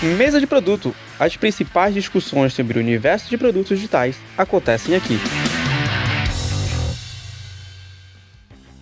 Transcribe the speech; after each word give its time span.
Mesa 0.00 0.38
de 0.38 0.46
Produto. 0.46 0.94
As 1.18 1.36
principais 1.36 1.92
discussões 1.92 2.54
sobre 2.54 2.78
o 2.78 2.80
universo 2.80 3.28
de 3.28 3.36
produtos 3.36 3.76
digitais 3.76 4.16
acontecem 4.36 4.94
aqui. 4.94 5.18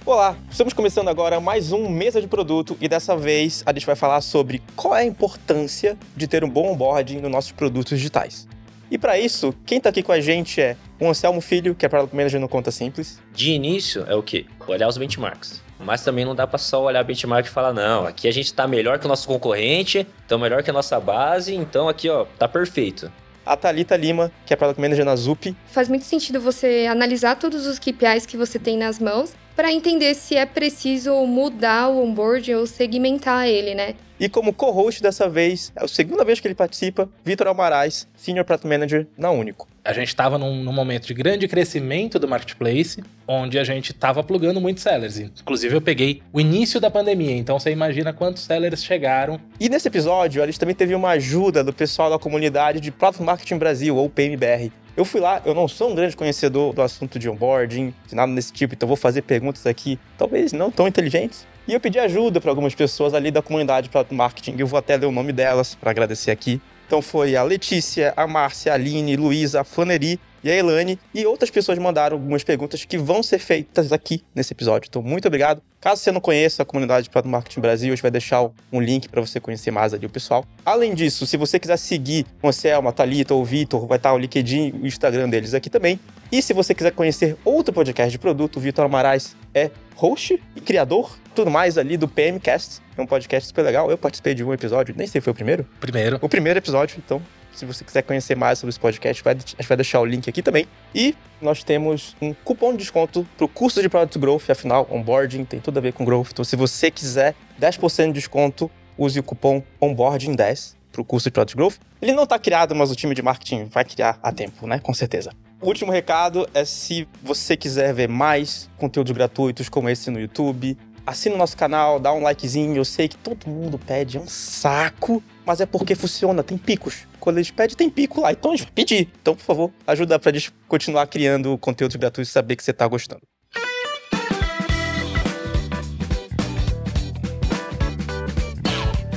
Olá, 0.04 0.36
estamos 0.50 0.74
começando 0.74 1.08
agora 1.08 1.40
mais 1.40 1.72
um 1.72 1.88
Mesa 1.88 2.20
de 2.20 2.28
Produto 2.28 2.76
e 2.82 2.86
dessa 2.86 3.16
vez 3.16 3.62
a 3.64 3.72
gente 3.72 3.86
vai 3.86 3.96
falar 3.96 4.20
sobre 4.20 4.62
qual 4.76 4.94
é 4.94 5.00
a 5.00 5.04
importância 5.06 5.96
de 6.14 6.28
ter 6.28 6.44
um 6.44 6.50
bom 6.50 6.72
onboarding 6.72 7.18
nos 7.22 7.30
nossos 7.30 7.52
produtos 7.52 7.98
digitais. 7.98 8.46
E 8.90 8.98
para 8.98 9.18
isso, 9.18 9.54
quem 9.64 9.78
está 9.78 9.88
aqui 9.88 10.02
com 10.02 10.12
a 10.12 10.20
gente 10.20 10.60
é 10.60 10.76
o 11.00 11.08
Anselmo 11.08 11.40
Filho, 11.40 11.74
que 11.74 11.86
é 11.86 11.88
Product 11.88 12.14
Manager 12.14 12.38
no 12.38 12.48
Conta 12.48 12.70
Simples. 12.70 13.22
De 13.32 13.52
início 13.52 14.04
é 14.06 14.14
o 14.14 14.22
quê? 14.22 14.44
Olhar 14.68 14.86
os 14.86 14.98
benchmarks. 14.98 15.65
Mas 15.78 16.02
também 16.02 16.24
não 16.24 16.34
dá 16.34 16.46
para 16.46 16.58
só 16.58 16.82
olhar 16.82 17.02
benchmark 17.04 17.46
e 17.46 17.50
falar, 17.50 17.72
não, 17.72 18.06
aqui 18.06 18.26
a 18.28 18.32
gente 18.32 18.46
está 18.46 18.66
melhor 18.66 18.98
que 18.98 19.06
o 19.06 19.08
nosso 19.08 19.26
concorrente, 19.26 20.06
então 20.24 20.38
melhor 20.38 20.62
que 20.62 20.70
a 20.70 20.72
nossa 20.72 20.98
base, 20.98 21.54
então 21.54 21.88
aqui, 21.88 22.08
ó, 22.08 22.24
tá 22.38 22.48
perfeito. 22.48 23.10
A 23.44 23.56
Thalita 23.56 23.96
Lima, 23.96 24.32
que 24.44 24.52
é 24.52 24.56
Product 24.56 24.80
Manager 24.80 25.04
na 25.04 25.14
Zup. 25.14 25.54
Faz 25.66 25.88
muito 25.88 26.04
sentido 26.04 26.40
você 26.40 26.86
analisar 26.90 27.36
todos 27.36 27.66
os 27.66 27.78
KPIs 27.78 28.26
que 28.26 28.36
você 28.36 28.58
tem 28.58 28.76
nas 28.76 28.98
mãos 28.98 29.34
para 29.54 29.72
entender 29.72 30.14
se 30.14 30.36
é 30.36 30.44
preciso 30.44 31.14
mudar 31.26 31.88
o 31.88 32.02
onboard 32.02 32.54
ou 32.54 32.66
segmentar 32.66 33.46
ele, 33.46 33.74
né? 33.74 33.94
E 34.18 34.28
como 34.28 34.52
co-host 34.52 35.02
dessa 35.02 35.28
vez, 35.28 35.72
é 35.76 35.84
a 35.84 35.88
segunda 35.88 36.24
vez 36.24 36.40
que 36.40 36.48
ele 36.48 36.54
participa, 36.54 37.08
Vitor 37.24 37.46
Almaraz, 37.46 38.08
Senior 38.16 38.44
Product 38.44 38.66
Manager 38.66 39.06
na 39.16 39.30
Único. 39.30 39.68
A 39.86 39.92
gente 39.92 40.08
estava 40.08 40.36
num, 40.36 40.64
num, 40.64 40.72
momento 40.72 41.06
de 41.06 41.14
grande 41.14 41.46
crescimento 41.46 42.18
do 42.18 42.26
marketplace, 42.26 43.04
onde 43.26 43.56
a 43.56 43.62
gente 43.62 43.92
estava 43.92 44.20
plugando 44.20 44.60
muitos 44.60 44.82
sellers. 44.82 45.16
Inclusive, 45.16 45.76
eu 45.76 45.80
peguei 45.80 46.22
o 46.32 46.40
início 46.40 46.80
da 46.80 46.90
pandemia, 46.90 47.36
então 47.36 47.56
você 47.56 47.70
imagina 47.70 48.12
quantos 48.12 48.42
sellers 48.42 48.82
chegaram. 48.82 49.40
E 49.60 49.68
nesse 49.68 49.86
episódio, 49.86 50.42
a 50.42 50.46
gente 50.46 50.58
também 50.58 50.74
teve 50.74 50.92
uma 50.92 51.10
ajuda 51.10 51.62
do 51.62 51.72
pessoal 51.72 52.10
da 52.10 52.18
comunidade 52.18 52.80
de 52.80 52.90
Product 52.90 53.22
Marketing 53.22 53.58
Brasil, 53.58 53.94
ou 53.94 54.10
PMBR. 54.10 54.72
Eu 54.96 55.04
fui 55.04 55.20
lá, 55.20 55.40
eu 55.44 55.54
não 55.54 55.68
sou 55.68 55.92
um 55.92 55.94
grande 55.94 56.16
conhecedor 56.16 56.74
do 56.74 56.82
assunto 56.82 57.16
de 57.16 57.28
onboarding, 57.28 57.94
de 58.08 58.14
nada 58.16 58.34
desse 58.34 58.52
tipo, 58.52 58.74
então 58.74 58.88
vou 58.88 58.96
fazer 58.96 59.22
perguntas 59.22 59.66
aqui, 59.66 60.00
talvez 60.18 60.52
não 60.52 60.68
tão 60.68 60.88
inteligentes. 60.88 61.46
E 61.68 61.74
eu 61.74 61.78
pedi 61.78 61.98
ajuda 62.00 62.40
para 62.40 62.50
algumas 62.50 62.74
pessoas 62.74 63.14
ali 63.14 63.30
da 63.30 63.40
comunidade 63.42 63.88
Product 63.88 64.14
Marketing, 64.14 64.56
eu 64.58 64.66
vou 64.66 64.78
até 64.78 64.96
ler 64.96 65.06
o 65.06 65.12
nome 65.12 65.32
delas 65.32 65.76
para 65.76 65.92
agradecer 65.92 66.32
aqui. 66.32 66.60
Então 66.86 67.02
foi 67.02 67.34
a 67.34 67.42
Letícia, 67.42 68.14
a 68.16 68.26
Márcia, 68.26 68.72
a 68.72 68.74
Aline, 68.76 69.16
Luísa, 69.16 69.62
a 69.62 69.64
Flaneri 69.64 70.20
e 70.44 70.50
a 70.50 70.54
Elane. 70.54 70.98
E 71.12 71.26
outras 71.26 71.50
pessoas 71.50 71.78
mandaram 71.78 72.16
algumas 72.16 72.44
perguntas 72.44 72.84
que 72.84 72.96
vão 72.96 73.22
ser 73.22 73.40
feitas 73.40 73.92
aqui 73.92 74.22
nesse 74.32 74.52
episódio. 74.52 74.86
Então, 74.88 75.02
muito 75.02 75.26
obrigado. 75.26 75.60
Caso 75.80 76.00
você 76.00 76.12
não 76.12 76.20
conheça 76.20 76.62
a 76.62 76.66
comunidade 76.66 77.04
de 77.04 77.10
Product 77.10 77.30
Marketing 77.30 77.60
Brasil, 77.60 77.92
a 77.92 77.96
gente 77.96 78.02
vai 78.02 78.10
deixar 78.10 78.48
um 78.72 78.80
link 78.80 79.08
para 79.08 79.20
você 79.20 79.40
conhecer 79.40 79.72
mais 79.72 79.92
ali 79.92 80.06
o 80.06 80.10
pessoal. 80.10 80.44
Além 80.64 80.94
disso, 80.94 81.26
se 81.26 81.36
você 81.36 81.58
quiser 81.58 81.76
seguir 81.76 82.24
o 82.40 82.48
Anselmo, 82.48 82.88
a 82.88 82.92
Thalita 82.92 83.34
ou 83.34 83.42
o 83.42 83.44
Vitor, 83.44 83.86
vai 83.86 83.96
estar 83.96 84.12
o 84.12 84.18
LinkedIn 84.18 84.74
e 84.76 84.84
o 84.84 84.86
Instagram 84.86 85.28
deles 85.28 85.54
aqui 85.54 85.68
também. 85.68 85.98
E 86.30 86.40
se 86.40 86.52
você 86.52 86.74
quiser 86.74 86.92
conhecer 86.92 87.36
outro 87.44 87.74
podcast 87.74 88.10
de 88.10 88.18
produto, 88.18 88.56
o 88.56 88.60
Vitor 88.60 88.84
Amarais 88.84 89.36
é 89.52 89.70
host 89.96 90.40
e 90.54 90.60
criador, 90.60 91.16
tudo 91.36 91.50
mais 91.50 91.76
ali 91.76 91.96
do 91.96 92.08
PMcast. 92.08 92.80
É 92.96 93.00
um 93.00 93.06
podcast 93.06 93.48
super 93.48 93.62
legal. 93.62 93.90
Eu 93.90 93.98
participei 93.98 94.34
de 94.34 94.42
um 94.42 94.52
episódio, 94.52 94.94
nem 94.96 95.06
sei 95.06 95.20
se 95.20 95.24
foi 95.24 95.32
o 95.32 95.34
primeiro. 95.34 95.66
Primeiro. 95.78 96.18
O 96.22 96.28
primeiro 96.28 96.58
episódio, 96.58 96.96
então 96.98 97.22
se 97.52 97.64
você 97.64 97.84
quiser 97.84 98.02
conhecer 98.02 98.34
mais 98.36 98.58
sobre 98.58 98.70
esse 98.70 98.80
podcast, 98.80 99.26
a 99.26 99.32
gente 99.32 99.68
vai 99.68 99.76
deixar 99.76 100.00
o 100.00 100.04
link 100.04 100.28
aqui 100.28 100.42
também. 100.42 100.66
E 100.94 101.14
nós 101.40 101.62
temos 101.62 102.16
um 102.20 102.34
cupom 102.34 102.72
de 102.72 102.78
desconto 102.78 103.26
para 103.36 103.44
o 103.44 103.48
curso 103.48 103.80
de 103.80 103.88
Product 103.88 104.18
Growth, 104.18 104.50
afinal, 104.50 104.86
onboarding 104.90 105.44
tem 105.44 105.60
tudo 105.60 105.78
a 105.78 105.80
ver 105.80 105.92
com 105.92 106.04
growth. 106.04 106.28
Então, 106.32 106.44
se 106.44 106.56
você 106.56 106.90
quiser 106.90 107.34
10% 107.60 108.08
de 108.08 108.12
desconto, 108.12 108.70
use 108.96 109.18
o 109.18 109.22
cupom 109.22 109.62
onboarding10 109.80 110.74
para 110.92 111.00
o 111.00 111.04
curso 111.04 111.28
de 111.28 111.32
Product 111.32 111.56
Growth. 111.56 111.76
Ele 112.00 112.12
não 112.12 112.24
está 112.24 112.38
criado, 112.38 112.74
mas 112.74 112.90
o 112.90 112.96
time 112.96 113.14
de 113.14 113.22
marketing 113.22 113.64
vai 113.64 113.84
criar 113.84 114.18
a 114.22 114.32
tempo, 114.32 114.66
né? 114.66 114.78
Com 114.78 114.92
certeza. 114.92 115.32
O 115.60 115.68
último 115.68 115.90
recado 115.90 116.46
é 116.52 116.64
se 116.66 117.08
você 117.22 117.56
quiser 117.56 117.94
ver 117.94 118.08
mais 118.08 118.68
conteúdos 118.76 119.12
gratuitos 119.12 119.70
como 119.70 119.88
esse 119.88 120.10
no 120.10 120.20
YouTube, 120.20 120.76
assina 121.06 121.36
o 121.36 121.38
nosso 121.38 121.56
canal, 121.56 122.00
dá 122.00 122.12
um 122.12 122.20
likezinho. 122.20 122.76
Eu 122.76 122.84
sei 122.84 123.06
que 123.06 123.16
todo 123.16 123.48
mundo 123.48 123.78
pede, 123.78 124.16
é 124.16 124.20
um 124.20 124.26
saco, 124.26 125.22
mas 125.46 125.60
é 125.60 125.66
porque 125.66 125.94
funciona, 125.94 126.42
tem 126.42 126.58
picos. 126.58 127.06
Quando 127.20 127.38
a 127.38 127.42
gente 127.42 127.52
pede, 127.52 127.76
tem 127.76 127.88
pico 127.88 128.20
lá, 128.20 128.32
então 128.32 128.50
a 128.52 128.56
gente 128.56 128.64
vai 128.64 128.72
pedir. 128.72 129.08
Então, 129.22 129.34
por 129.36 129.42
favor, 129.42 129.72
ajuda 129.86 130.18
pra 130.18 130.32
gente 130.32 130.52
continuar 130.68 131.06
criando 131.06 131.56
conteúdos 131.58 131.96
gratuitos 131.96 132.30
e 132.30 132.32
saber 132.32 132.56
que 132.56 132.64
você 132.64 132.72
tá 132.72 132.86
gostando. 132.88 133.22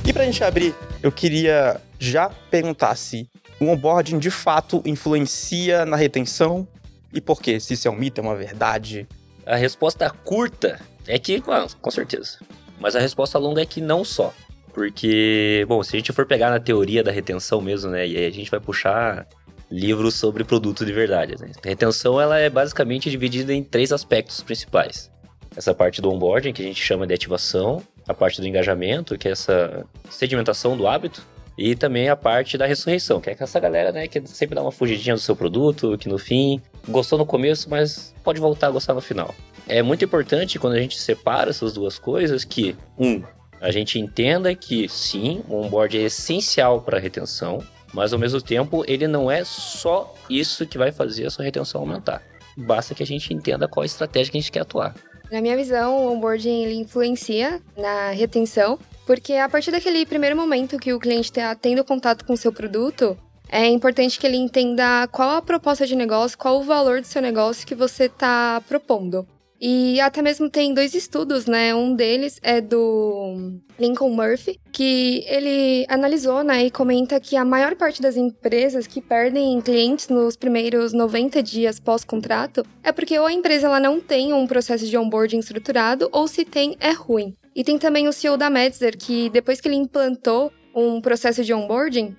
E 0.06 0.14
pra 0.14 0.24
gente 0.26 0.44
abrir, 0.44 0.74
eu 1.04 1.12
queria 1.12 1.80
já 2.00 2.30
perguntar 2.50 2.96
se 2.96 3.30
o 3.60 3.66
onboarding 3.66 4.18
de 4.18 4.32
fato 4.32 4.82
influencia 4.86 5.86
na 5.86 5.96
retenção 5.96 6.68
e 7.14 7.22
por 7.22 7.42
quê? 7.42 7.60
Se 7.60 7.74
isso 7.74 7.88
é 7.88 7.92
um 7.92 7.96
mito, 7.96 8.22
é 8.22 8.24
uma 8.24 8.36
verdade? 8.36 9.08
A 9.46 9.56
resposta 9.56 10.10
curta 10.10 10.80
é 11.10 11.20
que, 11.20 11.42
com 11.42 11.92
certeza. 11.92 12.38
Mas 12.80 12.96
a 12.96 13.00
resposta 13.00 13.38
longa 13.38 13.62
é 13.62 13.66
que 13.66 13.82
não 13.82 14.06
só. 14.06 14.34
Porque, 14.74 15.66
bom, 15.68 15.84
se 15.84 15.96
a 15.96 16.00
gente 16.00 16.14
for 16.14 16.26
pegar 16.26 16.52
na 16.52 16.60
teoria 16.60 17.04
da 17.04 17.12
retenção 17.12 17.60
mesmo, 17.60 17.90
né? 17.92 18.08
E 18.08 18.16
aí 18.16 18.26
a 18.28 18.32
gente 18.32 18.50
vai 18.50 18.60
puxar 18.60 19.28
livros 19.70 20.16
sobre 20.16 20.44
produto 20.44 20.86
de 20.86 20.94
verdade. 20.94 21.36
Né? 21.40 21.52
A 21.66 21.68
retenção 21.68 22.22
ela 22.22 22.40
é 22.40 22.50
basicamente 22.50 23.10
dividida 23.10 23.54
em 23.54 23.64
três 23.64 23.92
aspectos 23.92 24.42
principais. 24.42 25.12
Essa 25.56 25.74
parte 25.74 26.02
do 26.02 26.12
onboarding, 26.12 26.54
que 26.54 26.62
a 26.62 26.66
gente 26.66 26.82
chama 26.82 27.06
de 27.06 27.14
ativação, 27.14 27.82
a 28.08 28.14
parte 28.14 28.40
do 28.40 28.48
engajamento, 28.48 29.18
que 29.18 29.28
é 29.28 29.32
essa 29.32 29.86
sedimentação 30.10 30.78
do 30.78 30.88
hábito, 30.88 31.26
e 31.62 31.76
também 31.76 32.08
a 32.08 32.16
parte 32.16 32.58
da 32.58 32.66
ressurreição, 32.66 33.20
que 33.20 33.30
é 33.30 33.36
essa 33.38 33.60
galera, 33.60 33.92
né, 33.92 34.08
que 34.08 34.26
sempre 34.26 34.56
dá 34.56 34.62
uma 34.62 34.72
fugidinha 34.72 35.14
do 35.14 35.20
seu 35.20 35.36
produto, 35.36 35.98
que 35.98 36.08
no 36.08 36.18
fim 36.18 36.62
gostou 36.88 37.20
no 37.20 37.26
começo, 37.26 37.70
mas 37.70 38.16
pode 38.24 38.40
voltar 38.40 38.68
a 38.68 38.72
gostar 38.72 38.94
no 38.94 39.02
final. 39.02 39.36
É 39.68 39.82
muito 39.82 40.06
importante 40.06 40.58
quando 40.58 40.76
a 40.76 40.80
gente 40.80 40.98
separa 40.98 41.50
essas 41.50 41.74
duas 41.74 42.00
coisas 42.00 42.46
que, 42.46 42.78
um, 42.98 43.22
a 43.60 43.72
gente 43.72 44.00
entenda 44.00 44.56
que 44.56 44.88
sim, 44.88 45.44
o 45.50 45.58
onboard 45.58 45.98
é 45.98 46.04
essencial 46.04 46.80
para 46.80 46.98
a 46.98 47.00
retenção, 47.02 47.62
mas 47.94 48.14
ao 48.14 48.20
mesmo 48.20 48.42
tempo 48.42 48.86
ele 48.88 49.06
não 49.06 49.30
é 49.30 49.44
só 49.44 50.16
isso 50.30 50.66
que 50.66 50.78
vai 50.78 50.94
fazer 50.94 51.26
a 51.26 51.30
sua 51.30 51.44
retenção 51.44 51.82
aumentar. 51.82 52.24
Basta 52.56 52.96
que 52.96 53.04
a 53.04 53.06
gente 53.06 53.34
entenda 53.34 53.68
qual 53.68 53.86
estratégia 53.86 54.32
que 54.32 54.38
a 54.38 54.42
gente 54.42 54.52
quer 54.52 54.62
atuar. 54.62 54.96
Na 55.30 55.42
minha 55.42 55.58
visão, 55.58 56.06
o 56.06 56.14
onboarding 56.14 56.64
ele 56.64 56.76
influencia 56.76 57.62
na 57.78 58.12
retenção, 58.12 58.80
porque 59.10 59.34
a 59.34 59.50
partir 59.50 59.72
daquele 59.72 60.06
primeiro 60.06 60.36
momento 60.36 60.78
que 60.78 60.94
o 60.94 61.00
cliente 61.00 61.32
está 61.32 61.56
tendo 61.56 61.84
contato 61.84 62.24
com 62.24 62.34
o 62.34 62.38
seu 62.38 62.54
produto, 62.54 63.18
é 63.50 63.66
importante 63.66 64.20
que 64.20 64.28
ele 64.28 64.38
entenda 64.38 65.08
qual 65.08 65.32
a 65.32 65.42
proposta 65.42 65.88
de 65.88 65.96
negócio, 65.96 66.38
qual 66.38 66.60
o 66.60 66.64
valor 66.64 67.02
do 67.02 67.08
seu 67.08 67.20
negócio 67.20 67.66
que 67.66 67.74
você 67.74 68.04
está 68.04 68.62
propondo. 68.70 69.28
E 69.60 70.00
até 70.00 70.22
mesmo 70.22 70.48
tem 70.48 70.76
dois 70.76 70.94
estudos, 70.94 71.48
né? 71.48 71.74
Um 71.74 71.96
deles 71.96 72.40
é 72.44 72.62
do 72.62 73.60
Lincoln 73.80 74.12
Murphy, 74.12 74.60
que 74.72 75.26
ele 75.28 75.88
analisou, 75.90 76.44
né, 76.44 76.66
e 76.66 76.72
comenta 76.72 77.20
que 77.20 77.36
a 77.36 77.44
maior 77.44 77.76
parte 77.76 78.04
das 78.04 78.16
empresas 78.16 78.86
que 78.86 79.02
perdem 79.02 79.60
clientes 79.60 80.08
nos 80.08 80.38
primeiros 80.38 80.94
90 80.94 81.42
dias 81.42 81.80
pós-contrato 81.80 82.64
é 82.84 82.92
porque 82.92 83.18
ou 83.18 83.26
a 83.26 83.34
empresa 83.34 83.66
ela 83.66 83.80
não 83.80 84.00
tem 84.00 84.34
um 84.34 84.46
processo 84.46 84.86
de 84.86 84.96
onboarding 84.96 85.40
estruturado 85.40 86.08
ou 86.12 86.28
se 86.28 86.46
tem 86.46 86.78
é 86.80 86.92
ruim. 86.92 87.34
E 87.60 87.64
tem 87.66 87.78
também 87.78 88.08
o 88.08 88.14
CEO 88.14 88.38
da 88.38 88.50
Metzer 88.50 88.98
que 88.98 89.30
depois 89.32 89.60
que 89.60 89.68
ele 89.68 89.76
implantou 89.76 90.50
um 90.74 91.02
processo 91.02 91.44
de 91.44 91.54
onboarding, 91.54 92.16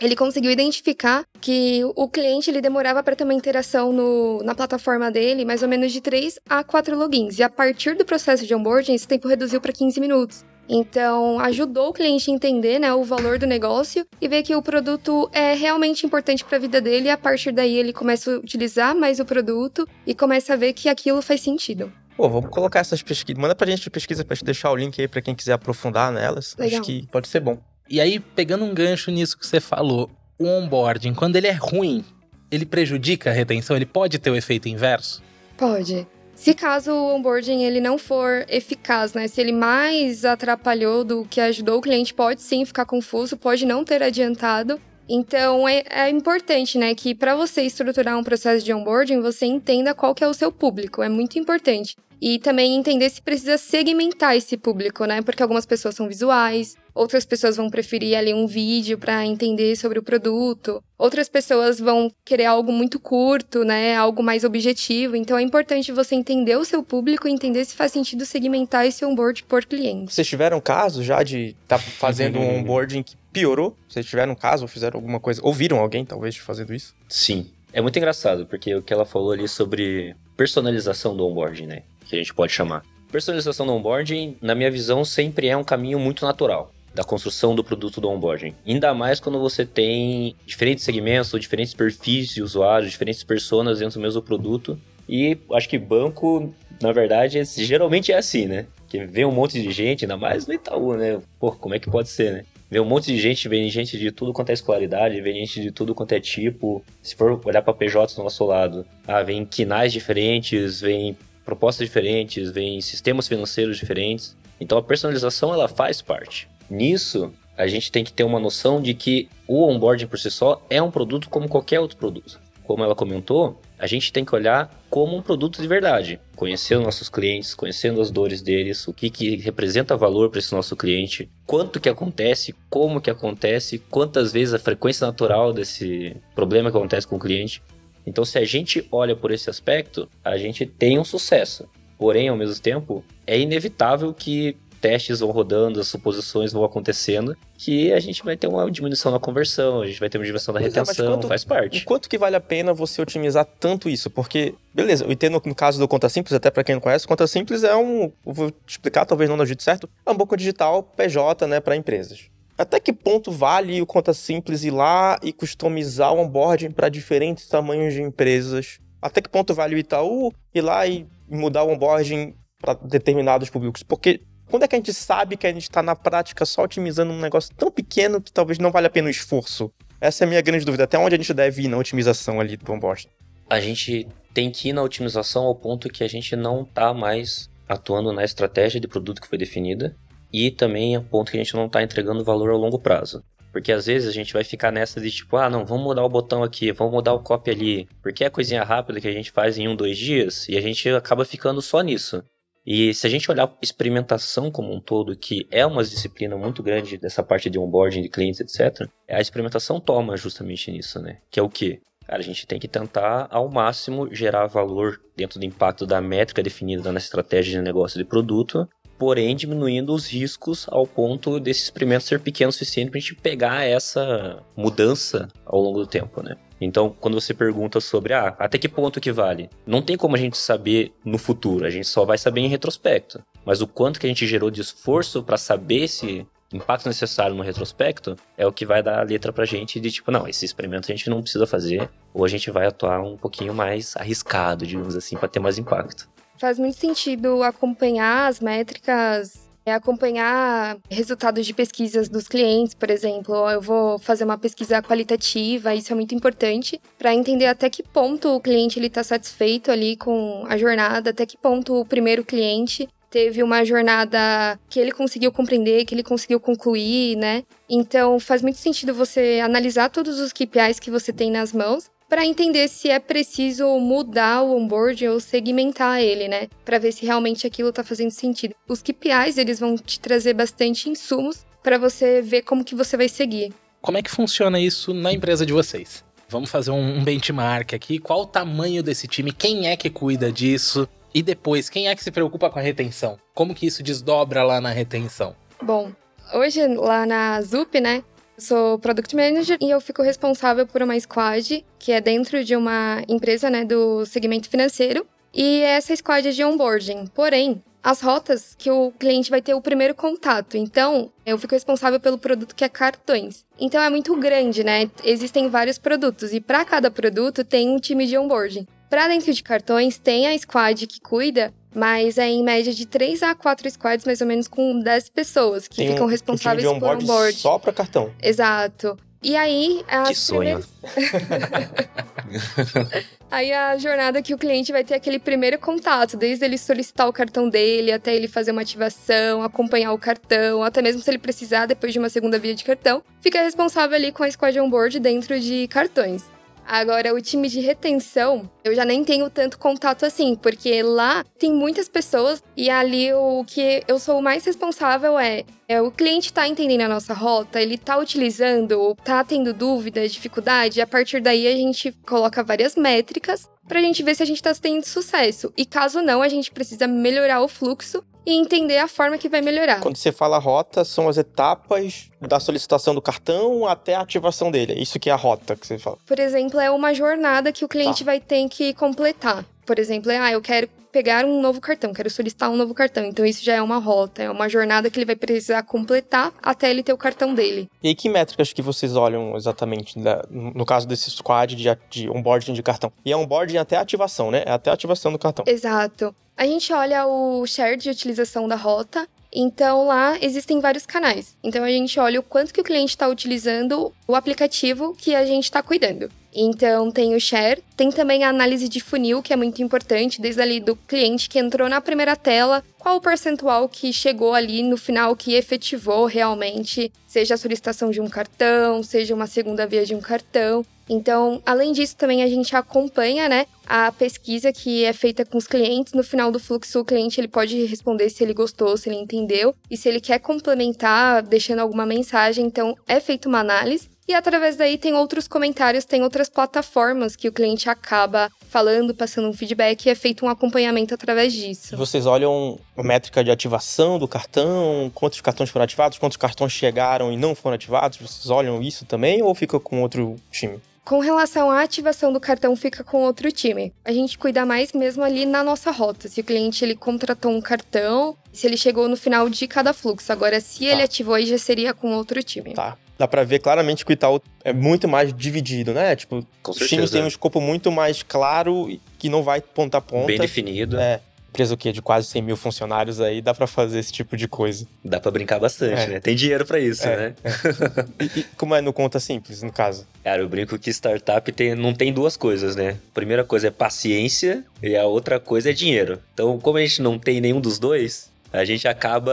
ele 0.00 0.16
conseguiu 0.16 0.50
identificar 0.50 1.24
que 1.40 1.82
o 1.94 2.08
cliente 2.08 2.50
ele 2.50 2.60
demorava 2.60 3.00
para 3.00 3.14
ter 3.14 3.22
uma 3.22 3.32
interação 3.32 3.92
no, 3.92 4.42
na 4.42 4.56
plataforma 4.56 5.08
dele 5.08 5.44
mais 5.44 5.62
ou 5.62 5.68
menos 5.68 5.92
de 5.92 6.00
3 6.00 6.36
a 6.48 6.64
4 6.64 6.98
logins. 6.98 7.38
E 7.38 7.44
a 7.44 7.48
partir 7.48 7.94
do 7.94 8.04
processo 8.04 8.44
de 8.44 8.52
onboarding, 8.56 8.94
esse 8.94 9.06
tempo 9.06 9.28
reduziu 9.28 9.60
para 9.60 9.72
15 9.72 10.00
minutos. 10.00 10.44
Então, 10.68 11.38
ajudou 11.38 11.90
o 11.90 11.92
cliente 11.92 12.28
a 12.28 12.34
entender 12.34 12.80
né, 12.80 12.92
o 12.92 13.04
valor 13.04 13.38
do 13.38 13.46
negócio 13.46 14.04
e 14.20 14.26
ver 14.26 14.42
que 14.42 14.56
o 14.56 14.62
produto 14.62 15.30
é 15.32 15.54
realmente 15.54 16.04
importante 16.04 16.44
para 16.44 16.56
a 16.56 16.60
vida 16.60 16.80
dele. 16.80 17.06
E 17.06 17.10
a 17.10 17.16
partir 17.16 17.52
daí, 17.52 17.76
ele 17.76 17.92
começa 17.92 18.34
a 18.34 18.38
utilizar 18.38 18.96
mais 18.96 19.20
o 19.20 19.24
produto 19.24 19.86
e 20.04 20.12
começa 20.12 20.54
a 20.54 20.56
ver 20.56 20.72
que 20.72 20.88
aquilo 20.88 21.22
faz 21.22 21.40
sentido. 21.40 21.92
Pô, 22.16 22.28
vamos 22.28 22.50
colocar 22.50 22.80
essas 22.80 23.02
pesquisas. 23.02 23.40
Manda 23.40 23.54
pra 23.54 23.66
gente 23.66 23.88
a 23.88 23.90
pesquisa 23.90 24.24
pra 24.24 24.34
gente 24.34 24.44
deixar 24.44 24.70
o 24.70 24.76
link 24.76 25.00
aí 25.00 25.08
pra 25.08 25.22
quem 25.22 25.34
quiser 25.34 25.52
aprofundar 25.52 26.12
nelas. 26.12 26.54
Legal. 26.58 26.80
Acho 26.80 26.86
que 26.86 27.06
pode 27.08 27.28
ser 27.28 27.40
bom. 27.40 27.58
E 27.88 28.00
aí, 28.00 28.20
pegando 28.20 28.64
um 28.64 28.74
gancho 28.74 29.10
nisso 29.10 29.38
que 29.38 29.46
você 29.46 29.60
falou, 29.60 30.10
o 30.38 30.46
onboarding, 30.46 31.14
quando 31.14 31.36
ele 31.36 31.46
é 31.46 31.52
ruim, 31.52 32.04
ele 32.50 32.66
prejudica 32.66 33.30
a 33.30 33.32
retenção? 33.32 33.76
Ele 33.76 33.86
pode 33.86 34.18
ter 34.18 34.30
o 34.30 34.36
efeito 34.36 34.68
inverso? 34.68 35.22
Pode. 35.56 36.06
Se 36.34 36.54
caso 36.54 36.92
o 36.92 37.14
onboarding 37.14 37.62
ele 37.62 37.80
não 37.80 37.98
for 37.98 38.44
eficaz, 38.48 39.14
né? 39.14 39.28
Se 39.28 39.40
ele 39.40 39.52
mais 39.52 40.24
atrapalhou 40.24 41.04
do 41.04 41.24
que 41.24 41.40
ajudou 41.40 41.78
o 41.78 41.80
cliente, 41.80 42.12
pode 42.12 42.42
sim 42.42 42.64
ficar 42.64 42.84
confuso, 42.84 43.36
pode 43.36 43.64
não 43.64 43.84
ter 43.84 44.02
adiantado. 44.02 44.80
Então 45.14 45.68
é, 45.68 45.84
é 45.90 46.08
importante, 46.08 46.78
né, 46.78 46.94
que 46.94 47.14
para 47.14 47.36
você 47.36 47.60
estruturar 47.60 48.18
um 48.18 48.24
processo 48.24 48.64
de 48.64 48.72
onboarding, 48.72 49.20
você 49.20 49.44
entenda 49.44 49.94
qual 49.94 50.14
que 50.14 50.24
é 50.24 50.26
o 50.26 50.32
seu 50.32 50.50
público. 50.50 51.02
É 51.02 51.08
muito 51.08 51.38
importante. 51.38 51.96
E 52.18 52.38
também 52.38 52.74
entender 52.74 53.10
se 53.10 53.20
precisa 53.20 53.58
segmentar 53.58 54.34
esse 54.36 54.56
público, 54.56 55.04
né? 55.04 55.20
Porque 55.22 55.42
algumas 55.42 55.66
pessoas 55.66 55.96
são 55.96 56.06
visuais, 56.06 56.76
Outras 56.94 57.24
pessoas 57.24 57.56
vão 57.56 57.70
preferir 57.70 58.16
ali 58.16 58.34
um 58.34 58.46
vídeo 58.46 58.98
para 58.98 59.24
entender 59.24 59.76
sobre 59.76 59.98
o 59.98 60.02
produto. 60.02 60.82
Outras 60.98 61.28
pessoas 61.28 61.80
vão 61.80 62.12
querer 62.24 62.44
algo 62.44 62.70
muito 62.70 63.00
curto, 63.00 63.64
né? 63.64 63.96
Algo 63.96 64.22
mais 64.22 64.44
objetivo. 64.44 65.16
Então 65.16 65.38
é 65.38 65.42
importante 65.42 65.90
você 65.90 66.14
entender 66.14 66.56
o 66.56 66.64
seu 66.64 66.82
público 66.82 67.26
e 67.26 67.32
entender 67.32 67.64
se 67.64 67.74
faz 67.74 67.92
sentido 67.92 68.26
segmentar 68.26 68.86
esse 68.86 69.04
onboard 69.04 69.42
por 69.44 69.64
cliente. 69.64 70.12
Vocês 70.12 70.28
tiveram 70.28 70.60
caso 70.60 71.02
já 71.02 71.22
de 71.22 71.56
estar 71.62 71.78
tá 71.78 71.78
fazendo 71.78 72.38
um 72.38 72.58
onboarding 72.58 73.02
que 73.02 73.16
piorou? 73.32 73.76
Vocês 73.88 74.06
tiveram 74.06 74.34
caso 74.34 74.64
ou 74.64 74.68
fizeram 74.68 74.98
alguma 74.98 75.18
coisa? 75.18 75.40
Ouviram 75.42 75.78
alguém, 75.78 76.04
talvez, 76.04 76.36
fazendo 76.36 76.74
isso? 76.74 76.94
Sim. 77.08 77.50
É 77.72 77.80
muito 77.80 77.98
engraçado, 77.98 78.44
porque 78.46 78.74
o 78.74 78.82
que 78.82 78.92
ela 78.92 79.06
falou 79.06 79.32
ali 79.32 79.48
sobre 79.48 80.14
personalização 80.36 81.16
do 81.16 81.26
onboarding, 81.26 81.66
né? 81.66 81.82
Que 82.06 82.16
a 82.16 82.18
gente 82.18 82.34
pode 82.34 82.52
chamar. 82.52 82.84
Personalização 83.10 83.66
do 83.66 83.72
onboarding, 83.72 84.36
na 84.42 84.54
minha 84.54 84.70
visão, 84.70 85.04
sempre 85.04 85.48
é 85.48 85.56
um 85.56 85.64
caminho 85.64 85.98
muito 85.98 86.24
natural 86.24 86.72
da 86.94 87.02
construção 87.02 87.54
do 87.54 87.64
produto 87.64 88.00
do 88.00 88.08
onboarding. 88.08 88.54
Ainda 88.66 88.92
mais 88.92 89.18
quando 89.18 89.40
você 89.40 89.64
tem 89.64 90.36
diferentes 90.44 90.84
segmentos, 90.84 91.30
diferentes 91.40 91.72
perfis 91.72 92.28
de 92.28 92.42
usuários, 92.42 92.90
diferentes 92.90 93.24
personas 93.24 93.78
dentro 93.78 93.98
do 93.98 94.02
mesmo 94.02 94.20
produto. 94.20 94.78
E 95.08 95.38
acho 95.52 95.68
que 95.68 95.78
banco, 95.78 96.54
na 96.80 96.92
verdade, 96.92 97.42
geralmente 97.44 98.12
é 98.12 98.18
assim, 98.18 98.46
né? 98.46 98.66
Que 98.88 99.04
vem 99.06 99.24
um 99.24 99.32
monte 99.32 99.60
de 99.60 99.70
gente, 99.72 100.04
ainda 100.04 100.16
mais 100.16 100.46
no 100.46 100.52
Itaú, 100.52 100.94
né? 100.94 101.20
Pô, 101.40 101.52
como 101.52 101.74
é 101.74 101.78
que 101.78 101.90
pode 101.90 102.10
ser, 102.10 102.32
né? 102.32 102.44
Vem 102.72 102.80
um 102.80 102.86
monte 102.86 103.12
de 103.12 103.20
gente, 103.20 103.50
vem 103.50 103.68
gente 103.68 103.98
de 103.98 104.10
tudo 104.10 104.32
quanto 104.32 104.48
é 104.48 104.54
escolaridade, 104.54 105.20
vem 105.20 105.44
gente 105.44 105.60
de 105.60 105.70
tudo 105.70 105.94
quanto 105.94 106.12
é 106.12 106.18
tipo. 106.18 106.82
Se 107.02 107.14
for 107.14 107.38
olhar 107.44 107.60
para 107.60 107.74
PJ 107.74 108.14
do 108.16 108.22
nosso 108.22 108.46
lado, 108.46 108.86
ah, 109.06 109.22
vem 109.22 109.44
quinais 109.44 109.92
diferentes, 109.92 110.80
vem 110.80 111.14
propostas 111.44 111.86
diferentes, 111.86 112.50
vem 112.50 112.80
sistemas 112.80 113.28
financeiros 113.28 113.76
diferentes. 113.76 114.34
Então 114.58 114.78
a 114.78 114.82
personalização 114.82 115.52
ela 115.52 115.68
faz 115.68 116.00
parte. 116.00 116.48
Nisso, 116.70 117.30
a 117.58 117.66
gente 117.66 117.92
tem 117.92 118.02
que 118.02 118.10
ter 118.10 118.24
uma 118.24 118.40
noção 118.40 118.80
de 118.80 118.94
que 118.94 119.28
o 119.46 119.68
onboarding 119.68 120.06
por 120.06 120.18
si 120.18 120.30
só 120.30 120.64
é 120.70 120.80
um 120.80 120.90
produto 120.90 121.28
como 121.28 121.50
qualquer 121.50 121.78
outro 121.78 121.98
produto. 121.98 122.40
Como 122.64 122.82
ela 122.82 122.94
comentou, 122.94 123.60
a 123.82 123.86
gente 123.88 124.12
tem 124.12 124.24
que 124.24 124.32
olhar 124.32 124.70
como 124.88 125.16
um 125.16 125.20
produto 125.20 125.60
de 125.60 125.66
verdade, 125.66 126.20
conhecendo 126.36 126.84
nossos 126.84 127.08
clientes, 127.08 127.52
conhecendo 127.52 128.00
as 128.00 128.12
dores 128.12 128.40
deles, 128.40 128.86
o 128.86 128.92
que, 128.92 129.10
que 129.10 129.34
representa 129.34 129.96
valor 129.96 130.30
para 130.30 130.38
esse 130.38 130.54
nosso 130.54 130.76
cliente, 130.76 131.28
quanto 131.44 131.80
que 131.80 131.88
acontece, 131.88 132.54
como 132.70 133.00
que 133.00 133.10
acontece, 133.10 133.80
quantas 133.90 134.32
vezes 134.32 134.54
a 134.54 134.58
frequência 134.60 135.04
natural 135.04 135.52
desse 135.52 136.14
problema 136.32 136.70
que 136.70 136.76
acontece 136.76 137.08
com 137.08 137.16
o 137.16 137.18
cliente. 137.18 137.60
Então, 138.06 138.24
se 138.24 138.38
a 138.38 138.44
gente 138.44 138.86
olha 138.92 139.16
por 139.16 139.32
esse 139.32 139.50
aspecto, 139.50 140.08
a 140.24 140.36
gente 140.36 140.64
tem 140.64 140.96
um 140.96 141.04
sucesso. 141.04 141.68
Porém, 141.98 142.28
ao 142.28 142.36
mesmo 142.36 142.62
tempo, 142.62 143.04
é 143.26 143.36
inevitável 143.36 144.14
que 144.14 144.56
testes 144.82 145.20
vão 145.20 145.30
rodando, 145.30 145.80
as 145.80 145.86
suposições 145.86 146.52
vão 146.52 146.64
acontecendo, 146.64 147.36
que 147.56 147.92
a 147.92 148.00
gente 148.00 148.24
vai 148.24 148.36
ter 148.36 148.48
uma 148.48 148.68
diminuição 148.68 149.12
na 149.12 149.20
conversão, 149.20 149.80
a 149.80 149.86
gente 149.86 150.00
vai 150.00 150.10
ter 150.10 150.18
uma 150.18 150.24
diminuição 150.24 150.52
da 150.52 150.60
pois 150.60 150.74
retenção, 150.74 151.06
é, 151.06 151.08
quanto, 151.08 151.28
faz 151.28 151.44
parte. 151.44 151.84
Quanto 151.84 152.08
que 152.08 152.18
vale 152.18 152.34
a 152.34 152.40
pena 152.40 152.74
você 152.74 153.00
otimizar 153.00 153.46
tanto 153.60 153.88
isso? 153.88 154.10
Porque, 154.10 154.54
beleza, 154.74 155.04
eu 155.04 155.12
entendo 155.12 155.40
no 155.44 155.54
caso 155.54 155.78
do 155.78 155.86
Conta 155.86 156.08
Simples, 156.08 156.32
até 156.34 156.50
para 156.50 156.64
quem 156.64 156.74
não 156.74 156.82
conhece, 156.82 157.06
Conta 157.06 157.28
Simples 157.28 157.62
é 157.62 157.76
um, 157.76 158.10
vou 158.24 158.50
te 158.50 158.72
explicar, 158.72 159.06
talvez 159.06 159.30
não 159.30 159.36
no 159.36 159.46
jeito 159.46 159.62
certo, 159.62 159.88
é 160.04 160.10
um 160.10 160.16
banco 160.16 160.36
digital 160.36 160.82
PJ, 160.82 161.46
né, 161.46 161.60
para 161.60 161.76
empresas. 161.76 162.26
Até 162.58 162.80
que 162.80 162.92
ponto 162.92 163.30
vale 163.30 163.80
o 163.80 163.86
Conta 163.86 164.12
Simples 164.12 164.64
ir 164.64 164.72
lá 164.72 165.16
e 165.22 165.32
customizar 165.32 166.12
o 166.12 166.18
onboarding 166.18 166.72
para 166.72 166.88
diferentes 166.88 167.46
tamanhos 167.46 167.94
de 167.94 168.02
empresas? 168.02 168.80
Até 169.00 169.20
que 169.20 169.28
ponto 169.28 169.54
vale 169.54 169.76
o 169.76 169.78
Itaú 169.78 170.32
ir 170.52 170.60
lá 170.60 170.86
e 170.86 171.06
mudar 171.28 171.62
o 171.62 171.70
onboarding 171.70 172.34
para 172.60 172.74
determinados 172.74 173.48
públicos? 173.48 173.82
Porque 173.82 174.20
quando 174.52 174.64
é 174.64 174.68
que 174.68 174.76
a 174.76 174.78
gente 174.78 174.92
sabe 174.92 175.38
que 175.38 175.46
a 175.46 175.50
gente 175.50 175.62
está 175.62 175.82
na 175.82 175.96
prática 175.96 176.44
só 176.44 176.64
otimizando 176.64 177.10
um 177.10 177.18
negócio 177.18 177.54
tão 177.56 177.70
pequeno 177.70 178.20
que 178.20 178.30
talvez 178.30 178.58
não 178.58 178.70
valha 178.70 178.88
a 178.88 178.90
pena 178.90 179.08
o 179.08 179.10
esforço? 179.10 179.72
Essa 179.98 180.24
é 180.24 180.26
a 180.26 180.28
minha 180.28 180.42
grande 180.42 180.66
dúvida. 180.66 180.84
Até 180.84 180.98
onde 180.98 181.14
a 181.14 181.18
gente 181.18 181.32
deve 181.32 181.62
ir 181.62 181.68
na 181.68 181.78
otimização 181.78 182.38
ali 182.38 182.58
do 182.58 182.70
onboard? 182.70 183.08
A 183.48 183.58
gente 183.60 184.06
tem 184.34 184.50
que 184.50 184.68
ir 184.68 184.74
na 184.74 184.82
otimização 184.82 185.44
ao 185.44 185.54
ponto 185.54 185.88
que 185.88 186.04
a 186.04 186.08
gente 186.08 186.36
não 186.36 186.64
está 186.64 186.92
mais 186.92 187.48
atuando 187.66 188.12
na 188.12 188.24
estratégia 188.24 188.78
de 188.78 188.86
produto 188.86 189.22
que 189.22 189.26
foi 189.26 189.38
definida 189.38 189.96
e 190.30 190.50
também 190.50 190.96
ao 190.96 191.02
ponto 191.02 191.30
que 191.30 191.38
a 191.38 191.42
gente 191.42 191.54
não 191.54 191.64
está 191.64 191.82
entregando 191.82 192.22
valor 192.22 192.50
a 192.50 192.56
longo 192.56 192.78
prazo. 192.78 193.24
Porque 193.50 193.72
às 193.72 193.86
vezes 193.86 194.06
a 194.06 194.12
gente 194.12 194.34
vai 194.34 194.44
ficar 194.44 194.70
nessa 194.70 195.00
de 195.00 195.10
tipo, 195.10 195.38
ah, 195.38 195.48
não, 195.48 195.64
vamos 195.64 195.82
mudar 195.82 196.04
o 196.04 196.10
botão 196.10 196.42
aqui, 196.42 196.72
vamos 196.72 196.92
mudar 196.92 197.14
o 197.14 197.20
copy 197.20 197.50
ali, 197.50 197.88
porque 198.02 198.22
é 198.22 198.28
coisinha 198.28 198.62
rápida 198.64 199.00
que 199.00 199.08
a 199.08 199.12
gente 199.12 199.32
faz 199.32 199.56
em 199.56 199.66
um, 199.66 199.74
dois 199.74 199.96
dias, 199.96 200.46
e 200.46 200.58
a 200.58 200.60
gente 200.60 200.86
acaba 200.90 201.24
ficando 201.24 201.62
só 201.62 201.80
nisso. 201.80 202.22
E 202.66 202.94
se 202.94 203.06
a 203.06 203.10
gente 203.10 203.30
olhar 203.30 203.52
experimentação 203.60 204.50
como 204.50 204.72
um 204.72 204.80
todo, 204.80 205.16
que 205.16 205.46
é 205.50 205.66
uma 205.66 205.82
disciplina 205.82 206.36
muito 206.36 206.62
grande 206.62 206.96
dessa 206.96 207.22
parte 207.22 207.50
de 207.50 207.58
onboarding 207.58 208.02
de 208.02 208.08
clientes, 208.08 208.40
etc., 208.40 208.88
a 209.08 209.20
experimentação 209.20 209.80
toma 209.80 210.16
justamente 210.16 210.70
nisso, 210.70 211.00
né? 211.00 211.18
Que 211.30 211.40
é 211.40 211.42
o 211.42 211.48
quê? 211.48 211.80
A 212.06 212.20
gente 212.20 212.46
tem 212.46 212.58
que 212.58 212.68
tentar 212.68 213.28
ao 213.30 213.48
máximo 213.48 214.12
gerar 214.14 214.46
valor 214.46 215.00
dentro 215.16 215.38
do 215.38 215.44
impacto 215.44 215.86
da 215.86 216.00
métrica 216.00 216.42
definida 216.42 216.92
na 216.92 216.98
estratégia 216.98 217.58
de 217.58 217.64
negócio 217.64 217.98
de 217.98 218.04
produto, 218.04 218.68
porém 218.98 219.34
diminuindo 219.34 219.92
os 219.92 220.06
riscos 220.06 220.66
ao 220.68 220.86
ponto 220.86 221.40
desse 221.40 221.64
experimento 221.64 222.04
ser 222.04 222.20
pequeno 222.20 222.50
o 222.50 222.52
suficiente 222.52 222.90
para 222.90 222.98
a 222.98 223.00
gente 223.00 223.14
pegar 223.16 223.64
essa 223.64 224.42
mudança 224.56 225.28
ao 225.44 225.60
longo 225.60 225.80
do 225.80 225.86
tempo, 225.86 226.22
né? 226.22 226.36
Então, 226.64 226.94
quando 227.00 227.20
você 227.20 227.34
pergunta 227.34 227.80
sobre, 227.80 228.12
ah, 228.12 228.34
até 228.38 228.56
que 228.56 228.68
ponto 228.68 229.00
que 229.00 229.10
vale? 229.10 229.50
Não 229.66 229.82
tem 229.82 229.96
como 229.96 230.14
a 230.14 230.18
gente 230.18 230.36
saber 230.36 230.92
no 231.04 231.18
futuro, 231.18 231.66
a 231.66 231.70
gente 231.70 231.86
só 231.86 232.04
vai 232.04 232.16
saber 232.16 232.40
em 232.40 232.48
retrospecto. 232.48 233.22
Mas 233.44 233.60
o 233.60 233.66
quanto 233.66 233.98
que 233.98 234.06
a 234.06 234.08
gente 234.08 234.26
gerou 234.26 234.50
de 234.50 234.60
esforço 234.60 235.22
para 235.22 235.36
saber 235.36 235.84
esse 235.84 236.26
impacto 236.52 236.86
necessário 236.86 237.34
no 237.34 237.42
retrospecto 237.42 238.14
é 238.36 238.46
o 238.46 238.52
que 238.52 238.66
vai 238.66 238.82
dar 238.82 239.00
a 239.00 239.02
letra 239.02 239.32
pra 239.32 239.44
gente 239.44 239.80
de 239.80 239.90
tipo, 239.90 240.10
não, 240.10 240.28
esse 240.28 240.44
experimento 240.44 240.90
a 240.90 240.94
gente 240.94 241.08
não 241.10 241.22
precisa 241.22 241.46
fazer, 241.46 241.90
ou 242.12 242.24
a 242.24 242.28
gente 242.28 242.50
vai 242.50 242.66
atuar 242.66 243.00
um 243.00 243.16
pouquinho 243.16 243.54
mais 243.54 243.96
arriscado, 243.96 244.66
digamos 244.66 244.94
assim, 244.94 245.16
para 245.16 245.28
ter 245.28 245.40
mais 245.40 245.58
impacto. 245.58 246.08
Faz 246.38 246.58
muito 246.58 246.76
sentido 246.76 247.42
acompanhar 247.42 248.28
as 248.28 248.40
métricas 248.40 249.48
é 249.64 249.72
acompanhar 249.72 250.76
resultados 250.90 251.46
de 251.46 251.54
pesquisas 251.54 252.08
dos 252.08 252.28
clientes, 252.28 252.74
por 252.74 252.90
exemplo. 252.90 253.34
Eu 253.50 253.60
vou 253.60 253.98
fazer 253.98 254.24
uma 254.24 254.38
pesquisa 254.38 254.82
qualitativa, 254.82 255.74
isso 255.74 255.92
é 255.92 255.96
muito 255.96 256.14
importante 256.14 256.80
para 256.98 257.14
entender 257.14 257.46
até 257.46 257.70
que 257.70 257.82
ponto 257.82 258.28
o 258.28 258.40
cliente 258.40 258.78
ele 258.78 258.86
está 258.86 259.02
satisfeito 259.02 259.70
ali 259.70 259.96
com 259.96 260.44
a 260.48 260.56
jornada, 260.56 261.10
até 261.10 261.24
que 261.24 261.36
ponto 261.36 261.74
o 261.74 261.84
primeiro 261.84 262.24
cliente 262.24 262.88
teve 263.12 263.42
uma 263.42 263.62
jornada 263.62 264.58
que 264.70 264.80
ele 264.80 264.90
conseguiu 264.90 265.30
compreender, 265.30 265.84
que 265.84 265.94
ele 265.94 266.02
conseguiu 266.02 266.40
concluir, 266.40 267.14
né? 267.16 267.44
Então 267.68 268.18
faz 268.18 268.40
muito 268.40 268.56
sentido 268.56 268.94
você 268.94 269.38
analisar 269.44 269.90
todos 269.90 270.18
os 270.18 270.32
KPIs 270.32 270.80
que 270.80 270.90
você 270.90 271.12
tem 271.12 271.30
nas 271.30 271.52
mãos 271.52 271.90
para 272.12 272.26
entender 272.26 272.68
se 272.68 272.90
é 272.90 272.98
preciso 272.98 273.66
mudar 273.78 274.42
o 274.42 274.54
onboard 274.54 275.08
ou 275.08 275.18
segmentar 275.18 276.02
ele, 276.02 276.28
né? 276.28 276.46
Para 276.62 276.78
ver 276.78 276.92
se 276.92 277.06
realmente 277.06 277.46
aquilo 277.46 277.70
está 277.70 277.82
fazendo 277.82 278.10
sentido. 278.10 278.54
Os 278.68 278.82
KPIs, 278.82 279.38
eles 279.38 279.58
vão 279.58 279.78
te 279.78 279.98
trazer 279.98 280.34
bastante 280.34 280.90
insumos 280.90 281.46
para 281.62 281.78
você 281.78 282.20
ver 282.20 282.42
como 282.42 282.66
que 282.66 282.74
você 282.74 282.98
vai 282.98 283.08
seguir. 283.08 283.54
Como 283.80 283.96
é 283.96 284.02
que 284.02 284.10
funciona 284.10 284.60
isso 284.60 284.92
na 284.92 285.10
empresa 285.10 285.46
de 285.46 285.54
vocês? 285.54 286.04
Vamos 286.28 286.50
fazer 286.50 286.70
um 286.70 287.02
benchmark 287.02 287.72
aqui. 287.72 287.98
Qual 287.98 288.20
o 288.20 288.26
tamanho 288.26 288.82
desse 288.82 289.08
time? 289.08 289.32
Quem 289.32 289.68
é 289.68 289.74
que 289.74 289.88
cuida 289.88 290.30
disso? 290.30 290.86
E 291.14 291.22
depois, 291.22 291.70
quem 291.70 291.88
é 291.88 291.96
que 291.96 292.04
se 292.04 292.10
preocupa 292.10 292.50
com 292.50 292.58
a 292.58 292.62
retenção? 292.62 293.18
Como 293.32 293.54
que 293.54 293.64
isso 293.64 293.82
desdobra 293.82 294.42
lá 294.42 294.60
na 294.60 294.70
retenção? 294.70 295.34
Bom, 295.62 295.90
hoje 296.34 296.60
lá 296.66 297.06
na 297.06 297.40
ZUP, 297.40 297.80
né, 297.80 298.04
sou 298.42 298.78
Product 298.78 299.14
Manager 299.16 299.56
e 299.60 299.70
eu 299.70 299.80
fico 299.80 300.02
responsável 300.02 300.66
por 300.66 300.82
uma 300.82 300.98
squad 300.98 301.64
que 301.78 301.92
é 301.92 302.00
dentro 302.00 302.44
de 302.44 302.54
uma 302.54 303.02
empresa 303.08 303.48
né, 303.48 303.64
do 303.64 304.04
segmento 304.04 304.48
financeiro. 304.48 305.06
E 305.32 305.60
essa 305.62 305.96
squad 305.96 306.28
é 306.28 306.30
de 306.30 306.44
onboarding. 306.44 307.06
Porém, 307.14 307.62
as 307.82 308.00
rotas 308.00 308.54
que 308.56 308.70
o 308.70 308.92
cliente 308.92 309.30
vai 309.30 309.42
ter 309.42 309.54
o 309.54 309.60
primeiro 309.60 309.94
contato. 309.94 310.56
Então, 310.56 311.10
eu 311.26 311.36
fico 311.38 311.54
responsável 311.54 311.98
pelo 311.98 312.18
produto 312.18 312.54
que 312.54 312.64
é 312.64 312.68
cartões. 312.68 313.44
Então 313.58 313.82
é 313.82 313.90
muito 313.90 314.14
grande, 314.16 314.62
né? 314.62 314.90
Existem 315.02 315.48
vários 315.48 315.78
produtos 315.78 316.32
e 316.32 316.40
para 316.40 316.64
cada 316.64 316.90
produto 316.90 317.44
tem 317.44 317.68
um 317.70 317.78
time 317.78 318.06
de 318.06 318.16
onboarding. 318.16 318.66
Para 318.88 319.08
dentro 319.08 319.32
de 319.32 319.42
cartões 319.42 319.98
tem 319.98 320.28
a 320.28 320.38
squad 320.38 320.86
que 320.86 321.00
cuida 321.00 321.52
mas 321.74 322.18
é 322.18 322.28
em 322.28 322.42
média 322.42 322.72
de 322.72 322.86
3 322.86 323.22
a 323.22 323.34
4 323.34 323.70
squads, 323.70 324.04
mais 324.04 324.20
ou 324.20 324.26
menos, 324.26 324.48
com 324.48 324.78
10 324.78 325.08
pessoas 325.10 325.68
que 325.68 325.76
Tem 325.76 325.88
ficam 325.88 326.06
responsáveis 326.06 326.66
um 326.66 326.78
por 326.78 326.96
onboard. 326.96 327.38
Só 327.38 327.58
para 327.58 327.72
cartão. 327.72 328.12
Exato. 328.22 328.98
E 329.22 329.36
aí, 329.36 329.84
as 329.86 330.08
que 330.08 330.14
sonho. 330.16 330.64
aí 333.30 333.52
a 333.52 333.78
jornada 333.78 334.20
que 334.20 334.34
o 334.34 334.38
cliente 334.38 334.72
vai 334.72 334.82
ter 334.82 334.94
aquele 334.94 335.20
primeiro 335.20 335.60
contato, 335.60 336.16
desde 336.16 336.44
ele 336.44 336.58
solicitar 336.58 337.08
o 337.08 337.12
cartão 337.12 337.48
dele, 337.48 337.92
até 337.92 338.16
ele 338.16 338.26
fazer 338.26 338.50
uma 338.50 338.62
ativação, 338.62 339.44
acompanhar 339.44 339.92
o 339.92 339.98
cartão, 339.98 340.64
até 340.64 340.82
mesmo 340.82 341.00
se 341.00 341.08
ele 341.08 341.18
precisar 341.18 341.66
depois 341.66 341.92
de 341.92 342.00
uma 342.00 342.08
segunda 342.08 342.36
via 342.36 342.52
de 342.52 342.64
cartão, 342.64 343.00
fica 343.20 343.40
responsável 343.40 343.96
ali 343.96 344.10
com 344.10 344.24
a 344.24 344.30
squad 344.30 344.58
onboard 344.58 344.98
dentro 344.98 345.38
de 345.38 345.68
cartões. 345.68 346.24
Agora, 346.66 347.14
o 347.14 347.20
time 347.20 347.48
de 347.48 347.60
retenção, 347.60 348.48
eu 348.64 348.74
já 348.74 348.84
nem 348.84 349.04
tenho 349.04 349.28
tanto 349.28 349.58
contato 349.58 350.04
assim, 350.04 350.34
porque 350.34 350.82
lá 350.82 351.24
tem 351.38 351.52
muitas 351.52 351.88
pessoas 351.88 352.42
e 352.56 352.70
ali 352.70 353.12
o 353.12 353.44
que 353.46 353.82
eu 353.86 353.98
sou 353.98 354.22
mais 354.22 354.44
responsável 354.44 355.18
é, 355.18 355.44
é 355.68 355.80
o 355.80 355.90
cliente 355.90 356.32
tá 356.32 356.46
entendendo 356.46 356.82
a 356.82 356.88
nossa 356.88 357.12
rota, 357.12 357.60
ele 357.60 357.76
tá 357.76 357.98
utilizando, 357.98 358.94
tá 359.04 359.22
tendo 359.24 359.52
dúvida, 359.52 360.08
dificuldade, 360.08 360.80
a 360.80 360.86
partir 360.86 361.20
daí 361.20 361.46
a 361.46 361.56
gente 361.56 361.92
coloca 362.06 362.42
várias 362.42 362.76
métricas 362.76 363.48
pra 363.66 363.80
gente 363.80 364.02
ver 364.02 364.14
se 364.14 364.22
a 364.22 364.26
gente 364.26 364.42
tá 364.42 364.54
tendo 364.54 364.84
sucesso. 364.84 365.52
E 365.56 365.64
caso 365.64 366.02
não, 366.02 366.22
a 366.22 366.28
gente 366.28 366.50
precisa 366.50 366.86
melhorar 366.86 367.40
o 367.40 367.48
fluxo 367.48 368.04
e 368.24 368.32
entender 368.38 368.78
a 368.78 368.88
forma 368.88 369.18
que 369.18 369.28
vai 369.28 369.40
melhorar. 369.40 369.80
Quando 369.80 369.96
você 369.96 370.12
fala 370.12 370.38
rota, 370.38 370.84
são 370.84 371.08
as 371.08 371.16
etapas 371.16 372.10
da 372.20 372.38
solicitação 372.38 372.94
do 372.94 373.02
cartão 373.02 373.66
até 373.66 373.94
a 373.94 374.00
ativação 374.00 374.50
dele. 374.50 374.74
Isso 374.74 374.98
que 374.98 375.10
é 375.10 375.12
a 375.12 375.16
rota 375.16 375.56
que 375.56 375.66
você 375.66 375.78
fala. 375.78 375.98
Por 376.06 376.18
exemplo, 376.18 376.60
é 376.60 376.70
uma 376.70 376.94
jornada 376.94 377.52
que 377.52 377.64
o 377.64 377.68
cliente 377.68 378.00
Tá. 378.04 378.10
vai 378.12 378.20
ter 378.20 378.48
que 378.48 378.72
completar. 378.74 379.44
Por 379.66 379.78
exemplo, 379.78 380.10
é, 380.10 380.18
ah, 380.18 380.32
eu 380.32 380.40
quero 380.40 380.68
pegar 380.92 381.24
um 381.24 381.40
novo 381.40 381.60
cartão, 381.60 381.92
quero 381.92 382.10
solicitar 382.10 382.50
um 382.50 382.56
novo 382.56 382.74
cartão. 382.74 383.04
Então 383.04 383.24
isso 383.24 383.42
já 383.42 383.54
é 383.54 383.62
uma 383.62 383.78
rota, 383.78 384.22
é 384.22 384.30
uma 384.30 384.48
jornada 384.48 384.90
que 384.90 384.98
ele 384.98 385.06
vai 385.06 385.16
precisar 385.16 385.62
completar 385.62 386.32
até 386.42 386.70
ele 386.70 386.82
ter 386.82 386.92
o 386.92 386.98
cartão 386.98 387.34
dele. 387.34 387.68
E 387.82 387.88
aí, 387.88 387.94
que 387.94 388.08
métricas 388.08 388.52
que 388.52 388.60
vocês 388.62 388.94
olham 388.94 389.34
exatamente 389.36 389.98
da- 389.98 390.24
no 390.30 390.64
caso 390.66 390.86
desse 390.86 391.10
squad 391.10 391.56
de, 391.56 391.64
de 391.90 392.10
onboarding 392.10 392.52
de 392.52 392.62
cartão? 392.62 392.92
E 393.04 393.10
é 393.10 393.16
onboarding 393.16 393.56
até 393.56 393.76
ativação, 393.76 394.30
né? 394.30 394.42
É 394.46 394.52
até 394.52 394.70
ativação 394.70 395.10
do 395.10 395.18
cartão. 395.18 395.44
Exato. 395.48 396.14
A 396.36 396.46
gente 396.46 396.72
olha 396.72 397.06
o 397.06 397.46
share 397.46 397.76
de 397.76 397.88
utilização 397.90 398.46
da 398.46 398.56
rota. 398.56 399.06
Então 399.34 399.86
lá 399.86 400.18
existem 400.20 400.60
vários 400.60 400.84
canais. 400.84 401.36
Então 401.42 401.64
a 401.64 401.68
gente 401.70 401.98
olha 401.98 402.20
o 402.20 402.22
quanto 402.22 402.52
que 402.52 402.60
o 402.60 402.64
cliente 402.64 402.90
está 402.90 403.08
utilizando 403.08 403.90
o 404.06 404.14
aplicativo 404.14 404.94
que 404.94 405.14
a 405.14 405.24
gente 405.24 405.44
está 405.44 405.62
cuidando. 405.62 406.10
Então 406.34 406.90
tem 406.90 407.14
o 407.14 407.20
share, 407.20 407.62
tem 407.76 407.90
também 407.90 408.24
a 408.24 408.28
análise 408.28 408.68
de 408.68 408.80
funil, 408.80 409.22
que 409.22 409.32
é 409.32 409.36
muito 409.36 409.62
importante, 409.62 410.20
desde 410.20 410.40
ali 410.40 410.60
do 410.60 410.74
cliente 410.74 411.28
que 411.28 411.38
entrou 411.38 411.68
na 411.68 411.80
primeira 411.80 412.16
tela, 412.16 412.64
qual 412.78 412.96
o 412.96 413.00
percentual 413.00 413.68
que 413.68 413.92
chegou 413.92 414.32
ali 414.32 414.62
no 414.62 414.76
final 414.76 415.14
que 415.14 415.34
efetivou 415.34 416.06
realmente, 416.06 416.90
seja 417.06 417.34
a 417.34 417.38
solicitação 417.38 417.90
de 417.90 418.00
um 418.00 418.08
cartão, 418.08 418.82
seja 418.82 419.14
uma 419.14 419.26
segunda 419.26 419.66
via 419.66 419.84
de 419.84 419.94
um 419.94 420.00
cartão. 420.00 420.64
Então, 420.88 421.40
além 421.46 421.72
disso, 421.72 421.96
também 421.96 422.22
a 422.22 422.26
gente 422.26 422.54
acompanha, 422.56 423.28
né, 423.28 423.46
a 423.66 423.92
pesquisa 423.92 424.52
que 424.52 424.84
é 424.84 424.92
feita 424.92 425.24
com 425.24 425.38
os 425.38 425.46
clientes. 425.46 425.92
No 425.92 426.02
final 426.02 426.30
do 426.30 426.40
fluxo, 426.40 426.80
o 426.80 426.84
cliente 426.84 427.20
ele 427.20 427.28
pode 427.28 427.64
responder 427.64 428.10
se 428.10 428.22
ele 428.22 428.34
gostou, 428.34 428.76
se 428.76 428.88
ele 428.88 428.98
entendeu 428.98 429.54
e 429.70 429.76
se 429.76 429.88
ele 429.88 430.00
quer 430.00 430.18
complementar, 430.18 431.22
deixando 431.22 431.60
alguma 431.60 431.86
mensagem. 431.86 432.44
Então, 432.44 432.76
é 432.86 433.00
feita 433.00 433.28
uma 433.28 433.38
análise. 433.38 433.91
E 434.06 434.14
através 434.14 434.56
daí 434.56 434.76
tem 434.76 434.94
outros 434.94 435.28
comentários, 435.28 435.84
tem 435.84 436.02
outras 436.02 436.28
plataformas 436.28 437.14
que 437.14 437.28
o 437.28 437.32
cliente 437.32 437.70
acaba 437.70 438.30
falando, 438.48 438.94
passando 438.94 439.28
um 439.28 439.32
feedback 439.32 439.86
e 439.86 439.90
é 439.90 439.94
feito 439.94 440.26
um 440.26 440.28
acompanhamento 440.28 440.92
através 440.92 441.32
disso. 441.32 441.76
Vocês 441.76 442.04
olham 442.04 442.58
a 442.76 442.82
métrica 442.82 443.22
de 443.22 443.30
ativação 443.30 443.98
do 443.98 444.08
cartão, 444.08 444.90
quantos 444.94 445.20
cartões 445.20 445.50
foram 445.50 445.64
ativados, 445.64 445.98
quantos 445.98 446.16
cartões 446.16 446.52
chegaram 446.52 447.12
e 447.12 447.16
não 447.16 447.34
foram 447.34 447.54
ativados? 447.54 447.98
Vocês 447.98 448.28
olham 448.28 448.60
isso 448.60 448.84
também 448.84 449.22
ou 449.22 449.34
fica 449.34 449.58
com 449.60 449.82
outro 449.82 450.16
time? 450.30 450.60
Com 450.84 450.98
relação 450.98 451.50
à 451.50 451.62
ativação 451.62 452.12
do 452.12 452.18
cartão, 452.18 452.56
fica 452.56 452.82
com 452.82 453.02
outro 453.02 453.30
time. 453.30 453.72
A 453.84 453.92
gente 453.92 454.18
cuida 454.18 454.44
mais 454.44 454.72
mesmo 454.72 455.02
ali 455.04 455.24
na 455.24 455.44
nossa 455.44 455.70
rota. 455.70 456.08
Se 456.08 456.20
o 456.20 456.24
cliente 456.24 456.64
ele 456.64 456.74
contratou 456.74 457.30
um 457.30 457.40
cartão, 457.40 458.16
se 458.32 458.46
ele 458.46 458.56
chegou 458.56 458.88
no 458.88 458.96
final 458.96 459.28
de 459.30 459.46
cada 459.46 459.72
fluxo. 459.72 460.12
Agora, 460.12 460.40
se 460.40 460.64
ele 460.64 460.82
ativou, 460.82 461.14
aí 461.14 461.24
já 461.24 461.38
seria 461.38 461.72
com 461.72 461.92
outro 461.94 462.20
time. 462.22 462.54
Tá. 462.54 462.76
Dá 462.98 463.08
pra 463.08 463.24
ver 463.24 463.38
claramente 463.38 463.84
que 463.84 463.92
o 463.92 463.94
Itaú 463.94 464.20
é 464.44 464.52
muito 464.52 464.86
mais 464.86 465.12
dividido, 465.14 465.72
né? 465.72 465.96
Tipo, 465.96 466.26
Com 466.42 466.50
os 466.50 466.56
times 466.56 466.70
certeza. 466.70 466.92
têm 466.92 467.02
um 467.04 467.08
escopo 467.08 467.40
muito 467.40 467.70
mais 467.72 468.02
claro 468.02 468.70
e 468.70 468.80
que 468.98 469.08
não 469.08 469.22
vai 469.22 469.40
ponta 469.40 469.78
a 469.78 469.80
ponta. 469.80 470.06
Bem 470.06 470.18
definido. 470.18 470.78
É. 470.78 471.00
Empresa 471.32 471.54
o 471.54 471.56
quê? 471.56 471.72
De 471.72 471.80
quase 471.80 472.08
100 472.08 472.20
mil 472.20 472.36
funcionários 472.36 473.00
aí, 473.00 473.22
dá 473.22 473.32
pra 473.32 473.46
fazer 473.46 473.78
esse 473.78 473.90
tipo 473.90 474.18
de 474.18 474.28
coisa. 474.28 474.66
Dá 474.84 475.00
pra 475.00 475.10
brincar 475.10 475.40
bastante, 475.40 475.80
É. 475.80 475.86
né? 475.86 475.98
Tem 476.00 476.14
dinheiro 476.14 476.44
pra 476.44 476.60
isso, 476.60 476.86
É. 476.86 476.96
né? 476.96 477.14
E, 477.98 478.20
e 478.20 478.22
como 478.36 478.54
é 478.54 478.60
no 478.60 478.70
conta 478.70 479.00
simples, 479.00 479.42
no 479.42 479.50
caso? 479.50 479.86
Cara, 480.04 480.20
eu 480.20 480.28
brinco 480.28 480.58
que 480.58 480.68
startup 480.68 481.32
tem, 481.32 481.54
não 481.54 481.72
tem 481.72 481.90
duas 481.90 482.18
coisas, 482.18 482.54
né? 482.54 482.72
A 482.90 482.94
primeira 482.94 483.24
coisa 483.24 483.46
é 483.48 483.50
paciência 483.50 484.44
e 484.62 484.76
a 484.76 484.84
outra 484.84 485.18
coisa 485.18 485.48
é 485.48 485.52
dinheiro. 485.54 485.98
Então, 486.12 486.38
como 486.38 486.58
a 486.58 486.60
gente 486.60 486.82
não 486.82 486.98
tem 486.98 487.18
nenhum 487.18 487.40
dos 487.40 487.58
dois, 487.58 488.10
a 488.30 488.44
gente 488.44 488.68
acaba 488.68 489.12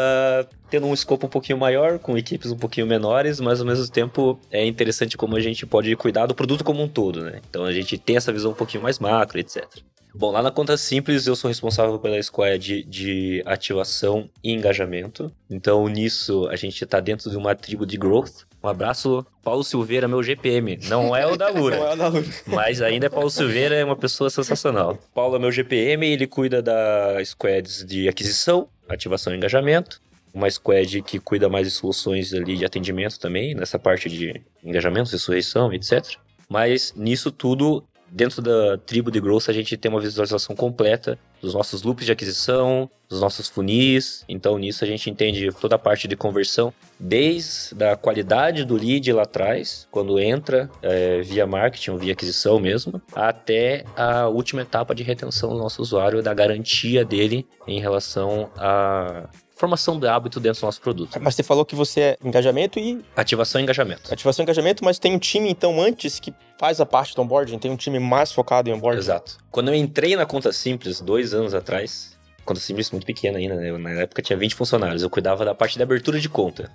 tendo 0.70 0.88
um 0.88 0.94
escopo 0.94 1.26
um 1.26 1.30
pouquinho 1.30 1.58
maior, 1.58 2.00
com 2.00 2.18
equipes 2.18 2.52
um 2.52 2.58
pouquinho 2.58 2.86
menores, 2.86 3.40
mas 3.40 3.62
ao 3.62 3.66
mesmo 3.66 3.88
tempo 3.88 4.38
é 4.52 4.66
interessante 4.66 5.16
como 5.16 5.38
a 5.38 5.40
gente 5.40 5.66
pode 5.66 5.96
cuidar 5.96 6.26
do 6.26 6.36
produto 6.36 6.66
como 6.66 6.84
um 6.84 6.88
todo, 6.88 7.24
né? 7.24 7.40
Então 7.50 7.64
a 7.64 7.72
gente 7.72 7.98
tem 7.98 8.18
essa 8.18 8.34
visão 8.34 8.52
um 8.52 8.56
pouquinho 8.56 8.84
mais 8.84 9.00
macro, 9.00 9.40
etc. 9.40 9.64
Bom, 10.13 10.32
lá 10.32 10.42
na 10.42 10.51
Conta 10.51 10.75
Simples 10.75 11.28
eu 11.28 11.36
sou 11.36 11.48
responsável 11.48 12.00
pela 12.00 12.22
squad 12.22 12.84
de 12.84 13.44
ativação 13.46 14.30
e 14.44 14.51
engajamento. 14.51 15.32
Então 15.50 15.88
nisso 15.88 16.48
a 16.48 16.56
gente 16.56 16.84
tá 16.86 17.00
dentro 17.00 17.30
de 17.30 17.38
uma 17.38 17.56
tribo 17.56 17.86
de 17.86 17.98
growth. 17.98 18.48
Um 18.62 18.68
abraço, 18.68 19.25
Paulo 19.44 19.63
Silveira, 19.63 20.08
meu 20.08 20.22
GPM. 20.22 20.78
Não 20.89 21.16
é 21.16 21.25
o 21.25 21.38
da 21.38 21.50
Lura. 21.50 21.78
Não 21.78 21.92
é 21.92 21.96
na 21.96 22.08
luz. 22.08 22.44
Mas 22.46 22.82
ainda 22.82 23.06
é 23.06 23.10
Paulo 23.10 23.30
Silveira, 23.30 23.75
é 23.75 23.86
uma 23.86 23.96
pessoa 23.96 24.30
sensacional. 24.30 24.98
Paulo 25.13 25.36
é 25.36 25.39
meu 25.39 25.51
GPM, 25.51 26.06
ele 26.06 26.28
cuida 26.28 26.62
da 26.62 27.24
squads 27.24 27.86
de 27.86 28.10
aquisição, 28.10 28.68
ativação 28.89 29.34
e 29.34 29.38
engajamento. 29.38 30.01
Uma 30.34 30.50
squad 30.50 31.01
que 31.04 31.20
cuida 31.20 31.48
mais 31.48 31.68
de 31.68 31.74
soluções 31.74 32.34
ali 32.34 32.58
de 32.58 32.66
atendimento 32.66 33.20
também, 33.20 33.56
nessa 33.56 33.80
parte 33.80 34.10
de 34.10 34.42
engajamento, 34.63 35.12
ressurreição, 35.12 35.72
etc. 35.74 36.18
Mas 36.50 36.94
nisso 36.96 37.32
tudo, 37.32 37.84
dentro 38.12 38.42
da 38.42 38.78
tribo 38.78 39.12
de 39.12 39.20
growth, 39.20 39.50
a 39.50 39.54
gente 39.54 39.78
tem 39.78 39.89
uma 39.89 40.00
visualização 40.00 40.56
completa 40.56 41.18
dos 41.42 41.54
nossos 41.54 41.84
loops 41.84 42.06
de 42.06 42.12
aquisição, 42.12 42.89
dos 43.08 43.22
nossos 43.22 43.48
funis. 43.48 44.24
Então, 44.28 44.58
nisso 44.58 44.84
a 44.84 44.88
gente 44.88 45.10
entende 45.10 45.50
toda 45.60 45.75
a 45.75 45.80
parte 45.80 46.08
de 46.08 46.16
conversão, 46.16 46.74
desde 47.00 47.84
a 47.84 47.96
qualidade 47.96 48.66
do 48.66 48.75
lead 48.75 49.12
lá 49.13 49.24
atrás, 49.24 49.88
quando 49.89 50.20
entra 50.20 50.70
é, 50.82 51.22
via 51.22 51.48
marketing 51.48 51.92
ou 51.92 51.98
via 51.98 52.13
aquisição 52.13 52.60
mesmo, 52.60 53.01
até 53.13 53.86
a 53.96 54.28
última 54.28 54.62
etapa 54.62 54.94
de 54.94 55.04
retenção 55.04 55.50
do 55.50 55.58
nosso 55.58 55.82
usuário, 55.82 56.22
da 56.22 56.34
garantia 56.34 57.04
dele 57.04 57.48
em 57.68 57.80
relação 57.80 58.50
à 58.58 59.30
formação 59.60 60.00
de 60.00 60.08
hábito 60.08 60.39
dentro 60.39 60.62
do 60.62 60.66
nosso 60.66 60.82
produto. 60.82 61.20
Mas 61.22 61.36
você 61.36 61.44
falou 61.44 61.66
que 61.66 61.75
você 61.75 62.01
é 62.01 62.18
engajamento 62.24 62.80
e 62.80 63.04
Ativação 63.16 63.60
e 63.60 63.63
engajamento. 63.66 64.12
ativação 64.12 64.42
e 64.42 64.46
engajamento, 64.46 64.86
mas 64.86 64.98
tem 64.98 65.13
um 65.13 65.20
time, 65.20 65.50
então, 65.50 65.82
antes 65.82 66.18
que 66.20 66.34
faz 66.58 66.80
a 66.80 66.86
parte 66.86 67.13
do 67.13 67.22
onboarding, 67.22 67.60
tem 67.60 67.70
um 67.70 67.75
time 67.75 68.00
mais 68.00 68.32
focado 68.32 68.70
em 68.70 68.74
onboarding. 68.74 69.00
Exato. 69.00 69.38
Quando 69.51 69.68
eu 69.68 69.75
entrei 69.75 70.16
na 70.16 70.25
Conta 70.25 70.54
Simples, 70.54 71.01
dois 71.01 71.34
anos 71.34 71.54
atrás, 71.54 72.18
Conta 72.46 72.62
Simples 72.62 72.89
muito 72.92 73.06
pequena 73.06 73.38
ainda, 73.38 73.56
né? 73.56 73.78
Na 73.78 73.92
época 74.01 74.22
tinha 74.22 74.38
20 74.38 74.56
funcionários, 74.56 75.04
eu 75.04 75.10
cuidava 75.10 75.44
da 75.44 75.54
parte 75.54 75.78
da 75.78 75.84
abertura 75.84 76.20
de 76.20 76.30
conta. 76.30 76.72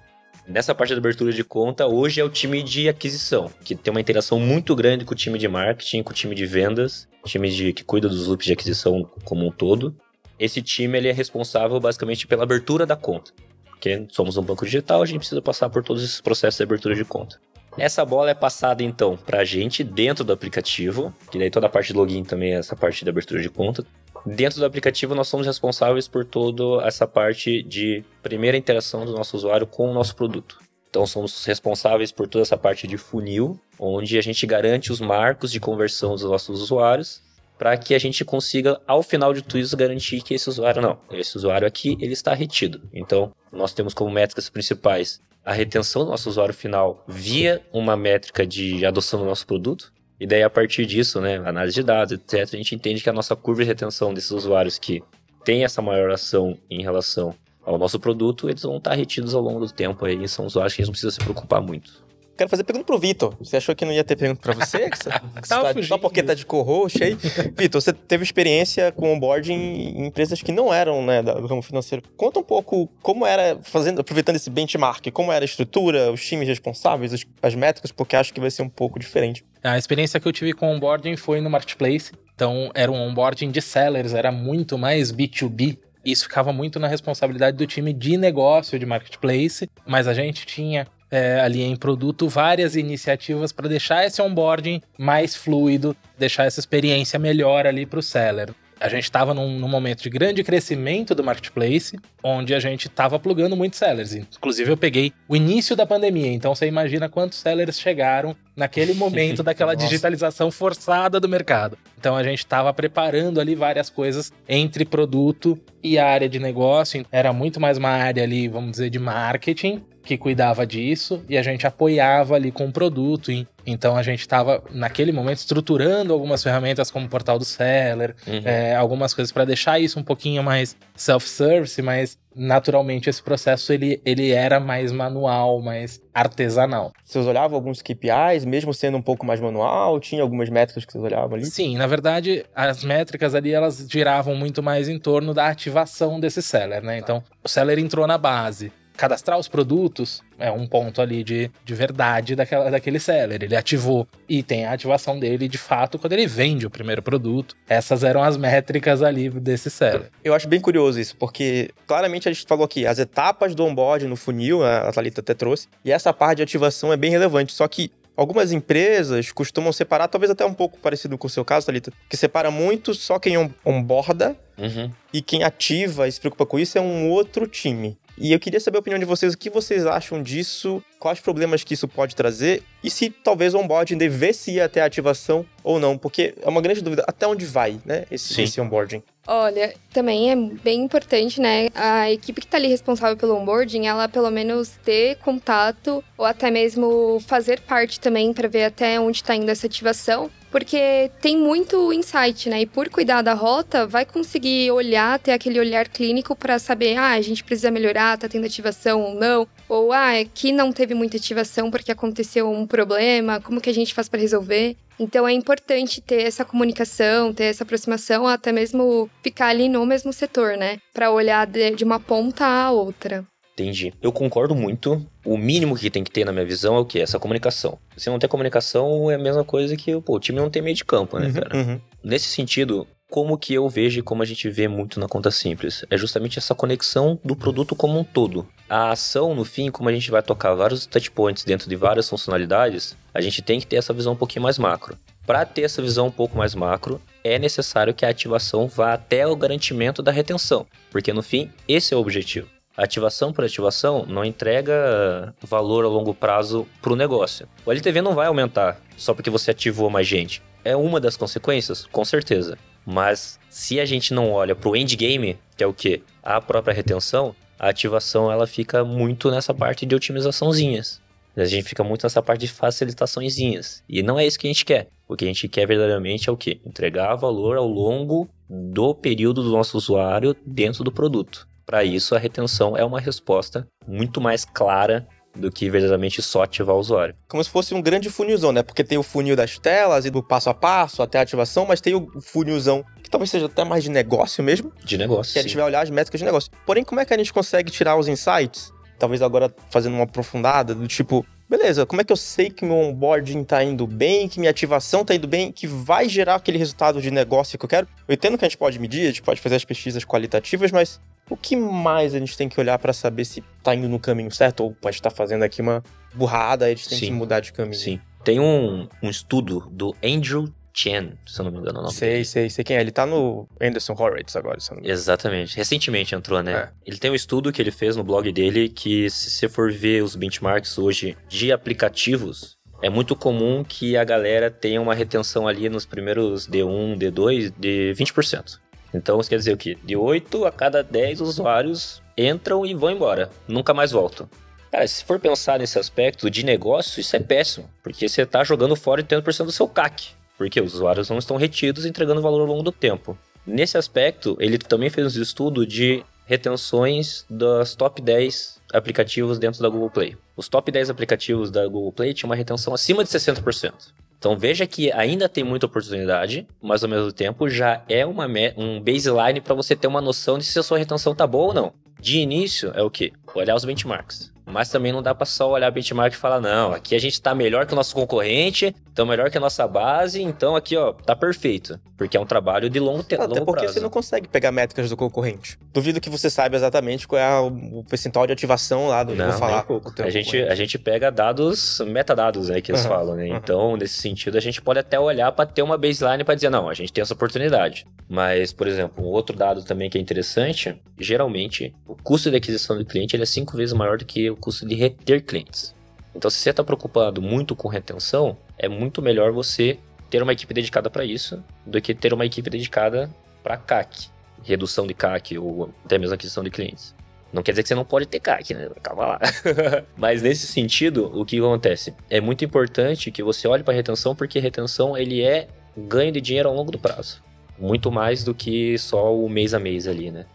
Nessa 0.47 0.75
parte 0.75 0.93
da 0.93 0.99
abertura 0.99 1.33
de 1.33 1.43
conta, 1.43 1.87
hoje 1.87 2.21
é 2.21 2.25
o 2.25 2.29
time 2.29 2.63
de 2.63 2.87
aquisição, 2.87 3.51
que 3.65 3.75
tem 3.75 3.91
uma 3.91 4.01
interação 4.01 4.39
muito 4.39 4.77
grande 4.77 5.07
com 5.07 5.13
o 5.13 5.17
time 5.17 5.39
de 5.39 5.49
marketing, 5.49 6.03
com 6.03 6.11
o 6.11 6.15
time 6.15 6.35
de 6.35 6.45
vendas, 6.45 7.09
time 7.25 7.51
de, 7.51 7.73
que 7.73 7.83
cuida 7.83 8.11
dos 8.11 8.27
loops 8.27 8.45
de 8.45 8.53
aquisição 8.53 9.11
como 9.25 9.47
um 9.47 9.51
todo. 9.51 9.97
Esse 10.45 10.61
time 10.61 10.99
ele 10.99 11.09
é 11.09 11.13
responsável 11.13 11.81
basicamente 11.81 12.27
pela 12.27 12.43
abertura 12.43 12.85
da 12.85 12.95
conta. 12.95 13.33
Porque 13.71 14.07
somos 14.11 14.37
um 14.37 14.43
banco 14.43 14.67
digital, 14.67 15.01
a 15.01 15.07
gente 15.07 15.21
precisa 15.21 15.41
passar 15.41 15.71
por 15.71 15.83
todos 15.83 16.05
esses 16.05 16.21
processos 16.21 16.59
de 16.59 16.65
abertura 16.65 16.95
de 16.95 17.03
conta. 17.03 17.41
Essa 17.79 18.05
bola 18.05 18.29
é 18.29 18.35
passada 18.35 18.83
então 18.83 19.17
para 19.17 19.41
a 19.41 19.45
gente 19.45 19.83
dentro 19.83 20.23
do 20.23 20.35
aplicativo, 20.35 21.15
que 21.31 21.39
daí 21.39 21.51
toda 21.51 21.67
a 21.67 21.71
parte 21.71 21.89
de 21.89 21.95
login 21.95 22.25
também 22.25 22.53
é 22.53 22.59
essa 22.59 22.77
parte 22.77 23.03
de 23.03 23.09
abertura 23.09 23.41
de 23.41 23.49
conta. 23.49 23.87
Dentro 24.27 24.61
do 24.61 24.67
aplicativo 24.67 25.15
nós 25.15 25.29
somos 25.29 25.47
responsáveis 25.47 26.07
por 26.07 26.27
toda 26.27 26.87
essa 26.87 27.07
parte 27.07 27.63
de 27.63 28.05
primeira 28.23 28.59
interação 28.59 29.07
do 29.07 29.13
nosso 29.13 29.39
usuário 29.39 29.67
com 29.67 29.91
o 29.91 29.95
nosso 29.95 30.15
produto. 30.15 30.59
Então 30.91 31.07
somos 31.07 31.43
responsáveis 31.47 32.13
por 32.13 32.29
toda 32.29 32.43
essa 32.43 32.59
parte 32.59 32.87
de 32.87 32.99
funil, 32.99 33.59
onde 33.79 34.19
a 34.19 34.23
gente 34.23 34.47
garante 34.47 34.93
os 34.93 35.01
marcos 35.01 35.51
de 35.51 35.59
conversão 35.59 36.11
dos 36.11 36.23
nossos 36.23 36.61
usuários, 36.61 37.23
para 37.65 37.79
que 37.79 37.95
a 37.95 37.99
gente 37.99 38.23
consiga, 38.27 38.79
ao 38.87 39.03
final 39.03 39.33
de 39.33 39.41
tudo 39.41 39.59
isso, 39.59 39.75
garantir 39.75 40.21
que 40.21 40.35
esse 40.35 40.51
usuário 40.51 40.83
não, 40.83 40.99
esse 41.11 41.35
usuário 41.35 41.67
aqui 41.67 41.97
ele 41.99 42.13
está 42.13 42.35
retido. 42.35 42.83
Então 42.93 43.33
nós 43.51 43.73
temos 43.73 43.95
como 43.95 44.11
métricas 44.11 44.51
principais 44.51 45.19
a 45.43 45.51
retenção 45.51 46.05
do 46.05 46.11
nosso 46.11 46.29
usuário 46.29 46.53
final 46.53 47.03
via 47.09 47.63
uma 47.73 47.97
métrica 47.97 48.47
de 48.47 48.85
adoção 48.85 49.21
do 49.21 49.25
nosso 49.25 49.47
produto. 49.47 49.91
E 50.21 50.27
daí, 50.27 50.43
a 50.43 50.51
partir 50.51 50.85
disso, 50.85 51.23
né, 51.23 51.37
análise 51.37 51.77
de 51.77 51.83
dados, 51.83 52.13
etc., 52.13 52.53
a 52.53 52.57
gente 52.59 52.75
entende 52.75 53.03
que 53.03 53.09
a 53.09 53.15
nossa 53.15 53.35
curva 53.35 53.63
de 53.63 53.69
retenção 53.69 54.13
desses 54.13 54.31
usuários 54.31 54.79
que 54.79 55.03
tem 55.43 55.65
essa 55.65 55.81
maior 55.81 56.11
ação 56.11 56.59
em 56.69 56.83
relação 56.83 57.35
ao 57.65 57.79
nosso 57.79 57.99
produto, 57.99 58.51
eles 58.51 58.61
vão 58.61 58.77
estar 58.77 58.93
retidos 58.93 59.35
ao 59.35 59.41
longo 59.41 59.61
do 59.61 59.73
tempo 59.73 60.05
aí, 60.05 60.29
são 60.29 60.45
usuários 60.45 60.75
que 60.75 60.83
a 60.83 60.85
gente 60.85 60.89
não 60.89 60.93
precisa 60.93 61.13
se 61.13 61.19
preocupar 61.19 61.63
muito. 61.63 62.05
Quero 62.37 62.51
fazer 62.51 62.65
pergunta 62.65 62.87
pro 62.87 62.99
Vitor. 62.99 63.35
Você 63.39 63.57
achou 63.57 63.75
que 63.75 63.85
não 63.85 63.93
ia 63.93 64.03
ter 64.05 64.17
pergunta 64.17 64.41
pra 64.41 64.53
você? 64.55 64.91
Que 64.91 64.99
você- 64.99 65.11
que 65.41 65.47
você 65.47 65.49
Tava 65.49 65.75
tá- 65.75 65.83
só 65.83 65.99
porque 65.99 66.23
tá 66.23 66.35
de 66.35 66.45
co-host 66.45 67.03
aí. 67.03 67.15
Vitor, 67.57 67.81
você 67.81 67.93
teve 67.93 68.25
experiência 68.25 68.91
com 68.93 69.13
onboarding 69.13 69.53
em 69.55 70.07
empresas 70.07 70.43
que 70.43 70.51
não 70.53 70.73
eram 70.73 71.05
né, 71.05 71.23
do 71.23 71.47
ramo 71.47 71.63
financeiro. 71.63 72.03
Conta 72.17 72.41
um 72.41 72.43
pouco 72.43 72.89
como 73.03 73.25
era, 73.27 73.59
fazendo, 73.63 74.01
aproveitando 74.01 74.37
esse 74.37 74.51
benchmark, 74.51 75.11
como 75.13 75.31
era 75.33 75.45
a 75.45 75.47
estrutura, 75.47 76.11
os 76.13 76.25
times 76.27 76.49
responsáveis, 76.49 77.13
as, 77.13 77.25
as 77.43 77.55
métricas, 77.55 77.93
porque 77.93 78.17
acho 78.17 78.33
que 78.35 78.41
vai 78.41 78.51
ser 78.51 78.63
um 78.63 78.69
pouco 78.69 78.99
diferente. 78.99 79.45
A 79.63 79.79
experiência 79.79 80.19
que 80.21 80.27
eu 80.29 80.33
tive 80.33 80.53
com 80.53 80.75
onboarding 80.75 81.17
foi 81.17 81.41
no 81.41 81.49
Marketplace. 81.49 82.13
Então, 82.35 82.71
era 82.75 82.91
um 82.91 82.97
onboarding 83.01 83.51
de 83.51 83.63
sellers, 83.63 84.13
era 84.13 84.33
muito 84.33 84.77
mais 84.77 85.13
B2B. 85.13 85.79
Isso 86.05 86.25
ficava 86.25 86.53
muito 86.53 86.79
na 86.79 86.87
responsabilidade 86.89 87.57
do 87.57 87.67
time 87.67 87.93
de 87.93 88.17
negócio 88.19 88.79
de 88.79 88.85
Marketplace, 88.85 89.71
mas 89.87 90.07
a 90.07 90.13
gente 90.13 90.45
tinha 90.45 90.87
é, 91.15 91.41
ali 91.41 91.63
em 91.63 91.77
produto 91.77 92.29
várias 92.29 92.75
iniciativas 92.75 93.53
para 93.53 93.69
deixar 93.69 94.05
esse 94.05 94.21
onboarding 94.21 94.83
mais 94.99 95.37
fluido, 95.37 95.97
deixar 96.19 96.45
essa 96.45 96.59
experiência 96.59 97.21
melhor 97.21 97.69
ali 97.69 97.87
para 97.87 98.01
o 98.01 98.03
seller. 98.03 98.51
A 98.81 98.89
gente 98.89 99.05
estava 99.05 99.33
num, 99.33 99.61
num 99.61 99.69
momento 99.69 100.03
de 100.03 100.11
grande 100.11 100.43
crescimento 100.43 101.15
do 101.15 101.23
marketplace, 101.23 101.97
onde 102.23 102.53
a 102.53 102.59
gente 102.59 102.89
estava 102.89 103.19
plugando 103.19 103.57
muitos 103.57 103.79
sellers. 103.79 104.13
Inclusive, 104.13 104.73
eu 104.73 104.77
peguei 104.77 105.13
o 105.29 105.37
início 105.37 105.77
da 105.77 105.87
pandemia, 105.87 106.33
então 106.33 106.53
você 106.53 106.67
imagina 106.67 107.09
quantos 107.09 107.39
sellers 107.39 107.79
chegaram 107.79 108.35
naquele 108.57 108.93
momento 108.99 109.43
daquela 109.43 109.77
digitalização 109.77 110.51
forçada 110.51 111.21
do 111.21 111.29
mercado. 111.29 111.79
Então, 111.97 112.17
a 112.17 112.25
gente 112.25 112.41
estava 112.41 112.75
preparando 112.75 113.41
ali 113.41 113.55
várias 113.55 113.89
coisas 113.89 114.33
entre 114.49 114.85
produto 114.85 115.57
e 115.81 115.97
área 115.97 116.29
de 116.29 116.41
negócio. 116.41 117.07
Era 117.13 117.33
muito 117.33 117.61
mais 117.61 117.79
uma 117.79 117.91
área 117.91 118.25
ali, 118.25 118.49
vamos 118.49 118.73
dizer, 118.73 118.91
de 118.91 118.99
marketing 118.99 119.81
que 120.05 120.19
cuidava 120.19 120.67
disso 120.67 121.23
e 121.29 121.37
a 121.39 121.43
gente 121.43 121.67
apoiava 121.67 122.35
ali 122.35 122.51
com 122.53 122.67
o 122.67 122.73
produto. 122.73 123.31
Então 123.67 123.97
a 123.97 124.03
gente 124.03 124.21
estava 124.21 124.63
naquele 124.71 125.11
momento 125.11 125.39
estruturando 125.39 126.13
algumas 126.13 126.43
ferramentas 126.43 126.91
como 126.91 127.07
o 127.07 127.09
portal 127.09 127.39
do 127.39 127.45
seller, 127.47 128.15
Uhum. 128.27 128.43
é, 128.45 128.75
algumas 128.77 129.15
coisas 129.15 129.33
para 129.33 129.47
deixar 129.47 129.79
isso 129.81 129.99
um 129.99 130.03
pouquinho 130.03 130.43
mais 130.43 130.77
self-service, 130.95 131.81
mas 131.81 132.19
naturalmente 132.37 133.09
esse 133.09 133.23
processo 133.23 133.73
ele, 133.73 134.03
ele 134.05 134.33
era 134.33 134.61
mais 134.61 134.93
manual, 134.93 135.63
mais 135.63 135.99
artesanal. 136.13 136.93
Vocês 137.03 137.27
olhavam 137.27 137.57
alguns 137.57 137.81
KPIs, 137.81 138.45
mesmo 138.45 138.75
sendo 138.75 138.99
um 138.99 139.03
pouco 139.03 139.25
mais 139.25 139.41
manual? 139.41 139.99
Tinha 139.99 140.21
algumas 140.21 140.51
métricas 140.51 140.85
que 140.85 140.93
vocês 140.93 141.05
olhavam 141.05 141.35
ali? 141.37 141.47
Sim, 141.47 141.77
na 141.79 141.87
verdade, 141.87 142.45
as 142.55 142.85
métricas 142.85 143.35
ali 143.35 143.53
elas 143.53 143.87
giravam 143.91 144.35
muito 144.35 144.63
mais 144.63 144.89
em 144.91 144.99
torno 144.99 145.33
da 145.33 145.47
ativação 145.49 146.21
desse 146.21 146.43
seller, 146.43 146.83
né? 146.83 146.99
Então, 146.99 147.23
o 147.43 147.49
seller 147.49 147.79
entrou 147.79 148.07
na 148.07 148.19
base. 148.19 148.71
Cadastrar 148.97 149.39
os 149.39 149.49
produtos 149.49 150.23
é 150.39 150.51
um 150.51 150.67
ponto 150.67 151.03
ali 151.03 151.25
de, 151.25 151.51
de 151.65 151.75
verdade 151.75 152.37
daquela, 152.37 152.71
daquele 152.71 153.01
seller. 153.01 153.43
Ele 153.43 153.57
ativou 153.57 154.07
e 154.29 154.43
tem 154.43 154.65
a 154.67 154.73
ativação 154.73 155.19
dele 155.19 155.49
de 155.49 155.59
fato 155.59 155.99
quando 155.99 156.13
ele 156.13 156.27
vende 156.27 156.65
o 156.65 156.71
primeiro 156.71 157.03
produto. 157.03 157.57
Essas 157.69 158.05
eram 158.05 158.23
as 158.23 158.37
métricas 158.37 159.03
ali 159.03 159.29
desse 159.29 159.69
seller. 159.71 160.11
Eu 160.23 160.33
acho 160.33 160.47
bem 160.47 160.61
curioso 160.61 161.01
isso, 161.01 161.17
porque 161.17 161.71
claramente 161.87 162.29
a 162.29 162.33
gente 162.33 162.47
falou 162.47 162.65
aqui, 162.65 162.87
as 162.87 162.99
etapas 162.99 163.55
do 163.55 163.65
onboard 163.65 164.07
no 164.07 164.17
funil, 164.17 164.63
a 164.65 164.93
Thalita 164.93 165.21
até 165.21 165.35
trouxe, 165.35 165.67
e 165.85 165.91
essa 165.91 166.13
parte 166.13 166.37
de 166.39 166.43
ativação 166.45 166.93
é 166.93 166.97
bem 166.97 167.11
relevante. 167.11 167.53
Só 167.53 167.67
que 167.67 167.91
algumas 168.17 168.53
empresas 168.53 169.33
costumam 169.33 169.73
separar, 169.73 170.07
talvez 170.07 170.31
até 170.31 170.45
um 170.45 170.55
pouco 170.55 170.79
parecido 170.79 171.19
com 171.19 171.27
o 171.27 171.31
seu 171.31 171.45
caso, 171.45 171.67
Thalita, 171.67 171.93
que 172.09 172.17
separa 172.17 172.51
muito 172.51 172.95
só 172.95 173.19
quem 173.19 173.37
on- 173.37 173.51
onboarda 173.65 174.37
Uhum. 174.57 174.89
e 175.13 175.21
quem 175.21 175.43
ativa 175.43 176.07
e 176.07 176.13
se 176.13 176.21
preocupa 176.21 176.47
com 176.47 176.61
isso 176.61 176.79
é 176.79 176.81
um 176.81 177.11
outro 177.11 177.45
time. 177.49 177.99
E 178.17 178.33
eu 178.33 178.39
queria 178.39 178.61
saber 178.61 178.77
a 178.77 178.81
opinião 178.81 178.99
de 178.99 179.05
vocês, 179.05 179.35
o 179.35 179.39
que 179.39 179.51
vocês 179.51 179.85
acham 179.87 180.23
disso, 180.23 180.83
quais 180.99 181.19
problemas 181.19 181.65
que 181.65 181.75
isso 181.75 181.89
pode 181.89 182.15
trazer, 182.15 182.63
e 182.83 182.89
se 182.89 183.11
talvez 183.11 183.55
o 183.55 183.59
onboarding 183.59 183.99
devesse 183.99 184.53
ir 184.53 184.61
até 184.61 184.83
a 184.83 184.87
ativação 184.87 185.45
ou 185.65 185.81
não, 185.81 185.97
porque 185.97 186.35
é 186.41 186.49
uma 186.49 186.61
grande 186.61 186.83
dúvida, 186.83 187.03
até 187.09 187.27
onde 187.27 187.47
vai, 187.47 187.81
né, 187.85 188.05
esse, 188.11 188.43
esse 188.43 188.61
onboarding. 188.61 189.03
Olha, 189.27 189.75
também 189.91 190.31
é 190.31 190.37
bem 190.37 190.83
importante, 190.83 191.41
né? 191.41 191.69
A 191.75 192.13
equipe 192.13 192.43
que 192.43 192.47
tá 192.47 192.59
ali 192.59 192.69
responsável 192.69 193.17
pelo 193.17 193.35
onboarding, 193.35 193.87
ela 193.87 194.07
pelo 194.07 194.31
menos 194.31 194.73
ter 194.85 195.17
contato 195.17 196.05
ou 196.19 196.27
até 196.27 196.51
mesmo 196.51 197.19
fazer 197.27 197.61
parte 197.61 197.99
também 197.99 198.35
para 198.35 198.49
ver 198.49 198.65
até 198.65 199.01
onde 199.01 199.25
tá 199.25 199.35
indo 199.35 199.51
essa 199.51 199.67
ativação. 199.67 200.31
Porque 200.51 201.11
tem 201.21 201.37
muito 201.37 201.93
insight, 201.93 202.49
né? 202.49 202.61
E 202.61 202.67
por 202.67 202.89
cuidar 202.89 203.23
da 203.23 203.35
rota, 203.35 203.89
vai 203.89 204.05
conseguir 204.05 204.71
olhar, 204.71 205.19
ter 205.19 205.33
aquele 205.33 205.59
olhar 205.59 205.89
clínico 205.89 206.37
para 206.37 206.61
saber, 206.61 206.97
ah, 206.97 207.11
a 207.11 207.21
gente 207.21 207.43
precisa 207.43 207.73
melhorar, 207.73 208.17
tá 208.17 208.29
tendo 208.29 208.47
ativação 208.47 209.01
ou 209.01 209.15
não. 209.15 209.49
Ou, 209.75 209.93
ah, 209.93 210.21
aqui 210.21 210.53
não 210.53 210.71
teve 210.73 210.95
muita 210.95 211.17
ativação 211.17 211.69
porque 211.69 211.91
aconteceu 211.91 212.49
um 212.49 212.65
problema, 212.65 213.41
como 213.41 213.61
que 213.61 213.69
a 213.69 213.75
gente 213.75 213.93
faz 213.93 214.09
para 214.09 214.21
resolver? 214.21 214.77
Então 215.01 215.27
é 215.27 215.33
importante 215.33 216.01
ter 216.01 216.23
essa 216.23 216.45
comunicação, 216.45 217.35
ter 217.35 217.47
essa 217.47 217.65
aproximação, 217.65 218.25
até 218.29 218.53
mesmo 218.53 219.11
ficar 219.21 219.49
ali 219.49 219.69
no 219.69 219.85
mesmo 219.85 220.13
setor, 220.13 220.57
né? 220.57 220.79
Pra 220.93 221.11
olhar 221.11 221.45
de, 221.49 221.73
de 221.73 221.83
uma 221.83 221.99
ponta 221.99 222.47
à 222.47 222.71
outra. 222.71 223.25
Entendi. 223.55 223.93
Eu 224.01 224.13
concordo 224.13 224.55
muito. 224.55 225.05
O 225.25 225.37
mínimo 225.37 225.77
que 225.77 225.91
tem 225.91 226.05
que 226.05 226.11
ter, 226.11 226.25
na 226.25 226.33
minha 226.33 226.45
visão, 226.45 226.77
é 226.77 226.79
o 226.79 226.85
quê? 226.85 227.01
Essa 227.01 227.19
comunicação. 227.19 227.77
Se 227.97 228.09
não 228.11 228.19
tem 228.21 228.29
comunicação, 228.31 229.11
é 229.11 229.17
a 229.17 229.19
mesma 229.19 229.43
coisa 229.45 229.77
que 229.77 230.01
pô, 230.01 230.15
o 230.17 230.21
time 230.21 230.39
não 230.39 230.51
tem 230.51 230.63
meio 230.63 230.77
de 230.77 230.85
campo, 230.85 231.19
né, 231.19 231.27
Uhum, 231.27 231.33
cara? 231.33 231.57
uhum. 231.57 231.81
Nesse 232.03 232.29
sentido, 232.29 232.87
como 233.11 233.39
que 233.39 233.55
eu 233.55 233.69
vejo 233.69 234.01
e 234.01 234.03
como 234.03 234.23
a 234.23 234.27
gente 234.27 234.49
vê 234.49 234.67
muito 234.67 234.99
na 234.99 235.07
conta 235.07 235.31
simples? 235.31 235.85
É 235.91 235.97
justamente 235.97 236.39
essa 236.39 236.55
conexão 236.55 237.19
do 237.25 237.37
produto 237.37 237.77
como 237.77 237.99
um 237.99 238.05
todo. 238.05 238.47
A 238.69 238.91
ação, 238.91 239.35
no 239.35 239.45
fim, 239.45 239.71
como 239.71 239.89
a 239.89 239.93
gente 239.93 240.11
vai 240.11 240.23
tocar 240.23 240.55
vários 240.55 240.87
touchpoints 240.87 241.45
dentro 241.45 241.69
de 241.69 241.77
várias 241.77 242.09
funcionalidades, 242.09 242.97
a 243.13 243.21
gente 243.21 243.43
tem 243.43 243.61
que 243.61 243.67
ter 243.67 243.77
essa 243.77 243.93
visão 243.93 244.15
um 244.15 244.17
pouquinho 244.17 244.43
mais 244.43 244.59
macro. 244.59 244.99
Para 245.27 245.45
ter 245.45 245.63
essa 245.63 245.81
visão 245.81 246.09
um 246.09 246.11
pouco 246.11 246.37
mais 246.37 246.55
macro, 246.55 247.01
é 247.23 247.39
necessário 247.39 247.95
que 247.95 248.05
a 248.05 248.11
ativação 248.11 248.67
vá 248.67 248.93
até 248.93 249.27
o 249.27 249.37
garantimento 249.37 250.03
da 250.03 250.13
retenção, 250.13 250.67
porque 250.91 251.13
no 251.13 251.23
fim, 251.23 251.51
esse 251.69 251.95
é 251.95 251.97
o 251.97 252.01
objetivo. 252.01 252.49
Ativação 252.77 253.33
por 253.33 253.45
ativação 253.45 254.05
não 254.07 254.25
entrega 254.25 255.33
valor 255.41 255.85
a 255.85 255.89
longo 255.89 256.13
prazo 256.13 256.67
para 256.83 256.93
o 256.93 256.97
negócio. 256.97 257.49
O 257.65 257.71
LTV 257.71 258.03
não 258.03 258.15
vai 258.15 258.27
aumentar 258.27 258.81
só 258.97 259.15
porque 259.15 259.31
você 259.31 259.53
ativou 259.53 259.89
mais 259.89 260.09
gente. 260.09 260.43
É 260.65 260.75
uma 260.75 260.99
das 260.99 261.17
consequências? 261.17 261.87
Com 261.87 262.05
certeza. 262.05 262.59
Mas 262.85 263.39
se 263.49 263.81
a 263.81 263.85
gente 263.85 264.13
não 264.13 264.31
olha 264.31 264.55
para 264.55 264.69
o 264.69 264.77
endgame, 264.77 265.39
que 265.57 265.65
é 265.65 265.67
o 265.67 265.73
que? 265.73 266.03
A 266.23 266.41
própria 266.41 266.75
retenção, 266.75 267.35
a 267.59 267.69
ativação 267.69 268.31
ela 268.31 268.47
fica 268.47 268.85
muito 268.85 269.31
nessa 269.31 269.55
parte 269.55 269.87
de 269.87 269.95
otimizaçãozinhas. 269.95 271.01
A 271.37 271.45
gente 271.45 271.69
fica 271.69 271.83
muito 271.83 272.05
nessa 272.05 272.23
parte 272.23 272.43
de 272.43 272.49
facilitaçõezinhas. 272.49 273.83
E 273.89 274.03
não 274.03 274.19
é 274.19 274.27
isso 274.27 274.39
que 274.39 274.47
a 274.47 274.51
gente 274.51 274.65
quer. 274.65 274.89
O 275.09 275.17
que 275.17 275.25
a 275.25 275.29
gente 275.29 275.49
quer 275.49 275.67
verdadeiramente 275.67 276.29
é 276.29 276.33
o 276.33 276.37
quê? 276.37 276.61
Entregar 276.65 277.15
valor 277.17 277.57
ao 277.57 277.67
longo 277.67 278.29
do 278.49 278.95
período 278.95 279.43
do 279.43 279.51
nosso 279.51 279.77
usuário 279.77 280.37
dentro 280.47 280.85
do 280.85 280.93
produto. 280.93 281.49
Para 281.67 281.83
isso, 281.83 282.15
a 282.15 282.19
retenção 282.19 282.77
é 282.77 282.85
uma 282.85 283.01
resposta 283.01 283.67
muito 283.87 284.21
mais 284.21 284.45
clara 284.45 285.07
do 285.35 285.51
que 285.51 285.69
verdadeiramente 285.69 286.23
só 286.23 286.43
ativar 286.45 286.77
o 286.77 286.79
usuário. 286.79 287.15
Como 287.29 287.43
se 287.43 287.51
fosse 287.51 287.75
um 287.75 287.83
grande 287.83 288.09
funilzão, 288.11 288.53
né? 288.53 288.63
Porque 288.63 288.85
tem 288.85 288.97
o 288.99 289.03
funil 289.03 289.35
das 289.35 289.59
telas 289.59 290.05
e 290.05 290.11
do 290.11 290.23
passo 290.23 290.49
a 290.51 290.55
passo 290.55 291.03
até 291.03 291.19
a 291.19 291.23
ativação, 291.23 291.67
mas 291.67 291.81
tem 291.81 291.95
o 291.95 292.09
funilzão 292.21 292.85
que 293.03 293.11
talvez 293.11 293.31
seja 293.31 293.47
até 293.47 293.65
mais 293.65 293.83
de 293.83 293.91
negócio 293.91 294.43
mesmo, 294.45 294.73
De 294.85 294.97
negócio. 294.97 295.33
que 295.33 295.39
a 295.39 295.43
sim. 295.43 295.49
gente 295.49 295.57
vai 295.57 295.67
olhar 295.67 295.83
as 295.83 295.91
métricas 295.91 296.19
de 296.21 296.25
negócio. 296.25 296.51
Porém, 296.65 296.85
como 296.85 297.01
é 297.01 297.05
que 297.05 297.13
a 297.13 297.19
gente 297.19 297.33
consegue 297.33 297.71
tirar 297.71 297.97
os 297.97 298.09
insights? 298.09 298.73
Talvez 298.99 299.21
agora 299.23 299.53
fazendo 299.71 299.95
uma 299.95 300.05
aprofundada, 300.05 300.73
do 300.75 300.87
tipo, 300.87 301.27
beleza, 301.51 301.85
como 301.85 302.01
é 302.01 302.05
que 302.05 302.13
eu 302.13 302.17
sei 302.17 302.49
que 302.49 302.65
meu 302.65 302.77
onboarding 302.77 303.43
tá 303.43 303.63
indo 303.63 303.87
bem, 303.89 304.29
que 304.29 304.39
minha 304.39 304.51
ativação 304.51 305.05
tá 305.05 305.15
indo 305.15 305.27
bem, 305.27 305.51
que 305.51 305.67
vai 305.67 306.09
gerar 306.09 306.37
aquele 306.37 306.59
resultado 306.59 307.03
de 307.03 307.11
negócio 307.11 307.59
que 307.59 307.65
eu 307.65 307.69
quero? 307.69 307.89
Eu 308.07 308.15
entendo 308.15 308.39
que 308.39 308.45
a 308.45 308.49
gente 308.49 308.57
pode 308.57 308.79
medir, 308.79 309.03
a 309.03 309.07
gente 309.07 309.23
pode 309.23 309.41
fazer 309.41 309.57
as 309.57 309.65
pesquisas 309.65 310.05
qualitativas, 310.05 310.71
mas 310.71 311.01
o 311.29 311.37
que 311.37 311.57
mais 311.57 312.15
a 312.15 312.19
gente 312.19 312.37
tem 312.37 312.49
que 312.49 312.59
olhar 312.61 312.79
para 312.79 312.93
saber 312.93 313.25
se 313.25 313.43
tá 313.63 313.75
indo 313.75 313.89
no 313.89 313.99
caminho 313.99 314.31
certo 314.31 314.63
ou 314.65 314.73
pode 314.73 314.97
estar 314.97 315.11
fazendo 315.11 315.43
aqui 315.43 315.63
uma 315.63 315.83
burrada 316.15 316.69
e 316.69 316.73
a 316.73 316.75
gente 316.75 316.89
tem 316.89 316.99
Sim. 316.99 317.07
que 317.07 317.13
mudar 317.13 317.41
de 317.41 317.53
caminho? 317.53 317.75
Sim. 317.75 318.01
Tem 318.23 318.41
um, 318.41 318.89
um 319.03 319.11
estudo 319.11 319.69
do 319.71 319.95
Andrew 320.03 320.49
Chen, 320.73 321.13
se 321.25 321.41
eu 321.41 321.45
não 321.45 321.53
me 321.53 321.59
engano 321.59 321.79
é 321.79 321.81
o 321.81 321.83
nome 321.85 321.95
Sei, 321.95 322.11
dele. 322.11 322.25
sei, 322.25 322.51
sei 322.51 322.65
quem 322.65 322.77
é. 322.77 322.81
Ele 322.81 322.91
tá 322.91 323.07
no 323.07 323.49
Anderson 323.61 323.93
Horowitz 323.93 324.35
agora, 324.35 324.59
se 324.59 324.71
eu 324.71 324.75
não 324.75 324.83
me 324.83 324.89
engano. 324.89 324.99
Exatamente. 324.99 325.57
Recentemente 325.57 326.15
entrou, 326.15 326.43
né? 326.43 326.53
É. 326.53 326.69
Ele 326.85 326.99
tem 326.99 327.11
um 327.11 327.15
estudo 327.15 327.53
que 327.53 327.63
ele 327.63 327.71
fez 327.71 327.97
no 327.97 328.03
blog 328.03 328.31
dele 328.33 328.69
que, 328.69 329.09
se 329.09 329.31
você 329.31 329.49
for 329.49 329.73
ver 329.73 330.03
os 330.03 330.17
benchmarks 330.17 330.77
hoje 330.77 331.17
de 331.29 331.53
aplicativos, 331.53 332.57
é 332.83 332.91
muito 332.91 333.15
comum 333.15 333.63
que 333.63 333.97
a 333.97 334.05
galera 334.05 334.51
tenha 334.51 334.81
uma 334.81 334.95
retenção 334.95 335.47
ali 335.47 335.69
nos 335.69 335.87
primeiros 335.87 336.49
D1, 336.49 336.99
D2 336.99 337.53
de 337.57 337.95
20%. 337.97 338.59
Então 338.95 339.21
isso 339.21 339.29
quer 339.29 339.37
dizer 339.37 339.53
o 339.53 339.57
quê? 339.57 339.77
De 339.83 339.97
8 339.97 340.47
a 340.47 340.53
cada 340.53 340.83
10 340.83 341.21
usuários 341.21 342.01
entram 342.17 342.65
e 342.65 342.75
vão 342.75 342.91
embora. 342.91 343.29
Nunca 343.49 343.75
mais 343.75 343.91
voltam. 343.91 344.29
Cara, 344.71 344.87
se 344.87 345.05
for 345.05 345.19
pensar 345.19 345.59
nesse 345.59 345.79
aspecto 345.79 346.31
de 346.31 346.45
negócio, 346.45 347.01
isso 347.01 347.15
é 347.15 347.21
péssimo. 347.21 347.69
Porque 347.83 348.09
você 348.09 348.25
tá 348.25 348.43
jogando 348.43 348.75
fora 348.75 349.03
80% 349.03 349.45
do 349.45 349.53
seu 349.53 349.69
CAC. 349.69 350.11
Porque 350.39 350.61
os 350.61 350.75
usuários 350.75 351.11
não 351.11 351.19
estão 351.19 351.37
retidos, 351.37 351.85
entregando 351.85 352.23
valor 352.23 352.41
ao 352.41 352.47
longo 352.47 352.63
do 352.63 352.73
tempo. 352.73 353.17
Nesse 353.47 353.77
aspecto, 353.77 354.37
ele 354.41 354.59
também 354.59 354.91
fez 354.91 355.17
um 355.17 355.23
estudo 355.23 355.67
de 355.67 356.05
retenções 356.27 357.25
das 357.29 357.75
top 357.75 358.01
10 358.01 358.61
aplicativos 358.73 359.39
dentro 359.39 359.63
da 359.63 359.69
Google 359.69 359.91
Play. 359.91 360.17
Os 360.37 360.49
top 360.49 360.73
10 360.73 360.91
aplicativos 360.91 361.51
da 361.51 361.65
Google 361.67 361.93
Play 361.93 362.15
tinham 362.15 362.31
uma 362.31 362.37
retenção 362.37 362.75
acima 362.75 363.05
de 363.05 363.11
60%. 363.11 363.73
Então 364.19 364.37
veja 364.37 364.67
que 364.67 364.91
ainda 364.93 365.29
tem 365.29 365.45
muita 365.45 365.67
oportunidade, 365.67 366.47
mas 366.63 366.83
ao 366.83 366.89
mesmo 366.89 367.13
tempo 367.13 367.49
já 367.49 367.83
é 367.89 368.07
uma 368.07 368.27
um 368.57 368.81
baseline 368.81 369.41
para 369.41 369.55
você 369.55 369.77
ter 369.77 369.87
uma 369.87 370.01
noção 370.01 370.39
de 370.39 370.45
se 370.45 370.59
a 370.59 370.63
sua 370.63 370.79
retenção 370.79 371.15
tá 371.15 371.27
boa 371.27 371.49
ou 371.49 371.55
não. 371.55 371.73
De 372.01 372.19
início 372.19 372.73
é 372.75 372.83
o 372.83 372.91
que? 372.91 373.13
Olhar 373.35 373.55
os 373.55 373.65
benchmarks. 373.65 374.33
Mas 374.47 374.69
também 374.69 374.93
não 374.93 375.03
dá 375.03 375.15
para 375.15 375.25
só 375.25 375.51
olhar 375.51 375.71
benchmark 375.71 376.13
e 376.13 376.19
falar, 376.19 376.41
não, 376.41 376.73
aqui 376.73 376.95
a 376.95 376.99
gente 376.99 377.21
tá 377.21 377.35
melhor 377.35 377.67
que 377.67 377.73
o 377.73 377.77
nosso 377.77 377.95
concorrente, 377.95 378.75
então 378.95 379.05
melhor 379.05 379.29
que 379.29 379.37
a 379.37 379.41
nossa 379.41 379.67
base, 379.67 380.23
então 380.23 380.55
aqui, 380.55 380.77
ó, 380.77 380.93
tá 380.93 381.17
perfeito. 381.17 381.81
Porque 381.97 382.17
é 382.17 382.21
um 382.21 382.25
trabalho 382.25 382.71
de 382.71 382.79
longo 382.79 383.03
tempo. 383.03 383.25
Até 383.25 383.41
porque 383.41 383.63
prazo. 383.63 383.75
você 383.75 383.81
não 383.81 383.91
consegue 383.91 384.29
pegar 384.29 384.53
métricas 384.53 384.89
do 384.89 384.97
concorrente. 384.97 385.59
Duvido 385.73 386.01
que 386.01 386.09
você 386.09 386.31
saiba 386.31 386.55
exatamente 386.55 387.09
qual 387.09 387.21
é 387.21 387.41
o 387.41 387.83
percentual 387.83 388.25
de 388.25 388.33
ativação 388.33 388.87
lá 388.87 389.03
do 389.03 389.17
não, 389.17 389.31
vou 389.31 389.39
falar. 389.39 389.67
A 389.99 390.11
gente, 390.11 390.41
a 390.41 390.55
gente 390.55 390.79
pega 390.79 391.11
dados, 391.11 391.81
metadados, 391.81 392.51
né, 392.51 392.61
que 392.61 392.71
eles 392.71 392.85
uhum, 392.85 392.89
falam, 392.89 393.17
né? 393.17 393.25
Uhum. 393.31 393.37
Então, 393.37 393.77
nesse 393.77 394.01
sentido, 394.01 394.39
a 394.39 394.41
gente 394.41 394.63
pode 394.63 394.79
até 394.79 394.99
olhar 394.99 395.33
para 395.33 395.45
ter 395.45 395.63
uma 395.63 395.77
baseline 395.77 396.23
para 396.23 396.37
dizer, 396.37 396.51
não, 396.51 396.69
a 396.69 396.75
gente 396.75 396.93
tem 396.93 397.03
essa 397.03 397.15
oportunidade. 397.15 397.89
Mas, 398.09 398.53
por 398.53 398.69
exemplo, 398.69 399.05
um 399.05 399.09
outro 399.09 399.37
dado 399.37 399.65
também 399.65 399.91
que 399.91 399.99
é 399.99 400.01
interessante, 400.01 400.81
geralmente, 400.97 401.75
o 401.85 401.97
custo 401.97 402.31
de 402.31 402.37
aquisição 402.37 402.79
do 402.79 402.85
cliente 402.85 403.17
ele 403.17 403.25
é 403.25 403.27
cinco 403.27 403.57
vezes 403.57 403.73
maior 403.73 403.99
do 403.99 404.05
que 404.05 404.31
o 404.31 404.37
custo 404.37 404.65
de 404.65 404.77
reter 404.77 405.25
clientes. 405.25 405.75
Então, 406.15 406.31
se 406.31 406.39
você 406.39 406.51
está 406.51 406.63
preocupado 406.63 407.21
muito 407.21 407.57
com 407.57 407.67
retenção, 407.67 408.37
é 408.59 408.69
muito 408.69 409.03
melhor 409.03 409.33
você 409.33 409.79
ter 410.11 410.23
uma 410.23 410.33
equipe 410.33 410.55
dedicada 410.55 410.89
para 410.89 411.05
isso 411.05 411.43
do 411.67 411.81
que 411.81 411.95
ter 411.95 412.13
uma 412.13 412.25
equipe 412.25 412.49
dedicada 412.49 413.11
para 413.43 413.57
CAC, 413.57 414.09
redução 414.43 414.87
de 414.87 414.95
CAC 414.95 415.39
ou 415.39 415.71
até 415.85 415.99
mesmo 415.99 416.15
aquisição 416.15 416.45
de 416.45 416.51
clientes. 416.51 416.95
Não 417.33 417.43
quer 417.43 417.51
dizer 417.51 417.65
que 417.65 417.69
você 417.69 417.75
não 417.75 417.85
pode 417.85 418.07
ter 418.07 418.21
CAC, 418.21 418.55
né? 418.55 418.71
Calma 418.81 419.07
lá. 419.07 419.21
Mas 419.97 420.23
nesse 420.23 420.47
sentido, 420.47 421.11
o 421.13 421.25
que 421.25 421.39
acontece? 421.39 421.93
É 422.09 422.21
muito 422.21 422.45
importante 422.45 423.11
que 423.11 423.25
você 423.25 423.49
olhe 423.49 423.65
para 423.65 423.75
retenção, 423.75 424.15
porque 424.15 424.39
retenção 424.39 424.97
ele 424.97 425.21
é 425.21 425.49
ganho 425.77 426.13
de 426.13 426.21
dinheiro 426.21 426.49
ao 426.49 426.55
longo 426.55 426.71
do 426.71 426.79
prazo. 426.79 427.21
Muito 427.59 427.91
mais 427.91 428.23
do 428.23 428.33
que 428.33 428.79
só 428.79 429.13
o 429.15 429.29
mês 429.29 429.53
a 429.53 429.59
mês 429.59 429.89
ali, 429.89 430.13
né? 430.13 430.27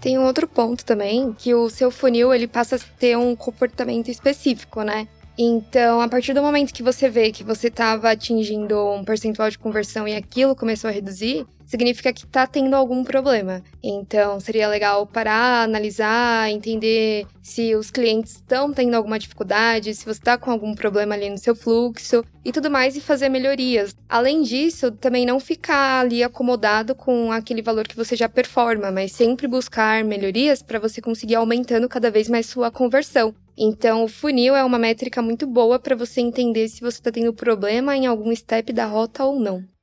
Tem 0.00 0.18
um 0.18 0.24
outro 0.24 0.46
ponto 0.48 0.84
também, 0.84 1.32
que 1.32 1.54
o 1.54 1.68
seu 1.70 1.90
funil 1.90 2.32
ele 2.32 2.46
passa 2.46 2.76
a 2.76 2.78
ter 2.98 3.16
um 3.16 3.34
comportamento 3.34 4.08
específico, 4.08 4.82
né? 4.82 5.08
Então, 5.40 6.00
a 6.00 6.08
partir 6.08 6.34
do 6.34 6.42
momento 6.42 6.74
que 6.74 6.82
você 6.82 7.08
vê 7.08 7.30
que 7.30 7.44
você 7.44 7.68
estava 7.68 8.10
atingindo 8.10 8.76
um 8.90 9.04
percentual 9.04 9.48
de 9.48 9.56
conversão 9.56 10.08
e 10.08 10.16
aquilo 10.16 10.56
começou 10.56 10.88
a 10.90 10.92
reduzir, 10.92 11.46
significa 11.68 12.12
que 12.12 12.24
está 12.24 12.46
tendo 12.46 12.74
algum 12.74 13.04
problema. 13.04 13.62
Então, 13.82 14.40
seria 14.40 14.66
legal 14.66 15.06
parar, 15.06 15.64
analisar, 15.64 16.50
entender 16.50 17.26
se 17.42 17.74
os 17.74 17.90
clientes 17.90 18.36
estão 18.36 18.72
tendo 18.72 18.94
alguma 18.94 19.18
dificuldade, 19.18 19.94
se 19.94 20.04
você 20.04 20.18
está 20.18 20.38
com 20.38 20.50
algum 20.50 20.74
problema 20.74 21.14
ali 21.14 21.28
no 21.28 21.36
seu 21.36 21.54
fluxo 21.54 22.24
e 22.42 22.50
tudo 22.50 22.70
mais 22.70 22.96
e 22.96 23.00
fazer 23.00 23.28
melhorias. 23.28 23.94
Além 24.08 24.42
disso, 24.42 24.90
também 24.90 25.26
não 25.26 25.38
ficar 25.38 26.00
ali 26.00 26.22
acomodado 26.22 26.94
com 26.94 27.30
aquele 27.30 27.60
valor 27.60 27.86
que 27.86 27.96
você 27.96 28.16
já 28.16 28.28
performa, 28.28 28.90
mas 28.90 29.12
sempre 29.12 29.46
buscar 29.46 30.02
melhorias 30.02 30.62
para 30.62 30.78
você 30.78 31.02
conseguir 31.02 31.34
aumentando 31.34 31.88
cada 31.88 32.10
vez 32.10 32.30
mais 32.30 32.46
sua 32.46 32.70
conversão. 32.70 33.34
Então, 33.58 34.04
o 34.04 34.08
funil 34.08 34.56
é 34.56 34.64
uma 34.64 34.78
métrica 34.78 35.20
muito 35.20 35.46
boa 35.46 35.78
para 35.78 35.96
você 35.96 36.22
entender 36.22 36.68
se 36.68 36.80
você 36.80 36.98
está 36.98 37.10
tendo 37.10 37.34
problema 37.34 37.94
em 37.94 38.06
algum 38.06 38.34
step 38.34 38.72
da 38.72 38.86
rota 38.86 39.24
ou 39.24 39.38
não. 39.38 39.77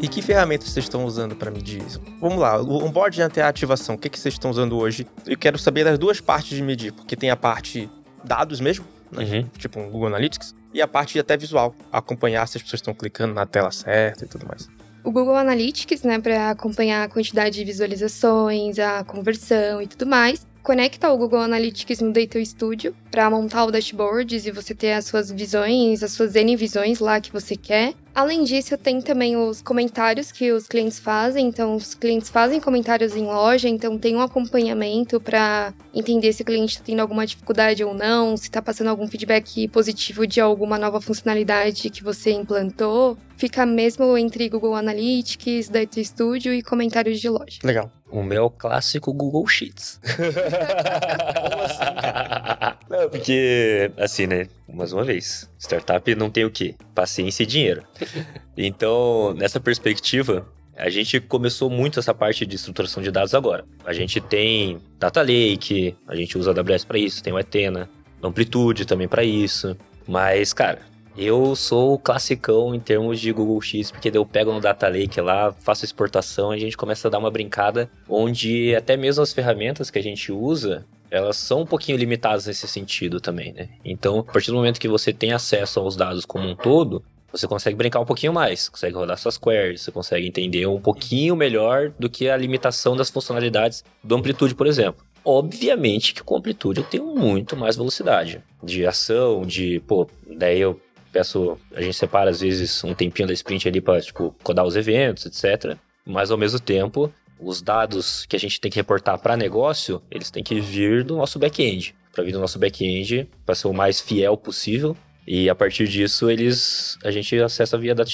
E 0.00 0.06
que 0.06 0.22
ferramentas 0.22 0.68
vocês 0.70 0.84
estão 0.84 1.04
usando 1.04 1.34
para 1.34 1.50
medir 1.50 1.82
isso? 1.84 2.00
Vamos 2.20 2.38
lá, 2.38 2.60
o 2.62 2.84
onboard 2.84 3.20
até 3.20 3.42
a 3.42 3.48
ativação, 3.48 3.96
o 3.96 3.98
que, 3.98 4.08
que 4.08 4.18
vocês 4.18 4.34
estão 4.34 4.48
usando 4.48 4.78
hoje? 4.78 5.04
Eu 5.26 5.36
quero 5.36 5.58
saber 5.58 5.82
das 5.82 5.98
duas 5.98 6.20
partes 6.20 6.56
de 6.56 6.62
medir, 6.62 6.92
porque 6.92 7.16
tem 7.16 7.30
a 7.30 7.36
parte 7.36 7.90
dados 8.22 8.60
mesmo, 8.60 8.84
né? 9.10 9.24
uhum. 9.24 9.50
tipo 9.58 9.80
um 9.80 9.90
Google 9.90 10.06
Analytics, 10.06 10.54
e 10.72 10.80
a 10.80 10.86
parte 10.86 11.18
até 11.18 11.36
visual, 11.36 11.74
acompanhar 11.90 12.46
se 12.46 12.58
as 12.58 12.62
pessoas 12.62 12.78
estão 12.78 12.94
clicando 12.94 13.34
na 13.34 13.44
tela 13.44 13.72
certa 13.72 14.24
e 14.24 14.28
tudo 14.28 14.46
mais. 14.46 14.68
O 15.02 15.10
Google 15.10 15.36
Analytics, 15.36 16.02
né, 16.02 16.20
para 16.20 16.50
acompanhar 16.50 17.02
a 17.02 17.08
quantidade 17.08 17.56
de 17.56 17.64
visualizações, 17.64 18.78
a 18.78 19.02
conversão 19.02 19.82
e 19.82 19.88
tudo 19.88 20.06
mais 20.06 20.46
conecta 20.68 21.10
o 21.10 21.16
Google 21.16 21.40
Analytics 21.40 22.00
no 22.00 22.12
Data 22.12 22.44
Studio 22.44 22.94
para 23.10 23.30
montar 23.30 23.64
o 23.64 23.70
dashboard 23.70 24.36
e 24.36 24.50
você 24.50 24.74
ter 24.74 24.92
as 24.92 25.06
suas 25.06 25.30
visões, 25.30 26.02
as 26.02 26.12
suas 26.12 26.34
N 26.34 26.54
visões 26.56 27.00
lá 27.00 27.18
que 27.22 27.32
você 27.32 27.56
quer. 27.56 27.94
Além 28.18 28.42
disso, 28.42 28.76
tem 28.76 29.00
também 29.00 29.36
os 29.36 29.62
comentários 29.62 30.32
que 30.32 30.50
os 30.50 30.66
clientes 30.66 30.98
fazem. 30.98 31.46
Então, 31.46 31.76
os 31.76 31.94
clientes 31.94 32.28
fazem 32.28 32.60
comentários 32.60 33.14
em 33.14 33.24
loja, 33.24 33.68
então 33.68 33.96
tem 33.96 34.16
um 34.16 34.20
acompanhamento 34.20 35.20
para 35.20 35.72
entender 35.94 36.32
se 36.32 36.42
o 36.42 36.44
cliente 36.44 36.72
está 36.72 36.84
tendo 36.84 36.98
alguma 36.98 37.24
dificuldade 37.24 37.84
ou 37.84 37.94
não, 37.94 38.36
se 38.36 38.48
está 38.48 38.60
passando 38.60 38.88
algum 38.88 39.06
feedback 39.06 39.68
positivo 39.68 40.26
de 40.26 40.40
alguma 40.40 40.76
nova 40.76 41.00
funcionalidade 41.00 41.90
que 41.90 42.02
você 42.02 42.32
implantou. 42.32 43.16
Fica 43.36 43.64
mesmo 43.64 44.18
entre 44.18 44.48
Google 44.48 44.74
Analytics, 44.74 45.68
Data 45.68 46.02
Studio 46.02 46.52
e 46.52 46.60
comentários 46.60 47.20
de 47.20 47.28
loja. 47.28 47.60
Legal. 47.62 47.88
O 48.10 48.24
meu 48.24 48.50
clássico 48.50 49.12
Google 49.12 49.46
Sheets. 49.46 50.00
Como 51.48 51.62
assim, 51.62 51.94
cara? 52.02 52.77
Não, 52.88 53.08
porque, 53.08 53.90
assim, 53.96 54.26
né? 54.26 54.48
Mais 54.68 54.92
uma 54.92 55.04
vez, 55.04 55.50
startup 55.58 56.14
não 56.14 56.30
tem 56.30 56.44
o 56.44 56.50
quê? 56.50 56.74
Paciência 56.94 57.42
e 57.42 57.46
dinheiro. 57.46 57.82
Então, 58.60 59.34
nessa 59.34 59.60
perspectiva, 59.60 60.44
a 60.76 60.90
gente 60.90 61.20
começou 61.20 61.70
muito 61.70 62.00
essa 62.00 62.12
parte 62.12 62.44
de 62.44 62.56
estruturação 62.56 63.00
de 63.00 63.08
dados 63.08 63.32
agora. 63.32 63.64
A 63.84 63.92
gente 63.92 64.20
tem 64.20 64.80
Data 64.98 65.22
Lake, 65.22 65.96
a 66.08 66.16
gente 66.16 66.36
usa 66.36 66.50
a 66.50 66.54
AWS 66.58 66.84
para 66.84 66.98
isso, 66.98 67.22
tem 67.22 67.32
o 67.32 67.38
Etena, 67.38 67.88
Amplitude 68.20 68.84
também 68.84 69.06
para 69.06 69.22
isso. 69.22 69.76
Mas, 70.08 70.52
cara, 70.52 70.80
eu 71.16 71.56
sou 71.56 71.94
o 71.94 71.98
classicão 71.98 72.74
em 72.74 72.80
termos 72.80 73.20
de 73.20 73.32
Google 73.32 73.60
X, 73.60 73.90
porque 73.90 74.10
eu 74.12 74.24
pego 74.24 74.52
no 74.52 74.60
Data 74.60 74.88
Lake 74.88 75.20
lá, 75.20 75.52
faço 75.52 75.84
exportação 75.84 76.52
e 76.52 76.56
a 76.56 76.60
gente 76.60 76.76
começa 76.76 77.08
a 77.08 77.10
dar 77.10 77.18
uma 77.18 77.30
brincada, 77.30 77.90
onde 78.08 78.74
até 78.76 78.96
mesmo 78.96 79.22
as 79.22 79.32
ferramentas 79.32 79.90
que 79.90 79.98
a 79.98 80.02
gente 80.02 80.30
usa, 80.30 80.86
elas 81.10 81.36
são 81.36 81.62
um 81.62 81.66
pouquinho 81.66 81.98
limitadas 81.98 82.46
nesse 82.46 82.66
sentido 82.68 83.20
também, 83.20 83.52
né? 83.52 83.68
Então, 83.84 84.20
a 84.20 84.32
partir 84.32 84.50
do 84.50 84.56
momento 84.56 84.80
que 84.80 84.88
você 84.88 85.12
tem 85.12 85.32
acesso 85.32 85.80
aos 85.80 85.96
dados 85.96 86.24
como 86.24 86.48
um 86.48 86.54
todo, 86.54 87.02
você 87.30 87.46
consegue 87.46 87.76
brincar 87.76 88.00
um 88.00 88.06
pouquinho 88.06 88.32
mais, 88.32 88.68
consegue 88.68 88.94
rodar 88.94 89.18
suas 89.18 89.36
queries, 89.36 89.82
você 89.82 89.92
consegue 89.92 90.26
entender 90.26 90.66
um 90.66 90.80
pouquinho 90.80 91.36
melhor 91.36 91.92
do 91.98 92.08
que 92.08 92.28
a 92.28 92.36
limitação 92.36 92.96
das 92.96 93.10
funcionalidades 93.10 93.84
do 94.02 94.14
Amplitude, 94.14 94.54
por 94.54 94.66
exemplo. 94.66 95.04
Obviamente 95.24 96.14
que 96.14 96.22
com 96.22 96.36
Amplitude 96.36 96.80
eu 96.80 96.86
tenho 96.86 97.04
muito 97.14 97.56
mais 97.56 97.76
velocidade 97.76 98.42
de 98.62 98.86
ação, 98.86 99.42
de, 99.42 99.80
pô, 99.80 100.08
daí 100.26 100.60
eu 100.60 100.80
peço, 101.12 101.58
a 101.74 101.82
gente 101.82 101.96
separa 101.96 102.30
às 102.30 102.40
vezes 102.40 102.82
um 102.84 102.94
tempinho 102.94 103.28
da 103.28 103.34
sprint 103.34 103.68
ali 103.68 103.80
para 103.80 104.00
tipo 104.00 104.34
codar 104.42 104.64
os 104.64 104.76
eventos, 104.76 105.26
etc. 105.26 105.76
Mas 106.06 106.30
ao 106.30 106.38
mesmo 106.38 106.58
tempo, 106.58 107.12
os 107.40 107.62
dados 107.62 108.26
que 108.26 108.36
a 108.36 108.38
gente 108.38 108.60
tem 108.60 108.70
que 108.70 108.78
reportar 108.78 109.18
para 109.18 109.36
negócio, 109.36 110.02
eles 110.10 110.30
têm 110.30 110.42
que 110.42 110.60
vir 110.60 111.04
do 111.04 111.16
nosso 111.16 111.38
back-end, 111.38 111.94
para 112.12 112.24
vir 112.24 112.32
do 112.32 112.40
nosso 112.40 112.58
back-end, 112.58 113.28
para 113.44 113.54
ser 113.54 113.68
o 113.68 113.72
mais 113.72 114.00
fiel 114.00 114.36
possível. 114.36 114.96
E 115.26 115.48
a 115.48 115.54
partir 115.54 115.86
disso, 115.86 116.30
eles 116.30 116.96
a 117.04 117.10
gente 117.10 117.38
acessa 117.38 117.76
via 117.76 117.94
data, 117.94 118.10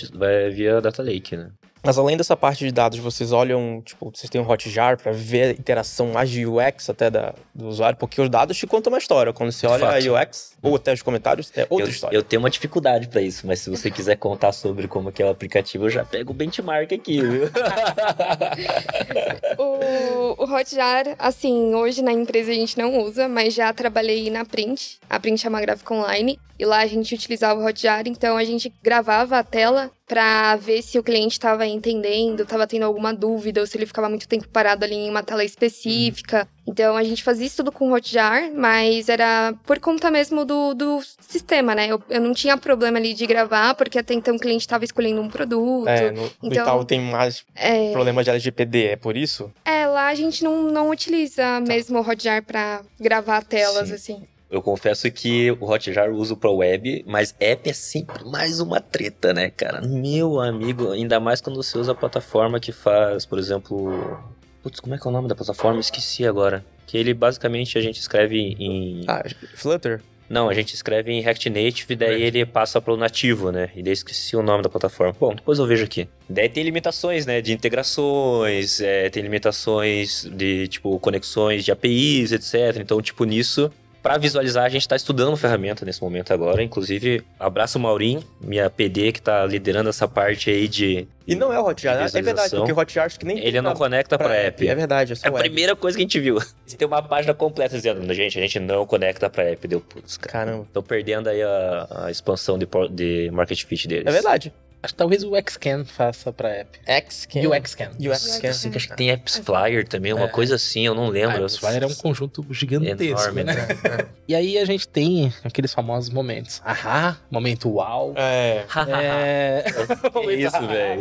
via 0.52 0.80
data 0.80 1.02
lake, 1.02 1.36
né? 1.36 1.50
Mas 1.84 1.98
além 1.98 2.16
dessa 2.16 2.34
parte 2.34 2.64
de 2.64 2.72
dados, 2.72 2.98
vocês 2.98 3.30
olham, 3.30 3.82
tipo, 3.84 4.10
vocês 4.12 4.30
têm 4.30 4.40
um 4.40 4.50
Hotjar 4.50 4.96
para 4.96 5.12
ver 5.12 5.42
a 5.42 5.50
interação 5.50 6.12
mais 6.12 6.30
de 6.30 6.46
UX 6.46 6.88
até 6.88 7.10
da, 7.10 7.34
do 7.54 7.66
usuário, 7.66 7.98
porque 7.98 8.22
os 8.22 8.30
dados 8.30 8.56
te 8.56 8.66
contam 8.66 8.90
uma 8.90 8.98
história. 8.98 9.34
Quando 9.34 9.52
você 9.52 9.66
olha 9.66 9.86
a 9.86 9.98
UX, 9.98 10.56
ou 10.62 10.76
até 10.76 10.94
os 10.94 11.02
comentários, 11.02 11.52
é 11.54 11.66
outra 11.68 11.86
eu, 11.86 11.90
história. 11.90 12.16
Eu 12.16 12.22
tenho 12.22 12.40
uma 12.40 12.48
dificuldade 12.48 13.08
para 13.08 13.20
isso, 13.20 13.46
mas 13.46 13.60
se 13.60 13.68
você 13.68 13.90
quiser 13.90 14.16
contar 14.16 14.52
sobre 14.52 14.88
como 14.88 15.12
que 15.12 15.22
é 15.22 15.26
o 15.26 15.28
aplicativo, 15.28 15.84
eu 15.84 15.90
já 15.90 16.06
pego 16.06 16.32
o 16.32 16.34
benchmark 16.34 16.90
aqui, 16.90 17.20
viu? 17.20 17.50
o, 19.58 20.42
o 20.42 20.44
Hotjar, 20.44 21.14
assim, 21.18 21.74
hoje 21.74 22.00
na 22.00 22.12
empresa 22.12 22.50
a 22.50 22.54
gente 22.54 22.78
não 22.78 22.98
usa, 23.02 23.28
mas 23.28 23.52
já 23.52 23.70
trabalhei 23.74 24.30
na 24.30 24.46
Print. 24.46 24.98
A 25.10 25.20
Print 25.20 25.46
é 25.46 25.50
uma 25.50 25.60
gráfica 25.60 25.92
online, 25.92 26.38
e 26.58 26.64
lá 26.64 26.78
a 26.78 26.86
gente 26.86 27.14
utilizava 27.14 27.60
o 27.60 27.64
Hotjar, 27.64 28.04
então 28.06 28.36
a 28.36 28.44
gente 28.44 28.72
gravava 28.82 29.38
a 29.38 29.42
tela 29.44 29.90
para 30.06 30.54
ver 30.56 30.82
se 30.82 30.98
o 30.98 31.02
cliente 31.02 31.32
estava 31.32 31.66
entendendo, 31.66 32.42
estava 32.42 32.66
tendo 32.66 32.84
alguma 32.84 33.12
dúvida, 33.12 33.60
ou 33.60 33.66
se 33.66 33.76
ele 33.76 33.86
ficava 33.86 34.08
muito 34.08 34.28
tempo 34.28 34.46
parado 34.48 34.84
ali 34.84 34.94
em 34.94 35.10
uma 35.10 35.22
tela 35.22 35.42
específica. 35.42 36.46
Então 36.66 36.96
a 36.96 37.02
gente 37.02 37.22
fazia 37.22 37.46
isso 37.46 37.56
tudo 37.56 37.72
com 37.72 37.92
Hotjar, 37.92 38.50
mas 38.54 39.08
era 39.08 39.54
por 39.64 39.80
conta 39.80 40.10
mesmo 40.10 40.44
do, 40.44 40.74
do 40.74 41.00
sistema, 41.20 41.74
né? 41.74 41.88
Eu, 41.88 42.02
eu 42.10 42.20
não 42.20 42.34
tinha 42.34 42.56
problema 42.56 42.98
ali 42.98 43.14
de 43.14 43.26
gravar, 43.26 43.74
porque 43.74 43.98
até 43.98 44.14
então 44.14 44.36
o 44.36 44.38
cliente 44.38 44.62
estava 44.62 44.84
escolhendo 44.84 45.20
um 45.20 45.28
produto. 45.28 45.88
É, 45.88 46.10
no, 46.10 46.30
então, 46.42 46.62
Itaú 46.62 46.84
tem 46.84 47.00
mais 47.00 47.44
é, 47.54 47.90
problemas 47.92 48.24
de 48.24 48.30
LGPD, 48.30 48.84
é 48.88 48.96
por 48.96 49.16
isso? 49.16 49.50
É, 49.64 49.86
lá 49.86 50.08
a 50.08 50.14
gente 50.14 50.44
não, 50.44 50.62
não 50.64 50.90
utiliza 50.90 51.42
tá. 51.42 51.60
mesmo 51.60 51.98
o 51.98 52.08
Hotjar 52.08 52.42
para 52.42 52.82
gravar 53.00 53.42
telas, 53.42 53.88
Sim. 53.88 53.94
assim. 53.94 54.33
Eu 54.50 54.62
confesso 54.62 55.10
que 55.10 55.50
o 55.50 55.64
Hotjar 55.64 56.06
eu 56.06 56.14
uso 56.14 56.36
pro 56.36 56.54
web, 56.56 57.04
mas 57.08 57.34
app 57.40 57.68
é 57.68 57.72
sempre 57.72 58.24
mais 58.24 58.60
uma 58.60 58.80
treta, 58.80 59.32
né, 59.32 59.50
cara? 59.50 59.80
Meu 59.86 60.40
amigo, 60.40 60.92
ainda 60.92 61.18
mais 61.18 61.40
quando 61.40 61.56
você 61.56 61.76
usa 61.78 61.92
a 61.92 61.94
plataforma 61.94 62.60
que 62.60 62.70
faz, 62.70 63.26
por 63.26 63.38
exemplo. 63.38 64.18
Putz, 64.62 64.80
como 64.80 64.94
é 64.94 64.98
que 64.98 65.06
é 65.06 65.10
o 65.10 65.12
nome 65.12 65.28
da 65.28 65.34
plataforma? 65.34 65.80
Esqueci 65.80 66.26
agora. 66.26 66.64
Que 66.86 66.96
ele 66.96 67.12
basicamente 67.14 67.76
a 67.78 67.80
gente 67.80 67.98
escreve 67.98 68.54
em. 68.58 69.04
Ah, 69.08 69.24
Flutter? 69.56 70.00
Não, 70.28 70.48
a 70.48 70.54
gente 70.54 70.74
escreve 70.74 71.12
em 71.12 71.20
React 71.20 71.50
Native 71.50 71.92
e 71.92 71.96
daí 71.96 72.22
ele 72.22 72.46
passa 72.46 72.80
pro 72.80 72.96
nativo, 72.96 73.52
né? 73.52 73.70
E 73.76 73.82
daí 73.82 73.92
esqueci 73.92 74.34
o 74.36 74.42
nome 74.42 74.62
da 74.62 74.70
plataforma. 74.70 75.14
Bom, 75.18 75.34
depois 75.34 75.58
eu 75.58 75.66
vejo 75.66 75.84
aqui. 75.84 76.08
Daí 76.28 76.48
tem 76.48 76.64
limitações, 76.64 77.26
né? 77.26 77.42
De 77.42 77.52
integrações, 77.52 78.80
é, 78.80 79.10
tem 79.10 79.22
limitações 79.22 80.26
de, 80.32 80.66
tipo, 80.68 80.98
conexões 80.98 81.64
de 81.64 81.70
APIs, 81.70 82.32
etc. 82.32 82.80
Então, 82.80 83.02
tipo, 83.02 83.24
nisso 83.24 83.70
para 84.04 84.18
visualizar, 84.18 84.66
a 84.66 84.68
gente 84.68 84.82
está 84.82 84.94
estudando 84.96 85.32
a 85.32 85.36
ferramenta 85.38 85.82
nesse 85.82 86.02
momento 86.02 86.30
agora. 86.30 86.62
Inclusive, 86.62 87.24
abraço 87.40 87.78
o 87.78 87.80
Maurinho, 87.80 88.22
minha 88.38 88.68
PD, 88.68 89.10
que 89.12 89.18
está 89.18 89.46
liderando 89.46 89.88
essa 89.88 90.06
parte 90.06 90.50
aí 90.50 90.68
de. 90.68 91.08
E 91.26 91.34
não 91.34 91.50
é 91.50 91.58
o 91.58 91.66
Hotjar, 91.66 91.96
é 92.14 92.20
verdade, 92.20 92.54
porque 92.54 92.70
o 92.70 92.78
Hotjar 92.78 93.06
acho 93.06 93.18
que 93.18 93.24
nem. 93.24 93.38
Ele 93.38 93.62
não 93.62 93.70
pra, 93.70 93.78
conecta 93.78 94.18
para 94.18 94.34
app. 94.34 94.68
É 94.68 94.74
verdade, 94.74 95.14
é 95.14 95.16
só 95.16 95.26
É 95.26 95.30
a 95.30 95.32
primeira 95.32 95.74
coisa 95.74 95.96
que 95.96 96.02
a 96.02 96.04
gente 96.04 96.20
viu. 96.20 96.38
Você 96.66 96.76
tem 96.76 96.86
uma 96.86 97.02
página 97.02 97.32
completa 97.32 97.76
dizendo, 97.76 98.12
gente, 98.12 98.38
a 98.38 98.42
gente 98.42 98.60
não 98.60 98.84
conecta 98.84 99.30
para 99.30 99.44
app. 99.44 99.66
Deu 99.66 99.80
putz, 99.80 100.18
cara. 100.18 100.32
Caramba. 100.32 100.66
Tô 100.70 100.82
perdendo 100.82 101.30
aí 101.30 101.42
a, 101.42 102.04
a 102.04 102.10
expansão 102.10 102.58
de, 102.58 102.68
de 102.90 103.30
market 103.30 103.64
fit 103.64 103.88
deles. 103.88 104.04
É 104.06 104.12
verdade. 104.12 104.52
Acho 104.84 104.92
que 104.92 104.98
talvez 104.98 105.24
o 105.24 105.30
Xcan 105.48 105.82
faça 105.86 106.30
pra 106.30 106.50
app. 106.50 106.78
Xcan. 107.10 107.40
E 107.40 107.46
o 107.46 107.52
Xcan. 107.66 107.90
E 107.98 108.06
o 108.10 108.14
Xcan. 108.14 108.50
Acho 108.50 108.88
que 108.88 108.96
tem 108.96 109.10
Apps 109.10 109.38
Flyer 109.38 109.88
também, 109.88 110.12
uma 110.12 110.28
coisa 110.28 110.56
assim, 110.56 110.84
eu 110.84 110.94
não 110.94 111.08
lembro. 111.08 111.42
O 111.42 111.48
Flyer 111.48 111.84
é 111.84 111.86
um 111.86 111.94
conjunto 111.94 112.44
gigantesco, 112.50 113.02
Enorme, 113.02 113.44
né? 113.44 113.54
E 114.28 114.34
aí 114.34 114.58
a 114.58 114.64
gente 114.66 114.86
tem 114.86 115.32
aqueles 115.42 115.72
famosos 115.72 116.10
momentos. 116.10 116.60
Ahá, 116.62 117.16
momento 117.30 117.70
uau. 117.70 118.12
É. 118.14 118.64
É... 119.00 119.64
Que 120.12 120.32
isso, 120.36 120.66
velho. 120.66 121.00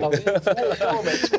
talvez- 0.79 1.29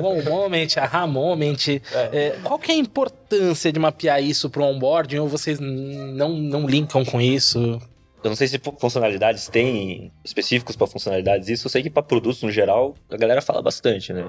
Bom 0.00 0.22
moment, 0.22 0.68
ahá 0.78 1.08
moment. 1.08 1.80
É, 2.12 2.36
qual 2.44 2.56
que 2.58 2.70
é 2.70 2.74
a 2.76 2.78
importância 2.78 3.72
de 3.72 3.80
mapear 3.80 4.22
isso 4.22 4.48
pro 4.48 4.62
onboarding 4.62 5.18
ou 5.18 5.28
vocês 5.28 5.58
não, 5.58 6.28
não 6.30 6.68
linkam 6.68 7.04
com 7.04 7.20
isso? 7.20 7.80
Eu 8.24 8.30
não 8.30 8.36
sei 8.36 8.48
se 8.48 8.58
funcionalidades 8.78 9.48
tem 9.48 10.10
específicos 10.24 10.74
para 10.74 10.86
funcionalidades 10.86 11.46
isso. 11.50 11.66
Eu 11.66 11.70
sei 11.70 11.82
que 11.82 11.90
para 11.90 12.02
produtos 12.02 12.42
no 12.42 12.50
geral 12.50 12.94
a 13.10 13.18
galera 13.18 13.42
fala 13.42 13.60
bastante, 13.60 14.14
né? 14.14 14.24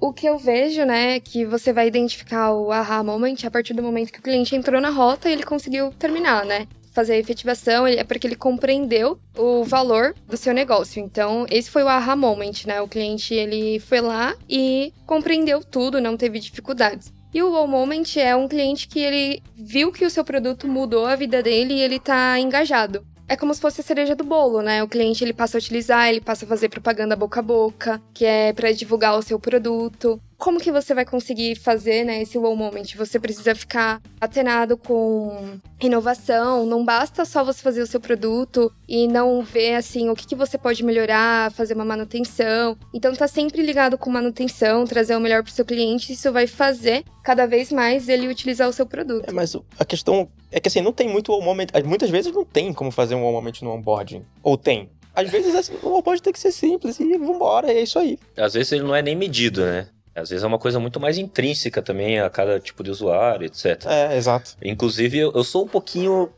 O 0.00 0.12
que 0.12 0.26
eu 0.26 0.38
vejo, 0.38 0.84
né, 0.84 1.16
é 1.16 1.20
que 1.20 1.44
você 1.44 1.72
vai 1.72 1.88
identificar 1.88 2.52
o 2.52 2.70
aha 2.70 3.02
moment 3.02 3.36
a 3.44 3.50
partir 3.50 3.74
do 3.74 3.82
momento 3.82 4.12
que 4.12 4.20
o 4.20 4.22
cliente 4.22 4.54
entrou 4.54 4.80
na 4.80 4.88
rota 4.88 5.28
e 5.28 5.32
ele 5.32 5.42
conseguiu 5.42 5.90
terminar, 5.98 6.46
né? 6.46 6.68
Fazer 6.92 7.14
a 7.14 7.18
efetivação, 7.18 7.86
é 7.86 8.02
porque 8.02 8.26
ele 8.26 8.36
compreendeu 8.36 9.20
o 9.36 9.62
valor 9.62 10.14
do 10.26 10.36
seu 10.36 10.54
negócio. 10.54 11.02
Então, 11.02 11.44
esse 11.50 11.70
foi 11.70 11.82
o 11.82 11.88
aha 11.88 12.16
moment, 12.16 12.64
né? 12.66 12.80
O 12.80 12.88
cliente, 12.88 13.34
ele 13.34 13.78
foi 13.78 14.00
lá 14.00 14.34
e 14.48 14.92
compreendeu 15.06 15.62
tudo, 15.62 16.00
não 16.00 16.16
teve 16.16 16.38
dificuldades. 16.38 17.12
E 17.32 17.42
o 17.42 17.50
wow 17.52 17.66
moment 17.66 18.16
é 18.16 18.34
um 18.34 18.48
cliente 18.48 18.88
que 18.88 18.98
ele 18.98 19.40
viu 19.54 19.92
que 19.92 20.04
o 20.04 20.10
seu 20.10 20.24
produto 20.24 20.66
mudou 20.66 21.06
a 21.06 21.14
vida 21.14 21.40
dele 21.42 21.74
e 21.74 21.80
ele 21.80 22.00
tá 22.00 22.40
engajado. 22.40 23.06
É 23.30 23.36
como 23.36 23.54
se 23.54 23.60
fosse 23.60 23.80
a 23.80 23.84
cereja 23.84 24.16
do 24.16 24.24
bolo, 24.24 24.60
né? 24.60 24.82
O 24.82 24.88
cliente 24.88 25.22
ele 25.22 25.32
passa 25.32 25.56
a 25.56 25.60
utilizar, 25.60 26.08
ele 26.08 26.20
passa 26.20 26.44
a 26.44 26.48
fazer 26.48 26.68
propaganda 26.68 27.14
boca 27.14 27.38
a 27.38 27.42
boca, 27.44 28.02
que 28.12 28.24
é 28.24 28.52
para 28.52 28.72
divulgar 28.72 29.16
o 29.16 29.22
seu 29.22 29.38
produto. 29.38 30.20
Como 30.40 30.58
que 30.58 30.72
você 30.72 30.94
vai 30.94 31.04
conseguir 31.04 31.54
fazer, 31.54 32.02
né, 32.02 32.22
esse 32.22 32.38
wow 32.38 32.56
moment? 32.56 32.96
Você 32.96 33.20
precisa 33.20 33.54
ficar 33.54 34.00
atenado 34.18 34.74
com 34.74 35.58
inovação, 35.82 36.64
não 36.64 36.82
basta 36.82 37.26
só 37.26 37.44
você 37.44 37.60
fazer 37.62 37.82
o 37.82 37.86
seu 37.86 38.00
produto 38.00 38.72
e 38.88 39.06
não 39.06 39.42
ver 39.42 39.74
assim 39.74 40.08
o 40.08 40.14
que, 40.14 40.26
que 40.26 40.34
você 40.34 40.56
pode 40.56 40.82
melhorar, 40.82 41.52
fazer 41.52 41.74
uma 41.74 41.84
manutenção. 41.84 42.74
Então 42.94 43.14
tá 43.14 43.28
sempre 43.28 43.60
ligado 43.60 43.98
com 43.98 44.08
manutenção, 44.08 44.86
trazer 44.86 45.14
o 45.14 45.20
melhor 45.20 45.42
pro 45.42 45.52
seu 45.52 45.64
cliente, 45.64 46.14
isso 46.14 46.32
vai 46.32 46.46
fazer 46.46 47.04
cada 47.22 47.46
vez 47.46 47.70
mais 47.70 48.08
ele 48.08 48.26
utilizar 48.26 48.66
o 48.66 48.72
seu 48.72 48.86
produto. 48.86 49.28
É, 49.28 49.32
mas 49.32 49.54
o- 49.54 49.62
a 49.78 49.84
questão 49.84 50.26
é 50.50 50.58
que 50.58 50.68
assim, 50.68 50.80
não 50.80 50.92
tem 50.92 51.06
muito 51.06 51.32
wow 51.32 51.42
moment. 51.42 51.66
Muitas 51.84 52.08
vezes 52.08 52.32
não 52.32 52.46
tem 52.46 52.72
como 52.72 52.90
fazer 52.90 53.14
um 53.14 53.22
wow 53.24 53.32
moment 53.32 53.60
no 53.60 53.72
onboarding. 53.72 54.24
Ou 54.42 54.56
tem. 54.56 54.88
Às 55.14 55.28
vezes 55.28 55.54
assim, 55.54 55.74
o 55.82 55.98
onboarding 55.98 56.22
tem 56.22 56.32
que 56.32 56.40
ser 56.40 56.52
simples 56.52 56.98
e 56.98 57.18
vambora, 57.18 57.70
é 57.70 57.82
isso 57.82 57.98
aí. 57.98 58.18
Às 58.38 58.54
vezes 58.54 58.72
ele 58.72 58.84
não 58.84 58.94
é 58.96 59.02
nem 59.02 59.14
medido, 59.14 59.60
né? 59.62 59.88
Às 60.14 60.30
vezes 60.30 60.44
é 60.44 60.46
uma 60.46 60.58
coisa 60.58 60.80
muito 60.80 60.98
mais 60.98 61.18
intrínseca 61.18 61.80
também 61.80 62.18
a 62.20 62.28
cada 62.28 62.58
tipo 62.58 62.82
de 62.82 62.90
usuário, 62.90 63.46
etc. 63.46 63.86
É, 63.86 64.16
exato. 64.16 64.56
Inclusive, 64.62 65.18
eu 65.18 65.44
sou 65.44 65.64
um 65.64 65.68
pouquinho. 65.68 66.30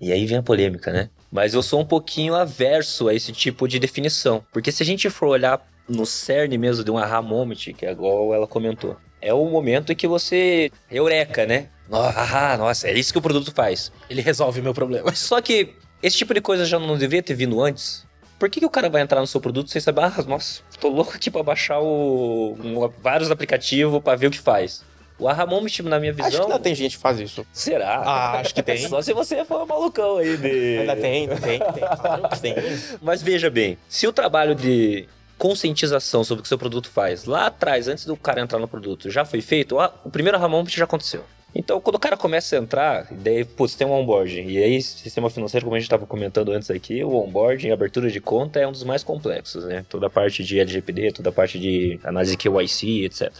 E 0.00 0.12
aí 0.12 0.26
vem 0.26 0.38
a 0.38 0.42
polêmica, 0.42 0.92
né? 0.92 1.10
Mas 1.30 1.54
eu 1.54 1.62
sou 1.62 1.80
um 1.80 1.84
pouquinho 1.84 2.34
averso 2.34 3.08
a 3.08 3.14
esse 3.14 3.32
tipo 3.32 3.68
de 3.68 3.78
definição. 3.78 4.42
Porque 4.52 4.72
se 4.72 4.82
a 4.82 4.86
gente 4.86 5.10
for 5.10 5.28
olhar 5.28 5.60
no 5.88 6.06
cerne 6.06 6.56
mesmo 6.56 6.84
de 6.84 6.90
um 6.90 6.98
aha 6.98 7.20
moment, 7.20 7.56
que 7.56 7.84
é 7.84 7.92
igual 7.92 8.34
ela 8.34 8.46
comentou, 8.46 8.96
é 9.20 9.32
o 9.34 9.44
momento 9.46 9.92
em 9.92 9.96
que 9.96 10.06
você. 10.06 10.70
Eureka, 10.90 11.44
né? 11.46 11.68
Ahá, 11.90 12.56
nossa, 12.56 12.88
é 12.88 12.92
isso 12.92 13.12
que 13.12 13.18
o 13.18 13.22
produto 13.22 13.52
faz. 13.52 13.90
Ele 14.08 14.20
resolve 14.20 14.60
o 14.60 14.62
meu 14.62 14.74
problema. 14.74 15.14
Só 15.14 15.40
que 15.40 15.74
esse 16.02 16.16
tipo 16.16 16.34
de 16.34 16.40
coisa 16.40 16.64
já 16.64 16.78
não 16.78 16.96
devia 16.96 17.22
ter 17.22 17.34
vindo 17.34 17.60
antes. 17.60 18.06
Por 18.38 18.48
que, 18.48 18.60
que 18.60 18.66
o 18.66 18.70
cara 18.70 18.88
vai 18.88 19.02
entrar 19.02 19.20
no 19.20 19.26
seu 19.26 19.40
produto 19.40 19.70
sem 19.70 19.80
saber, 19.80 20.02
ah, 20.02 20.12
nossa, 20.26 20.62
tô 20.80 20.88
louco 20.88 21.12
aqui 21.14 21.30
pra 21.30 21.42
baixar 21.42 21.80
o, 21.80 22.56
um- 22.62 22.88
vários 23.02 23.30
aplicativos 23.30 24.00
pra 24.02 24.14
ver 24.14 24.28
o 24.28 24.30
que 24.30 24.38
faz? 24.38 24.82
O 25.18 25.26
Aha 25.28 25.44
Moment, 25.44 25.80
na 25.82 25.98
minha 25.98 26.12
Acho 26.12 26.22
que 26.22 26.30
visão. 26.30 26.44
ainda 26.44 26.58
tem 26.60 26.72
gente 26.76 26.96
que 26.96 27.02
faz 27.02 27.18
isso. 27.18 27.44
Será? 27.52 27.96
Ah, 28.04 28.38
acho 28.38 28.54
que 28.54 28.62
tem. 28.62 28.78
Só 28.86 29.02
se 29.02 29.12
você 29.12 29.44
for 29.44 29.66
malucão 29.66 30.18
aí 30.18 30.36
de. 30.36 30.78
Ainda 30.78 30.94
tem, 30.94 31.22
ainda 31.22 31.36
tem, 31.36 31.58
tem. 31.58 31.88
Claro 32.00 32.28
que 32.30 32.38
tem. 32.40 32.54
Mas 33.02 33.20
veja 33.20 33.50
bem, 33.50 33.76
se 33.88 34.06
o 34.06 34.12
trabalho 34.12 34.54
de 34.54 35.08
conscientização 35.36 36.22
sobre 36.22 36.40
o 36.40 36.42
que 36.42 36.46
o 36.46 36.48
seu 36.48 36.58
produto 36.58 36.88
faz 36.88 37.24
lá 37.24 37.46
atrás, 37.46 37.88
antes 37.88 38.04
do 38.04 38.16
cara 38.16 38.40
entrar 38.40 38.60
no 38.60 38.68
produto, 38.68 39.10
já 39.10 39.24
foi 39.24 39.40
feito, 39.40 39.76
o 40.04 40.10
primeiro 40.10 40.38
Aha 40.38 40.48
Moment 40.48 40.68
já 40.70 40.84
aconteceu. 40.84 41.24
Então, 41.54 41.80
quando 41.80 41.96
o 41.96 41.98
cara 41.98 42.16
começa 42.16 42.56
a 42.56 42.58
entrar, 42.58 43.06
daí, 43.10 43.44
putz, 43.44 43.74
tem 43.74 43.86
um 43.86 43.92
onboarding. 43.92 44.46
E 44.48 44.62
aí, 44.62 44.80
sistema 44.82 45.30
financeiro, 45.30 45.64
como 45.64 45.74
a 45.74 45.78
gente 45.78 45.86
estava 45.86 46.06
comentando 46.06 46.52
antes 46.52 46.70
aqui, 46.70 47.02
o 47.02 47.14
onboarding, 47.14 47.70
abertura 47.70 48.10
de 48.10 48.20
conta 48.20 48.60
é 48.60 48.66
um 48.68 48.72
dos 48.72 48.84
mais 48.84 49.02
complexos, 49.02 49.64
né? 49.64 49.84
Toda 49.88 50.06
a 50.06 50.10
parte 50.10 50.44
de 50.44 50.60
LGPD, 50.60 51.12
toda 51.12 51.30
a 51.30 51.32
parte 51.32 51.58
de 51.58 51.98
análise 52.04 52.36
KYC, 52.36 53.04
etc. 53.04 53.32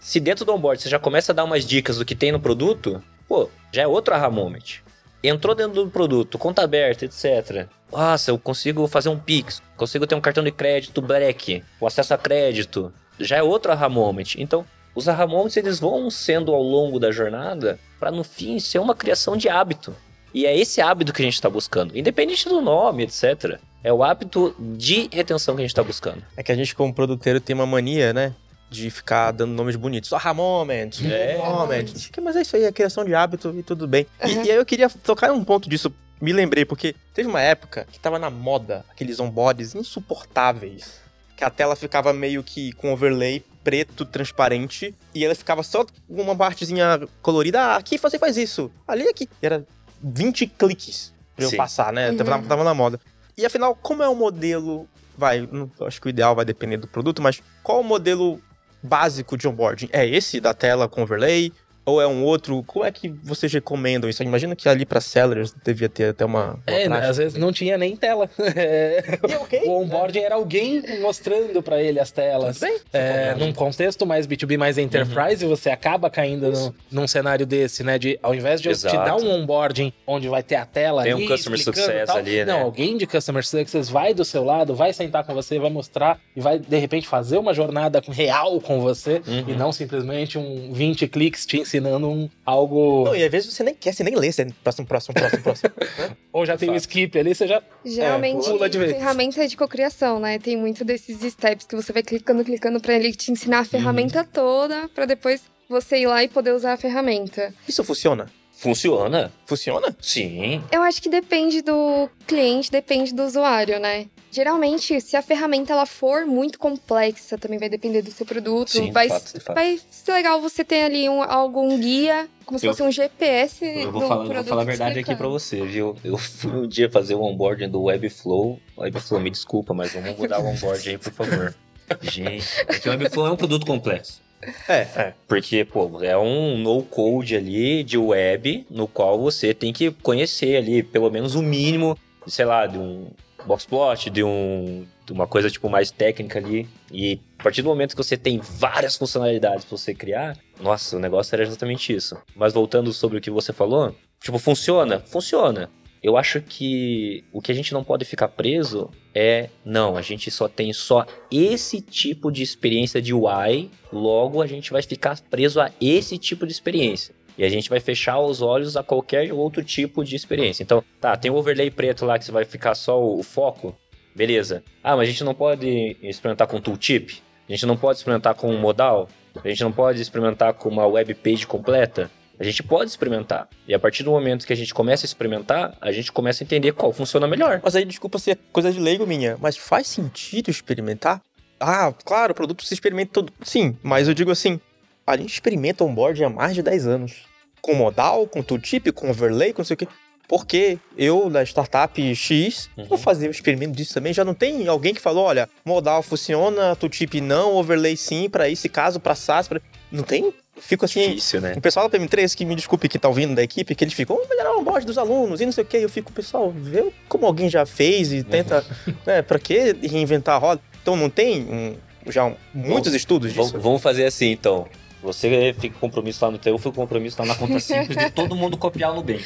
Se 0.00 0.18
dentro 0.18 0.44
do 0.44 0.52
onboarding 0.52 0.82
você 0.82 0.88
já 0.88 0.98
começa 0.98 1.30
a 1.32 1.34
dar 1.34 1.44
umas 1.44 1.64
dicas 1.64 1.98
do 1.98 2.04
que 2.04 2.16
tem 2.16 2.32
no 2.32 2.40
produto, 2.40 3.02
pô, 3.28 3.48
já 3.72 3.82
é 3.82 3.86
outro 3.86 4.12
aha 4.12 4.28
moment. 4.28 4.82
Entrou 5.22 5.54
dentro 5.54 5.84
do 5.84 5.90
produto, 5.90 6.36
conta 6.36 6.62
aberta, 6.62 7.04
etc. 7.04 7.68
Nossa, 7.92 8.32
eu 8.32 8.38
consigo 8.38 8.88
fazer 8.88 9.08
um 9.08 9.18
Pix, 9.18 9.62
consigo 9.76 10.04
ter 10.04 10.16
um 10.16 10.20
cartão 10.20 10.42
de 10.42 10.50
crédito 10.50 11.00
Black, 11.00 11.62
o 11.80 11.86
acesso 11.86 12.12
a 12.12 12.18
crédito. 12.18 12.92
Já 13.20 13.36
é 13.36 13.42
outro 13.42 13.70
aha 13.70 13.88
moment. 13.88 14.34
Então, 14.36 14.66
os 14.94 15.08
aha 15.08 15.26
moments 15.26 15.56
eles 15.56 15.78
vão 15.78 16.10
sendo 16.10 16.52
ao 16.54 16.62
longo 16.62 16.98
da 16.98 17.10
jornada 17.10 17.78
para 17.98 18.10
no 18.10 18.22
fim 18.24 18.58
ser 18.58 18.78
uma 18.78 18.94
criação 18.94 19.36
de 19.36 19.48
hábito. 19.48 19.94
E 20.34 20.46
é 20.46 20.56
esse 20.56 20.80
hábito 20.80 21.12
que 21.12 21.20
a 21.22 21.24
gente 21.24 21.34
está 21.34 21.48
buscando, 21.50 21.96
independente 21.96 22.48
do 22.48 22.60
nome, 22.62 23.02
etc. 23.04 23.58
É 23.84 23.92
o 23.92 24.02
hábito 24.02 24.54
de 24.58 25.08
retenção 25.12 25.54
que 25.54 25.60
a 25.60 25.64
gente 25.64 25.70
está 25.72 25.82
buscando. 25.82 26.22
É 26.36 26.42
que 26.42 26.50
a 26.50 26.54
gente, 26.54 26.74
como 26.74 26.94
produteiro, 26.94 27.40
tem 27.40 27.54
uma 27.54 27.66
mania, 27.66 28.12
né? 28.12 28.34
De 28.70 28.88
ficar 28.90 29.32
dando 29.32 29.52
nomes 29.52 29.76
bonitos. 29.76 30.10
Aha 30.12 30.32
moment, 30.32 30.90
É. 31.04 31.36
moment. 31.36 31.84
Mas 32.22 32.36
é 32.36 32.42
isso 32.42 32.56
aí, 32.56 32.64
é 32.64 32.72
criação 32.72 33.04
de 33.04 33.14
hábito 33.14 33.54
e 33.58 33.62
tudo 33.62 33.86
bem. 33.86 34.06
E, 34.24 34.32
e 34.46 34.50
aí 34.50 34.56
eu 34.56 34.64
queria 34.64 34.88
tocar 34.88 35.28
em 35.28 35.32
um 35.32 35.44
ponto 35.44 35.68
disso. 35.68 35.92
Me 36.20 36.32
lembrei, 36.32 36.64
porque 36.64 36.94
teve 37.12 37.28
uma 37.28 37.42
época 37.42 37.86
que 37.92 37.98
tava 37.98 38.18
na 38.18 38.30
moda 38.30 38.84
aqueles 38.90 39.20
onboards 39.20 39.74
insuportáveis. 39.74 41.00
Que 41.36 41.44
a 41.44 41.50
tela 41.50 41.74
ficava 41.76 42.12
meio 42.12 42.42
que 42.42 42.72
com 42.72 42.92
overlay 42.92 43.42
preto, 43.62 44.04
transparente. 44.04 44.94
E 45.14 45.24
ela 45.24 45.34
ficava 45.34 45.62
só 45.62 45.84
com 45.84 45.92
uma 46.08 46.34
partezinha 46.36 47.06
colorida. 47.20 47.60
Ah, 47.60 47.76
aqui 47.76 47.98
você 47.98 48.18
faz 48.18 48.36
isso. 48.36 48.70
Ali, 48.86 49.08
aqui. 49.08 49.28
E 49.42 49.46
era 49.46 49.66
20 50.02 50.46
cliques 50.46 51.12
pra 51.36 51.44
eu 51.44 51.50
Sim. 51.50 51.56
passar, 51.56 51.92
né? 51.92 52.10
Uhum. 52.10 52.16
Tava, 52.16 52.42
tava 52.42 52.64
na 52.64 52.74
moda. 52.74 53.00
E 53.36 53.46
afinal, 53.46 53.74
como 53.74 54.02
é 54.02 54.08
o 54.08 54.14
modelo 54.14 54.88
vai, 55.16 55.48
não- 55.50 55.70
eu 55.78 55.86
acho 55.86 56.00
que 56.00 56.06
o 56.06 56.10
ideal 56.10 56.34
vai 56.34 56.44
depender 56.44 56.76
do 56.76 56.86
produto, 56.88 57.22
mas 57.22 57.42
qual 57.62 57.80
o 57.80 57.84
modelo 57.84 58.40
básico 58.82 59.36
de 59.36 59.46
onboarding? 59.46 59.88
É 59.92 60.06
esse 60.06 60.40
da 60.40 60.52
tela 60.52 60.88
com 60.88 61.02
overlay? 61.02 61.52
Ou 61.84 62.00
é 62.00 62.06
um 62.06 62.22
outro? 62.24 62.62
Como 62.64 62.84
é 62.84 62.92
que 62.92 63.08
vocês 63.24 63.52
recomendam 63.52 64.08
isso? 64.08 64.22
Imagina 64.22 64.54
que 64.54 64.68
ali 64.68 64.84
para 64.86 65.00
sellers 65.00 65.52
devia 65.64 65.88
ter 65.88 66.10
até 66.10 66.24
uma. 66.24 66.50
uma 66.52 66.58
É, 66.66 66.84
prática. 66.86 67.08
às 67.10 67.16
vezes 67.16 67.38
não 67.38 67.52
tinha 67.52 67.76
nem 67.76 67.96
tela. 67.96 68.30
É, 68.54 69.18
E 69.28 69.34
ok. 69.36 69.62
o 69.66 69.80
onboarding 69.80 70.20
era 70.20 70.34
alguém 70.36 70.82
mostrando 71.00 71.62
pra 71.62 71.82
ele 71.82 71.98
as 71.98 72.10
telas. 72.10 72.58
Tudo 72.58 72.68
bem? 72.68 72.78
É, 72.92 73.34
num 73.34 73.52
contexto 73.52 74.06
mais 74.06 74.26
B2B, 74.26 74.56
mais 74.58 74.78
enterprise, 74.78 75.44
você 75.46 75.70
acaba 75.70 76.08
caindo 76.10 76.50
no- 76.52 76.74
num 76.90 77.08
cenário 77.08 77.44
desse, 77.46 77.82
né? 77.82 77.98
De 77.98 78.18
ao 78.22 78.34
invés 78.34 78.60
de 78.60 78.68
eu 78.68 78.72
te 78.74 78.86
Exato. 78.86 78.96
dar 78.96 79.16
um 79.16 79.30
onboarding 79.30 79.92
onde 80.06 80.28
vai 80.28 80.42
ter 80.42 80.56
a 80.56 80.64
tela 80.66 81.02
Tem 81.02 81.14
um 81.14 81.16
ali, 81.18 81.26
customer 81.28 81.58
explicando 81.58 81.86
success 81.86 82.06
tal, 82.06 82.16
ali, 82.18 82.36
né? 82.38 82.44
Não, 82.44 82.60
alguém 82.62 82.96
de 82.96 83.06
customer 83.06 83.44
success 83.44 83.88
vai 83.88 84.14
do 84.14 84.24
seu 84.24 84.44
lado, 84.44 84.74
vai 84.74 84.92
sentar 84.92 85.24
com 85.24 85.34
você, 85.34 85.58
vai 85.58 85.70
mostrar 85.70 86.20
e 86.36 86.40
vai 86.40 86.58
de 86.58 86.76
repente 86.78 87.08
fazer 87.08 87.38
uma 87.38 87.52
jornada 87.54 88.00
real 88.08 88.60
com 88.60 88.80
você 88.80 89.22
Uhum. 89.26 89.44
e 89.48 89.54
não 89.54 89.72
simplesmente 89.72 90.38
um 90.38 90.72
20 90.72 91.06
cliques 91.08 91.44
te 91.46 91.58
ensinando 91.72 92.08
um, 92.08 92.28
algo. 92.44 93.04
Não, 93.04 93.16
e 93.16 93.24
às 93.24 93.30
vezes 93.30 93.52
você 93.52 93.62
nem 93.62 93.74
quer, 93.74 93.92
você 93.92 94.04
nem 94.04 94.14
lê, 94.14 94.30
você 94.30 94.44
próximo, 94.62 94.86
próximo, 94.86 95.14
próximo, 95.14 95.42
próximo. 95.42 95.72
né? 95.98 96.16
Ou 96.32 96.44
já 96.44 96.56
tem 96.56 96.68
um 96.68 96.74
Fato. 96.74 96.82
skip 96.82 97.18
ali, 97.18 97.34
você 97.34 97.46
já. 97.46 97.62
Geralmente, 97.84 98.44
pula 98.44 98.68
de 98.68 98.78
vez. 98.78 98.92
ferramenta 98.92 99.48
de 99.48 99.56
cocriação, 99.56 100.20
né? 100.20 100.38
Tem 100.38 100.56
muito 100.56 100.84
desses 100.84 101.20
steps 101.32 101.66
que 101.66 101.74
você 101.74 101.92
vai 101.92 102.02
clicando, 102.02 102.44
clicando 102.44 102.80
pra 102.80 102.94
ele 102.94 103.12
te 103.12 103.32
ensinar 103.32 103.60
a 103.60 103.64
ferramenta 103.64 104.24
toda, 104.24 104.88
pra 104.88 105.06
depois 105.06 105.42
você 105.68 105.98
ir 106.00 106.06
lá 106.06 106.22
e 106.22 106.28
poder 106.28 106.52
usar 106.52 106.74
a 106.74 106.76
ferramenta. 106.76 107.54
Isso 107.66 107.82
funciona? 107.82 108.30
Funciona? 108.52 109.32
Funciona? 109.44 109.96
Sim. 110.00 110.62
Eu 110.70 110.82
acho 110.82 111.02
que 111.02 111.08
depende 111.08 111.62
do 111.62 112.08
cliente, 112.28 112.70
depende 112.70 113.12
do 113.12 113.24
usuário, 113.24 113.80
né? 113.80 114.06
Geralmente, 114.32 114.98
se 114.98 115.14
a 115.14 115.20
ferramenta 115.20 115.74
ela 115.74 115.84
for 115.84 116.24
muito 116.24 116.58
complexa, 116.58 117.36
também 117.36 117.58
vai 117.58 117.68
depender 117.68 118.00
do 118.00 118.10
seu 118.10 118.24
produto. 118.24 118.70
Sim, 118.70 118.86
de 118.86 118.90
vai, 118.90 119.06
fato, 119.06 119.34
de 119.34 119.40
fato. 119.40 119.54
vai 119.54 119.78
ser 119.90 120.12
legal 120.12 120.40
você 120.40 120.64
ter 120.64 120.84
ali 120.84 121.06
um, 121.06 121.22
algum 121.22 121.78
guia, 121.78 122.26
como 122.46 122.58
se 122.58 122.66
Eu- 122.66 122.70
fosse 122.72 122.82
um 122.82 122.90
GPS 122.90 123.62
Eu 123.62 123.92
vou 123.92 124.00
do 124.00 124.08
falar, 124.08 124.24
vou 124.24 124.32
produto 124.32 124.48
falar 124.48 124.62
a 124.62 124.64
verdade 124.64 124.98
aqui 125.00 125.14
pra 125.14 125.28
você, 125.28 125.62
viu? 125.66 125.94
Eu 126.02 126.16
fui 126.16 126.50
um 126.50 126.66
dia 126.66 126.90
fazer 126.90 127.14
o 127.14 127.20
onboarding 127.22 127.68
do 127.68 127.82
Webflow. 127.82 128.58
Webflow, 128.78 129.20
me 129.20 129.28
desculpa, 129.30 129.74
mas 129.74 129.92
vamos 129.92 130.16
mudar 130.16 130.40
o 130.40 130.46
onboarding 130.46 130.88
aí, 130.90 130.98
por 130.98 131.12
favor. 131.12 131.54
Gente, 132.00 132.46
porque 132.64 132.88
o 132.88 132.92
Webflow 132.92 133.26
é 133.26 133.30
um 133.32 133.36
produto 133.36 133.66
complexo. 133.66 134.22
É, 134.66 134.86
é. 134.96 135.14
Porque, 135.28 135.62
pô, 135.64 136.02
é 136.02 136.16
um 136.16 136.56
no-code 136.56 137.36
ali 137.36 137.84
de 137.84 137.98
web, 137.98 138.66
no 138.70 138.88
qual 138.88 139.20
você 139.20 139.52
tem 139.52 139.72
que 139.74 139.90
conhecer 139.90 140.56
ali, 140.56 140.82
pelo 140.82 141.10
menos 141.10 141.34
o 141.34 141.42
mínimo, 141.42 141.96
sei 142.26 142.44
lá, 142.46 142.66
de 142.66 142.78
um 142.78 143.08
boxplot, 143.46 144.10
de, 144.10 144.22
um, 144.22 144.86
de 145.06 145.12
uma 145.12 145.26
coisa, 145.26 145.50
tipo, 145.50 145.68
mais 145.68 145.90
técnica 145.90 146.38
ali. 146.38 146.68
E 146.92 147.20
a 147.38 147.42
partir 147.42 147.62
do 147.62 147.68
momento 147.68 147.96
que 147.96 148.02
você 148.02 148.16
tem 148.16 148.38
várias 148.38 148.96
funcionalidades 148.96 149.64
pra 149.64 149.76
você 149.76 149.94
criar, 149.94 150.36
nossa, 150.60 150.96
o 150.96 151.00
negócio 151.00 151.34
era 151.34 151.42
exatamente 151.42 151.92
isso. 151.92 152.16
Mas 152.34 152.52
voltando 152.52 152.92
sobre 152.92 153.18
o 153.18 153.20
que 153.20 153.30
você 153.30 153.52
falou, 153.52 153.94
tipo, 154.20 154.38
funciona? 154.38 155.00
Funciona. 155.00 155.70
Eu 156.02 156.16
acho 156.16 156.40
que 156.40 157.24
o 157.32 157.40
que 157.40 157.52
a 157.52 157.54
gente 157.54 157.72
não 157.72 157.84
pode 157.84 158.04
ficar 158.04 158.26
preso 158.26 158.90
é, 159.14 159.48
não, 159.64 159.96
a 159.96 160.02
gente 160.02 160.32
só 160.32 160.48
tem 160.48 160.72
só 160.72 161.06
esse 161.30 161.80
tipo 161.80 162.32
de 162.32 162.42
experiência 162.42 163.00
de 163.00 163.14
UI, 163.14 163.70
logo 163.92 164.42
a 164.42 164.46
gente 164.48 164.72
vai 164.72 164.82
ficar 164.82 165.20
preso 165.30 165.60
a 165.60 165.70
esse 165.80 166.18
tipo 166.18 166.44
de 166.44 166.52
experiência. 166.52 167.14
E 167.36 167.44
a 167.44 167.48
gente 167.48 167.70
vai 167.70 167.80
fechar 167.80 168.18
os 168.18 168.42
olhos 168.42 168.76
a 168.76 168.82
qualquer 168.82 169.32
outro 169.32 169.62
tipo 169.64 170.04
de 170.04 170.14
experiência. 170.14 170.62
Então, 170.62 170.84
tá, 171.00 171.16
tem 171.16 171.30
o 171.30 171.34
overlay 171.34 171.70
preto 171.70 172.04
lá 172.04 172.18
que 172.18 172.24
você 172.24 172.32
vai 172.32 172.44
ficar 172.44 172.74
só 172.74 173.00
o, 173.02 173.18
o 173.18 173.22
foco, 173.22 173.74
beleza. 174.14 174.62
Ah, 174.82 174.96
mas 174.96 175.08
a 175.08 175.10
gente 175.10 175.24
não 175.24 175.34
pode 175.34 175.96
experimentar 176.02 176.46
com 176.46 176.60
tooltip? 176.60 177.22
A 177.48 177.52
gente 177.52 177.66
não 177.66 177.76
pode 177.76 177.98
experimentar 177.98 178.34
com 178.34 178.50
um 178.50 178.60
modal? 178.60 179.08
A 179.42 179.48
gente 179.48 179.62
não 179.62 179.72
pode 179.72 180.00
experimentar 180.00 180.54
com 180.54 180.68
uma 180.68 180.86
web 180.86 181.14
page 181.14 181.46
completa? 181.46 182.10
A 182.38 182.44
gente 182.44 182.62
pode 182.62 182.90
experimentar. 182.90 183.48
E 183.68 183.74
a 183.74 183.78
partir 183.78 184.02
do 184.02 184.10
momento 184.10 184.46
que 184.46 184.52
a 184.52 184.56
gente 184.56 184.74
começa 184.74 185.04
a 185.04 185.06
experimentar, 185.06 185.76
a 185.80 185.92
gente 185.92 186.10
começa 186.10 186.42
a 186.42 186.44
entender 186.44 186.72
qual 186.72 186.92
funciona 186.92 187.26
melhor. 187.26 187.60
Mas 187.62 187.76
aí, 187.76 187.84
desculpa 187.84 188.18
ser 188.18 188.38
coisa 188.52 188.72
de 188.72 188.80
leigo 188.80 189.06
minha, 189.06 189.36
mas 189.40 189.56
faz 189.56 189.86
sentido 189.86 190.50
experimentar? 190.50 191.20
Ah, 191.60 191.92
claro, 192.04 192.32
o 192.32 192.34
produto 192.34 192.64
se 192.64 192.74
experimenta 192.74 193.12
todo. 193.12 193.32
Sim, 193.42 193.76
mas 193.82 194.08
eu 194.08 194.14
digo 194.14 194.30
assim, 194.30 194.60
a 195.06 195.16
gente 195.16 195.32
experimenta 195.32 195.84
onboard 195.84 196.22
há 196.24 196.28
mais 196.30 196.54
de 196.54 196.62
10 196.62 196.86
anos. 196.86 197.12
Com 197.60 197.74
modal, 197.74 198.26
com 198.26 198.42
tooltip, 198.42 198.90
com 198.92 199.10
overlay, 199.10 199.52
com 199.52 199.60
não 199.60 199.64
sei 199.66 199.74
o 199.74 199.76
quê. 199.78 199.88
Porque 200.28 200.78
eu, 200.96 201.28
da 201.28 201.42
startup 201.44 202.14
X, 202.14 202.70
Uhum. 202.76 202.86
vou 202.86 202.96
fazer 202.98 203.28
o 203.28 203.30
experimento 203.30 203.72
disso 203.76 203.92
também. 203.92 204.12
Já 204.14 204.24
não 204.24 204.32
tem 204.34 204.66
alguém 204.66 204.94
que 204.94 205.00
falou, 205.00 205.24
olha, 205.24 205.48
modal 205.64 206.02
funciona, 206.02 206.74
tooltip 206.76 207.20
não, 207.20 207.54
overlay 207.56 207.96
sim, 207.96 208.30
pra 208.30 208.48
esse 208.48 208.68
caso, 208.68 208.98
pra 208.98 209.14
SaaS, 209.14 209.46
pra... 209.46 209.60
Não 209.90 210.02
tem? 210.02 210.32
Fico 210.56 210.84
assim... 210.86 211.08
Difícil, 211.08 211.40
né? 211.40 211.54
O 211.56 211.60
pessoal 211.60 211.88
da 211.88 211.98
PM3, 211.98 212.34
que 212.34 212.44
me 212.46 212.54
desculpe 212.54 212.88
que 212.88 212.98
tá 212.98 213.08
ouvindo 213.08 213.34
da 213.34 213.42
equipe, 213.42 213.74
que 213.74 213.84
eles 213.84 213.92
ficam, 213.94 214.16
vamos 214.16 214.30
melhorar 214.30 214.56
o 214.56 214.60
onboard 214.60 214.86
dos 214.86 214.96
alunos 214.96 215.40
e 215.40 215.44
não 215.44 215.52
sei 215.52 215.64
o 215.64 215.66
quê. 215.66 215.78
Eu 215.78 215.88
fico, 215.88 216.10
pessoal, 216.12 216.50
vê 216.50 216.90
como 217.08 217.26
alguém 217.26 217.50
já 217.50 217.66
fez 217.66 218.12
e 218.12 218.22
tenta, 218.22 218.64
né, 219.06 219.20
pra 219.22 219.38
que 219.38 219.72
reinventar 219.82 220.36
a 220.36 220.38
roda? 220.38 220.62
Então 220.80 220.96
não 220.96 221.10
tem 221.10 221.42
um- 221.42 221.76
já 222.10 222.24
um- 222.24 222.36
muitos 222.54 222.94
estudos 222.94 223.32
disso. 223.34 223.58
vamos 223.58 223.82
fazer 223.82 224.04
assim, 224.06 224.30
então. 224.30 224.66
Você 225.02 225.54
fica 225.58 225.74
com 225.74 225.80
compromisso 225.80 226.24
lá 226.24 226.30
no 226.30 226.38
teu, 226.38 226.54
eu 226.54 226.58
fico 226.58 226.70
com 226.74 226.82
compromisso 226.82 227.16
lá 227.20 227.26
na 227.26 227.34
conta 227.34 227.58
simples 227.58 227.96
de 227.98 228.10
todo 228.10 228.36
mundo 228.36 228.56
copiar 228.56 228.92
o 228.92 228.94
Nubank. 228.94 229.24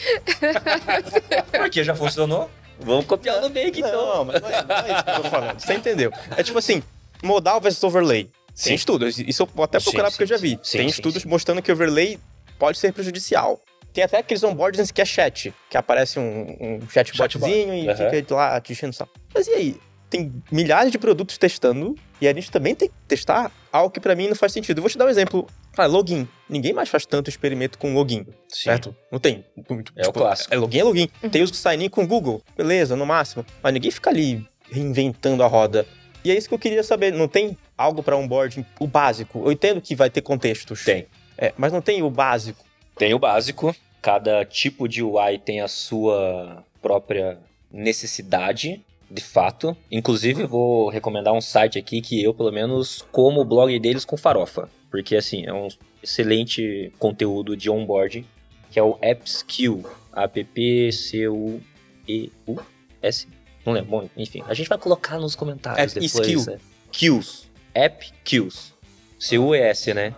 Porque 1.52 1.84
já 1.84 1.94
funcionou. 1.94 2.50
Vamos 2.80 3.04
copiar 3.06 3.38
o 3.38 3.40
Nubank, 3.42 3.78
então. 3.78 4.16
Não, 4.16 4.24
mas 4.24 4.40
não 4.40 4.48
é, 4.48 4.64
não 4.64 4.76
é 4.76 4.92
isso 4.94 5.04
que 5.04 5.10
eu 5.10 5.22
tô 5.22 5.30
falando. 5.30 5.60
Você 5.60 5.74
entendeu? 5.74 6.10
É 6.36 6.42
tipo 6.42 6.58
assim, 6.58 6.82
modal 7.22 7.60
versus 7.60 7.82
overlay. 7.84 8.30
Sim. 8.54 8.70
Tem 8.70 8.74
estudos. 8.74 9.18
Isso 9.18 9.42
eu 9.42 9.48
vou 9.54 9.64
até 9.64 9.78
Sim, 9.78 9.84
procurar 9.84 10.10
sim, 10.10 10.16
porque 10.16 10.22
eu 10.22 10.36
já 10.38 10.42
vi. 10.42 10.50
sim. 10.50 10.58
Sim, 10.62 10.78
Tem 10.78 10.88
sim, 10.88 10.94
estudos 10.94 11.22
sim. 11.22 11.28
mostrando 11.28 11.60
que 11.60 11.70
overlay 11.70 12.18
pode 12.58 12.78
ser 12.78 12.92
prejudicial. 12.92 13.60
Tem 13.92 14.02
até 14.04 14.18
aqueles 14.18 14.42
onboardings 14.42 14.90
que 14.90 15.00
é 15.00 15.04
chat, 15.04 15.52
que 15.70 15.76
aparece 15.76 16.18
um, 16.18 16.56
um 16.60 16.80
chatbotzinho 16.90 17.74
e 17.74 17.88
Aham. 17.88 18.10
fica 18.10 18.34
lá 18.34 18.60
te 18.60 18.72
enchendo 18.72 18.90
o 18.92 18.94
saco. 18.94 19.12
Mas 19.34 19.46
e 19.46 19.52
aí? 19.52 19.76
Tem 20.08 20.32
milhares 20.52 20.92
de 20.92 20.98
produtos 20.98 21.36
testando 21.36 21.94
e 22.20 22.28
a 22.28 22.32
gente 22.32 22.50
também 22.50 22.74
tem 22.74 22.88
que 22.88 22.94
testar 23.08 23.50
algo 23.76 23.90
que 23.90 24.00
pra 24.00 24.14
mim 24.14 24.28
não 24.28 24.34
faz 24.36 24.52
sentido. 24.52 24.78
Eu 24.78 24.82
vou 24.82 24.90
te 24.90 24.98
dar 24.98 25.06
um 25.06 25.08
exemplo. 25.08 25.46
Ah, 25.76 25.86
login. 25.86 26.26
Ninguém 26.48 26.72
mais 26.72 26.88
faz 26.88 27.04
tanto 27.06 27.28
experimento 27.28 27.78
com 27.78 27.94
login, 27.94 28.24
Sim. 28.48 28.64
certo? 28.64 28.96
Não 29.12 29.18
tem. 29.18 29.44
Muito- 29.68 29.92
É 29.96 30.06
o 30.08 30.12
clássico. 30.12 30.52
É 30.52 30.56
login, 30.56 30.78
é 30.78 30.84
login. 30.84 31.08
Tem 31.30 31.42
os 31.42 31.50
sign-in 31.56 31.88
com 31.88 32.04
o 32.04 32.06
Google. 32.06 32.42
Beleza, 32.56 32.96
no 32.96 33.04
máximo. 33.06 33.44
Mas 33.62 33.72
ninguém 33.74 33.90
fica 33.90 34.10
ali 34.10 34.46
reinventando 34.70 35.42
a 35.42 35.46
roda. 35.46 35.86
E 36.24 36.30
é 36.30 36.36
isso 36.36 36.48
que 36.48 36.54
eu 36.54 36.58
queria 36.58 36.82
saber. 36.82 37.12
Não 37.12 37.28
tem 37.28 37.56
algo 37.78 38.02
pra 38.02 38.16
onboarding, 38.16 38.64
o 38.80 38.86
básico. 38.86 39.42
Eu 39.44 39.52
entendo 39.52 39.80
que 39.80 39.94
vai 39.94 40.10
ter 40.10 40.22
contextos. 40.22 40.84
Tem. 40.84 41.06
É, 41.38 41.52
mas 41.56 41.72
não 41.72 41.80
tem 41.82 42.02
o 42.02 42.10
básico. 42.10 42.64
Tem 42.96 43.12
o 43.14 43.18
básico. 43.18 43.76
Cada 44.00 44.44
tipo 44.44 44.88
de 44.88 45.02
UI 45.02 45.38
tem 45.38 45.60
a 45.60 45.68
sua 45.68 46.64
própria 46.80 47.38
necessidade, 47.70 48.84
de 49.10 49.22
fato. 49.22 49.76
Inclusive, 49.90 50.44
vou 50.44 50.88
recomendar 50.88 51.34
um 51.34 51.40
site 51.40 51.78
aqui 51.78 52.00
que 52.00 52.22
eu, 52.22 52.34
pelo 52.34 52.52
menos, 52.52 53.04
como 53.12 53.40
o 53.40 53.44
blog 53.44 53.78
deles 53.78 54.04
com 54.04 54.16
farofa. 54.16 54.68
Porque, 54.90 55.16
assim, 55.16 55.44
é 55.46 55.52
um 55.52 55.68
excelente 56.02 56.92
conteúdo 56.98 57.56
de 57.56 57.70
onboarding, 57.70 58.24
que 58.70 58.78
é 58.78 58.82
o 58.82 58.98
AppSkill. 59.02 59.84
A-P-P-C-U-E-U-S. 60.12 61.66
Não 63.64 63.72
lembro. 63.72 63.90
Bom, 63.90 64.08
enfim, 64.16 64.42
a 64.46 64.54
gente 64.54 64.68
vai 64.68 64.78
colocar 64.78 65.18
nos 65.18 65.34
comentários 65.34 65.92
App 65.92 66.00
depois. 66.00 66.26
Skill. 66.26 66.44
né? 66.46 66.58
Kills. 66.90 67.50
App 67.74 68.12
Kills. 68.24 68.72
C-U-E-S, 69.18 69.92
né? 69.92 70.14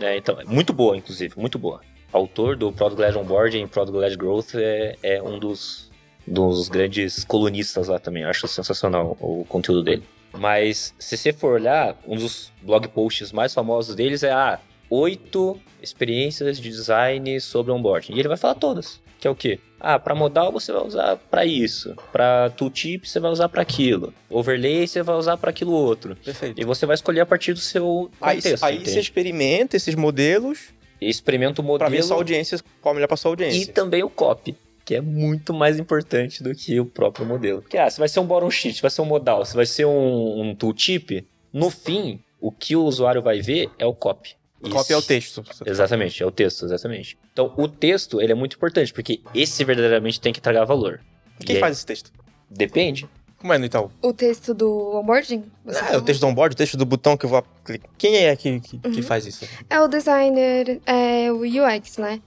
É, 0.00 0.16
então, 0.16 0.40
é 0.40 0.44
muito 0.44 0.72
boa, 0.72 0.96
inclusive, 0.96 1.34
muito 1.38 1.58
boa. 1.58 1.80
Autor 2.12 2.56
do 2.56 2.72
Product 2.72 3.00
Led 3.00 3.18
Onboarding 3.18 3.62
e 3.64 3.66
Product 3.66 3.98
Led 3.98 4.16
Growth 4.16 4.54
é, 4.54 4.96
é 5.02 5.22
um 5.22 5.38
dos, 5.38 5.85
dos 6.26 6.68
grandes 6.68 7.24
colunistas 7.24 7.88
lá 7.88 7.98
também. 7.98 8.22
Eu 8.24 8.30
acho 8.30 8.46
sensacional 8.48 9.16
o 9.20 9.44
conteúdo 9.48 9.82
dele. 9.82 10.02
Mas, 10.38 10.94
se 10.98 11.16
você 11.16 11.32
for 11.32 11.54
olhar, 11.54 11.96
um 12.06 12.16
dos 12.16 12.52
blog 12.62 12.88
posts 12.88 13.32
mais 13.32 13.54
famosos 13.54 13.94
deles 13.94 14.22
é 14.22 14.32
ah, 14.32 14.58
oito 14.90 15.58
experiências 15.82 16.58
de 16.60 16.68
design 16.68 17.40
sobre 17.40 17.72
onboarding. 17.72 18.14
E 18.14 18.18
ele 18.18 18.28
vai 18.28 18.36
falar 18.36 18.54
todas. 18.54 19.00
Que 19.18 19.26
é 19.26 19.30
o 19.30 19.34
quê? 19.34 19.58
Ah, 19.80 19.98
para 19.98 20.14
modal 20.14 20.52
você 20.52 20.72
vai 20.72 20.82
usar 20.82 21.16
para 21.16 21.44
isso. 21.46 21.94
Para 22.12 22.50
tooltip 22.50 23.08
você 23.08 23.18
vai 23.18 23.30
usar 23.30 23.48
para 23.48 23.62
aquilo. 23.62 24.12
Overlay 24.28 24.86
você 24.86 25.02
vai 25.02 25.16
usar 25.16 25.36
para 25.38 25.48
aquilo 25.50 25.72
outro. 25.72 26.16
Perfeito. 26.16 26.60
E 26.60 26.64
você 26.64 26.84
vai 26.84 26.94
escolher 26.94 27.20
a 27.20 27.26
partir 27.26 27.54
do 27.54 27.58
seu 27.60 28.10
Aí, 28.20 28.36
contexto. 28.36 28.64
aí 28.64 28.74
entende? 28.76 28.90
você 28.90 29.00
experimenta 29.00 29.76
esses 29.76 29.94
modelos 29.94 30.74
E 31.00 31.08
experimenta 31.08 31.62
o 31.62 31.64
pra 31.64 31.88
ver 31.88 31.96
modelo 31.96 32.02
sua 32.02 32.16
audiência, 32.16 32.58
qual 32.80 32.92
é 32.92 32.96
melhor 32.96 33.06
pra 33.08 33.16
sua 33.16 33.30
e 33.30 33.32
audiência. 33.32 33.72
também 33.72 34.02
o 34.02 34.10
copy, 34.10 34.54
que 34.86 34.94
é 34.94 35.00
muito 35.00 35.52
mais 35.52 35.78
importante 35.78 36.42
do 36.44 36.54
que 36.54 36.78
o 36.80 36.86
próprio 36.86 37.26
modelo. 37.26 37.60
Porque, 37.60 37.76
ah, 37.76 37.90
se 37.90 37.98
vai 37.98 38.08
ser 38.08 38.20
um 38.20 38.24
bottom 38.26 38.48
sheet, 38.50 38.80
vai 38.80 38.90
ser 38.90 39.02
um 39.02 39.06
modal, 39.06 39.44
se 39.44 39.54
vai 39.56 39.66
ser 39.66 39.84
um, 39.84 40.40
um 40.40 40.54
tooltip, 40.54 41.26
no 41.52 41.68
fim, 41.70 42.20
o 42.40 42.52
que 42.52 42.76
o 42.76 42.84
usuário 42.84 43.20
vai 43.20 43.40
ver 43.42 43.68
é 43.78 43.84
o 43.84 43.92
copy. 43.92 44.36
Copy 44.70 44.92
é 44.92 44.96
o 44.96 45.02
texto. 45.02 45.42
Exatamente, 45.66 46.22
é 46.22 46.26
o 46.26 46.30
texto, 46.30 46.64
exatamente. 46.64 47.18
Então, 47.32 47.52
o 47.56 47.66
texto, 47.68 48.22
ele 48.22 48.30
é 48.32 48.34
muito 48.34 48.56
importante, 48.56 48.92
porque 48.92 49.20
esse 49.34 49.62
verdadeiramente 49.64 50.20
tem 50.20 50.32
que 50.32 50.40
tragar 50.40 50.64
valor. 50.64 51.00
Quem 51.44 51.56
E 51.56 51.60
faz 51.60 51.76
esse 51.76 51.84
texto? 51.86 52.12
Depende. 52.48 53.08
Como 53.38 53.52
é 53.52 53.58
no 53.58 53.64
Itaú? 53.66 53.90
O 54.00 54.12
texto 54.12 54.54
do 54.54 54.96
onboarding? 54.96 55.44
você 55.64 55.80
Ah, 55.80 55.92
é 55.94 55.96
o 55.96 56.02
texto 56.02 56.20
do 56.20 56.28
onboard, 56.28 56.54
o 56.54 56.56
texto 56.56 56.76
do 56.76 56.86
botão 56.86 57.16
que 57.16 57.26
eu 57.26 57.30
vou 57.30 57.44
clicar. 57.64 57.90
Quem 57.98 58.16
é 58.24 58.34
que, 58.34 58.60
que, 58.60 58.78
que 58.78 58.88
Uhum. 58.88 59.02
faz 59.02 59.26
isso? 59.26 59.46
É 59.68 59.80
o 59.80 59.88
designer, 59.88 60.80
é 60.86 61.30
o 61.30 61.40
UX, 61.42 61.98
né? 61.98 62.20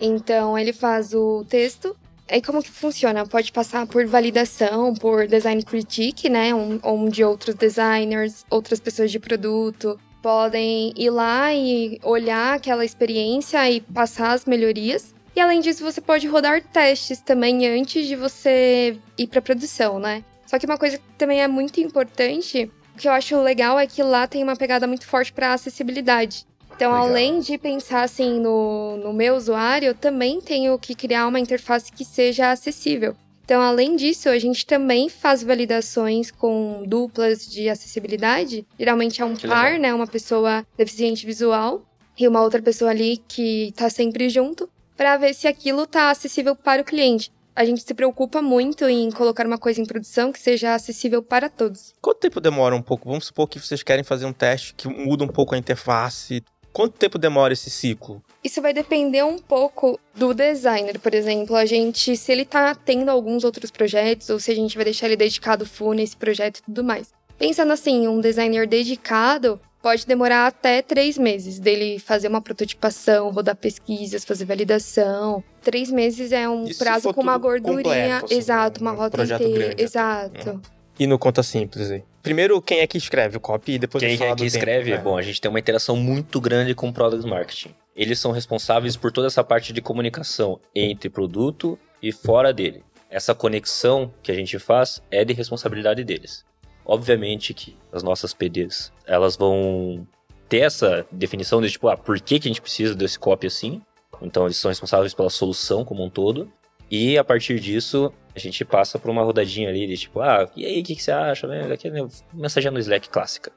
Então 0.00 0.58
ele 0.58 0.72
faz 0.72 1.14
o 1.14 1.44
texto. 1.48 1.96
Aí 2.28 2.42
como 2.42 2.62
que 2.62 2.70
funciona? 2.70 3.24
Pode 3.26 3.52
passar 3.52 3.86
por 3.86 4.04
validação, 4.06 4.92
por 4.94 5.26
design 5.28 5.62
critique, 5.62 6.28
né? 6.28 6.52
Um- 6.54 6.80
Onde 6.82 7.22
outros 7.22 7.54
designers, 7.54 8.44
outras 8.50 8.80
pessoas 8.80 9.10
de 9.12 9.18
produto 9.20 9.98
podem 10.22 10.92
ir 10.96 11.10
lá 11.10 11.54
e 11.54 12.00
olhar 12.02 12.54
aquela 12.54 12.84
experiência 12.84 13.70
e 13.70 13.80
passar 13.80 14.32
as 14.32 14.44
melhorias. 14.44 15.14
E 15.36 15.40
além 15.40 15.60
disso, 15.60 15.84
você 15.84 16.00
pode 16.00 16.26
rodar 16.26 16.62
testes 16.62 17.20
também 17.20 17.66
antes 17.68 18.08
de 18.08 18.16
você 18.16 18.98
ir 19.16 19.26
para 19.28 19.40
produção, 19.40 20.00
né? 20.00 20.24
Só 20.46 20.58
que 20.58 20.66
uma 20.66 20.78
coisa 20.78 20.98
que 20.98 21.04
também 21.18 21.42
é 21.42 21.46
muito 21.48 21.78
importante, 21.80 22.70
o 22.94 22.98
que 22.98 23.06
eu 23.06 23.12
acho 23.12 23.40
legal 23.42 23.78
é 23.78 23.86
que 23.86 24.02
lá 24.02 24.26
tem 24.26 24.42
uma 24.42 24.56
pegada 24.56 24.86
muito 24.86 25.06
forte 25.06 25.32
para 25.32 25.52
acessibilidade. 25.52 26.44
Então, 26.76 26.92
Legal. 26.92 27.08
além 27.08 27.40
de 27.40 27.56
pensar 27.56 28.02
assim 28.02 28.38
no, 28.38 28.98
no 28.98 29.12
meu 29.12 29.34
usuário, 29.34 29.88
eu 29.88 29.94
também 29.94 30.40
tenho 30.42 30.78
que 30.78 30.94
criar 30.94 31.26
uma 31.26 31.40
interface 31.40 31.90
que 31.90 32.04
seja 32.04 32.50
acessível. 32.50 33.16
Então, 33.44 33.62
além 33.62 33.96
disso, 33.96 34.28
a 34.28 34.38
gente 34.38 34.66
também 34.66 35.08
faz 35.08 35.42
validações 35.42 36.30
com 36.30 36.82
duplas 36.86 37.46
de 37.46 37.68
acessibilidade. 37.68 38.66
Geralmente 38.78 39.22
é 39.22 39.24
um 39.24 39.34
Que 39.34 39.48
par, 39.48 39.66
legal. 39.72 39.80
né? 39.80 39.94
Uma 39.94 40.06
pessoa 40.06 40.66
deficiente 40.76 41.24
visual 41.24 41.82
e 42.18 42.28
uma 42.28 42.42
outra 42.42 42.60
pessoa 42.60 42.90
ali 42.90 43.22
que 43.28 43.72
tá 43.76 43.88
sempre 43.88 44.28
junto, 44.28 44.68
para 44.96 45.16
ver 45.16 45.32
se 45.34 45.46
aquilo 45.46 45.86
tá 45.86 46.10
acessível 46.10 46.54
para 46.56 46.82
o 46.82 46.84
cliente. 46.84 47.30
A 47.54 47.64
gente 47.64 47.82
se 47.82 47.94
preocupa 47.94 48.42
muito 48.42 48.84
em 48.86 49.10
colocar 49.10 49.46
uma 49.46 49.56
coisa 49.56 49.80
em 49.80 49.86
produção 49.86 50.30
que 50.30 50.38
seja 50.38 50.74
acessível 50.74 51.22
para 51.22 51.48
todos. 51.48 51.94
Quanto 52.02 52.18
tempo 52.20 52.38
demora 52.38 52.74
um 52.76 52.82
pouco? 52.82 53.08
Vamos 53.08 53.26
supor 53.26 53.48
que 53.48 53.58
vocês 53.58 53.82
querem 53.82 54.04
fazer 54.04 54.26
um 54.26 54.32
teste 54.32 54.74
que 54.74 54.86
muda 54.88 55.24
um 55.24 55.28
pouco 55.28 55.54
a 55.54 55.58
interface. 55.58 56.42
Quanto 56.76 56.98
tempo 56.98 57.16
demora 57.16 57.54
esse 57.54 57.70
ciclo? 57.70 58.22
Isso 58.44 58.60
vai 58.60 58.74
depender 58.74 59.22
um 59.22 59.38
pouco 59.38 59.98
do 60.14 60.34
designer, 60.34 60.98
por 60.98 61.14
exemplo. 61.14 61.56
A 61.56 61.64
gente, 61.64 62.14
se 62.18 62.30
ele 62.30 62.44
tá 62.44 62.74
tendo 62.74 63.08
alguns 63.08 63.44
outros 63.44 63.70
projetos, 63.70 64.28
ou 64.28 64.38
se 64.38 64.50
a 64.50 64.54
gente 64.54 64.76
vai 64.76 64.84
deixar 64.84 65.06
ele 65.06 65.16
dedicado 65.16 65.64
full 65.64 65.94
nesse 65.94 66.14
projeto 66.14 66.58
e 66.58 66.62
tudo 66.64 66.84
mais. 66.84 67.14
Pensando 67.38 67.72
assim, 67.72 68.06
um 68.06 68.20
designer 68.20 68.66
dedicado 68.66 69.58
pode 69.80 70.06
demorar 70.06 70.48
até 70.48 70.82
três 70.82 71.16
meses 71.16 71.58
dele 71.58 71.98
fazer 71.98 72.28
uma 72.28 72.42
prototipação, 72.42 73.30
rodar 73.30 73.56
pesquisas, 73.56 74.22
fazer 74.22 74.44
validação. 74.44 75.42
Três 75.62 75.90
meses 75.90 76.30
é 76.30 76.46
um 76.46 76.64
Isso 76.64 76.78
prazo 76.78 77.14
com 77.14 77.22
uma 77.22 77.38
gordurinha. 77.38 77.84
completo, 77.84 78.24
assim, 78.26 78.34
exato, 78.34 78.82
uma 78.82 78.92
um 78.92 78.96
rota 78.96 79.24
inteira. 79.24 79.38
grande 79.38 79.72
até. 79.72 79.82
Exato. 79.82 80.60
E 80.98 81.06
no 81.06 81.18
Conta 81.18 81.42
Simples 81.42 81.90
aí? 81.90 82.04
Primeiro, 82.26 82.60
quem 82.60 82.80
é 82.80 82.86
que 82.88 82.98
escreve 82.98 83.36
o 83.36 83.40
copy 83.40 83.74
e 83.74 83.78
depois 83.78 84.02
Quem 84.02 84.14
é 84.14 84.16
que 84.16 84.24
do 84.24 84.36
tempo, 84.36 84.44
escreve? 84.44 84.90
né? 84.90 84.98
Bom, 84.98 85.16
a 85.16 85.22
gente 85.22 85.40
tem 85.40 85.48
uma 85.48 85.60
interação 85.60 85.96
muito 85.96 86.40
grande 86.40 86.74
com 86.74 86.88
o 86.88 86.92
Product 86.92 87.24
Marketing. 87.24 87.72
Eles 87.94 88.18
são 88.18 88.32
responsáveis 88.32 88.96
por 88.96 89.12
toda 89.12 89.28
essa 89.28 89.44
parte 89.44 89.72
de 89.72 89.80
comunicação 89.80 90.58
entre 90.74 91.08
produto 91.08 91.78
e 92.02 92.10
fora 92.10 92.52
dele. 92.52 92.82
Essa 93.08 93.32
conexão 93.32 94.12
que 94.24 94.32
a 94.32 94.34
gente 94.34 94.58
faz 94.58 95.00
é 95.08 95.24
de 95.24 95.32
responsabilidade 95.32 96.02
deles. 96.02 96.44
Obviamente 96.84 97.54
que 97.54 97.76
as 97.92 98.02
nossas 98.02 98.34
PDs, 98.34 98.92
elas 99.06 99.36
vão 99.36 100.04
ter 100.48 100.62
essa 100.62 101.06
definição 101.12 101.62
de 101.62 101.70
tipo, 101.70 101.88
ah, 101.88 101.96
por 101.96 102.20
que, 102.20 102.40
que 102.40 102.48
a 102.48 102.50
gente 102.50 102.60
precisa 102.60 102.96
desse 102.96 103.20
copy 103.20 103.46
assim? 103.46 103.80
Então 104.20 104.46
eles 104.46 104.56
são 104.56 104.68
responsáveis 104.68 105.14
pela 105.14 105.30
solução 105.30 105.84
como 105.84 106.04
um 106.04 106.10
todo. 106.10 106.50
E 106.90 107.16
a 107.16 107.22
partir 107.22 107.60
disso, 107.60 108.12
a 108.36 108.38
gente 108.38 108.64
passa 108.66 108.98
por 108.98 109.10
uma 109.10 109.22
rodadinha 109.22 109.70
ali 109.70 109.86
de 109.86 109.96
tipo, 109.96 110.20
ah, 110.20 110.46
e 110.54 110.66
aí, 110.66 110.80
o 110.80 110.84
que, 110.84 110.94
que 110.94 111.02
você 111.02 111.10
acha? 111.10 111.46
Né? 111.46 111.72
Aqui, 111.72 111.88
né? 111.88 112.06
Mensagem 112.34 112.70
no 112.70 112.78
Slack 112.78 113.08
clássica. 113.08 113.50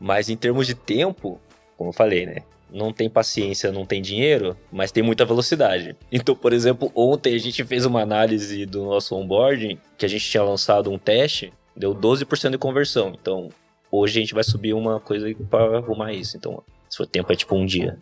Mas 0.00 0.30
em 0.30 0.36
termos 0.36 0.66
de 0.66 0.74
tempo, 0.74 1.38
como 1.76 1.90
eu 1.90 1.92
falei, 1.92 2.24
né? 2.24 2.36
Não 2.72 2.90
tem 2.90 3.08
paciência, 3.08 3.70
não 3.70 3.84
tem 3.84 4.00
dinheiro, 4.00 4.56
mas 4.72 4.90
tem 4.90 5.02
muita 5.02 5.26
velocidade. 5.26 5.94
Então, 6.10 6.34
por 6.34 6.52
exemplo, 6.54 6.90
ontem 6.94 7.34
a 7.34 7.38
gente 7.38 7.62
fez 7.64 7.84
uma 7.84 8.00
análise 8.00 8.64
do 8.64 8.84
nosso 8.84 9.14
onboarding, 9.14 9.78
que 9.96 10.06
a 10.06 10.08
gente 10.08 10.28
tinha 10.28 10.42
lançado 10.42 10.90
um 10.90 10.98
teste, 10.98 11.52
deu 11.76 11.94
12% 11.94 12.50
de 12.50 12.58
conversão. 12.58 13.12
Então, 13.20 13.50
hoje 13.92 14.18
a 14.18 14.20
gente 14.22 14.34
vai 14.34 14.42
subir 14.42 14.72
uma 14.72 14.98
coisa 14.98 15.32
para 15.48 15.76
arrumar 15.76 16.14
isso. 16.14 16.36
Então, 16.36 16.64
se 16.88 16.96
for 16.96 17.06
tempo, 17.06 17.30
é 17.32 17.36
tipo 17.36 17.54
um 17.54 17.66
dia. 17.66 17.98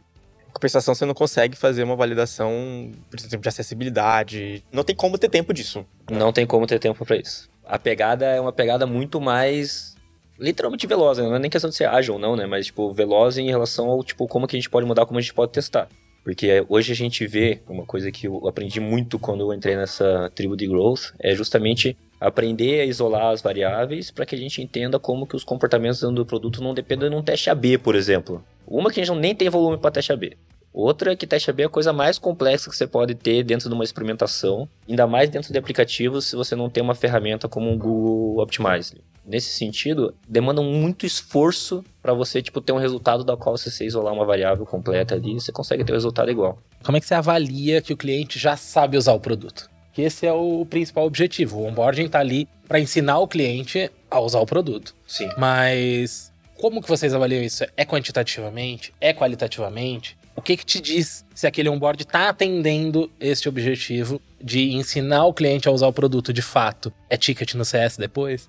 Compensação, 0.53 0.95
você 0.95 1.05
não 1.05 1.15
consegue 1.15 1.57
fazer 1.57 1.83
uma 1.83 1.97
validação, 1.97 2.93
por 3.11 3.19
exemplo, 3.19 3.41
de 3.41 3.49
acessibilidade. 3.49 4.65
Não 4.71 4.85
tem 4.85 4.95
como 4.95 5.19
ter 5.19 5.29
tempo 5.29 5.53
disso. 5.53 5.85
Não 6.11 6.33
tem 6.33 6.47
como 6.47 6.67
ter 6.67 6.79
tempo 6.79 7.05
pra 7.05 7.17
isso. 7.17 7.49
A 7.65 7.79
pegada 7.79 8.27
é 8.27 8.41
uma 8.41 8.53
pegada 8.53 8.87
muito 8.87 9.21
mais 9.21 9.93
literalmente 10.39 10.87
veloz, 10.87 11.19
né? 11.19 11.25
não 11.25 11.37
é 11.37 11.39
nem 11.39 11.51
questão 11.51 11.71
de 11.71 11.77
ser 11.77 11.85
ágil 11.87 12.15
ou 12.15 12.21
não, 12.21 12.35
né? 12.35 12.47
Mas 12.47 12.67
tipo 12.67 12.93
veloz 12.93 13.39
em 13.39 13.49
relação 13.49 13.89
ao 13.89 14.03
tipo 14.03 14.27
como 14.27 14.47
que 14.47 14.57
a 14.57 14.59
gente 14.59 14.69
pode 14.69 14.87
mudar, 14.87 15.07
como 15.07 15.19
a 15.19 15.23
gente 15.23 15.35
pode 15.35 15.53
testar. 15.53 15.89
Porque 16.25 16.65
hoje 16.69 16.93
a 16.93 16.97
gente 16.97 17.27
vê 17.27 17.61
uma 17.69 17.85
coisa 17.85 18.11
que 18.11 18.27
eu 18.27 18.47
aprendi 18.47 18.81
muito 18.81 19.19
quando 19.19 19.41
eu 19.41 19.53
entrei 19.53 19.77
nessa 19.77 20.31
tribo 20.35 20.57
de 20.57 20.67
growth, 20.67 21.13
é 21.19 21.35
justamente 21.35 21.97
aprender 22.21 22.81
a 22.81 22.85
isolar 22.85 23.33
as 23.33 23.43
variáveis 23.43 24.11
para 24.11 24.25
que 24.25 24.35
a 24.37 24.39
gente 24.39 24.63
entenda 24.63 24.99
como 24.99 25.27
que 25.27 25.35
os 25.35 25.43
comportamentos 25.43 26.01
do 26.01 26.25
produto 26.25 26.63
não 26.63 26.73
dependem 26.73 27.11
de 27.11 27.17
um 27.17 27.23
teste 27.23 27.51
AB, 27.51 27.79
por 27.79 27.97
exemplo. 27.97 28.45
Uma 28.73 28.91
que 28.91 29.03
a 29.03 29.05
gente 29.05 29.19
nem 29.19 29.35
tem 29.35 29.51
volume 29.51 29.77
para 29.77 29.91
teste 29.91 30.15
AB. 30.15 30.35
Outra 30.73 31.15
que 31.15 31.27
teste 31.27 31.51
AB 31.51 31.63
é 31.63 31.67
a 31.67 31.69
coisa 31.69 31.93
mais 31.93 32.19
complexa 32.19 32.71
que 32.71 32.75
você 32.75 32.87
pode 32.87 33.15
ter 33.15 33.45
dentro 33.45 33.69
de 33.69 33.75
uma 33.75 33.85
experimentação, 33.85 34.67
ainda 34.89 35.07
mais 35.07 35.29
dentro 35.29 35.53
de 35.53 35.59
aplicativos 35.59 36.25
se 36.25 36.35
você 36.35 36.57
não 36.57 36.71
tem 36.71 36.83
uma 36.83 36.95
ferramenta 36.95 37.47
como 37.47 37.71
o 37.71 37.77
Google 37.77 38.43
Optimize. 38.43 38.97
Nesse 39.27 39.51
sentido, 39.51 40.15
demanda 40.27 40.63
muito 40.63 41.05
esforço 41.05 41.85
para 42.01 42.15
você 42.15 42.41
tipo 42.41 42.63
ter 42.63 42.73
um 42.73 42.79
resultado 42.79 43.23
da 43.23 43.37
qual 43.37 43.59
se 43.59 43.71
você 43.71 43.85
isolar 43.85 44.15
uma 44.15 44.25
variável 44.25 44.65
completa 44.65 45.15
ali, 45.15 45.35
você 45.35 45.53
consegue 45.53 45.85
ter 45.85 45.93
o 45.93 45.97
resultado 45.97 46.31
igual. 46.31 46.59
Como 46.83 46.97
é 46.97 47.01
que 47.01 47.07
você 47.07 47.15
avalia 47.15 47.83
que 47.83 47.93
o 47.93 47.97
cliente 47.97 48.39
já 48.39 48.57
sabe 48.57 48.97
usar 48.97 49.13
o 49.13 49.21
produto? 49.21 49.69
Que 49.93 50.01
esse 50.01 50.27
é 50.27 50.33
o 50.33 50.65
principal 50.65 51.05
objetivo. 51.05 51.59
O 51.59 51.67
onboarding 51.67 52.09
tá 52.09 52.21
ali 52.21 52.49
para 52.67 52.81
ensinar 52.81 53.19
o 53.19 53.29
cliente 53.29 53.91
a 54.11 54.19
usar 54.19 54.41
o 54.41 54.47
produto. 54.47 54.95
Sim. 55.07 55.29
Mas 55.37 56.32
como 56.63 56.81
que 56.81 56.89
vocês 56.89 57.13
avaliam 57.13 57.43
isso? 57.43 57.65
É 57.77 57.85
quantitativamente? 57.85 58.95
É 59.01 59.13
qualitativamente? 59.13 60.17
O 60.37 60.41
que 60.41 60.57
que 60.57 60.65
te 60.65 60.81
diz 60.81 61.25
se 61.35 61.45
aquele 61.45 61.69
onboard 61.69 62.05
está 62.05 62.29
atendendo 62.29 63.11
este 63.19 63.49
objetivo 63.49 64.23
de 64.41 64.73
ensinar 64.73 65.25
o 65.25 65.35
cliente 65.35 65.69
a 65.69 65.73
usar 65.73 65.89
o 65.89 65.93
produto 65.93 66.33
de 66.33 66.41
fato? 66.41 66.93
É 67.11 67.17
ticket 67.17 67.55
no 67.55 67.65
CS 67.65 67.97
depois? 67.97 68.49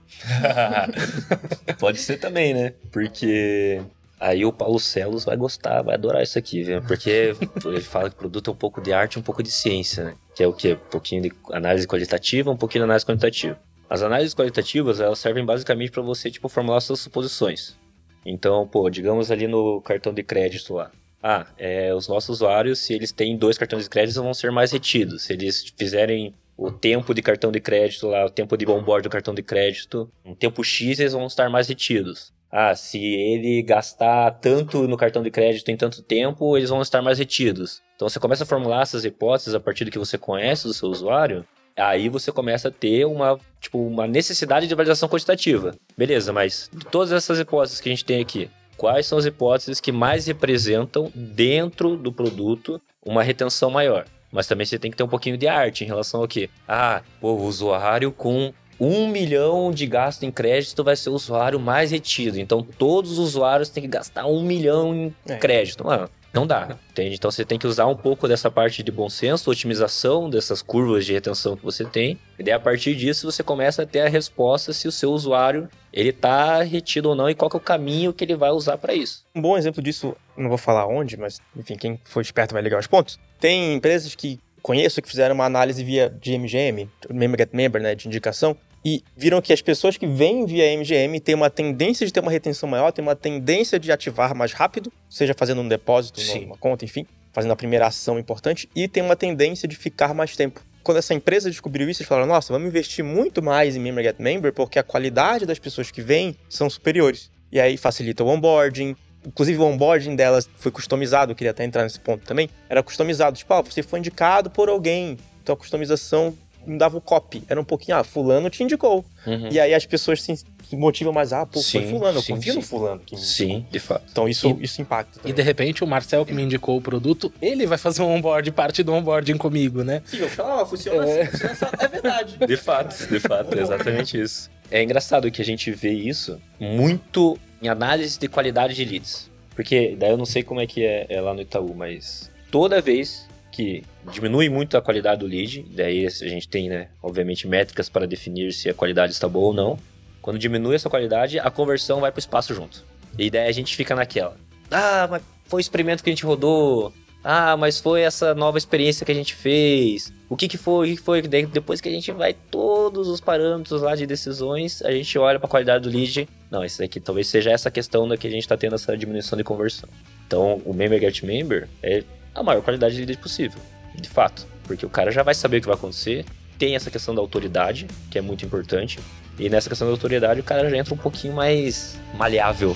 Pode 1.80 1.98
ser 1.98 2.18
também, 2.18 2.54
né? 2.54 2.74
Porque 2.92 3.82
aí 4.20 4.46
o 4.46 4.54
Paulo 4.54 4.80
Celos 4.80 5.26
vai 5.26 5.36
gostar, 5.36 5.82
vai 5.82 5.96
adorar 5.96 6.22
isso 6.22 6.38
aqui, 6.38 6.62
viu? 6.62 6.84
Porque 6.84 7.36
ele 7.66 7.82
fala 7.82 8.12
que 8.12 8.16
o 8.16 8.20
produto 8.20 8.52
é 8.52 8.54
um 8.54 8.56
pouco 8.56 8.80
de 8.80 8.94
arte 8.94 9.16
e 9.16 9.20
um 9.20 9.24
pouco 9.24 9.42
de 9.42 9.50
ciência, 9.50 10.04
né? 10.04 10.14
Que 10.36 10.44
é 10.44 10.48
o 10.48 10.54
quê? 10.54 10.74
Um 10.74 10.90
pouquinho 10.92 11.24
de 11.24 11.32
análise 11.52 11.88
qualitativa, 11.88 12.52
um 12.52 12.58
pouquinho 12.58 12.82
de 12.82 12.86
análise 12.86 13.08
quantitativa. 13.08 13.58
As 13.90 14.04
análises 14.04 14.36
qualitativas, 14.36 15.00
elas 15.00 15.18
servem 15.18 15.44
basicamente 15.44 15.90
para 15.90 16.04
você, 16.04 16.30
tipo, 16.30 16.48
formular 16.48 16.80
suas 16.80 17.00
suposições. 17.00 17.82
Então, 18.26 18.68
pô, 18.68 18.90
digamos 18.90 19.32
ali 19.32 19.48
no 19.48 19.82
cartão 19.82 20.14
de 20.14 20.24
crédito 20.24 20.74
lá. 20.74 20.92
Ah, 21.22 21.48
é, 21.58 21.94
os 21.94 22.08
nossos 22.08 22.30
usuários, 22.30 22.80
se 22.80 22.94
eles 22.94 23.12
têm 23.12 23.38
dois 23.38 23.58
cartões 23.58 23.84
de 23.84 23.90
crédito, 23.90 24.22
vão 24.22 24.34
ser 24.34 24.52
mais 24.52 24.72
retidos. 24.72 25.24
Se 25.24 25.34
eles 25.34 25.74
fizerem 25.78 26.34
o 26.58 26.72
tempo 26.72 27.14
de 27.14 27.22
cartão 27.22 27.52
de 27.52 27.60
crédito 27.60 28.08
lá, 28.08 28.26
o 28.26 28.30
tempo 28.30 28.58
de 28.58 28.70
onboard 28.70 29.04
do 29.04 29.10
cartão 29.10 29.34
de 29.34 29.42
crédito, 29.42 30.12
um 30.26 30.36
tempo 30.36 30.64
X, 30.64 31.00
eles 31.00 31.14
vão 31.14 31.26
estar 31.26 31.50
mais 31.50 31.68
retidos. 31.68 32.34
Ah, 32.52 32.76
se 32.76 33.00
ele 33.00 33.64
gastar 33.64 34.30
tanto 34.32 34.88
no 34.88 34.96
cartão 34.96 35.24
de 35.24 35.32
crédito 35.32 35.72
em 35.72 35.78
tanto 35.78 36.04
tempo, 36.04 36.56
eles 36.56 36.70
vão 36.70 36.84
estar 36.84 37.02
mais 37.02 37.18
retidos. 37.18 37.82
Então 37.96 38.08
você 38.08 38.20
começa 38.20 38.44
a 38.44 38.48
formular 38.48 38.84
essas 38.84 39.04
hipóteses 39.06 39.56
a 39.56 39.60
partir 39.60 39.86
do 39.86 39.92
que 39.92 39.98
você 39.98 40.20
conhece 40.20 40.68
do 40.68 40.74
seu 40.74 40.90
usuário, 40.90 41.44
aí 41.78 42.10
você 42.10 42.32
começa 42.32 42.68
a 42.68 42.72
ter 42.72 43.06
uma, 43.06 43.40
tipo, 43.60 43.80
uma 43.86 44.08
necessidade 44.08 44.68
de 44.68 44.76
validação 44.76 45.08
quantitativa. 45.10 45.76
Beleza, 45.98 46.32
mas 46.34 46.70
de 46.74 46.86
todas 46.86 47.12
essas 47.12 47.40
hipóteses 47.40 47.80
que 47.82 47.90
a 47.90 47.92
gente 47.92 48.06
tem 48.06 48.22
aqui, 48.22 48.50
quais 48.78 49.06
são 49.06 49.18
as 49.18 49.26
hipóteses 49.26 49.80
que 49.80 49.92
mais 49.92 50.28
representam 50.28 51.12
dentro 51.16 51.96
do 51.98 52.12
produto 52.12 52.82
uma 53.06 53.24
retenção 53.24 53.70
maior? 53.70 54.06
Mas 54.32 54.48
também 54.48 54.66
você 54.66 54.80
tem 54.80 54.90
que 54.90 54.98
ter 54.98 55.04
um 55.04 55.08
pouquinho 55.08 55.38
de 55.38 55.48
arte 55.48 55.84
em 55.84 55.88
relação 55.88 56.22
ao 56.22 56.28
que? 56.28 56.50
Ah, 56.68 57.02
pô, 57.22 57.34
o 57.34 57.44
usuário 57.46 58.12
com 58.12 58.52
um 58.80 59.08
milhão 59.08 59.72
de 59.72 59.86
gasto 59.86 60.24
em 60.24 60.32
crédito 60.32 60.84
vai 60.84 60.96
ser 60.96 61.10
o 61.10 61.14
usuário 61.14 61.60
mais 61.60 61.92
retido. 61.92 62.40
Então 62.40 62.64
todos 62.64 63.12
os 63.14 63.20
usuários 63.20 63.70
têm 63.70 63.84
que 63.84 63.88
gastar 63.90 64.26
um 64.26 64.42
milhão 64.42 64.94
em 64.96 65.16
É. 65.28 65.38
crédito. 65.38 65.84
Não, 65.84 66.10
não 66.34 66.48
dá, 66.48 66.78
entende? 66.90 67.16
Então 67.16 67.30
você 67.30 67.46
tem 67.46 67.60
que 67.60 67.68
usar 67.68 67.86
um 67.86 67.96
pouco 67.96 68.28
dessa 68.28 68.50
parte 68.50 68.82
de 68.82 68.92
bom 68.92 69.08
senso, 69.08 69.52
otimização 69.52 70.30
dessas 70.30 70.64
curvas 70.64 71.06
de 71.06 71.14
retenção 71.14 71.56
que 71.56 71.64
você 71.64 71.86
tem. 71.86 72.18
E 72.40 72.44
daí 72.44 72.54
a 72.54 72.60
partir 72.60 72.96
disso 72.96 73.32
você 73.32 73.44
começa 73.44 73.84
a 73.84 73.86
ter 73.86 74.02
a 74.02 74.10
resposta 74.10 74.74
se 74.74 74.88
o 74.88 74.92
seu 74.92 75.12
usuário 75.12 75.70
ele 75.94 76.12
tá 76.12 76.64
retido 76.64 77.10
ou 77.10 77.16
não 77.16 77.30
e 77.30 77.36
qual 77.36 77.52
é 77.54 77.58
o 77.58 77.60
caminho 77.60 78.12
que 78.12 78.24
ele 78.24 78.36
vai 78.36 78.50
usar 78.50 78.80
para 78.80 78.96
isso. 78.96 79.24
Um 79.36 79.42
bom 79.42 79.56
exemplo 79.56 79.82
disso, 79.82 80.16
não 80.36 80.50
vou 80.50 80.58
falar 80.58 80.88
onde, 80.88 81.16
mas 81.18 81.40
enfim, 81.56 81.76
quem 81.76 82.00
for 82.04 82.22
esperto 82.22 82.54
vai 82.54 82.64
ligar 82.64 82.80
os 82.80 82.88
pontos. 82.88 83.20
Tem 83.40 83.76
empresas 83.76 84.16
que 84.16 84.40
conheço 84.60 85.02
que 85.04 85.10
fizeram 85.10 85.36
uma 85.36 85.46
análise 85.46 85.84
via 85.84 86.10
de 86.10 86.36
MGM, 86.36 86.90
Member 87.12 87.40
Get 87.42 87.50
Member, 87.54 87.82
né, 87.82 87.94
de 87.94 88.08
indicação, 88.08 88.58
e 88.84 89.04
viram 89.16 89.42
que 89.42 89.54
as 89.54 89.62
pessoas 89.62 89.98
que 89.98 90.06
vêm 90.06 90.46
via 90.46 90.78
MGM 90.78 91.20
têm 91.20 91.36
uma 91.36 91.50
tendência 91.50 92.06
de 92.06 92.12
ter 92.12 92.20
uma 92.20 92.32
retenção 92.32 92.68
maior, 92.68 92.92
têm 92.92 93.04
uma 93.04 93.16
tendência 93.16 93.80
de 93.80 93.92
ativar 93.92 94.36
mais 94.36 94.52
rápido, 94.52 94.92
seja 95.10 95.34
fazendo 95.34 95.62
um 95.62 95.68
depósito, 95.68 96.20
Sim. 96.20 96.46
uma 96.46 96.58
conta, 96.58 96.84
enfim, 96.84 97.06
fazendo 97.32 97.52
a 97.52 97.56
primeira 97.56 97.88
ação 97.88 98.20
importante, 98.20 98.70
e 98.76 98.88
tem 98.88 99.02
uma 99.02 99.16
tendência 99.16 99.68
de 99.68 99.76
ficar 99.76 100.14
mais 100.14 100.36
tempo. 100.36 100.62
Quando 100.84 100.98
essa 100.98 101.14
empresa 101.14 101.50
descobriu 101.50 101.90
isso, 101.90 102.02
eles 102.02 102.10
falaram: 102.10 102.28
nossa, 102.28 102.52
vamos 102.52 102.68
investir 102.68 103.06
muito 103.06 103.42
mais 103.42 103.76
em 103.76 103.80
Member 103.80 104.04
Get 104.04 104.20
Member, 104.20 104.52
porque 104.52 104.78
a 104.78 104.84
qualidade 104.84 105.46
das 105.46 105.58
pessoas 105.58 105.90
que 105.90 106.02
vêm 106.02 106.36
são 106.50 106.70
superiores. 106.70 107.32
E 107.52 107.60
aí 107.60 107.78
facilita 107.78 108.24
o 108.24 108.28
onboarding, 108.28 108.96
Inclusive, 109.26 109.58
o 109.60 109.64
onboarding 109.64 110.16
delas 110.16 110.50
foi 110.58 110.72
customizado, 110.72 111.32
eu 111.32 111.36
queria 111.36 111.52
até 111.52 111.64
entrar 111.64 111.84
nesse 111.84 112.00
ponto 112.00 112.26
também. 112.26 112.50
Era 112.70 112.84
customizado, 112.84 113.38
tipo, 113.38 113.54
ah, 113.54 113.62
você 113.62 113.82
foi 113.82 114.00
indicado 114.00 114.50
por 114.50 114.68
alguém. 114.68 115.18
Então 115.42 115.54
a 115.54 115.58
customização 115.58 116.38
mudava 116.66 116.98
o 116.98 117.02
copy. 117.02 117.44
Era 117.48 117.60
um 117.60 117.64
pouquinho, 117.64 117.98
ah, 117.98 118.04
fulano 118.04 118.50
te 118.50 118.64
indicou. 118.64 119.04
Uhum. 119.26 119.50
E 119.52 119.60
aí 119.60 119.74
as 119.74 119.86
pessoas 119.86 120.22
se 120.22 120.34
motivam 120.74 121.14
mais, 121.14 121.32
ah, 121.34 121.46
pô, 121.46 121.62
foi 121.62 121.82
Sim, 121.82 121.90
fulano, 121.90 122.18
eu 122.18 122.22
sim, 122.22 122.34
confio 122.36 122.56
no 122.56 122.62
sim. 122.62 122.68
fulano. 122.68 123.02
que 123.06 123.16
me. 123.16 123.22
Sim, 123.22 123.66
de 123.70 123.80
fato. 123.80 124.04
Então 124.12 124.28
isso, 124.28 124.50
E- 124.60 124.64
isso 124.66 124.82
impacta 124.82 125.20
E 125.20 125.22
também. 125.22 125.34
de 125.36 125.42
repente 125.44 125.84
o 125.84 125.88
Marcel 125.88 126.26
que 126.26 126.34
me 126.34 126.42
indicou 126.42 126.78
o 126.78 126.82
produto, 126.82 127.32
ele 127.42 127.66
vai 127.68 127.78
fazer 127.78 128.02
um 128.02 128.10
onboard, 128.12 128.52
parte 128.52 128.82
do 128.82 128.92
onboarding 128.94 129.38
comigo, 129.38 129.84
né? 129.84 130.02
Sim, 130.06 130.18
eu 130.18 130.30
falo, 130.30 130.62
ah, 130.62 130.66
funciona 130.66 131.06
É. 131.06 131.22
assim, 131.22 131.32
funciona 131.32 131.54
assim. 131.54 131.66
É 131.80 131.88
verdade. 131.88 132.38
De 132.48 132.58
fato, 132.58 133.08
de 133.08 133.20
fato, 133.20 133.58
é 133.58 133.62
exatamente 133.62 134.20
isso. 134.20 134.50
É 134.72 134.82
engraçado 134.82 135.30
que 135.30 135.42
a 135.42 135.46
gente 135.46 135.70
vê 135.72 135.92
isso 135.92 136.40
muito 136.60 137.38
em 137.62 137.68
análise 137.68 138.18
de 138.18 138.28
qualidade 138.28 138.74
de 138.74 138.84
leads. 138.84 139.30
Porque 139.56 139.96
daí 140.00 140.10
eu 140.10 140.18
não 140.18 140.26
sei 140.26 140.42
como 140.42 140.60
é 140.60 140.66
que 140.66 140.84
é, 140.84 141.06
é 141.10 141.22
lá 141.22 141.34
no 141.34 141.42
Itaú, 141.42 141.76
mas 141.76 142.32
toda 142.50 142.82
vez 142.82 143.28
que 143.54 143.84
diminui 144.12 144.50
muito 144.50 144.76
a 144.76 144.82
qualidade 144.82 145.20
do 145.20 145.28
lead, 145.28 145.64
daí 145.70 146.08
a 146.08 146.10
gente 146.10 146.48
tem, 146.50 146.68
né, 146.68 146.90
obviamente, 147.02 147.48
métricas 147.48 147.88
para 147.88 148.08
definir 148.08 148.52
se 148.52 148.68
a 148.68 148.74
qualidade 148.74 149.14
está 149.14 149.30
boa 149.30 149.48
ou 149.48 149.54
não. 149.54 149.80
Quando 150.22 150.40
diminui 150.40 150.76
essa 150.76 150.90
qualidade, 150.90 151.38
a 151.38 151.52
conversão 151.52 152.02
vai 152.02 152.12
para 152.12 152.18
o 152.18 152.20
espaço 152.20 152.54
junto. 152.56 152.84
E 153.18 153.30
daí 153.30 153.48
a 153.48 153.52
gente 153.52 153.76
fica 153.76 153.96
naquela. 153.96 154.36
Ah, 154.72 155.08
mas 155.10 155.22
foi 155.46 155.60
o 155.60 155.62
experimento 155.62 156.04
que 156.04 156.10
a 156.10 156.14
gente 156.14 156.26
rodou. 156.26 156.92
Ah, 157.24 157.56
mas 157.56 157.80
foi 157.80 158.02
essa 158.02 158.34
nova 158.34 158.58
experiência 158.58 159.06
que 159.06 159.12
a 159.12 159.16
gente 159.16 159.36
fez. 159.36 160.12
O 160.28 160.36
que 160.36 160.48
que 160.48 160.58
foi? 160.58 160.88
O 160.88 160.92
que 160.92 160.98
que 160.98 161.04
foi? 161.04 161.22
Depois 161.22 161.80
que 161.80 161.88
a 161.88 161.92
gente 161.92 162.12
vai 162.12 162.34
todos 162.34 163.08
os 163.08 163.22
parâmetros 163.22 163.82
lá 163.82 163.96
de 163.96 164.08
decisões, 164.08 164.82
a 164.82 164.92
gente 164.92 165.18
olha 165.20 165.38
para 165.38 165.46
a 165.46 165.50
qualidade 165.50 165.88
do 165.88 165.96
lead. 165.96 166.28
Não, 166.50 166.66
esse 166.66 166.84
aqui 166.84 167.00
talvez 167.00 167.28
seja 167.28 167.52
essa 167.52 167.70
questão 167.70 168.08
da 168.08 168.18
que 168.18 168.26
a 168.26 168.32
gente 168.32 168.42
está 168.42 168.58
tendo 168.58 168.76
essa 168.76 168.98
diminuição 168.98 169.38
de 169.38 169.44
conversão. 169.44 169.88
Então, 170.26 170.60
o 170.66 170.74
Member 170.74 171.00
Get 171.00 171.22
Member 171.22 171.70
é 171.84 172.04
a 172.36 172.42
maior 172.42 172.62
qualidade 172.62 172.96
de 172.96 173.06
lead 173.06 173.22
possível, 173.22 173.60
de 173.94 174.10
fato. 174.10 174.48
Porque 174.64 174.86
o 174.86 174.90
cara 174.90 175.12
já 175.12 175.24
vai 175.24 175.36
saber 175.36 175.58
o 175.58 175.62
que 175.62 175.68
vai 175.68 175.76
acontecer. 175.76 176.26
Tem 176.58 176.76
essa 176.76 176.90
questão 176.90 177.14
da 177.14 177.22
autoridade, 177.22 177.88
que 178.10 178.18
é 178.18 178.22
muito 178.22 178.46
importante. 178.46 179.00
E 179.38 179.50
nessa 179.50 179.70
questão 179.70 179.88
da 179.88 179.94
autoridade, 179.94 180.40
o 180.40 180.44
cara 180.44 180.70
já 180.70 180.78
entra 180.78 180.94
um 180.94 180.98
pouquinho 180.98 181.34
mais 181.34 182.00
maleável. 182.16 182.74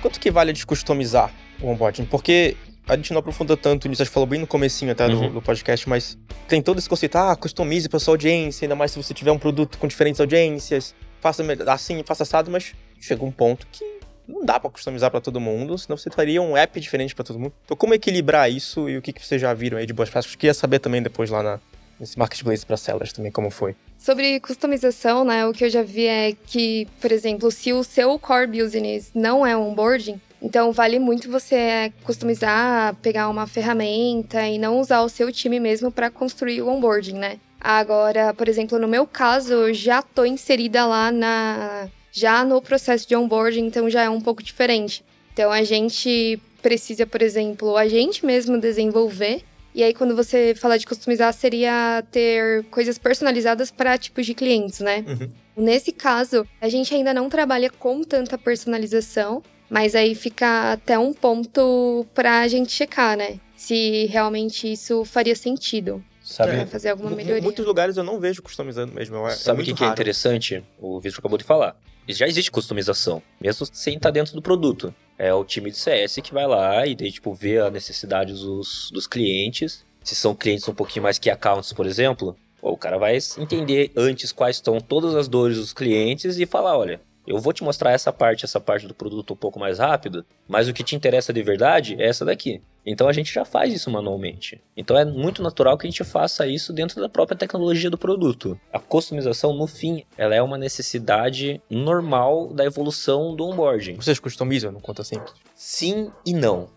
Quanto 0.00 0.18
que 0.18 0.30
vale 0.30 0.52
descustomizar 0.52 1.30
o 1.60 1.68
onboarding? 1.68 2.06
Porque 2.06 2.56
a 2.90 2.96
gente 2.96 3.12
não 3.12 3.20
aprofunda 3.20 3.56
tanto 3.56 3.88
nisso, 3.88 4.02
a 4.02 4.04
gente 4.04 4.12
falou 4.12 4.26
bem 4.26 4.40
no 4.40 4.46
comecinho 4.46 4.92
até 4.92 5.08
do, 5.08 5.16
Uhum. 5.16 5.32
do 5.32 5.42
podcast, 5.42 5.88
mas 5.88 6.18
tem 6.48 6.60
todo 6.60 6.78
esse 6.78 6.88
conceito, 6.88 7.16
ah, 7.16 7.36
customize 7.36 7.88
para 7.88 7.98
sua 7.98 8.14
audiência, 8.14 8.64
ainda 8.64 8.74
mais 8.76 8.90
se 8.92 9.02
você 9.02 9.14
tiver 9.14 9.30
um 9.32 9.38
produto 9.38 9.78
com 9.78 9.86
diferentes 9.86 10.20
audiências, 10.20 10.94
faça 11.20 11.42
assim, 11.68 12.02
faça 12.04 12.22
assado, 12.24 12.50
mas 12.50 12.74
chega 13.00 13.24
um 13.24 13.30
ponto 13.30 13.66
que 13.70 13.84
não 14.28 14.44
dá 14.44 14.60
para 14.60 14.70
customizar 14.70 15.10
para 15.10 15.20
todo 15.20 15.40
mundo, 15.40 15.76
senão 15.78 15.96
você 15.96 16.10
faria 16.10 16.40
um 16.40 16.56
app 16.56 16.78
diferente 16.80 17.14
para 17.14 17.24
todo 17.24 17.38
mundo. 17.38 17.52
Então 17.64 17.76
como 17.76 17.94
equilibrar 17.94 18.50
isso 18.50 18.88
e 18.88 18.96
o 18.96 19.02
que, 19.02 19.12
que 19.12 19.24
vocês 19.26 19.40
já 19.40 19.52
viram 19.54 19.78
aí 19.78 19.86
de 19.86 19.92
boas 19.92 20.08
práticas? 20.10 20.36
Queria 20.36 20.54
saber 20.54 20.78
também 20.78 21.02
depois 21.02 21.30
lá 21.30 21.42
na, 21.42 21.60
nesse 21.98 22.18
marketplace 22.18 22.64
para 22.64 22.76
sellers 22.76 23.12
também 23.12 23.30
como 23.32 23.50
foi. 23.50 23.74
Sobre 23.98 24.40
customização, 24.40 25.24
né, 25.24 25.44
o 25.46 25.52
que 25.52 25.64
eu 25.64 25.68
já 25.70 25.82
vi 25.82 26.06
é 26.06 26.32
que, 26.46 26.86
por 27.00 27.12
exemplo, 27.12 27.50
se 27.50 27.72
o 27.72 27.82
seu 27.84 28.18
core 28.18 28.46
business 28.46 29.10
não 29.14 29.44
é 29.46 29.56
onboarding, 29.56 30.18
então 30.42 30.72
vale 30.72 30.98
muito 30.98 31.30
você 31.30 31.92
customizar, 32.04 32.94
pegar 32.96 33.28
uma 33.28 33.46
ferramenta 33.46 34.46
e 34.46 34.58
não 34.58 34.80
usar 34.80 35.02
o 35.02 35.08
seu 35.08 35.30
time 35.32 35.60
mesmo 35.60 35.90
para 35.90 36.10
construir 36.10 36.62
o 36.62 36.68
onboarding, 36.68 37.14
né? 37.14 37.38
Agora, 37.60 38.32
por 38.32 38.48
exemplo, 38.48 38.78
no 38.78 38.88
meu 38.88 39.06
caso, 39.06 39.52
eu 39.52 39.74
já 39.74 40.00
tô 40.00 40.24
inserida 40.24 40.86
lá 40.86 41.12
na 41.12 41.88
já 42.12 42.44
no 42.44 42.60
processo 42.60 43.06
de 43.06 43.14
onboarding, 43.14 43.66
então 43.66 43.88
já 43.88 44.02
é 44.02 44.10
um 44.10 44.20
pouco 44.20 44.42
diferente. 44.42 45.04
Então 45.32 45.52
a 45.52 45.62
gente 45.62 46.40
precisa, 46.60 47.06
por 47.06 47.22
exemplo, 47.22 47.76
a 47.76 47.86
gente 47.86 48.26
mesmo 48.26 48.58
desenvolver 48.58 49.42
e 49.74 49.84
aí, 49.84 49.94
quando 49.94 50.16
você 50.16 50.54
fala 50.54 50.78
de 50.78 50.86
customizar, 50.86 51.32
seria 51.32 52.02
ter 52.10 52.64
coisas 52.64 52.98
personalizadas 52.98 53.70
para 53.70 53.96
tipos 53.96 54.26
de 54.26 54.34
clientes, 54.34 54.80
né? 54.80 55.04
Uhum. 55.06 55.30
Nesse 55.56 55.92
caso, 55.92 56.46
a 56.60 56.68
gente 56.68 56.92
ainda 56.94 57.14
não 57.14 57.28
trabalha 57.28 57.70
com 57.70 58.02
tanta 58.02 58.36
personalização, 58.36 59.42
mas 59.70 59.94
aí 59.94 60.14
fica 60.14 60.72
até 60.72 60.98
um 60.98 61.14
ponto 61.14 62.04
pra 62.14 62.46
gente 62.48 62.72
checar, 62.72 63.16
né? 63.16 63.38
Se 63.56 64.06
realmente 64.06 64.70
isso 64.70 65.04
faria 65.04 65.34
sentido. 65.36 66.02
Sabe, 66.22 66.52
Pra 66.52 66.66
fazer 66.66 66.90
alguma 66.90 67.10
Em 67.12 67.16
melhoria. 67.16 67.42
muitos 67.42 67.64
lugares 67.66 67.96
eu 67.96 68.04
não 68.04 68.20
vejo 68.20 68.42
customizando 68.42 68.92
mesmo. 68.92 69.16
É, 69.26 69.30
Sabe 69.30 69.60
é 69.60 69.62
o 69.62 69.64
que, 69.64 69.74
que 69.74 69.84
é 69.84 69.88
interessante? 69.88 70.62
O 70.78 71.00
Vitor 71.00 71.18
acabou 71.18 71.36
de 71.38 71.44
falar. 71.44 71.76
Já 72.08 72.26
existe 72.26 72.50
customização, 72.50 73.22
mesmo 73.40 73.66
sem 73.72 73.96
estar 73.96 74.10
dentro 74.10 74.34
do 74.34 74.42
produto. 74.42 74.94
É 75.18 75.32
o 75.34 75.44
time 75.44 75.70
de 75.70 75.76
CS 75.78 76.16
que 76.22 76.32
vai 76.32 76.46
lá 76.46 76.86
e 76.86 76.94
daí, 76.94 77.10
tipo, 77.12 77.34
vê 77.34 77.58
a 77.58 77.70
necessidade 77.70 78.32
dos, 78.32 78.90
dos 78.92 79.06
clientes. 79.06 79.84
Se 80.02 80.14
são 80.14 80.34
clientes 80.34 80.66
um 80.68 80.74
pouquinho 80.74 81.02
mais 81.02 81.18
que 81.18 81.28
accounts, 81.28 81.72
por 81.72 81.84
exemplo, 81.86 82.36
o 82.62 82.76
cara 82.76 82.96
vai 82.98 83.18
entender 83.38 83.90
antes 83.96 84.32
quais 84.32 84.56
estão 84.56 84.80
todas 84.80 85.14
as 85.14 85.28
dores 85.28 85.56
dos 85.58 85.72
clientes 85.72 86.38
e 86.38 86.46
falar, 86.46 86.76
olha, 86.78 87.00
eu 87.30 87.38
vou 87.38 87.52
te 87.52 87.62
mostrar 87.62 87.92
essa 87.92 88.12
parte, 88.12 88.44
essa 88.44 88.58
parte 88.58 88.88
do 88.88 88.94
produto 88.94 89.34
um 89.34 89.36
pouco 89.36 89.58
mais 89.58 89.78
rápido, 89.78 90.26
mas 90.48 90.68
o 90.68 90.72
que 90.72 90.82
te 90.82 90.96
interessa 90.96 91.32
de 91.32 91.40
verdade 91.44 91.94
é 91.96 92.08
essa 92.08 92.24
daqui. 92.24 92.60
Então 92.84 93.06
a 93.06 93.12
gente 93.12 93.32
já 93.32 93.44
faz 93.44 93.72
isso 93.72 93.88
manualmente. 93.88 94.60
Então 94.76 94.98
é 94.98 95.04
muito 95.04 95.40
natural 95.40 95.78
que 95.78 95.86
a 95.86 95.90
gente 95.90 96.02
faça 96.02 96.44
isso 96.48 96.72
dentro 96.72 97.00
da 97.00 97.08
própria 97.08 97.38
tecnologia 97.38 97.88
do 97.88 97.96
produto. 97.96 98.58
A 98.72 98.80
customização, 98.80 99.52
no 99.54 99.68
fim, 99.68 100.02
ela 100.18 100.34
é 100.34 100.42
uma 100.42 100.58
necessidade 100.58 101.62
normal 101.70 102.48
da 102.52 102.64
evolução 102.64 103.36
do 103.36 103.46
onboarding. 103.46 103.94
Vocês 103.94 104.18
customizam 104.18 104.72
no 104.72 104.80
conta 104.80 105.04
simples? 105.04 105.34
Sim 105.54 106.10
e 106.26 106.32
não. 106.32 106.68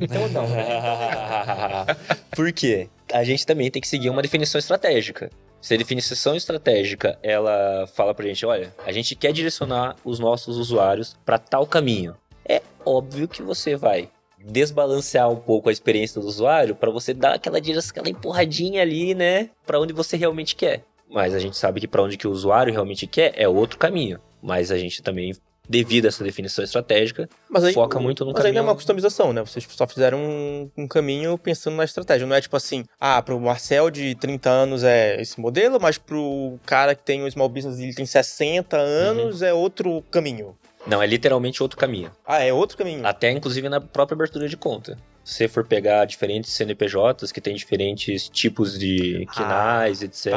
Então 0.00 0.28
não. 0.28 0.46
Por 2.30 2.52
quê? 2.52 2.88
A 3.12 3.24
gente 3.24 3.44
também 3.44 3.68
tem 3.68 3.82
que 3.82 3.88
seguir 3.88 4.10
uma 4.10 4.22
definição 4.22 4.60
estratégica. 4.60 5.28
Se 5.62 5.74
a 5.74 5.76
definição 5.76 6.34
estratégica 6.34 7.16
ela 7.22 7.86
fala 7.86 8.12
pra 8.12 8.26
gente, 8.26 8.44
olha, 8.44 8.74
a 8.84 8.90
gente 8.90 9.14
quer 9.14 9.32
direcionar 9.32 9.94
os 10.04 10.18
nossos 10.18 10.58
usuários 10.58 11.16
para 11.24 11.38
tal 11.38 11.64
caminho. 11.64 12.16
É 12.44 12.60
óbvio 12.84 13.28
que 13.28 13.42
você 13.42 13.76
vai 13.76 14.10
desbalancear 14.44 15.30
um 15.30 15.36
pouco 15.36 15.68
a 15.68 15.72
experiência 15.72 16.20
do 16.20 16.26
usuário 16.26 16.74
para 16.74 16.90
você 16.90 17.14
dar 17.14 17.34
aquela 17.34 17.60
direção, 17.60 17.92
aquela 17.92 18.08
empurradinha 18.08 18.82
ali, 18.82 19.14
né, 19.14 19.50
para 19.64 19.78
onde 19.78 19.92
você 19.92 20.16
realmente 20.16 20.56
quer. 20.56 20.82
Mas 21.08 21.32
a 21.32 21.38
gente 21.38 21.56
sabe 21.56 21.78
que 21.78 21.86
para 21.86 22.02
onde 22.02 22.16
que 22.16 22.26
o 22.26 22.32
usuário 22.32 22.72
realmente 22.72 23.06
quer 23.06 23.32
é 23.36 23.48
outro 23.48 23.78
caminho. 23.78 24.18
Mas 24.42 24.72
a 24.72 24.76
gente 24.76 25.00
também, 25.00 25.32
devido 25.68 26.06
a 26.06 26.08
essa 26.08 26.24
definição 26.24 26.64
estratégica, 26.64 27.28
Mas 27.48 27.64
aí, 27.64 27.72
foca 27.72 27.98
muito 28.00 28.24
no 28.24 28.32
Mas 28.32 28.44
ainda 28.44 28.48
é 28.48 28.52
caminho. 28.52 28.70
uma 28.70 28.74
customização, 28.74 29.32
né? 29.32 29.40
Vocês 29.42 29.66
só 29.70 29.86
fizeram 29.86 30.18
um, 30.18 30.70
um 30.76 30.88
caminho 30.88 31.38
pensando 31.38 31.76
na 31.76 31.84
estratégia. 31.84 32.26
Não 32.26 32.34
é 32.34 32.40
tipo 32.40 32.56
assim, 32.56 32.84
ah, 33.00 33.22
pro 33.22 33.38
Marcel 33.40 33.90
de 33.90 34.14
30 34.16 34.50
anos 34.50 34.84
é 34.84 35.20
esse 35.20 35.40
modelo, 35.40 35.78
mas 35.80 35.98
pro 35.98 36.58
cara 36.66 36.94
que 36.94 37.02
tem 37.02 37.22
um 37.22 37.30
small 37.30 37.48
business 37.48 37.78
e 37.78 37.84
ele 37.84 37.94
tem 37.94 38.06
60 38.06 38.76
anos 38.76 39.42
é 39.42 39.52
outro 39.52 40.02
caminho. 40.10 40.56
Não, 40.86 41.00
é 41.00 41.06
literalmente 41.06 41.62
outro 41.62 41.78
caminho. 41.78 42.10
Ah, 42.26 42.42
é 42.42 42.52
outro 42.52 42.76
caminho. 42.76 43.06
Até 43.06 43.30
inclusive 43.30 43.68
na 43.68 43.80
própria 43.80 44.14
abertura 44.16 44.48
de 44.48 44.56
conta. 44.56 44.98
Se 45.24 45.34
você 45.34 45.48
for 45.48 45.64
pegar 45.64 46.04
diferentes 46.04 46.50
CNPJs 46.52 47.30
que 47.32 47.40
tem 47.40 47.54
diferentes 47.54 48.28
tipos 48.28 48.78
de 48.78 49.24
quinais, 49.32 50.02
etc. 50.02 50.32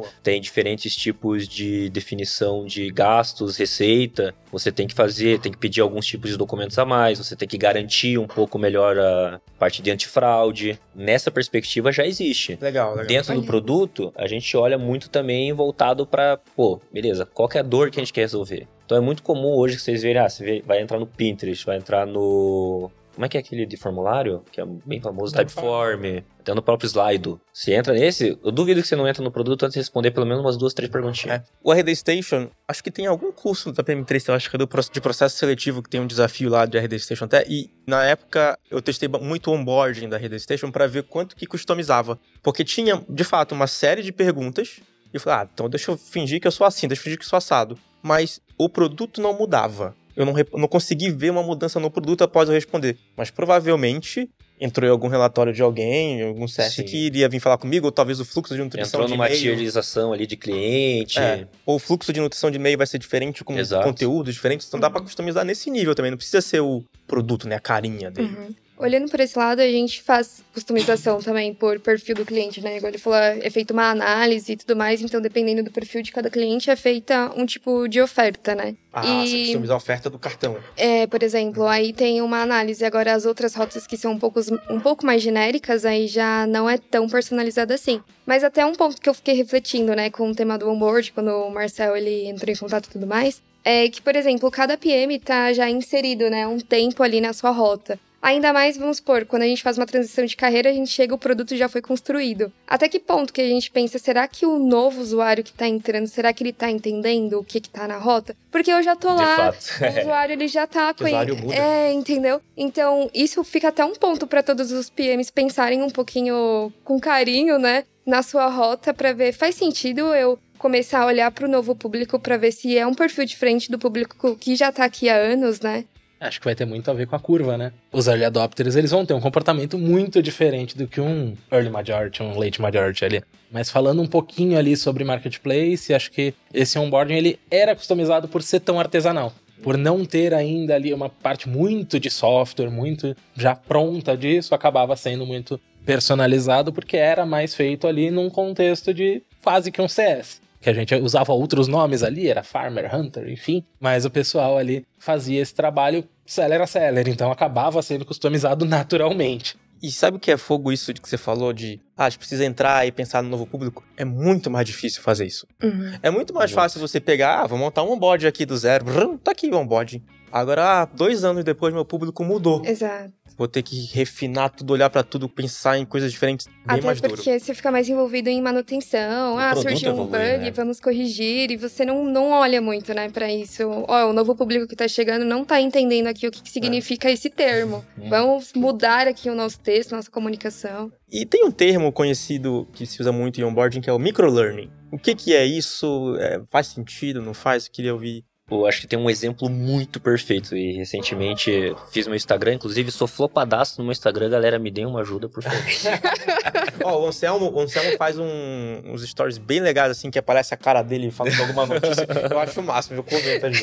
Tá, 0.00 0.10
tem 0.22 0.40
diferentes 0.40 0.94
tipos 0.94 1.48
de 1.48 1.88
definição 1.90 2.64
de 2.64 2.88
gastos, 2.90 3.56
receita. 3.56 4.34
Você 4.52 4.70
tem 4.70 4.86
que 4.86 4.94
fazer, 4.94 5.40
tem 5.40 5.50
que 5.52 5.58
pedir 5.58 5.80
alguns 5.80 6.06
tipos 6.06 6.30
de 6.30 6.36
documentos 6.36 6.78
a 6.78 6.84
mais, 6.84 7.18
você 7.18 7.34
tem 7.36 7.48
que 7.48 7.58
garantir 7.58 8.16
um 8.18 8.26
pouco 8.26 8.58
melhor 8.58 8.98
a 8.98 9.40
parte 9.58 9.82
de 9.82 9.90
antifraude. 9.90 10.78
Nessa 10.94 11.30
perspectiva 11.30 11.90
já 11.92 12.06
existe. 12.06 12.56
Legal, 12.60 12.90
legal. 12.92 13.06
Dentro 13.06 13.34
do 13.34 13.42
produto, 13.46 14.12
a 14.16 14.26
gente 14.26 14.56
olha 14.56 14.78
muito 14.78 15.10
também 15.10 15.52
voltado 15.52 16.06
para, 16.06 16.38
pô, 16.56 16.80
beleza, 16.92 17.26
qual 17.26 17.48
que 17.48 17.58
é 17.58 17.60
a 17.60 17.64
dor 17.64 17.90
que 17.90 17.98
a 18.00 18.02
gente 18.02 18.12
quer 18.12 18.22
resolver? 18.22 18.66
Então 18.86 18.96
é 18.96 19.00
muito 19.00 19.22
comum 19.22 19.54
hoje 19.54 19.76
que 19.76 19.82
vocês 19.82 20.02
verem, 20.02 20.22
ah, 20.22 20.28
você 20.28 20.42
vê- 20.44 20.62
vai 20.64 20.80
entrar 20.80 20.98
no 20.98 21.06
Pinterest, 21.06 21.66
vai 21.66 21.76
entrar 21.76 22.06
no. 22.06 22.90
Como 23.18 23.26
é 23.26 23.28
que 23.28 23.36
é 23.36 23.40
aquele 23.40 23.66
de 23.66 23.76
formulário? 23.76 24.44
Que 24.52 24.60
é 24.60 24.64
bem 24.64 25.00
famoso, 25.00 25.34
Typeform, 25.34 26.22
até 26.38 26.54
no 26.54 26.62
próprio 26.62 26.86
Slido. 26.86 27.40
Se 27.52 27.72
entra 27.72 27.92
nesse, 27.92 28.38
eu 28.44 28.52
duvido 28.52 28.80
que 28.80 28.86
você 28.86 28.94
não 28.94 29.08
entra 29.08 29.24
no 29.24 29.32
produto 29.32 29.64
antes 29.64 29.72
de 29.72 29.80
responder 29.80 30.12
pelo 30.12 30.24
menos 30.24 30.40
umas 30.40 30.56
duas, 30.56 30.72
três 30.72 30.88
perguntinhas. 30.88 31.40
É. 31.40 31.44
O 31.60 31.72
RD 31.72 31.96
Station, 31.96 32.48
acho 32.68 32.80
que 32.80 32.92
tem 32.92 33.06
algum 33.06 33.32
curso 33.32 33.72
da 33.72 33.82
PM3, 33.82 34.28
eu 34.28 34.34
acho 34.36 34.48
que 34.48 34.54
é 34.54 34.58
do, 34.60 34.68
de 34.68 35.00
processo 35.00 35.36
seletivo, 35.36 35.82
que 35.82 35.90
tem 35.90 36.00
um 36.00 36.06
desafio 36.06 36.48
lá 36.48 36.64
de 36.64 36.78
RD 36.78 36.96
Station 37.00 37.24
até. 37.24 37.44
E 37.48 37.68
na 37.84 38.04
época 38.04 38.56
eu 38.70 38.80
testei 38.80 39.08
muito 39.08 39.50
o 39.50 39.54
onboarding 39.54 40.08
da 40.08 40.16
RD 40.16 40.38
Station 40.38 40.70
para 40.70 40.86
ver 40.86 41.02
quanto 41.02 41.34
que 41.34 41.44
customizava. 41.44 42.20
Porque 42.40 42.62
tinha, 42.62 43.02
de 43.08 43.24
fato, 43.24 43.50
uma 43.50 43.66
série 43.66 44.00
de 44.00 44.12
perguntas. 44.12 44.78
E 45.12 45.16
eu 45.16 45.20
falei, 45.20 45.40
ah, 45.40 45.48
então 45.52 45.68
deixa 45.68 45.90
eu 45.90 45.98
fingir 45.98 46.40
que 46.40 46.46
eu 46.46 46.52
sou 46.52 46.64
assim, 46.64 46.86
deixa 46.86 47.00
eu 47.00 47.04
fingir 47.04 47.18
que 47.18 47.24
eu 47.24 47.28
sou 47.28 47.36
assado. 47.36 47.76
Mas 48.00 48.40
o 48.56 48.68
produto 48.68 49.20
não 49.20 49.36
mudava. 49.36 49.96
Eu 50.18 50.26
não, 50.26 50.32
rep- 50.32 50.52
não 50.52 50.66
consegui 50.66 51.10
ver 51.12 51.30
uma 51.30 51.42
mudança 51.44 51.78
no 51.78 51.90
produto 51.90 52.22
após 52.24 52.48
eu 52.48 52.54
responder. 52.54 52.96
Mas 53.16 53.30
provavelmente 53.30 54.28
entrou 54.60 54.88
em 54.88 54.90
algum 54.90 55.06
relatório 55.06 55.52
de 55.52 55.62
alguém, 55.62 56.20
algum 56.22 56.48
CS 56.48 56.74
Sim. 56.74 56.82
que 56.82 56.96
iria 57.06 57.28
vir 57.28 57.38
falar 57.38 57.56
comigo, 57.56 57.86
ou 57.86 57.92
talvez 57.92 58.18
o 58.18 58.24
fluxo 58.24 58.52
de 58.52 58.60
nutrição 58.60 58.88
Entrou 59.00 59.06
de 59.06 59.12
numa 59.12 59.26
e-mail. 59.28 59.40
tierização 59.40 60.12
ali 60.12 60.26
de 60.26 60.36
cliente. 60.36 61.20
É, 61.20 61.46
ou 61.64 61.76
o 61.76 61.78
fluxo 61.78 62.12
de 62.12 62.20
nutrição 62.20 62.50
de 62.50 62.56
e-mail 62.56 62.76
vai 62.76 62.86
ser 62.88 62.98
diferente, 62.98 63.44
com 63.44 63.56
Exato. 63.56 63.84
conteúdo 63.84 64.32
diferente, 64.32 64.64
então 64.66 64.80
dá 64.80 64.90
pra 64.90 65.00
customizar 65.00 65.44
nesse 65.44 65.70
nível 65.70 65.94
também, 65.94 66.10
não 66.10 66.18
precisa 66.18 66.40
ser 66.40 66.58
o 66.60 66.82
produto, 67.06 67.46
né, 67.46 67.54
a 67.54 67.60
carinha 67.60 68.10
dele. 68.10 68.34
Uhum. 68.36 68.54
Olhando 68.78 69.10
por 69.10 69.18
esse 69.20 69.36
lado, 69.38 69.60
a 69.60 69.68
gente 69.68 70.00
faz 70.02 70.42
customização 70.54 71.18
também 71.18 71.52
por 71.52 71.80
perfil 71.80 72.14
do 72.14 72.24
cliente, 72.24 72.60
né? 72.60 72.76
Igual 72.76 72.90
ele 72.90 72.98
falou, 72.98 73.18
é 73.18 73.50
feita 73.50 73.72
uma 73.72 73.90
análise 73.90 74.52
e 74.52 74.56
tudo 74.56 74.76
mais, 74.76 75.02
então 75.02 75.20
dependendo 75.20 75.62
do 75.64 75.70
perfil 75.70 76.00
de 76.02 76.12
cada 76.12 76.30
cliente, 76.30 76.70
é 76.70 76.76
feita 76.76 77.32
um 77.36 77.44
tipo 77.44 77.88
de 77.88 78.00
oferta, 78.00 78.54
né? 78.54 78.76
Ah, 78.92 79.04
E- 79.06 79.28
você 79.28 79.38
customizar 79.46 79.74
a 79.74 79.76
oferta 79.78 80.08
do 80.10 80.18
cartão. 80.18 80.56
É, 80.76 81.06
por 81.06 81.22
exemplo, 81.22 81.66
aí 81.66 81.92
tem 81.92 82.22
uma 82.22 82.40
análise. 82.42 82.84
Agora, 82.84 83.12
as 83.14 83.26
outras 83.26 83.54
rotas 83.54 83.86
que 83.86 83.96
são 83.96 84.12
um 84.12 84.18
pouco, 84.18 84.40
um 84.70 84.80
pouco 84.80 85.04
mais 85.04 85.22
genéricas, 85.22 85.84
aí 85.84 86.06
já 86.06 86.46
não 86.46 86.68
é 86.70 86.78
tão 86.78 87.08
personalizada 87.08 87.74
assim. 87.74 88.00
Mas 88.24 88.44
até 88.44 88.64
um 88.64 88.74
ponto 88.74 89.00
que 89.00 89.08
eu 89.08 89.14
fiquei 89.14 89.34
refletindo, 89.34 89.94
né, 89.94 90.08
com 90.10 90.30
o 90.30 90.34
tema 90.34 90.56
do 90.58 90.68
onboard, 90.70 91.12
quando 91.12 91.30
o 91.30 91.50
Marcel 91.50 91.96
ele 91.96 92.26
entrou 92.28 92.52
em 92.52 92.56
contato 92.56 92.86
e 92.86 92.90
tudo 92.90 93.06
mais, 93.06 93.42
é 93.64 93.88
que, 93.88 94.00
por 94.00 94.14
exemplo, 94.16 94.50
cada 94.50 94.76
PM 94.78 95.18
tá 95.18 95.52
já 95.52 95.68
inserido, 95.68 96.30
né, 96.30 96.46
um 96.46 96.58
tempo 96.60 97.02
ali 97.02 97.20
na 97.20 97.32
sua 97.32 97.50
rota. 97.50 97.98
Ainda 98.20 98.52
mais, 98.52 98.76
vamos 98.76 98.96
supor, 98.96 99.24
quando 99.26 99.42
a 99.42 99.46
gente 99.46 99.62
faz 99.62 99.78
uma 99.78 99.86
transição 99.86 100.24
de 100.24 100.36
carreira, 100.36 100.68
a 100.70 100.72
gente 100.72 100.90
chega, 100.90 101.14
o 101.14 101.18
produto 101.18 101.56
já 101.56 101.68
foi 101.68 101.80
construído. 101.80 102.52
Até 102.66 102.88
que 102.88 102.98
ponto 102.98 103.32
que 103.32 103.40
a 103.40 103.46
gente 103.46 103.70
pensa, 103.70 103.98
será 103.98 104.26
que 104.26 104.44
o 104.44 104.58
novo 104.58 105.00
usuário 105.00 105.44
que 105.44 105.52
tá 105.52 105.68
entrando, 105.68 106.06
será 106.08 106.32
que 106.32 106.42
ele 106.42 106.52
tá 106.52 106.68
entendendo 106.70 107.38
o 107.38 107.44
que 107.44 107.60
que 107.60 107.70
tá 107.70 107.86
na 107.86 107.96
rota? 107.98 108.36
Porque 108.50 108.72
eu 108.72 108.82
já 108.82 108.96
tô 108.96 109.14
De 109.14 109.22
lá, 109.22 109.52
fato. 109.52 109.96
o 109.96 110.00
usuário 110.02 110.32
ele 110.32 110.48
já 110.48 110.66
tá 110.66 110.94
O 111.00 111.04
usuário 111.04 111.36
muda. 111.36 111.54
É, 111.54 111.92
entendeu? 111.92 112.40
Então, 112.56 113.08
isso 113.14 113.42
fica 113.44 113.68
até 113.68 113.84
um 113.84 113.94
ponto 113.94 114.26
pra 114.26 114.42
todos 114.42 114.72
os 114.72 114.90
PMs 114.90 115.30
pensarem 115.30 115.82
um 115.82 115.90
pouquinho 115.90 116.72
com 116.82 116.98
carinho, 116.98 117.58
né, 117.58 117.84
na 118.04 118.22
sua 118.22 118.48
rota 118.48 118.92
pra 118.92 119.12
ver 119.12 119.32
faz 119.32 119.54
sentido 119.54 120.14
eu 120.14 120.38
começar 120.58 121.02
a 121.02 121.06
olhar 121.06 121.30
pro 121.30 121.46
novo 121.48 121.74
público 121.76 122.18
pra 122.18 122.36
ver 122.36 122.50
se 122.50 122.76
é 122.76 122.84
um 122.86 122.94
perfil 122.94 123.24
diferente 123.24 123.70
do 123.70 123.78
público 123.78 124.34
que 124.34 124.56
já 124.56 124.72
tá 124.72 124.84
aqui 124.84 125.08
há 125.08 125.14
anos, 125.14 125.60
né? 125.60 125.84
Acho 126.20 126.40
que 126.40 126.44
vai 126.44 126.54
ter 126.54 126.64
muito 126.64 126.90
a 126.90 126.94
ver 126.94 127.06
com 127.06 127.14
a 127.14 127.20
curva, 127.20 127.56
né? 127.56 127.72
Os 127.92 128.08
early 128.08 128.24
adopters, 128.24 128.74
eles 128.74 128.90
vão 128.90 129.06
ter 129.06 129.14
um 129.14 129.20
comportamento 129.20 129.78
muito 129.78 130.20
diferente 130.20 130.76
do 130.76 130.86
que 130.88 131.00
um 131.00 131.36
early 131.50 131.70
majority, 131.70 132.22
um 132.22 132.36
late 132.38 132.60
majority 132.60 133.04
ali. 133.04 133.22
Mas 133.50 133.70
falando 133.70 134.02
um 134.02 134.06
pouquinho 134.06 134.58
ali 134.58 134.76
sobre 134.76 135.04
marketplace, 135.04 135.94
acho 135.94 136.10
que 136.10 136.34
esse 136.52 136.78
onboarding 136.78 137.14
ele 137.14 137.38
era 137.50 137.74
customizado 137.74 138.26
por 138.28 138.42
ser 138.42 138.60
tão 138.60 138.80
artesanal. 138.80 139.32
Por 139.62 139.76
não 139.76 140.04
ter 140.04 140.34
ainda 140.34 140.74
ali 140.74 140.92
uma 140.92 141.08
parte 141.08 141.48
muito 141.48 141.98
de 141.98 142.10
software, 142.10 142.70
muito 142.70 143.16
já 143.36 143.54
pronta 143.54 144.16
disso, 144.16 144.54
acabava 144.54 144.96
sendo 144.96 145.26
muito 145.26 145.60
personalizado 145.84 146.72
porque 146.72 146.96
era 146.96 147.24
mais 147.24 147.54
feito 147.54 147.86
ali 147.86 148.10
num 148.10 148.28
contexto 148.28 148.92
de 148.92 149.22
quase 149.42 149.72
que 149.72 149.80
um 149.80 149.88
CS. 149.88 150.40
Que 150.60 150.70
a 150.70 150.74
gente 150.74 150.94
usava 150.96 151.32
outros 151.32 151.68
nomes 151.68 152.02
ali, 152.02 152.28
era 152.28 152.42
Farmer, 152.42 152.92
Hunter, 152.94 153.28
enfim. 153.28 153.64
Mas 153.80 154.04
o 154.04 154.10
pessoal 154.10 154.58
ali 154.58 154.84
fazia 154.98 155.40
esse 155.40 155.54
trabalho 155.54 156.04
seller 156.26 156.60
a 156.60 156.66
seller, 156.66 157.08
então 157.08 157.30
acabava 157.30 157.80
sendo 157.80 158.04
customizado 158.04 158.64
naturalmente. 158.64 159.56
E 159.82 159.92
sabe 159.92 160.16
o 160.16 160.20
que 160.20 160.30
é 160.30 160.36
fogo 160.36 160.72
isso 160.72 160.92
de 160.92 161.00
que 161.00 161.08
você 161.08 161.16
falou 161.16 161.52
de, 161.52 161.80
ah, 161.96 162.06
a 162.06 162.10
gente 162.10 162.18
precisa 162.18 162.44
entrar 162.44 162.86
e 162.86 162.90
pensar 162.90 163.22
no 163.22 163.28
novo 163.28 163.46
público? 163.46 163.84
É 163.96 164.04
muito 164.04 164.50
mais 164.50 164.66
difícil 164.66 165.00
fazer 165.02 165.24
isso. 165.24 165.46
Uhum. 165.62 165.92
É 166.02 166.10
muito 166.10 166.34
mais 166.34 166.50
fácil 166.50 166.80
você 166.80 167.00
pegar, 167.00 167.42
ah, 167.42 167.46
vou 167.46 167.58
montar 167.58 167.84
um 167.84 167.92
onboard 167.92 168.26
aqui 168.26 168.44
do 168.44 168.56
zero, 168.56 168.84
brum, 168.84 169.16
tá 169.22 169.30
aqui 169.30 169.48
o 169.48 169.56
onboard. 169.56 170.02
Agora, 170.32 170.82
ah, 170.82 170.84
dois 170.84 171.24
anos 171.24 171.44
depois, 171.44 171.72
meu 171.72 171.84
público 171.84 172.24
mudou. 172.24 172.62
Exato. 172.64 173.12
Vou 173.38 173.46
ter 173.46 173.62
que 173.62 173.86
refinar 173.92 174.50
tudo, 174.50 174.72
olhar 174.72 174.90
pra 174.90 175.04
tudo, 175.04 175.28
pensar 175.28 175.78
em 175.78 175.84
coisas 175.84 176.10
diferentes, 176.10 176.48
bem 176.48 176.56
Até 176.66 176.82
mais 176.86 177.00
duro. 177.00 177.14
porque 177.14 177.38
você 177.38 177.54
fica 177.54 177.70
mais 177.70 177.88
envolvido 177.88 178.28
em 178.28 178.42
manutenção. 178.42 179.36
O 179.36 179.38
ah, 179.38 179.54
surgiu 179.54 179.90
um 179.90 179.92
evolui, 179.92 180.10
bug, 180.10 180.44
né? 180.44 180.50
vamos 180.50 180.80
corrigir. 180.80 181.52
E 181.52 181.56
você 181.56 181.84
não, 181.84 182.04
não 182.04 182.30
olha 182.32 182.60
muito, 182.60 182.92
né, 182.92 183.08
pra 183.08 183.32
isso. 183.32 183.62
Ó, 183.86 184.10
o 184.10 184.12
novo 184.12 184.34
público 184.34 184.66
que 184.66 184.74
tá 184.74 184.88
chegando 184.88 185.24
não 185.24 185.44
tá 185.44 185.60
entendendo 185.60 186.08
aqui 186.08 186.26
o 186.26 186.32
que, 186.32 186.42
que 186.42 186.50
significa 186.50 187.08
esse 187.08 187.30
termo. 187.30 187.84
Hum. 187.96 188.08
Vamos 188.10 188.52
mudar 188.54 189.06
aqui 189.06 189.30
o 189.30 189.36
nosso 189.36 189.60
texto, 189.60 189.94
nossa 189.94 190.10
comunicação. 190.10 190.90
E 191.08 191.24
tem 191.24 191.44
um 191.44 191.52
termo 191.52 191.92
conhecido 191.92 192.66
que 192.72 192.84
se 192.86 193.00
usa 193.00 193.12
muito 193.12 193.40
em 193.40 193.44
onboarding 193.44 193.80
que 193.80 193.88
é 193.88 193.92
o 193.92 194.00
microlearning. 194.00 194.68
O 194.90 194.98
que 194.98 195.14
que 195.14 195.32
é 195.32 195.44
isso? 195.44 196.16
É, 196.18 196.42
faz 196.50 196.68
sentido? 196.68 197.22
Não 197.22 197.34
faz? 197.34 197.66
Eu 197.66 197.72
queria 197.72 197.92
ouvir. 197.92 198.24
Pô, 198.48 198.66
acho 198.66 198.80
que 198.80 198.86
tem 198.86 198.98
um 198.98 199.10
exemplo 199.10 199.48
muito 199.50 200.00
perfeito. 200.00 200.56
E 200.56 200.72
recentemente 200.72 201.76
fiz 201.92 202.06
meu 202.06 202.16
Instagram, 202.16 202.54
inclusive 202.54 202.90
sou 202.90 203.06
flopadaço 203.06 203.78
no 203.78 203.84
meu 203.84 203.92
Instagram, 203.92 204.30
galera, 204.30 204.58
me 204.58 204.70
dê 204.70 204.86
uma 204.86 205.02
ajuda, 205.02 205.28
por 205.28 205.42
favor. 205.42 205.58
Ó, 206.82 207.02
o 207.02 207.06
Anselmo, 207.08 207.50
o 207.52 207.60
Anselmo 207.60 207.94
faz 207.98 208.18
um- 208.18 208.80
uns 208.86 209.06
stories 209.06 209.36
bem 209.36 209.60
legais, 209.60 209.90
assim, 209.90 210.10
que 210.10 210.18
aparece 210.18 210.54
a 210.54 210.56
cara 210.56 210.80
dele 210.82 211.10
falando 211.10 211.38
alguma 211.40 211.66
notícia. 211.66 212.06
eu 212.30 212.38
acho 212.38 212.60
o 212.60 212.62
máximo, 212.62 213.00
eu 213.00 213.04
comento 213.04 213.44
ali. 213.46 213.58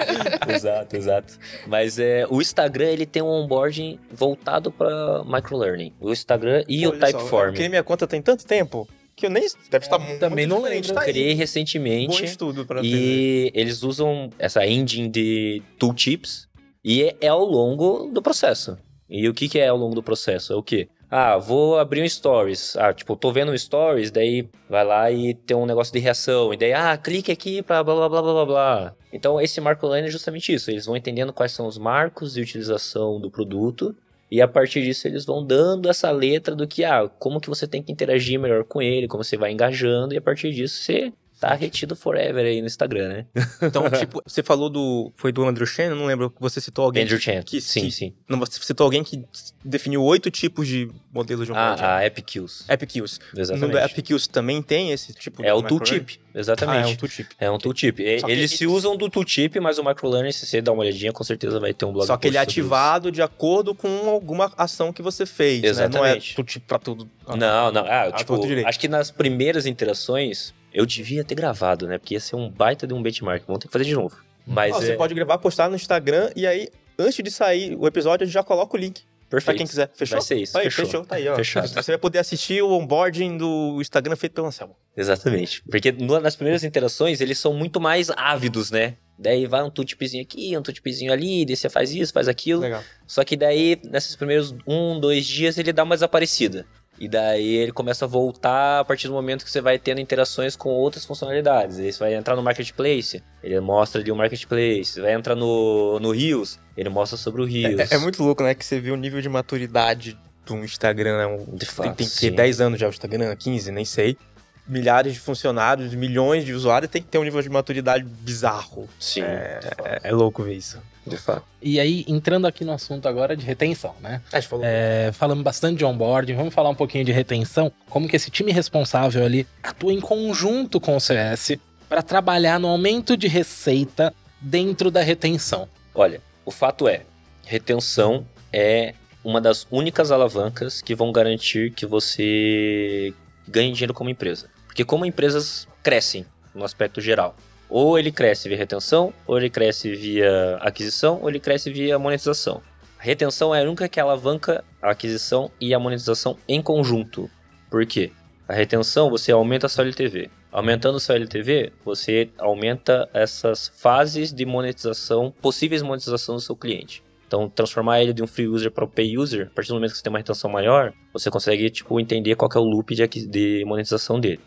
exato, 0.54 0.96
exato. 0.96 1.34
Mas 1.66 1.98
é, 1.98 2.24
o 2.30 2.40
Instagram, 2.40 2.86
ele 2.86 3.04
tem 3.04 3.20
um 3.22 3.26
onboarding 3.28 3.98
voltado 4.10 4.72
para 4.72 5.22
microlearning. 5.24 5.92
O 6.00 6.10
Instagram 6.10 6.64
e 6.66 6.86
o 6.86 6.90
Olha 6.90 7.00
só, 7.00 7.06
Typeform. 7.18 7.48
Eu 7.48 7.52
criei 7.52 7.68
minha 7.68 7.82
conta 7.84 8.06
tem 8.06 8.22
tanto 8.22 8.46
tempo 8.46 8.88
que 9.16 9.26
eu 9.26 9.30
nem... 9.30 9.46
Deve 9.70 9.84
estar 9.84 9.98
muito 9.98 10.18
também 10.18 10.46
não 10.46 10.62
lembro. 10.62 10.92
Tá. 10.92 11.02
Criei 11.02 11.34
Bom 11.34 11.38
recentemente. 11.38 12.24
estudo 12.24 12.66
pra 12.66 12.80
ter. 12.80 12.88
né? 12.90 12.96
E 12.96 13.52
eles 13.54 13.82
usam 13.82 14.30
essa 14.38 14.66
engine 14.66 15.08
de 15.08 15.62
tooltips 15.78 16.48
e 16.84 17.02
é, 17.02 17.16
é 17.20 17.28
ao 17.28 17.44
longo 17.44 18.10
do 18.12 18.22
processo. 18.22 18.76
E 19.08 19.28
o 19.28 19.34
que, 19.34 19.48
que 19.48 19.58
é 19.58 19.68
ao 19.68 19.76
longo 19.76 19.94
do 19.94 20.02
processo? 20.02 20.52
É 20.52 20.56
o 20.56 20.62
quê? 20.62 20.88
Ah, 21.14 21.36
vou 21.36 21.78
abrir 21.78 22.02
um 22.02 22.08
stories. 22.08 22.74
Ah, 22.76 22.90
tipo, 22.94 23.14
tô 23.14 23.30
vendo 23.30 23.52
um 23.52 23.58
stories, 23.58 24.10
daí 24.10 24.48
vai 24.66 24.82
lá 24.82 25.10
e 25.10 25.34
tem 25.34 25.54
um 25.54 25.66
negócio 25.66 25.92
de 25.92 25.98
reação. 25.98 26.54
E 26.54 26.56
daí, 26.56 26.72
ah, 26.72 26.96
clique 26.96 27.30
aqui 27.30 27.60
pra 27.60 27.84
blá 27.84 27.94
blá 27.94 28.08
blá 28.08 28.22
blá 28.22 28.32
blá 28.32 28.46
blá. 28.46 28.94
Então, 29.12 29.38
esse 29.38 29.60
marco 29.60 29.86
line 29.94 30.08
é 30.08 30.10
justamente 30.10 30.54
isso. 30.54 30.70
Eles 30.70 30.86
vão 30.86 30.96
entendendo 30.96 31.30
quais 31.30 31.52
são 31.52 31.66
os 31.66 31.76
marcos 31.76 32.32
de 32.32 32.40
utilização 32.40 33.20
do 33.20 33.30
produto. 33.30 33.94
E 34.32 34.40
a 34.40 34.48
partir 34.48 34.80
disso 34.82 35.06
eles 35.06 35.26
vão 35.26 35.46
dando 35.46 35.90
essa 35.90 36.10
letra 36.10 36.56
do 36.56 36.66
que, 36.66 36.86
ah, 36.86 37.06
como 37.18 37.38
que 37.38 37.50
você 37.50 37.68
tem 37.68 37.82
que 37.82 37.92
interagir 37.92 38.40
melhor 38.40 38.64
com 38.64 38.80
ele, 38.80 39.06
como 39.06 39.22
você 39.22 39.36
vai 39.36 39.52
engajando. 39.52 40.14
E 40.14 40.16
a 40.16 40.22
partir 40.22 40.50
disso 40.54 40.82
você 40.82 41.12
tá 41.42 41.54
retido 41.54 41.96
forever 41.96 42.46
aí 42.46 42.60
no 42.60 42.66
Instagram, 42.68 43.08
né? 43.08 43.26
Então, 43.62 43.88
tipo, 43.90 44.22
você 44.24 44.42
falou 44.44 44.70
do... 44.70 45.12
Foi 45.16 45.32
do 45.32 45.44
Andrew 45.44 45.66
Chen? 45.66 45.88
Não 45.90 46.06
lembro. 46.06 46.32
Você 46.38 46.60
citou 46.60 46.84
alguém... 46.84 47.02
Andrew 47.02 47.18
Chan. 47.18 47.42
que- 47.42 47.60
sim, 47.60 47.82
que- 47.82 47.90
sim. 47.90 48.14
Não, 48.28 48.38
você 48.38 48.60
citou 48.62 48.84
alguém 48.84 49.02
que 49.02 49.24
definiu 49.64 50.02
oito 50.04 50.30
tipos 50.30 50.68
de 50.68 50.88
modelos 51.12 51.46
de 51.46 51.52
onboarding. 51.52 51.82
Ah, 51.82 51.98
a. 51.98 52.02
No 52.02 52.08
do 52.08 53.40
Exatamente. 53.40 53.92
EpicQs 53.92 54.26
também 54.28 54.62
tem 54.62 54.92
esse 54.92 55.12
tipo 55.14 55.42
É 55.42 55.46
de 55.46 55.52
o 55.52 55.56
microlearning? 55.56 55.68
tooltip, 56.04 56.20
Ah, 56.20 56.28
é 56.32 56.36
um 56.36 56.40
exatamente. 56.40 56.96
tooltip. 56.98 57.34
É 57.38 57.50
um 57.50 57.58
tooltip. 57.58 58.02
Eles 58.02 58.22
ele- 58.28 58.48
se 58.48 58.66
usam 58.66 58.96
do 58.96 59.08
tooltip, 59.10 59.58
mas 59.60 59.78
o 59.78 59.84
microlearning, 59.84 60.32
se 60.32 60.46
você 60.46 60.60
dar 60.62 60.72
uma 60.72 60.82
olhadinha, 60.82 61.12
com 61.12 61.24
certeza 61.24 61.58
vai 61.58 61.74
ter 61.74 61.84
um 61.84 61.92
blog 61.92 62.06
Só 62.06 62.16
que 62.16 62.28
ele 62.28 62.36
é 62.36 62.40
ativado 62.40 63.10
de 63.10 63.20
acordo 63.22 63.74
com 63.74 63.88
alguma 64.08 64.52
ação 64.56 64.92
que 64.92 65.02
você 65.02 65.26
fez, 65.26 65.62
né? 65.62 65.68
Não 65.68 65.68
é 65.68 65.70
Exatamente. 65.88 66.34
tooltip 66.36 66.64
pra 66.66 66.78
tudo. 66.78 67.08
isso. 67.28 67.36
Não, 67.36 67.72
não. 67.72 67.84
Ah, 67.86 68.02
Ah, 68.04 68.12
tipo, 68.12 68.38
acho 68.66 68.78
que 68.80 68.88
nas 68.88 69.10
primeiras 69.10 69.66
interações, 69.66 70.52
eu 70.74 70.84
devia 70.86 71.24
ter 71.24 71.34
gravado, 71.34 71.86
né? 71.86 71.98
Porque 71.98 72.14
ia 72.14 72.20
ser 72.20 72.36
um 72.36 72.48
baita 72.50 72.86
de 72.86 72.94
um 72.94 73.02
benchmark. 73.02 73.44
Vamos 73.46 73.60
ter 73.60 73.68
que 73.68 73.72
fazer 73.72 73.84
de 73.84 73.94
novo. 73.94 74.16
Mas 74.46 74.74
Você 74.74 74.92
é 74.92 74.96
pode 74.96 75.14
gravar, 75.14 75.38
postar 75.38 75.68
no 75.70 75.76
Instagram 75.76 76.30
e 76.34 76.46
aí, 76.46 76.68
antes 76.98 77.22
de 77.22 77.30
sair 77.30 77.76
o 77.76 77.86
episódio, 77.86 78.24
a 78.24 78.26
gente 78.26 78.34
já 78.34 78.42
coloca 78.42 78.76
o 78.76 78.80
link 78.80 79.02
pra 79.30 79.38
perfeito. 79.38 79.58
quem 79.58 79.66
quiser. 79.66 79.90
Fechou? 79.94 80.18
Vai 80.18 80.26
ser 80.26 80.34
isso, 80.36 80.58
Aí, 80.58 80.64
fechou. 80.64 80.84
fechou. 80.86 81.04
Tá 81.04 81.14
aí, 81.16 81.28
ó. 81.28 81.36
Fechado. 81.36 81.68
Você 81.68 81.92
vai 81.92 81.98
poder 81.98 82.18
assistir 82.18 82.60
o 82.62 82.70
onboarding 82.72 83.36
do 83.38 83.78
Instagram 83.80 84.16
feito 84.16 84.32
pelo 84.32 84.48
Anselmo. 84.48 84.76
Exatamente. 84.96 85.62
Porque 85.70 85.92
no- 85.92 86.20
nas 86.20 86.34
primeiras 86.36 86.64
interações, 86.64 87.20
eles 87.20 87.38
são 87.38 87.54
muito 87.54 87.80
mais 87.80 88.10
ávidos, 88.10 88.70
né? 88.70 88.96
Daí 89.18 89.46
vai 89.46 89.62
um 89.62 89.70
tooltipzinho 89.70 90.22
aqui, 90.24 90.56
um 90.58 90.62
tooltipzinho 90.62 91.12
ali, 91.12 91.44
daí 91.44 91.54
você 91.54 91.68
faz 91.70 91.94
isso, 91.94 92.12
faz 92.12 92.26
aquilo. 92.26 92.62
Legal. 92.62 92.82
Só 93.06 93.22
que 93.22 93.36
daí, 93.36 93.78
nesses 93.84 94.16
primeiros 94.16 94.52
um, 94.66 94.98
dois 94.98 95.24
dias, 95.24 95.56
ele 95.56 95.72
dá 95.72 95.84
uma 95.84 95.94
desaparecida. 95.94 96.66
E 97.02 97.08
daí 97.08 97.56
ele 97.56 97.72
começa 97.72 98.04
a 98.04 98.08
voltar 98.08 98.78
a 98.78 98.84
partir 98.84 99.08
do 99.08 99.12
momento 99.12 99.44
que 99.44 99.50
você 99.50 99.60
vai 99.60 99.76
tendo 99.76 100.00
interações 100.00 100.54
com 100.54 100.68
outras 100.68 101.04
funcionalidades. 101.04 101.78
Você 101.78 101.98
vai 101.98 102.14
entrar 102.14 102.36
no 102.36 102.42
Marketplace, 102.44 103.20
ele 103.42 103.58
mostra 103.58 104.00
ali 104.00 104.12
o 104.12 104.14
Marketplace. 104.14 104.84
Você 104.84 105.00
vai 105.00 105.12
entrar 105.12 105.34
no, 105.34 105.98
no 105.98 106.12
Rios, 106.12 106.60
ele 106.76 106.88
mostra 106.88 107.18
sobre 107.18 107.42
o 107.42 107.44
Rios. 107.44 107.90
É, 107.90 107.96
é 107.96 107.98
muito 107.98 108.22
louco, 108.22 108.44
né? 108.44 108.54
Que 108.54 108.64
você 108.64 108.78
vê 108.78 108.92
o 108.92 108.96
nível 108.96 109.20
de 109.20 109.28
maturidade 109.28 110.16
do 110.46 110.54
Instagram. 110.58 111.18
Né? 111.18 111.26
Um- 111.26 111.56
De 111.56 111.66
fato, 111.66 111.96
tem 111.96 112.06
que 112.08 112.20
ter 112.20 112.30
10 112.30 112.60
anos 112.60 112.78
já 112.78 112.86
o 112.86 112.90
Instagram, 112.90 113.34
15, 113.34 113.72
nem 113.72 113.84
sei. 113.84 114.16
Milhares 114.64 115.14
de 115.14 115.18
funcionários, 115.18 115.92
milhões 115.96 116.44
de 116.44 116.52
usuários, 116.54 116.88
tem 116.88 117.02
que 117.02 117.08
ter 117.08 117.18
um 117.18 117.24
nível 117.24 117.42
de 117.42 117.48
maturidade 117.50 118.04
bizarro. 118.04 118.88
Sim, 119.00 119.22
É, 119.22 119.58
é 120.04 120.12
louco 120.12 120.44
ver 120.44 120.54
isso. 120.54 120.78
De 121.06 121.16
fato. 121.16 121.44
E 121.60 121.80
aí, 121.80 122.04
entrando 122.06 122.46
aqui 122.46 122.64
no 122.64 122.72
assunto 122.72 123.08
agora 123.08 123.36
de 123.36 123.44
retenção, 123.44 123.94
né? 124.00 124.22
A 124.32 124.38
gente 124.38 124.48
falou. 124.48 124.64
É, 124.64 125.10
falamos 125.12 125.42
bastante 125.42 125.78
de 125.78 125.84
onboarding, 125.84 126.34
vamos 126.34 126.54
falar 126.54 126.70
um 126.70 126.74
pouquinho 126.74 127.04
de 127.04 127.12
retenção, 127.12 127.72
como 127.88 128.08
que 128.08 128.16
esse 128.16 128.30
time 128.30 128.52
responsável 128.52 129.24
ali 129.24 129.46
atua 129.62 129.92
em 129.92 130.00
conjunto 130.00 130.80
com 130.80 130.96
o 130.96 131.00
CS 131.00 131.56
para 131.88 132.02
trabalhar 132.02 132.58
no 132.58 132.68
aumento 132.68 133.16
de 133.16 133.28
receita 133.28 134.14
dentro 134.40 134.90
da 134.90 135.02
retenção. 135.02 135.68
Olha, 135.94 136.20
o 136.44 136.50
fato 136.50 136.88
é, 136.88 137.02
retenção 137.44 138.26
é 138.52 138.94
uma 139.24 139.40
das 139.40 139.66
únicas 139.70 140.10
alavancas 140.10 140.80
que 140.80 140.94
vão 140.94 141.12
garantir 141.12 141.72
que 141.72 141.86
você 141.86 143.14
ganhe 143.46 143.72
dinheiro 143.72 143.94
como 143.94 144.10
empresa. 144.10 144.48
Porque 144.66 144.84
como 144.84 145.04
empresas 145.04 145.68
crescem 145.82 146.24
no 146.54 146.64
aspecto 146.64 147.00
geral. 147.00 147.36
Ou 147.74 147.98
ele 147.98 148.12
cresce 148.12 148.50
via 148.50 148.58
retenção, 148.58 149.14
ou 149.26 149.38
ele 149.38 149.48
cresce 149.48 149.96
via 149.96 150.58
aquisição, 150.60 151.18
ou 151.22 151.30
ele 151.30 151.40
cresce 151.40 151.70
via 151.70 151.98
monetização. 151.98 152.60
A 153.00 153.02
retenção 153.02 153.54
é 153.54 153.62
a 153.62 153.64
única 153.64 153.88
que 153.88 153.98
alavanca 153.98 154.62
a 154.82 154.90
aquisição 154.90 155.50
e 155.58 155.72
a 155.72 155.78
monetização 155.78 156.36
em 156.46 156.60
conjunto. 156.60 157.30
Por 157.70 157.86
quê? 157.86 158.12
A 158.46 158.52
retenção, 158.52 159.08
você 159.08 159.32
aumenta 159.32 159.64
a 159.64 159.68
sua 159.70 159.84
LTV. 159.84 160.28
Aumentando 160.52 160.98
a 160.98 161.00
sua 161.00 161.14
LTV, 161.14 161.72
você 161.82 162.28
aumenta 162.36 163.08
essas 163.14 163.68
fases 163.68 164.34
de 164.34 164.44
monetização, 164.44 165.32
possíveis 165.40 165.80
monetização 165.80 166.34
do 166.34 166.42
seu 166.42 166.54
cliente. 166.54 167.02
Então, 167.26 167.48
transformar 167.48 168.02
ele 168.02 168.12
de 168.12 168.22
um 168.22 168.26
free 168.26 168.48
user 168.48 168.70
para 168.70 168.84
um 168.84 168.88
pay 168.88 169.16
user, 169.16 169.46
a 169.46 169.54
partir 169.54 169.68
do 169.68 169.76
momento 169.76 169.92
que 169.92 169.96
você 169.96 170.02
tem 170.02 170.12
uma 170.12 170.18
retenção 170.18 170.50
maior, 170.50 170.92
você 171.10 171.30
consegue 171.30 171.70
tipo, 171.70 171.98
entender 171.98 172.36
qual 172.36 172.50
é 172.54 172.58
o 172.58 172.64
loop 172.64 172.94
de, 172.94 173.06
de 173.06 173.64
monetização 173.66 174.20
dele. 174.20 174.40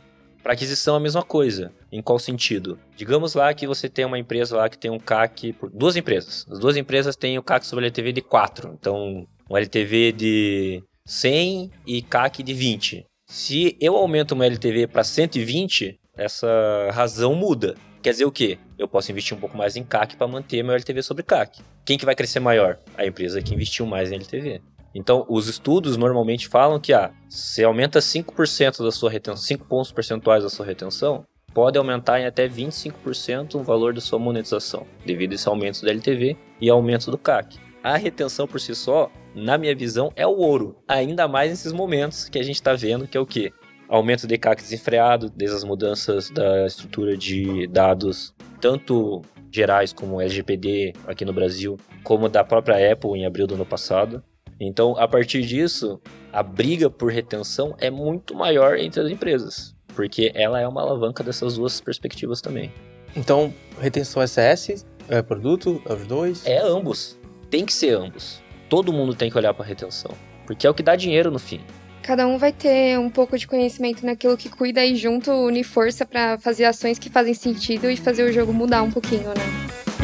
Para 0.45 0.53
aquisição, 0.53 0.95
a 0.95 0.99
mesma 0.99 1.23
coisa. 1.23 1.71
Em 1.91 2.03
qual 2.03 2.19
sentido? 2.19 2.77
Digamos 2.95 3.33
lá 3.33 3.51
que 3.51 3.65
você 3.65 3.89
tem 3.89 4.05
uma 4.05 4.19
empresa 4.19 4.55
lá 4.55 4.69
que 4.69 4.77
tem 4.77 4.91
um 4.91 4.99
CAC 4.99 5.55
duas 5.73 5.95
empresas. 5.95 6.45
As 6.47 6.59
duas 6.59 6.77
empresas 6.77 7.15
têm 7.15 7.39
o 7.39 7.41
CAC 7.41 7.65
sobre 7.65 7.85
LTV 7.85 8.11
de 8.11 8.21
4. 8.21 8.77
Então, 8.79 9.27
um 9.49 9.57
LTV 9.57 10.11
de 10.11 10.83
100 11.03 11.71
e 11.87 11.99
CAC 12.03 12.43
de 12.43 12.53
20. 12.53 13.07
Se 13.25 13.75
eu 13.81 13.95
aumento 13.95 14.33
uma 14.33 14.45
LTV 14.45 14.85
para 14.85 15.03
120, 15.03 15.99
essa 16.15 16.91
razão 16.93 17.33
muda. 17.33 17.73
Quer 18.03 18.11
dizer 18.11 18.25
o 18.25 18.31
quê? 18.31 18.59
Eu 18.77 18.87
posso 18.87 19.11
investir 19.11 19.35
um 19.35 19.39
pouco 19.39 19.57
mais 19.57 19.75
em 19.75 19.83
CAC 19.83 20.15
para 20.15 20.27
manter 20.27 20.61
meu 20.61 20.75
LTV 20.75 21.01
sobre 21.01 21.23
CAC. 21.23 21.63
Quem 21.83 21.97
que 21.97 22.05
vai 22.05 22.13
crescer 22.13 22.39
maior? 22.39 22.77
A 22.95 23.03
empresa 23.03 23.41
que 23.41 23.55
investiu 23.55 23.87
mais 23.87 24.11
em 24.11 24.15
LTV. 24.17 24.61
Então, 24.95 25.25
os 25.27 25.49
estudos 25.49 25.97
normalmente 25.97 26.47
falam 26.47 26.79
que 26.79 26.93
ah, 26.93 27.11
se 27.27 27.61
aumenta 27.61 27.99
5% 27.99 28.81
da 28.81 28.91
sua 28.91 29.11
retenção, 29.11 29.43
5 29.43 29.65
pontos 29.65 29.91
percentuais 29.91 30.41
da 30.41 30.49
sua 30.49 30.65
retenção, 30.65 31.25
pode 31.53 31.77
aumentar 31.77 32.21
em 32.21 32.25
até 32.25 32.47
25% 32.47 33.55
o 33.55 33.63
valor 33.63 33.93
da 33.93 33.99
sua 33.99 34.17
monetização, 34.17 34.87
devido 35.05 35.33
a 35.33 35.35
esse 35.35 35.49
aumento 35.49 35.83
da 35.83 35.91
LTV 35.91 36.37
e 36.61 36.69
aumento 36.69 37.11
do 37.11 37.17
CAC. 37.17 37.59
A 37.83 37.97
retenção 37.97 38.47
por 38.47 38.59
si 38.59 38.73
só, 38.73 39.11
na 39.35 39.57
minha 39.57 39.75
visão, 39.75 40.13
é 40.15 40.25
o 40.25 40.37
ouro, 40.37 40.77
ainda 40.87 41.27
mais 41.27 41.49
nesses 41.49 41.73
momentos 41.73 42.29
que 42.29 42.39
a 42.39 42.43
gente 42.43 42.55
está 42.55 42.73
vendo, 42.73 43.05
que 43.05 43.17
é 43.17 43.19
o 43.19 43.25
quê? 43.25 43.51
Aumento 43.89 44.25
de 44.25 44.37
CAC 44.37 44.61
desenfreado, 44.61 45.29
desde 45.29 45.57
as 45.57 45.63
mudanças 45.65 46.29
da 46.29 46.65
estrutura 46.65 47.17
de 47.17 47.67
dados, 47.67 48.33
tanto 48.61 49.21
gerais 49.51 49.91
como 49.91 50.21
LGPD 50.21 50.93
aqui 51.05 51.25
no 51.25 51.33
Brasil, 51.33 51.77
como 52.01 52.29
da 52.29 52.43
própria 52.43 52.93
Apple 52.93 53.11
em 53.11 53.25
abril 53.25 53.45
do 53.45 53.55
ano 53.55 53.65
passado. 53.65 54.23
Então, 54.59 54.97
a 54.97 55.07
partir 55.07 55.41
disso, 55.41 55.99
a 56.31 56.41
briga 56.41 56.89
por 56.89 57.11
retenção 57.11 57.75
é 57.77 57.89
muito 57.89 58.33
maior 58.33 58.77
entre 58.77 59.01
as 59.01 59.09
empresas, 59.09 59.75
porque 59.93 60.31
ela 60.33 60.59
é 60.59 60.67
uma 60.67 60.81
alavanca 60.81 61.23
dessas 61.23 61.55
duas 61.55 61.81
perspectivas 61.81 62.41
também. 62.41 62.71
Então, 63.15 63.53
retenção 63.79 64.25
SS, 64.25 64.85
é 65.09 65.21
produto, 65.21 65.81
é 65.85 65.93
os 65.93 66.07
dois? 66.07 66.45
É 66.45 66.59
ambos. 66.59 67.17
Tem 67.49 67.65
que 67.65 67.73
ser 67.73 67.95
ambos. 67.95 68.41
Todo 68.69 68.91
mundo 68.91 69.13
tem 69.13 69.29
que 69.29 69.37
olhar 69.37 69.53
para 69.53 69.65
retenção, 69.65 70.11
porque 70.45 70.65
é 70.65 70.69
o 70.69 70.73
que 70.73 70.83
dá 70.83 70.95
dinheiro 70.95 71.29
no 71.29 71.39
fim. 71.39 71.61
Cada 72.01 72.27
um 72.27 72.37
vai 72.37 72.51
ter 72.51 72.99
um 72.99 73.09
pouco 73.09 73.37
de 73.37 73.47
conhecimento 73.47 74.05
naquilo 74.05 74.37
que 74.37 74.47
cuida 74.47 74.85
e 74.85 74.95
junto 74.95 75.31
une 75.31 75.63
força 75.63 76.05
para 76.05 76.37
fazer 76.37 76.65
ações 76.65 76.99
que 76.99 77.09
fazem 77.09 77.33
sentido 77.33 77.89
e 77.89 77.97
fazer 77.97 78.23
o 78.23 78.31
jogo 78.31 78.53
mudar 78.53 78.83
um 78.83 78.91
pouquinho, 78.91 79.29
né? 79.29 79.94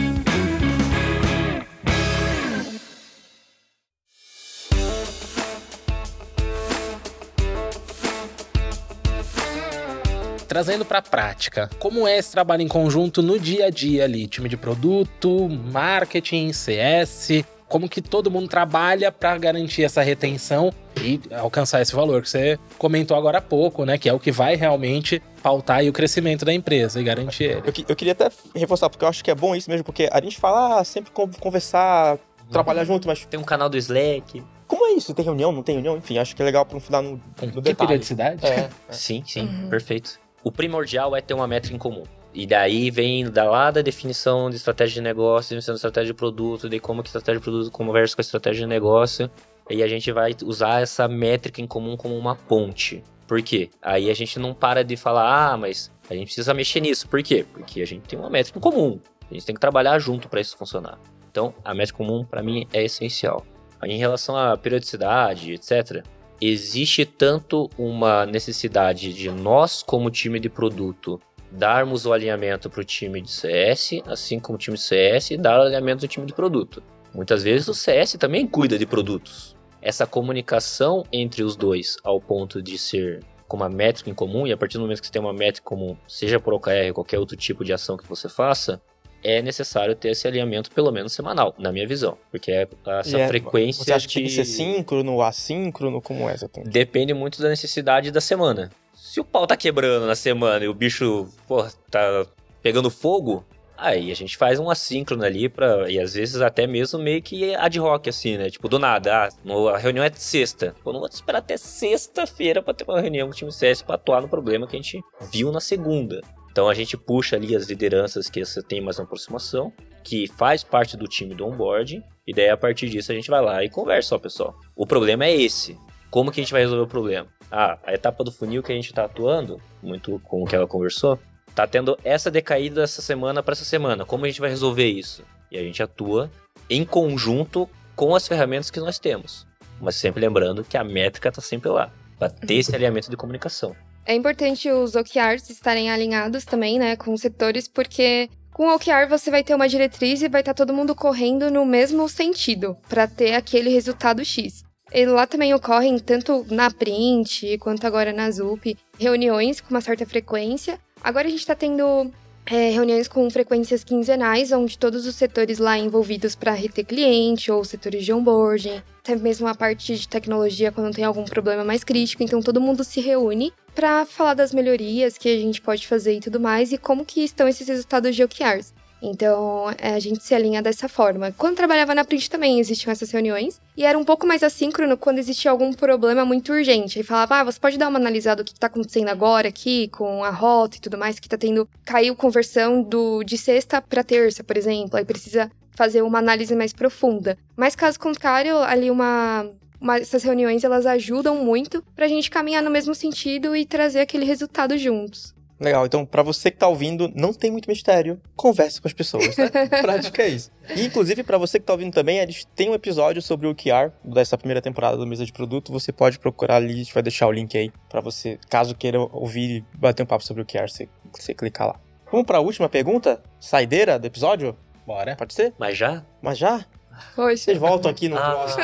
Trazendo 10.51 10.83
para 10.83 10.97
a 10.97 11.01
prática, 11.01 11.69
como 11.79 12.05
é 12.05 12.17
esse 12.17 12.29
trabalho 12.29 12.61
em 12.61 12.67
conjunto 12.67 13.21
no 13.21 13.39
dia 13.39 13.67
a 13.67 13.69
dia 13.69 14.03
ali, 14.03 14.27
time 14.27 14.49
de 14.49 14.57
produto, 14.57 15.47
marketing, 15.47 16.51
CS, 16.51 17.45
como 17.69 17.87
que 17.87 18.01
todo 18.01 18.29
mundo 18.29 18.49
trabalha 18.49 19.13
para 19.13 19.37
garantir 19.37 19.85
essa 19.85 20.01
retenção 20.01 20.73
e 21.01 21.21
alcançar 21.31 21.81
esse 21.81 21.95
valor 21.95 22.21
que 22.21 22.29
você 22.29 22.59
comentou 22.77 23.15
agora 23.15 23.37
há 23.37 23.41
pouco, 23.41 23.85
né? 23.85 23.97
Que 23.97 24.09
é 24.09 24.13
o 24.13 24.19
que 24.19 24.29
vai 24.29 24.57
realmente 24.57 25.23
pautar 25.41 25.85
o 25.85 25.93
crescimento 25.93 26.43
da 26.43 26.51
empresa 26.51 26.99
e 26.99 27.03
garantir 27.05 27.45
ele. 27.45 27.61
Eu, 27.67 27.73
eu, 27.87 27.95
queria 27.95 28.11
até 28.11 28.29
reforçar, 28.53 28.89
porque 28.89 29.05
eu 29.05 29.09
acho 29.09 29.23
que 29.23 29.31
é 29.31 29.35
bom 29.35 29.55
isso 29.55 29.69
mesmo, 29.69 29.85
porque 29.85 30.09
a 30.11 30.19
gente 30.19 30.37
fala 30.37 30.81
ah, 30.81 30.83
sempre 30.83 31.13
conversar, 31.39 32.19
trabalhar 32.51 32.81
uhum. 32.81 32.87
junto, 32.87 33.07
mas. 33.07 33.23
Tem 33.23 33.39
um 33.39 33.43
canal 33.43 33.69
do 33.69 33.77
Slack. 33.77 34.43
Como 34.67 34.85
é 34.85 34.91
isso? 34.91 35.13
Tem 35.13 35.23
reunião, 35.23 35.53
não 35.53 35.63
tem 35.63 35.75
reunião? 35.75 35.95
Enfim, 35.95 36.17
acho 36.17 36.35
que 36.35 36.41
é 36.41 36.45
legal 36.45 36.65
para 36.65 36.73
não 36.73 36.81
ficar 36.81 37.01
no, 37.01 37.11
no 37.11 37.21
que 37.21 37.45
detalhe. 37.47 37.75
periodicidade? 37.75 38.45
É, 38.45 38.49
é. 38.49 38.69
Sim, 38.89 39.23
sim, 39.25 39.47
uhum. 39.47 39.69
perfeito. 39.69 40.19
O 40.43 40.51
primordial 40.51 41.15
é 41.15 41.21
ter 41.21 41.33
uma 41.33 41.47
métrica 41.47 41.75
em 41.75 41.79
comum. 41.79 42.03
E 42.33 42.47
daí 42.47 42.89
vem 42.89 43.29
da 43.29 43.43
lá 43.43 43.71
da 43.71 43.81
definição 43.81 44.49
de 44.49 44.55
estratégia 44.55 44.95
de 44.95 45.01
negócio, 45.01 45.49
definição 45.49 45.73
de 45.73 45.79
estratégia 45.79 46.13
de 46.13 46.17
produto, 46.17 46.69
de 46.69 46.79
como 46.79 47.03
que 47.03 47.09
estratégia 47.09 47.39
de 47.39 47.43
produto 47.43 47.71
conversa 47.71 48.15
com 48.15 48.21
a 48.21 48.23
estratégia 48.23 48.61
de 48.61 48.67
negócio. 48.67 49.29
E 49.69 49.83
a 49.83 49.87
gente 49.87 50.11
vai 50.11 50.35
usar 50.43 50.81
essa 50.81 51.07
métrica 51.07 51.61
em 51.61 51.67
comum 51.67 51.95
como 51.97 52.17
uma 52.17 52.35
ponte. 52.35 53.03
Por 53.27 53.41
quê? 53.41 53.69
Aí 53.81 54.09
a 54.09 54.13
gente 54.13 54.39
não 54.39 54.53
para 54.53 54.83
de 54.83 54.97
falar, 54.97 55.53
ah, 55.53 55.57
mas 55.57 55.91
a 56.09 56.13
gente 56.13 56.25
precisa 56.25 56.53
mexer 56.53 56.79
nisso. 56.79 57.07
Por 57.07 57.21
quê? 57.21 57.45
Porque 57.53 57.81
a 57.81 57.87
gente 57.87 58.01
tem 58.03 58.17
uma 58.17 58.29
métrica 58.29 58.57
em 58.57 58.61
comum. 58.61 58.99
A 59.29 59.33
gente 59.33 59.45
tem 59.45 59.55
que 59.55 59.61
trabalhar 59.61 59.99
junto 59.99 60.27
para 60.27 60.41
isso 60.41 60.57
funcionar. 60.57 60.99
Então, 61.29 61.53
a 61.63 61.73
métrica 61.73 61.97
comum 61.97 62.25
para 62.25 62.43
mim 62.43 62.67
é 62.73 62.83
essencial. 62.83 63.45
Em 63.83 63.97
relação 63.97 64.35
à 64.35 64.57
periodicidade, 64.57 65.53
etc., 65.53 66.03
existe 66.41 67.05
tanto 67.05 67.69
uma 67.77 68.25
necessidade 68.25 69.13
de 69.13 69.29
nós, 69.29 69.83
como 69.83 70.09
time 70.09 70.39
de 70.39 70.49
produto, 70.49 71.21
darmos 71.51 72.05
o 72.05 72.13
alinhamento 72.13 72.69
para 72.69 72.81
o 72.81 72.83
time 72.83 73.21
de 73.21 73.29
CS, 73.29 74.01
assim 74.07 74.39
como 74.39 74.55
o 74.55 74.59
time 74.59 74.75
de 74.75 74.83
CS, 74.83 75.29
dar 75.37 75.59
o 75.59 75.63
alinhamento 75.63 76.01
do 76.01 76.07
time 76.07 76.25
de 76.25 76.33
produto. 76.33 76.81
Muitas 77.13 77.43
vezes 77.43 77.67
o 77.67 77.73
CS 77.73 78.13
também 78.13 78.47
cuida 78.47 78.79
de 78.79 78.85
produtos. 78.85 79.55
Essa 79.81 80.07
comunicação 80.07 81.03
entre 81.11 81.43
os 81.43 81.55
dois, 81.55 81.97
ao 82.03 82.19
ponto 82.19 82.61
de 82.61 82.77
ser 82.77 83.23
com 83.47 83.57
uma 83.57 83.69
métrica 83.69 84.09
em 84.09 84.13
comum, 84.13 84.47
e 84.47 84.51
a 84.53 84.57
partir 84.57 84.77
do 84.77 84.81
momento 84.81 85.01
que 85.01 85.07
você 85.07 85.11
tem 85.11 85.21
uma 85.21 85.33
métrica 85.33 85.67
comum, 85.67 85.97
seja 86.07 86.39
por 86.39 86.53
OKR 86.53 86.87
ou 86.87 86.93
qualquer 86.93 87.19
outro 87.19 87.35
tipo 87.35 87.65
de 87.65 87.73
ação 87.73 87.97
que 87.97 88.07
você 88.07 88.29
faça, 88.29 88.81
é 89.23 89.41
necessário 89.41 89.95
ter 89.95 90.09
esse 90.09 90.27
alinhamento 90.27 90.71
pelo 90.71 90.91
menos 90.91 91.13
semanal, 91.13 91.53
na 91.57 91.71
minha 91.71 91.87
visão. 91.87 92.17
Porque 92.29 92.51
é 92.51 92.67
essa 92.99 93.19
é, 93.19 93.27
frequência. 93.27 93.83
Você 93.83 93.93
acha 93.93 94.07
que 94.07 94.15
tem 94.15 94.23
que 94.23 94.29
ser 94.29 94.45
síncrono, 94.45 95.21
assíncrono? 95.21 96.01
Como 96.01 96.29
é 96.29 96.33
exatamente? 96.33 96.71
Depende 96.71 97.13
muito 97.13 97.41
da 97.41 97.49
necessidade 97.49 98.11
da 98.11 98.21
semana. 98.21 98.71
Se 98.93 99.19
o 99.19 99.25
pau 99.25 99.45
tá 99.45 99.57
quebrando 99.57 100.05
na 100.05 100.15
semana 100.15 100.63
e 100.63 100.67
o 100.67 100.73
bicho, 100.73 101.27
pô, 101.47 101.65
tá 101.89 102.25
pegando 102.61 102.89
fogo, 102.89 103.45
Aí 103.81 104.11
a 104.11 104.15
gente 104.15 104.37
faz 104.37 104.59
um 104.59 104.69
assíncrono 104.69 105.23
ali 105.23 105.49
para 105.49 105.89
e 105.89 105.99
às 105.99 106.13
vezes 106.13 106.39
até 106.39 106.67
mesmo 106.67 106.99
meio 106.99 107.19
que 107.19 107.55
ad 107.55 107.79
hoc 107.79 108.07
assim, 108.07 108.37
né? 108.37 108.47
Tipo, 108.47 108.69
do 108.69 108.77
nada, 108.77 109.25
ah, 109.25 109.73
a 109.73 109.77
reunião 109.79 110.05
é 110.05 110.11
sexta. 110.13 110.75
Pô, 110.83 110.93
não 110.93 110.99
vou 110.99 111.09
esperar 111.09 111.39
até 111.39 111.57
sexta-feira 111.57 112.61
para 112.61 112.75
ter 112.75 112.83
uma 112.87 113.01
reunião 113.01 113.27
com 113.27 113.33
o 113.33 113.35
time 113.35 113.51
CS 113.51 113.81
para 113.81 113.95
atuar 113.95 114.21
no 114.21 114.29
problema 114.29 114.67
que 114.67 114.75
a 114.75 114.79
gente 114.79 115.01
viu 115.33 115.51
na 115.51 115.59
segunda. 115.59 116.21
Então 116.51 116.67
a 116.67 116.73
gente 116.73 116.97
puxa 116.97 117.37
ali 117.37 117.55
as 117.55 117.67
lideranças 117.67 118.29
que 118.29 118.43
você 118.43 118.61
tem 118.61 118.81
mais 118.81 118.99
uma 118.99 119.05
aproximação, 119.05 119.71
que 120.03 120.27
faz 120.27 120.63
parte 120.63 120.97
do 120.97 121.07
time 121.07 121.33
do 121.33 121.47
onboarding, 121.47 122.03
e 122.27 122.33
daí 122.33 122.49
a 122.49 122.57
partir 122.57 122.89
disso 122.89 123.11
a 123.11 123.15
gente 123.15 123.29
vai 123.29 123.41
lá 123.41 123.63
e 123.63 123.69
conversa, 123.69 124.15
ó, 124.15 124.19
pessoal. 124.19 124.55
O 124.75 124.85
problema 124.85 125.25
é 125.25 125.33
esse. 125.33 125.77
Como 126.09 126.29
que 126.29 126.41
a 126.41 126.43
gente 126.43 126.51
vai 126.51 126.61
resolver 126.61 126.83
o 126.83 126.87
problema? 126.87 127.27
Ah, 127.49 127.79
a 127.85 127.93
etapa 127.93 128.23
do 128.23 128.31
funil 128.31 128.61
que 128.61 128.71
a 128.71 128.75
gente 128.75 128.89
está 128.89 129.05
atuando, 129.05 129.61
muito 129.81 130.19
com 130.25 130.43
o 130.43 130.45
que 130.45 130.53
ela 130.53 130.67
conversou, 130.67 131.17
tá 131.55 131.65
tendo 131.65 131.97
essa 132.03 132.29
decaída 132.29 132.83
essa 132.83 133.01
semana 133.01 133.41
para 133.41 133.53
essa 133.53 133.63
semana. 133.63 134.05
Como 134.05 134.25
a 134.25 134.27
gente 134.27 134.41
vai 134.41 134.49
resolver 134.49 134.87
isso? 134.87 135.23
E 135.49 135.57
a 135.57 135.63
gente 135.63 135.81
atua 135.81 136.29
em 136.69 136.83
conjunto 136.83 137.69
com 137.95 138.13
as 138.13 138.27
ferramentas 138.27 138.69
que 138.69 138.79
nós 138.79 138.99
temos. 138.99 139.47
Mas 139.79 139.95
sempre 139.95 140.21
lembrando 140.21 140.65
que 140.65 140.77
a 140.77 140.83
métrica 140.83 141.29
está 141.29 141.41
sempre 141.41 141.69
lá, 141.69 141.91
para 142.19 142.29
ter 142.29 142.55
esse 142.55 142.73
alinhamento 142.75 143.09
de 143.09 143.15
comunicação. 143.15 143.73
É 144.05 144.15
importante 144.15 144.69
os 144.69 144.95
OKRs 144.95 145.49
estarem 145.49 145.91
alinhados 145.91 146.45
também, 146.45 146.79
né, 146.79 146.95
com 146.95 147.13
os 147.13 147.21
setores, 147.21 147.67
porque 147.67 148.29
com 148.51 148.67
o 148.67 148.75
OKR 148.75 149.07
você 149.09 149.31
vai 149.31 149.43
ter 149.43 149.55
uma 149.55 149.69
diretriz 149.69 150.21
e 150.21 150.29
vai 150.29 150.41
estar 150.41 150.53
tá 150.53 150.65
todo 150.65 150.75
mundo 150.75 150.95
correndo 150.95 151.49
no 151.49 151.65
mesmo 151.65 152.07
sentido, 152.09 152.77
para 152.89 153.07
ter 153.07 153.33
aquele 153.33 153.69
resultado 153.69 154.23
X. 154.25 154.63
E 154.93 155.05
lá 155.05 155.25
também 155.25 155.53
ocorrem, 155.53 155.97
tanto 155.99 156.45
na 156.49 156.69
Print 156.69 157.57
quanto 157.59 157.87
agora 157.87 158.11
na 158.11 158.29
ZUP, 158.29 158.77
reuniões 158.99 159.61
com 159.61 159.69
uma 159.69 159.79
certa 159.79 160.05
frequência. 160.05 160.77
Agora 161.01 161.27
a 161.27 161.31
gente 161.31 161.39
está 161.39 161.55
tendo 161.55 162.11
é, 162.45 162.69
reuniões 162.69 163.07
com 163.07 163.29
frequências 163.29 163.83
quinzenais, 163.83 164.51
onde 164.51 164.77
todos 164.77 165.05
os 165.05 165.15
setores 165.15 165.59
lá 165.59 165.77
envolvidos 165.77 166.35
para 166.35 166.51
reter 166.53 166.85
cliente 166.85 167.51
ou 167.51 167.63
setores 167.63 168.03
de 168.03 168.11
onboarding, 168.11 168.81
até 168.99 169.15
mesmo 169.15 169.47
a 169.47 169.55
parte 169.55 169.95
de 169.95 170.07
tecnologia 170.07 170.71
quando 170.71 170.93
tem 170.93 171.03
algum 171.03 171.23
problema 171.25 171.63
mais 171.63 171.83
crítico. 171.83 172.23
Então 172.23 172.41
todo 172.41 172.61
mundo 172.61 172.83
se 172.83 172.99
reúne 172.99 173.53
para 173.73 174.05
falar 174.05 174.33
das 174.33 174.53
melhorias 174.53 175.17
que 175.17 175.29
a 175.29 175.37
gente 175.37 175.61
pode 175.61 175.87
fazer 175.87 176.15
e 176.15 176.19
tudo 176.19 176.39
mais 176.39 176.71
e 176.71 176.77
como 176.77 177.05
que 177.05 177.21
estão 177.21 177.47
esses 177.47 177.67
resultados 177.67 178.15
de 178.15 178.23
OKRs. 178.23 178.73
Então, 179.01 179.65
é, 179.77 179.95
a 179.95 179.99
gente 179.99 180.23
se 180.23 180.35
alinha 180.35 180.61
dessa 180.61 180.87
forma. 180.87 181.33
Quando 181.37 181.55
trabalhava 181.55 181.95
na 181.95 182.05
Print 182.05 182.29
também 182.29 182.59
existiam 182.59 182.91
essas 182.91 183.09
reuniões. 183.09 183.59
E 183.75 183.83
era 183.83 183.97
um 183.97 184.03
pouco 184.03 184.27
mais 184.27 184.43
assíncrono 184.43 184.95
quando 184.95 185.17
existia 185.17 185.49
algum 185.49 185.73
problema 185.73 186.23
muito 186.23 186.53
urgente. 186.53 186.99
Aí 186.99 187.03
falava, 187.03 187.37
ah, 187.37 187.43
você 187.43 187.59
pode 187.59 187.77
dar 187.77 187.87
uma 187.87 187.97
analisada 187.97 188.43
do 188.43 188.45
que 188.45 188.57
está 188.57 188.67
acontecendo 188.67 189.09
agora 189.09 189.47
aqui, 189.47 189.87
com 189.87 190.23
a 190.23 190.29
rota 190.29 190.77
e 190.77 190.79
tudo 190.79 190.97
mais, 190.97 191.19
que 191.19 191.27
está 191.27 191.37
tendo... 191.37 191.67
Caiu 191.83 192.15
conversão 192.15 192.83
do, 192.83 193.23
de 193.23 193.37
sexta 193.37 193.81
para 193.81 194.03
terça, 194.03 194.43
por 194.43 194.55
exemplo. 194.55 194.97
Aí 194.97 195.05
precisa 195.05 195.51
fazer 195.71 196.03
uma 196.03 196.19
análise 196.19 196.55
mais 196.55 196.73
profunda. 196.73 197.37
Mas 197.55 197.75
caso 197.75 197.99
contrário, 197.99 198.57
ali 198.59 198.91
uma 198.91 199.49
mas 199.83 200.03
essas 200.03 200.21
reuniões 200.21 200.63
elas 200.63 200.85
ajudam 200.85 201.43
muito 201.43 201.83
pra 201.95 202.07
gente 202.07 202.29
caminhar 202.29 202.61
no 202.61 202.69
mesmo 202.69 202.93
sentido 202.93 203.55
e 203.55 203.65
trazer 203.65 204.01
aquele 204.01 204.25
resultado 204.25 204.77
juntos. 204.77 205.33
Legal, 205.61 205.85
então 205.85 206.03
para 206.03 206.23
você 206.23 206.49
que 206.49 206.57
tá 206.57 206.67
ouvindo, 206.67 207.11
não 207.13 207.31
tem 207.31 207.51
muito 207.51 207.69
mistério, 207.69 208.19
converse 208.35 208.81
com 208.81 208.87
as 208.87 208.93
pessoas, 208.93 209.37
né? 209.37 209.47
Prática 209.79 210.23
é 210.23 210.29
isso. 210.29 210.51
E 210.75 210.83
inclusive 210.83 211.21
para 211.21 211.37
você 211.37 211.59
que 211.59 211.65
tá 211.65 211.73
ouvindo 211.73 211.93
também, 211.93 212.19
a 212.19 212.25
gente 212.25 212.47
tem 212.47 212.67
um 212.67 212.73
episódio 212.73 213.21
sobre 213.21 213.45
o 213.45 213.51
OKR 213.51 213.91
dessa 214.03 214.35
primeira 214.35 214.59
temporada 214.59 214.97
do 214.97 215.05
Mesa 215.05 215.23
de 215.23 215.31
Produto, 215.31 215.71
você 215.71 215.91
pode 215.91 216.17
procurar 216.17 216.55
ali, 216.55 216.73
a 216.73 216.77
gente 216.77 216.93
vai 216.93 217.03
deixar 217.03 217.27
o 217.27 217.31
link 217.31 217.55
aí 217.55 217.71
para 217.87 218.01
você, 218.01 218.39
caso 218.49 218.73
queira 218.73 218.99
ouvir 218.99 219.57
e 219.57 219.77
bater 219.77 220.01
um 220.01 220.07
papo 220.07 220.23
sobre 220.23 220.41
o 220.41 220.43
OKR, 220.43 220.67
você, 220.67 220.89
você 221.15 221.31
clicar 221.35 221.67
lá. 221.67 221.79
Vamos 222.11 222.25
para 222.25 222.39
a 222.39 222.41
última 222.41 222.67
pergunta? 222.67 223.21
Saideira 223.39 223.99
do 223.99 224.07
episódio? 224.07 224.57
Bora. 224.85 225.15
Pode 225.15 225.33
ser? 225.33 225.53
Mas 225.59 225.77
já? 225.77 226.03
Mas 226.23 226.39
já? 226.39 226.65
Poxa. 227.15 227.37
Vocês 227.37 227.57
voltam 227.57 227.89
aqui 227.91 228.07
no 228.09 228.17
Ah, 228.17 228.31
próximo. 228.31 228.63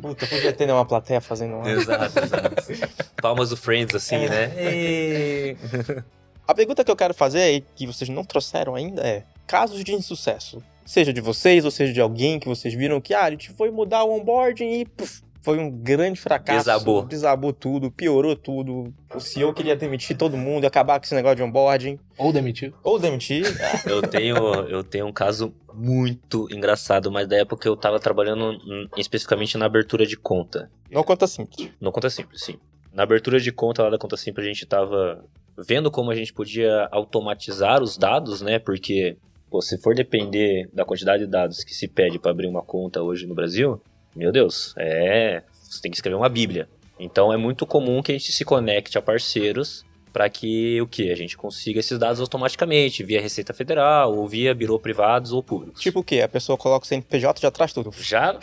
Puta, 0.00 0.26
podia 0.26 0.52
ter 0.52 0.66
né, 0.66 0.72
uma 0.72 0.84
plateia 0.84 1.20
fazendo 1.20 1.56
uma... 1.56 1.70
exato, 1.70 2.18
exato. 2.18 2.90
Palmas 3.20 3.50
do 3.50 3.56
Friends, 3.56 3.94
assim, 3.94 4.16
É. 4.16 4.28
né? 4.28 5.56
A 6.46 6.54
pergunta 6.54 6.84
que 6.84 6.90
eu 6.90 6.96
quero 6.96 7.14
fazer 7.14 7.52
e 7.54 7.60
que 7.60 7.86
vocês 7.86 8.10
não 8.10 8.24
trouxeram 8.24 8.74
ainda 8.74 9.00
é: 9.06 9.22
casos 9.46 9.82
de 9.84 9.94
insucesso, 9.94 10.62
seja 10.84 11.12
de 11.12 11.20
vocês 11.20 11.64
ou 11.64 11.70
seja 11.70 11.92
de 11.92 12.00
alguém 12.00 12.40
que 12.40 12.48
vocês 12.48 12.74
viram 12.74 13.00
que 13.00 13.14
ah, 13.14 13.22
a 13.24 13.30
gente 13.30 13.50
foi 13.52 13.70
mudar 13.70 14.02
o 14.02 14.12
onboarding 14.12 14.80
e 14.80 14.84
puf, 14.84 15.22
foi 15.42 15.58
um 15.58 15.70
grande 15.70 16.20
fracasso. 16.20 16.60
Desabou. 16.60 17.04
Desabou 17.04 17.52
tudo, 17.52 17.90
piorou 17.90 18.36
tudo. 18.36 18.92
O 19.14 19.20
CEO 19.20 19.52
queria 19.52 19.76
demitir 19.76 20.16
todo 20.16 20.36
mundo, 20.36 20.64
acabar 20.66 20.98
com 20.98 21.04
esse 21.04 21.14
negócio 21.14 21.36
de 21.36 21.42
onboarding. 21.42 21.98
Ou 22.16 22.32
demitiu. 22.32 22.72
Ou 22.82 22.98
demitir. 22.98 23.44
Eu 23.84 24.00
tenho, 24.02 24.36
eu 24.68 24.84
tenho 24.84 25.06
um 25.06 25.12
caso 25.12 25.52
muito 25.74 26.46
engraçado, 26.50 27.10
mas 27.10 27.26
da 27.26 27.36
época 27.36 27.66
eu 27.68 27.76
tava 27.76 27.98
trabalhando 27.98 28.58
especificamente 28.96 29.58
na 29.58 29.66
abertura 29.66 30.06
de 30.06 30.16
conta. 30.16 30.70
não 30.90 31.02
conta 31.02 31.26
simples. 31.26 31.70
No 31.80 31.90
Conta 31.90 32.08
Simples, 32.08 32.42
sim. 32.42 32.58
Na 32.92 33.02
abertura 33.02 33.40
de 33.40 33.50
conta 33.50 33.82
lá 33.82 33.90
da 33.90 33.98
Conta 33.98 34.16
Simples, 34.16 34.44
a 34.46 34.48
gente 34.48 34.66
tava 34.66 35.24
vendo 35.58 35.90
como 35.90 36.10
a 36.10 36.14
gente 36.14 36.32
podia 36.32 36.88
automatizar 36.92 37.82
os 37.82 37.96
dados, 37.96 38.42
né? 38.42 38.58
Porque, 38.58 39.16
pô, 39.50 39.60
se 39.62 39.78
for 39.78 39.94
depender 39.94 40.68
da 40.72 40.84
quantidade 40.84 41.24
de 41.24 41.30
dados 41.30 41.64
que 41.64 41.74
se 41.74 41.88
pede 41.88 42.18
para 42.18 42.30
abrir 42.30 42.46
uma 42.48 42.62
conta 42.62 43.02
hoje 43.02 43.26
no 43.26 43.34
Brasil, 43.34 43.80
meu 44.14 44.32
Deus, 44.32 44.74
é. 44.76 45.42
Você 45.52 45.80
tem 45.80 45.90
que 45.90 45.96
escrever 45.96 46.16
uma 46.16 46.28
bíblia. 46.28 46.68
Então 46.98 47.32
é 47.32 47.36
muito 47.36 47.66
comum 47.66 48.02
que 48.02 48.12
a 48.12 48.18
gente 48.18 48.32
se 48.32 48.44
conecte 48.44 48.96
a 48.98 49.02
parceiros 49.02 49.84
para 50.12 50.28
que 50.28 50.80
o 50.80 50.86
que? 50.86 51.10
A 51.10 51.16
gente 51.16 51.36
consiga 51.36 51.80
esses 51.80 51.98
dados 51.98 52.20
automaticamente, 52.20 53.02
via 53.02 53.20
Receita 53.20 53.54
Federal, 53.54 54.14
ou 54.14 54.28
via 54.28 54.54
birô 54.54 54.78
privados 54.78 55.32
ou 55.32 55.42
públicos. 55.42 55.80
Tipo 55.80 56.00
o 56.00 56.04
quê? 56.04 56.20
A 56.20 56.28
pessoa 56.28 56.58
coloca 56.58 56.84
o 56.84 56.88
CNPJ 56.88 57.40
e 57.40 57.42
já 57.42 57.50
traz 57.50 57.72
tudo. 57.72 57.90
já, 57.98 58.38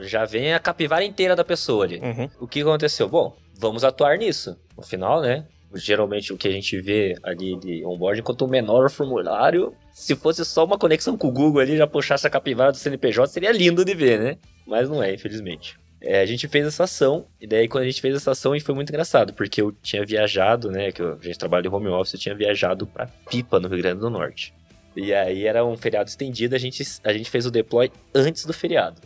já 0.00 0.24
vem 0.26 0.52
a 0.52 0.58
capivara 0.58 1.02
inteira 1.02 1.34
da 1.34 1.44
pessoa 1.44 1.84
ali. 1.84 1.98
Uhum. 1.98 2.28
O 2.38 2.46
que 2.46 2.60
aconteceu? 2.60 3.08
Bom, 3.08 3.34
vamos 3.58 3.84
atuar 3.84 4.18
nisso. 4.18 4.56
No 4.76 4.82
final, 4.82 5.22
né? 5.22 5.46
Geralmente 5.74 6.32
o 6.32 6.36
que 6.36 6.48
a 6.48 6.50
gente 6.50 6.80
vê 6.80 7.16
ali 7.22 7.56
de 7.58 7.84
onboarding, 7.84 8.22
quanto 8.22 8.46
menor 8.46 8.86
o 8.86 8.90
formulário, 8.90 9.74
se 9.92 10.14
fosse 10.14 10.44
só 10.44 10.64
uma 10.64 10.78
conexão 10.78 11.16
com 11.16 11.28
o 11.28 11.32
Google 11.32 11.60
ali, 11.60 11.76
já 11.76 11.86
puxasse 11.86 12.26
a 12.26 12.30
capivara 12.30 12.72
do 12.72 12.78
CNPJ, 12.78 13.28
seria 13.28 13.52
lindo 13.52 13.84
de 13.84 13.94
ver, 13.94 14.20
né? 14.20 14.36
Mas 14.66 14.88
não 14.88 15.02
é, 15.02 15.14
infelizmente. 15.14 15.76
É, 16.00 16.20
a 16.20 16.26
gente 16.26 16.46
fez 16.46 16.66
essa 16.66 16.84
ação, 16.84 17.26
e 17.40 17.46
daí 17.46 17.66
quando 17.66 17.84
a 17.84 17.86
gente 17.86 18.00
fez 18.00 18.14
essa 18.14 18.32
ação, 18.32 18.58
foi 18.60 18.74
muito 18.74 18.90
engraçado, 18.90 19.32
porque 19.32 19.62
eu 19.62 19.72
tinha 19.72 20.04
viajado, 20.04 20.70
né, 20.70 20.92
que 20.92 21.00
a 21.00 21.16
gente 21.22 21.38
trabalha 21.38 21.66
em 21.66 21.70
home 21.70 21.88
office, 21.88 22.14
eu 22.14 22.20
tinha 22.20 22.34
viajado 22.34 22.86
pra 22.86 23.06
Pipa, 23.30 23.58
no 23.58 23.68
Rio 23.68 23.78
Grande 23.78 24.00
do 24.00 24.10
Norte. 24.10 24.52
E 24.94 25.14
aí 25.14 25.46
era 25.46 25.64
um 25.64 25.76
feriado 25.76 26.08
estendido, 26.08 26.54
a 26.54 26.58
gente, 26.58 26.82
a 27.02 27.12
gente 27.12 27.30
fez 27.30 27.46
o 27.46 27.50
deploy 27.50 27.90
antes 28.14 28.44
do 28.44 28.52
feriado. 28.52 29.00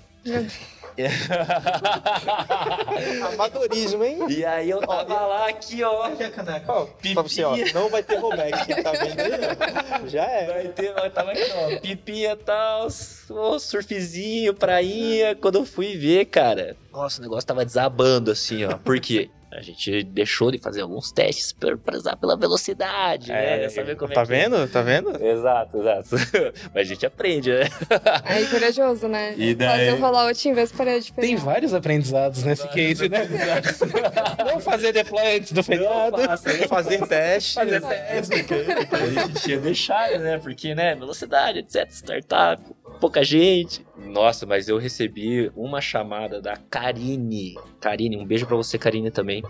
Amadorismo, 3.32 4.04
hein? 4.04 4.18
E 4.28 4.44
aí 4.44 4.70
eu 4.70 4.80
tava 4.80 5.26
lá 5.26 5.48
aqui, 5.48 5.82
ó. 5.82 6.08
Ó, 6.08 6.10
pra 7.14 7.22
você, 7.22 7.42
ó, 7.44 7.56
não 7.74 7.88
vai 7.88 8.02
ter 8.02 8.16
rollback. 8.16 8.82
Tá 8.82 8.92
vendo 8.92 9.20
aí, 9.20 9.30
ó, 10.02 10.06
já 10.06 10.24
é. 10.24 10.46
Vai 10.46 10.68
ter, 10.68 10.92
eu 10.96 11.10
tava 11.10 11.32
aqui, 11.32 11.42
ó. 11.54 11.80
Pipinha 11.80 12.32
e 12.32 12.36
tal, 12.36 12.88
ô, 13.30 13.58
surfzinho, 13.58 14.54
prainha. 14.54 15.34
Quando 15.36 15.56
eu 15.56 15.64
fui 15.64 15.96
ver, 15.96 16.26
cara, 16.26 16.76
nossa, 16.92 17.20
o 17.20 17.22
negócio 17.22 17.46
tava 17.46 17.64
desabando 17.64 18.30
assim, 18.30 18.64
ó. 18.64 18.76
Por 18.76 18.98
quê? 19.00 19.30
A 19.58 19.62
gente 19.62 20.04
deixou 20.04 20.52
de 20.52 20.58
fazer 20.58 20.82
alguns 20.82 21.10
testes 21.10 21.52
pra 21.52 21.76
pra 21.76 21.96
usar 21.96 22.14
pela 22.16 22.36
velocidade, 22.36 23.28
né? 23.32 23.68
Saber 23.68 23.96
como 23.96 24.12
tá 24.14 24.20
é 24.20 24.24
que- 24.24 24.30
vendo? 24.30 24.68
Tá 24.68 24.82
vendo? 24.82 25.20
Exato, 25.20 25.78
exato. 25.78 26.10
Mas 26.72 26.82
a 26.82 26.84
gente 26.84 27.04
aprende, 27.04 27.50
né? 27.50 27.64
Aí 28.24 28.46
corajoso, 28.46 29.08
né? 29.08 29.34
E 29.36 29.54
daí? 29.56 29.68
Fazer 29.88 29.92
o 29.94 30.00
rollout 30.00 30.48
em 30.48 30.52
vez 30.54 30.70
de 30.70 30.76
parar 30.76 30.98
de 31.00 31.12
Tem 31.12 31.30
pegar. 31.34 31.44
vários 31.44 31.74
aprendizados 31.74 32.44
nesse 32.44 32.68
case, 32.68 33.08
né? 33.08 33.28
Não 34.46 34.60
fazer 34.60 34.92
deploy 34.92 35.36
antes 35.36 35.50
do 35.52 35.62
feriado. 35.62 36.16
Né? 36.18 36.36
Fazer 36.68 37.06
teste. 37.08 37.54
Fazer 37.54 37.80
teste. 37.80 38.34
A 38.92 39.26
gente 39.26 39.50
ia 39.50 39.58
deixar, 39.58 40.10
né? 40.20 40.38
Porque, 40.38 40.74
né? 40.74 40.94
Velocidade, 40.94 41.58
etc. 41.58 41.88
Startup, 41.90 42.62
pouca 42.98 43.22
gente. 43.22 43.86
Nossa, 43.96 44.44
mas 44.44 44.68
eu 44.68 44.78
recebi 44.78 45.50
uma 45.56 45.80
chamada 45.80 46.40
da 46.40 46.56
Karine. 46.56 47.54
Karine, 47.80 48.16
um 48.16 48.26
beijo 48.26 48.46
pra 48.46 48.56
você, 48.56 48.78
Karine, 48.78 49.10
também. 49.10 49.42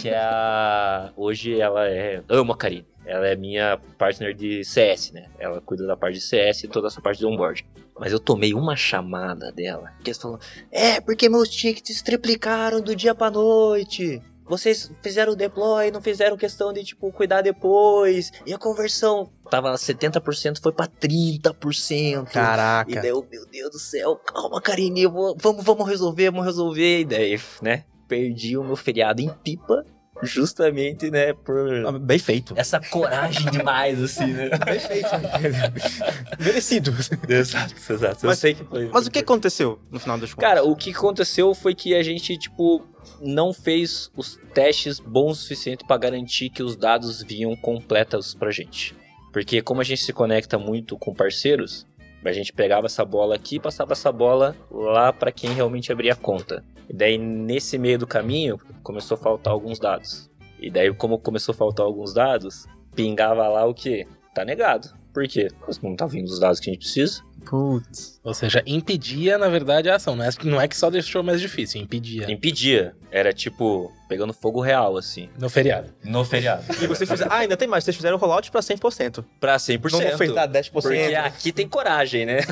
Que 0.00 0.08
é 0.08 0.18
a. 0.18 1.12
Hoje 1.16 1.58
ela 1.60 1.88
é. 1.88 2.22
Amo 2.28 2.52
a 2.52 2.56
Karine. 2.56 2.86
Ela 3.04 3.28
é 3.28 3.34
minha 3.34 3.78
partner 3.98 4.34
de 4.34 4.62
CS, 4.64 5.12
né? 5.12 5.28
Ela 5.38 5.60
cuida 5.60 5.86
da 5.86 5.96
parte 5.96 6.14
de 6.14 6.20
CS 6.20 6.64
e 6.64 6.68
toda 6.68 6.86
essa 6.86 7.00
parte 7.00 7.18
de 7.18 7.26
onboard. 7.26 7.66
Mas 7.98 8.12
eu 8.12 8.20
tomei 8.20 8.54
uma 8.54 8.76
chamada 8.76 9.50
dela. 9.50 9.92
Que 10.02 10.10
eles 10.10 10.20
falaram: 10.20 10.40
É, 10.70 11.00
porque 11.00 11.28
meus 11.28 11.48
tickets 11.48 12.02
triplicaram 12.02 12.80
do 12.80 12.94
dia 12.94 13.14
pra 13.14 13.30
noite. 13.30 14.22
Vocês 14.50 14.90
fizeram 15.00 15.32
o 15.32 15.36
deploy, 15.36 15.92
não 15.92 16.02
fizeram 16.02 16.36
questão 16.36 16.72
de, 16.72 16.82
tipo, 16.84 17.10
cuidar 17.12 17.40
depois. 17.40 18.32
E 18.44 18.52
a 18.52 18.58
conversão 18.58 19.30
tava 19.48 19.72
70%, 19.74 20.60
foi 20.60 20.72
pra 20.72 20.88
30%. 20.88 22.26
E 22.28 22.32
Caraca. 22.32 23.00
daí 23.00 23.08
eu, 23.10 23.24
meu 23.30 23.46
Deus 23.46 23.70
do 23.70 23.78
céu, 23.78 24.16
calma, 24.16 24.60
Karine, 24.60 25.02
eu 25.04 25.10
vou- 25.12 25.36
vamos, 25.40 25.64
vamos 25.64 25.88
resolver, 25.88 26.30
vamos 26.32 26.44
resolver. 26.46 27.00
E 27.00 27.04
daí, 27.04 27.40
né, 27.62 27.84
perdi 28.08 28.56
o 28.58 28.64
meu 28.64 28.74
feriado 28.74 29.22
em 29.22 29.28
pipa, 29.28 29.84
justamente, 30.22 31.10
né, 31.10 31.32
por 31.32 31.98
Bem 32.00 32.18
feito. 32.18 32.52
essa 32.56 32.78
coragem 32.80 33.48
demais, 33.52 34.02
assim, 34.02 34.26
né? 34.26 34.50
Bem 34.66 34.80
feito. 34.80 35.08
Merecido. 36.38 36.92
exato, 37.28 37.74
exato. 37.92 38.24
Eu 38.26 38.28
Mas- 38.28 38.38
sei 38.38 38.54
que 38.54 38.64
foi. 38.64 38.88
Mas 38.92 39.06
o 39.06 39.10
que 39.10 39.18
aconteceu 39.20 39.78
no 39.90 39.98
final 40.00 40.18
das 40.18 40.34
contas? 40.34 40.48
Cara, 40.48 40.64
o 40.64 40.74
que 40.76 40.90
aconteceu 40.90 41.54
foi 41.54 41.74
que 41.74 41.94
a 41.94 42.02
gente, 42.02 42.36
tipo, 42.36 42.84
não 43.20 43.52
fez 43.52 44.10
os 44.16 44.38
testes 44.54 44.98
bons 44.98 45.38
o 45.38 45.42
suficiente 45.42 45.84
pra 45.84 45.96
garantir 45.96 46.50
que 46.50 46.62
os 46.62 46.76
dados 46.76 47.22
vinham 47.22 47.54
completos 47.56 48.34
pra 48.34 48.50
gente. 48.50 48.94
Porque 49.32 49.62
como 49.62 49.80
a 49.80 49.84
gente 49.84 50.02
se 50.02 50.12
conecta 50.12 50.58
muito 50.58 50.98
com 50.98 51.14
parceiros, 51.14 51.86
a 52.24 52.32
gente 52.32 52.52
pegava 52.52 52.86
essa 52.86 53.04
bola 53.04 53.36
aqui 53.36 53.56
e 53.56 53.60
passava 53.60 53.92
essa 53.92 54.10
bola 54.10 54.56
lá 54.70 55.12
pra 55.12 55.32
quem 55.32 55.52
realmente 55.52 55.92
abria 55.92 56.12
a 56.12 56.16
conta. 56.16 56.64
E 56.88 56.92
daí 56.92 57.16
nesse 57.16 57.78
meio 57.78 57.98
do 57.98 58.06
caminho 58.06 58.58
começou 58.82 59.16
a 59.16 59.18
faltar 59.18 59.52
alguns 59.52 59.78
dados. 59.78 60.28
E 60.58 60.70
daí 60.70 60.92
como 60.92 61.18
começou 61.18 61.52
a 61.52 61.56
faltar 61.56 61.86
alguns 61.86 62.12
dados, 62.12 62.66
pingava 62.94 63.46
lá 63.48 63.64
o 63.64 63.74
que? 63.74 64.06
Tá 64.34 64.44
negado. 64.44 64.99
Por 65.12 65.26
quê? 65.26 65.48
Porque 65.58 65.86
não 65.86 65.96
tá 65.96 66.06
vindo 66.06 66.26
os 66.26 66.38
dados 66.38 66.60
que 66.60 66.70
a 66.70 66.72
gente 66.72 66.82
precisa. 66.82 67.22
Putz. 67.44 68.20
Ou 68.22 68.34
seja, 68.34 68.62
impedia, 68.66 69.38
na 69.38 69.48
verdade, 69.48 69.88
a 69.88 69.96
ação. 69.96 70.14
Não 70.14 70.24
é, 70.24 70.28
não 70.44 70.60
é 70.60 70.68
que 70.68 70.76
só 70.76 70.90
deixou 70.90 71.22
mais 71.22 71.40
difícil, 71.40 71.80
impedia. 71.80 72.30
Impedia. 72.30 72.94
Era 73.10 73.32
tipo, 73.32 73.90
pegando 74.08 74.32
fogo 74.32 74.60
real, 74.60 74.96
assim. 74.96 75.28
No 75.38 75.48
feriado. 75.48 75.88
No 76.04 76.24
feriado. 76.24 76.62
E 76.80 76.86
vocês 76.86 77.10
fizeram. 77.10 77.32
Ah, 77.32 77.38
ainda 77.38 77.56
tem 77.56 77.66
mais. 77.66 77.82
Vocês 77.82 77.96
fizeram 77.96 78.16
o 78.16 78.20
rollout 78.20 78.50
pra 78.50 78.60
100%. 78.60 79.24
Pra 79.40 79.56
100%. 79.56 79.90
Não 79.90 80.18
fez 80.18 80.34
dar 80.34 80.48
10%. 80.48 80.70
Porque 80.70 81.14
aqui 81.16 81.50
tem 81.50 81.66
coragem, 81.66 82.26
né? 82.26 82.40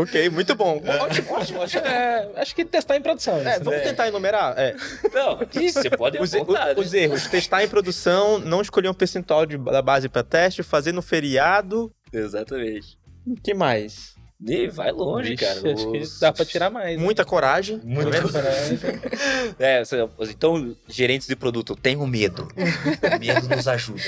Ok, 0.00 0.28
muito 0.30 0.54
bom. 0.54 0.82
Ótimo, 1.00 1.32
ótimo, 1.32 1.60
ótimo. 1.60 1.86
É, 1.86 2.28
acho 2.36 2.54
que 2.54 2.64
testar 2.64 2.96
em 2.96 3.00
produção. 3.00 3.36
É, 3.38 3.52
isso, 3.54 3.64
vamos 3.64 3.78
né? 3.80 3.84
tentar 3.84 4.08
enumerar. 4.08 4.54
É, 4.58 4.74
Não, 5.14 5.38
você 5.38 5.88
pode 5.90 6.18
os, 6.18 6.34
apontar, 6.34 6.70
os- 6.70 6.76
né? 6.76 6.82
os 6.82 6.94
erros. 6.94 7.26
Testar 7.28 7.64
em 7.64 7.68
produção, 7.68 8.38
não 8.38 8.60
escolher 8.60 8.88
um 8.90 8.94
percentual 8.94 9.46
de- 9.46 9.56
da 9.56 9.80
base 9.80 10.08
pra 10.08 10.22
teste, 10.22 10.62
fazer 10.62 10.92
no 10.92 11.00
feriado. 11.02 11.90
Exatamente. 12.12 12.98
O 13.26 13.34
que 13.40 13.54
mais? 13.54 14.15
E 14.44 14.68
vai 14.68 14.92
longe, 14.92 15.30
Vixe, 15.30 15.44
cara. 15.46 15.72
Acho 15.72 15.90
que 15.92 16.02
dá 16.20 16.30
pra 16.30 16.44
tirar 16.44 16.68
mais. 16.70 16.98
Muita 17.00 17.24
coragem. 17.24 17.80
Muito 17.82 18.10
Tá 18.10 18.18
vendo? 18.20 18.32
coragem. 18.32 18.78
É, 19.58 19.82
então, 20.28 20.76
gerentes 20.86 21.26
de 21.26 21.34
produto, 21.34 21.74
tenham 21.74 22.06
medo. 22.06 22.46
medo 23.18 23.48
nos 23.48 23.66
ajuda. 23.66 24.02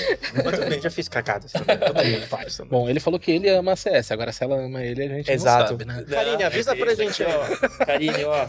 Mas 0.45 0.59
bem, 0.69 0.79
já 0.81 0.91
fiz 0.91 1.07
cagadas 1.09 1.51
também. 1.51 1.77
Também. 1.77 2.21
Bom, 2.69 2.87
ele 2.87 2.99
falou 2.99 3.19
que 3.19 3.31
ele 3.31 3.49
ama 3.49 3.71
a 3.71 3.75
CS. 3.75 4.11
Agora, 4.11 4.31
se 4.31 4.43
ela 4.43 4.57
ama 4.63 4.83
ele, 4.83 5.03
a 5.03 5.07
gente 5.07 5.31
Exato. 5.31 5.61
não 5.61 5.67
sabe, 5.79 5.85
né? 5.85 6.05
Karine, 6.07 6.43
avisa 6.43 6.75
pra 6.75 6.93
gente 6.93 7.23
aí, 7.23 7.33
ó. 7.33 7.85
Karine, 7.85 8.23
ó, 8.25 8.45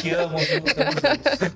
te 0.00 0.10
amo. 0.10 0.36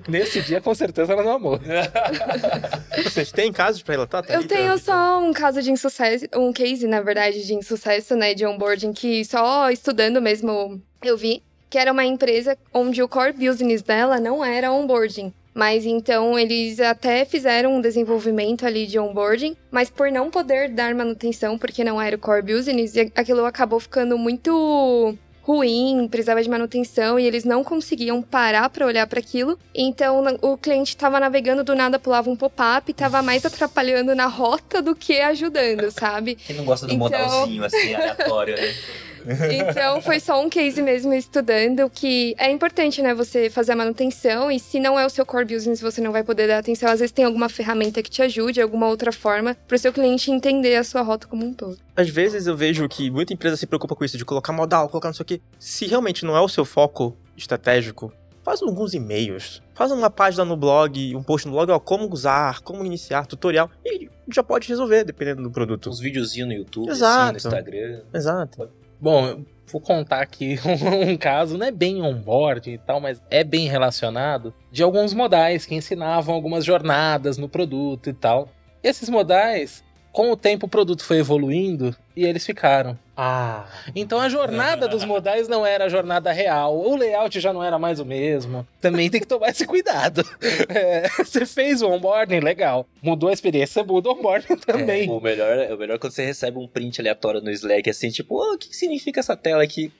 Nesse 0.07 0.41
dia, 0.41 0.61
com 0.61 0.73
certeza, 0.73 1.11
ela 1.13 1.23
não 1.23 1.33
amou. 1.33 1.59
Vocês 3.03 3.31
têm 3.31 3.51
casos 3.51 3.81
pra 3.81 3.93
relatar? 3.95 4.21
Eu 4.23 4.27
Thalita? 4.27 4.55
tenho 4.55 4.77
só 4.77 5.19
um 5.21 5.33
caso 5.33 5.61
de 5.61 5.71
insucesso, 5.71 6.25
um 6.35 6.53
case, 6.53 6.87
na 6.87 7.01
verdade, 7.01 7.45
de 7.45 7.53
insucesso, 7.53 8.15
né, 8.15 8.33
de 8.33 8.45
onboarding, 8.45 8.93
que 8.93 9.25
só 9.25 9.69
estudando 9.75 10.21
mesmo 10.21 10.81
eu 11.03 11.15
vi, 11.17 11.43
que 11.69 11.77
era 11.77 11.91
uma 11.91 12.03
empresa 12.05 12.57
onde 12.73 13.03
o 13.03 13.07
core 13.07 13.33
business 13.33 13.81
dela 13.81 14.19
não 14.19 14.43
era 14.43 14.71
onboarding. 14.71 15.31
Mas 15.53 15.85
então 15.85 16.37
eles 16.37 16.81
até 16.81 17.23
fizeram 17.23 17.75
um 17.75 17.81
desenvolvimento 17.81 18.65
ali 18.65 18.85
de 18.85 18.99
onboarding, 18.99 19.55
mas 19.71 19.89
por 19.89 20.11
não 20.11 20.29
poder 20.29 20.67
dar 20.69 20.93
manutenção, 20.93 21.57
porque 21.57 21.81
não 21.83 22.01
era 22.01 22.15
o 22.15 22.19
core 22.19 22.41
business, 22.41 22.93
aquilo 23.15 23.45
acabou 23.45 23.79
ficando 23.79 24.17
muito 24.17 25.17
ruim, 25.41 26.07
precisava 26.09 26.41
de 26.41 26.49
manutenção 26.49 27.19
e 27.19 27.25
eles 27.25 27.43
não 27.45 27.63
conseguiam 27.63 28.19
parar 28.21 28.67
para 28.69 28.85
olhar 28.85 29.05
para 29.07 29.19
aquilo. 29.19 29.57
Então 29.73 30.23
o 30.41 30.57
cliente 30.57 30.89
estava 30.89 31.19
navegando 31.19 31.63
do 31.63 31.75
nada 31.75 31.99
pulava 31.99 32.29
um 32.29 32.35
pop-up, 32.35 32.89
estava 32.91 33.21
mais 33.21 33.45
atrapalhando 33.45 34.15
na 34.15 34.25
rota 34.25 34.81
do 34.81 34.95
que 34.95 35.21
ajudando, 35.21 35.89
sabe? 35.91 36.35
Quem 36.35 36.55
não 36.55 36.65
gosta 36.65 36.87
do 36.87 36.93
Então- 36.93 37.07
modalzinho, 37.09 37.63
assim, 37.63 37.93
aleatório, 37.93 38.55
né? 38.55 38.73
Então 39.75 40.01
foi 40.01 40.19
só 40.19 40.41
um 40.41 40.49
case 40.49 40.81
mesmo 40.81 41.13
estudando 41.13 41.89
que 41.89 42.35
é 42.37 42.51
importante, 42.51 43.01
né, 43.01 43.13
você 43.13 43.49
fazer 43.49 43.73
a 43.73 43.75
manutenção 43.75 44.51
e 44.51 44.59
se 44.59 44.79
não 44.79 44.99
é 44.99 45.05
o 45.05 45.09
seu 45.09 45.25
core 45.25 45.45
business, 45.45 45.81
você 45.81 46.01
não 46.01 46.11
vai 46.11 46.23
poder 46.23 46.47
dar 46.47 46.59
atenção. 46.59 46.89
Às 46.89 46.99
vezes 46.99 47.11
tem 47.11 47.25
alguma 47.25 47.49
ferramenta 47.49 48.01
que 48.01 48.09
te 48.09 48.21
ajude, 48.21 48.61
alguma 48.61 48.87
outra 48.87 49.11
forma 49.11 49.55
para 49.67 49.75
o 49.75 49.79
seu 49.79 49.91
cliente 49.91 50.31
entender 50.31 50.75
a 50.75 50.83
sua 50.83 51.01
rota 51.01 51.27
como 51.27 51.45
um 51.45 51.53
todo. 51.53 51.77
Às 51.95 52.09
vezes 52.09 52.47
eu 52.47 52.55
vejo 52.55 52.87
que 52.87 53.09
muita 53.09 53.33
empresa 53.33 53.57
se 53.57 53.65
preocupa 53.65 53.95
com 53.95 54.03
isso, 54.03 54.17
de 54.17 54.25
colocar 54.25 54.53
modal, 54.53 54.89
colocar 54.89 55.09
não 55.09 55.13
sei 55.13 55.23
o 55.23 55.25
quê. 55.25 55.41
Se 55.59 55.85
realmente 55.85 56.25
não 56.25 56.35
é 56.35 56.41
o 56.41 56.49
seu 56.49 56.65
foco 56.65 57.15
estratégico, 57.37 58.11
faz 58.43 58.61
alguns 58.61 58.93
e-mails. 58.93 59.61
Faz 59.73 59.91
uma 59.91 60.09
página 60.09 60.45
no 60.45 60.55
blog, 60.55 61.15
um 61.15 61.23
post 61.23 61.47
no 61.47 61.53
blog, 61.53 61.71
ó, 61.71 61.79
como 61.79 62.07
usar, 62.11 62.61
como 62.61 62.85
iniciar, 62.85 63.25
tutorial. 63.25 63.69
E 63.83 64.07
já 64.31 64.43
pode 64.43 64.67
resolver, 64.67 65.03
dependendo 65.03 65.41
do 65.43 65.51
produto. 65.51 65.89
Uns 65.89 65.99
videozinhos 65.99 66.47
no 66.47 66.53
YouTube, 66.53 66.89
Exato. 66.89 67.21
assim, 67.21 67.31
no 67.31 67.37
Instagram. 67.37 68.01
Exato. 68.13 68.69
Bom, 68.99 69.43
vou 69.71 69.81
contar 69.81 70.21
aqui 70.21 70.57
um 71.07 71.15
caso, 71.17 71.57
não 71.57 71.67
é 71.67 71.71
bem 71.71 72.01
onboarding 72.01 72.73
e 72.73 72.77
tal, 72.77 72.99
mas 72.99 73.21
é 73.29 73.43
bem 73.43 73.67
relacionado, 73.67 74.53
de 74.71 74.81
alguns 74.81 75.13
modais 75.13 75.65
que 75.65 75.75
ensinavam 75.75 76.33
algumas 76.33 76.65
jornadas 76.65 77.37
no 77.37 77.47
produto 77.47 78.09
e 78.09 78.13
tal. 78.13 78.49
Esses 78.83 79.09
modais, 79.09 79.83
com 80.15 80.31
o 80.31 80.37
tempo 80.37 80.65
o 80.65 80.69
produto 80.69 81.03
foi 81.03 81.17
evoluindo 81.17 81.93
e 82.15 82.23
eles 82.23 82.45
ficaram. 82.45 82.97
Ah. 83.17 83.65
Então 83.93 84.17
a 84.17 84.29
jornada 84.29 84.87
dos 84.87 85.03
modais 85.03 85.49
não 85.49 85.65
era 85.65 85.83
a 85.83 85.89
jornada 85.89 86.31
real, 86.31 86.73
o 86.73 86.95
layout 86.95 87.37
já 87.37 87.51
não 87.51 87.61
era 87.61 87.77
mais 87.77 87.99
o 87.99 88.05
mesmo. 88.05 88.65
Também 88.79 89.09
tem 89.09 89.19
que 89.19 89.27
tomar 89.27 89.49
esse 89.49 89.65
cuidado. 89.65 90.23
É, 90.69 91.09
você 91.23 91.45
fez 91.45 91.81
o 91.81 91.89
onboarding, 91.89 92.39
legal. 92.39 92.87
Mudou 93.01 93.29
a 93.29 93.33
experiência, 93.33 93.83
muda 93.83 94.09
o 94.09 94.13
onboarding 94.13 94.55
também. 94.55 95.07
É, 95.07 95.11
o, 95.11 95.19
melhor, 95.19 95.71
o 95.71 95.77
melhor 95.77 95.95
é 95.95 95.97
quando 95.97 96.13
você 96.13 96.25
recebe 96.25 96.57
um 96.57 96.67
print 96.67 97.01
aleatório 97.01 97.41
no 97.41 97.51
Slack, 97.51 97.89
assim, 97.89 98.09
tipo, 98.09 98.35
"Ô, 98.35 98.53
o 98.53 98.57
que 98.57 98.69
que 98.69 98.75
significa 98.75 99.19
essa 99.19 99.35
tela 99.35 99.63
aqui? 99.63 99.91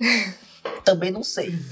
Também 0.84 1.10
não 1.10 1.22
sei. 1.22 1.54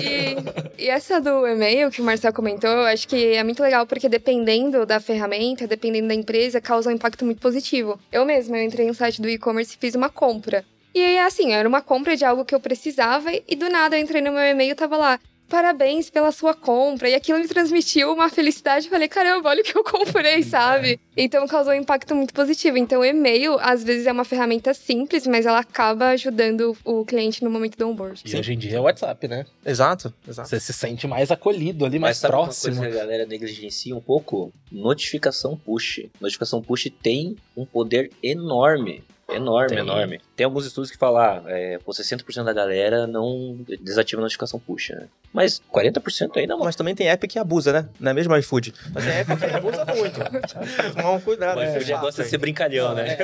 E, 0.00 0.84
e 0.84 0.88
essa 0.88 1.20
do 1.20 1.46
e-mail 1.46 1.90
que 1.90 2.00
o 2.00 2.04
Marcel 2.04 2.32
comentou, 2.32 2.70
acho 2.86 3.06
que 3.06 3.34
é 3.34 3.44
muito 3.44 3.62
legal 3.62 3.86
porque 3.86 4.08
dependendo 4.08 4.86
da 4.86 4.98
ferramenta, 4.98 5.66
dependendo 5.66 6.08
da 6.08 6.14
empresa, 6.14 6.60
causa 6.60 6.90
um 6.90 6.92
impacto 6.92 7.24
muito 7.24 7.40
positivo. 7.40 7.98
Eu 8.10 8.24
mesma, 8.24 8.58
eu 8.58 8.64
entrei 8.64 8.86
no 8.86 8.94
site 8.94 9.20
do 9.20 9.28
e-commerce 9.28 9.74
e 9.74 9.78
fiz 9.78 9.94
uma 9.94 10.08
compra. 10.08 10.64
E 10.94 11.18
assim, 11.18 11.52
era 11.52 11.68
uma 11.68 11.80
compra 11.80 12.16
de 12.16 12.24
algo 12.24 12.44
que 12.44 12.54
eu 12.54 12.60
precisava 12.60 13.30
e 13.46 13.54
do 13.54 13.68
nada 13.68 13.96
eu 13.96 14.02
entrei 14.02 14.20
no 14.20 14.32
meu 14.32 14.42
e-mail 14.42 14.72
e 14.72 14.74
tava 14.74 14.96
lá. 14.96 15.20
Parabéns 15.50 16.08
pela 16.08 16.30
sua 16.30 16.54
compra. 16.54 17.08
E 17.10 17.14
aquilo 17.14 17.38
me 17.40 17.48
transmitiu 17.48 18.12
uma 18.12 18.28
felicidade. 18.30 18.86
Eu 18.86 18.90
falei, 18.90 19.08
caramba, 19.08 19.48
olha 19.48 19.60
o 19.60 19.64
que 19.64 19.76
eu 19.76 19.82
comprei, 19.82 20.42
sabe? 20.44 20.98
Então 21.16 21.46
causou 21.46 21.72
um 21.72 21.76
impacto 21.76 22.14
muito 22.14 22.32
positivo. 22.32 22.78
Então, 22.78 23.00
o 23.00 23.04
e-mail, 23.04 23.58
às 23.60 23.82
vezes, 23.82 24.06
é 24.06 24.12
uma 24.12 24.24
ferramenta 24.24 24.72
simples, 24.72 25.26
mas 25.26 25.44
ela 25.44 25.58
acaba 25.58 26.10
ajudando 26.10 26.76
o 26.84 27.04
cliente 27.04 27.42
no 27.42 27.50
momento 27.50 27.76
do 27.76 27.88
onboard. 27.88 28.22
E 28.24 28.36
hoje 28.36 28.52
em 28.54 28.58
dia 28.58 28.76
é 28.76 28.80
o 28.80 28.84
WhatsApp, 28.84 29.26
né? 29.26 29.44
Exato, 29.66 30.14
exato. 30.26 30.48
Você 30.48 30.60
se 30.60 30.72
sente 30.72 31.06
mais 31.08 31.30
acolhido 31.32 31.84
ali, 31.84 31.98
Mas 31.98 32.08
mais 32.10 32.16
sabe 32.18 32.32
próximo. 32.32 32.74
uma 32.74 32.80
coisa 32.82 32.94
que 32.96 32.98
a 32.98 33.04
galera 33.04 33.26
negligencia 33.26 33.94
um 33.94 34.00
pouco? 34.00 34.52
Notificação 34.70 35.56
push. 35.56 36.06
Notificação 36.20 36.62
push 36.62 36.88
tem 37.02 37.36
um 37.56 37.66
poder 37.66 38.10
enorme. 38.22 39.02
Enorme, 39.32 39.68
Tem. 39.68 39.78
enorme. 39.78 40.20
Tem 40.36 40.44
alguns 40.44 40.66
estudos 40.66 40.90
que 40.90 40.96
falam, 40.96 41.20
ah, 41.20 41.42
é, 41.46 41.78
pô, 41.78 41.92
60% 41.92 42.44
da 42.44 42.52
galera 42.52 43.06
não 43.06 43.58
desativa 43.80 44.20
a 44.20 44.24
notificação 44.24 44.58
push, 44.58 44.90
né? 44.90 45.06
Mas 45.32 45.60
40% 45.72 46.36
ainda 46.36 46.56
não. 46.56 46.64
Mas 46.64 46.76
também 46.76 46.94
tem 46.94 47.08
app 47.08 47.26
que 47.28 47.38
abusa, 47.38 47.72
né? 47.72 47.88
Não 48.00 48.10
é 48.10 48.14
mesmo 48.14 48.36
iFood? 48.36 48.74
Mas 48.92 49.04
tem 49.04 49.14
app 49.14 49.36
que 49.36 49.44
abusa 49.44 49.84
muito. 49.84 50.20
Tomar 50.96 51.12
um 51.12 51.20
cuidado. 51.20 51.60
É, 51.60 51.78
o 51.78 51.86
negócio 51.86 52.22
é 52.22 52.24
ser 52.24 52.38
brincalhão, 52.38 52.94
né? 52.94 53.16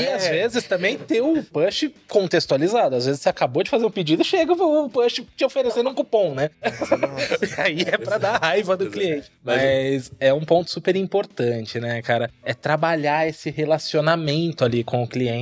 E 0.00 0.06
às 0.06 0.26
vezes 0.26 0.64
também 0.64 0.96
ter 0.96 1.20
o 1.20 1.42
push 1.42 1.90
contextualizado. 2.08 2.96
Às 2.96 3.06
vezes 3.06 3.20
você 3.20 3.28
acabou 3.28 3.62
de 3.62 3.70
fazer 3.70 3.84
um 3.84 3.90
pedido 3.90 4.22
e 4.22 4.24
chega 4.24 4.52
o 4.52 4.88
push 4.88 5.22
te 5.36 5.44
oferecendo 5.44 5.90
um 5.90 5.94
cupom, 5.94 6.34
né? 6.34 6.50
Aí 7.58 7.82
é 7.82 7.98
pra 7.98 8.18
dar 8.18 8.38
raiva 8.38 8.76
do 8.76 8.90
cliente. 8.90 9.30
Mas 9.42 10.10
é 10.18 10.32
um 10.32 10.44
ponto 10.44 10.70
super 10.70 10.96
importante, 10.96 11.78
né, 11.78 12.00
cara? 12.00 12.30
É 12.42 12.54
trabalhar 12.54 13.28
esse 13.28 13.50
relacionamento 13.50 14.64
ali 14.64 14.82
com 14.82 15.02
o 15.02 15.08
cliente, 15.08 15.33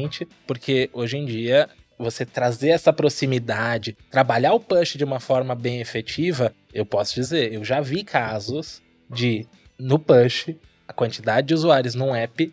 porque 0.46 0.90
hoje 0.92 1.16
em 1.16 1.24
dia 1.24 1.68
você 1.98 2.26
trazer 2.26 2.70
essa 2.70 2.92
proximidade, 2.92 3.96
trabalhar 4.10 4.54
o 4.54 4.60
push 4.60 4.96
de 4.96 5.04
uma 5.04 5.20
forma 5.20 5.54
bem 5.54 5.80
efetiva, 5.80 6.52
eu 6.72 6.84
posso 6.84 7.14
dizer, 7.14 7.52
eu 7.52 7.64
já 7.64 7.80
vi 7.80 8.02
casos 8.02 8.82
de 9.08 9.46
no 9.78 9.98
push 9.98 10.54
a 10.88 10.92
quantidade 10.92 11.48
de 11.48 11.54
usuários 11.54 11.94
num 11.94 12.14
app 12.14 12.52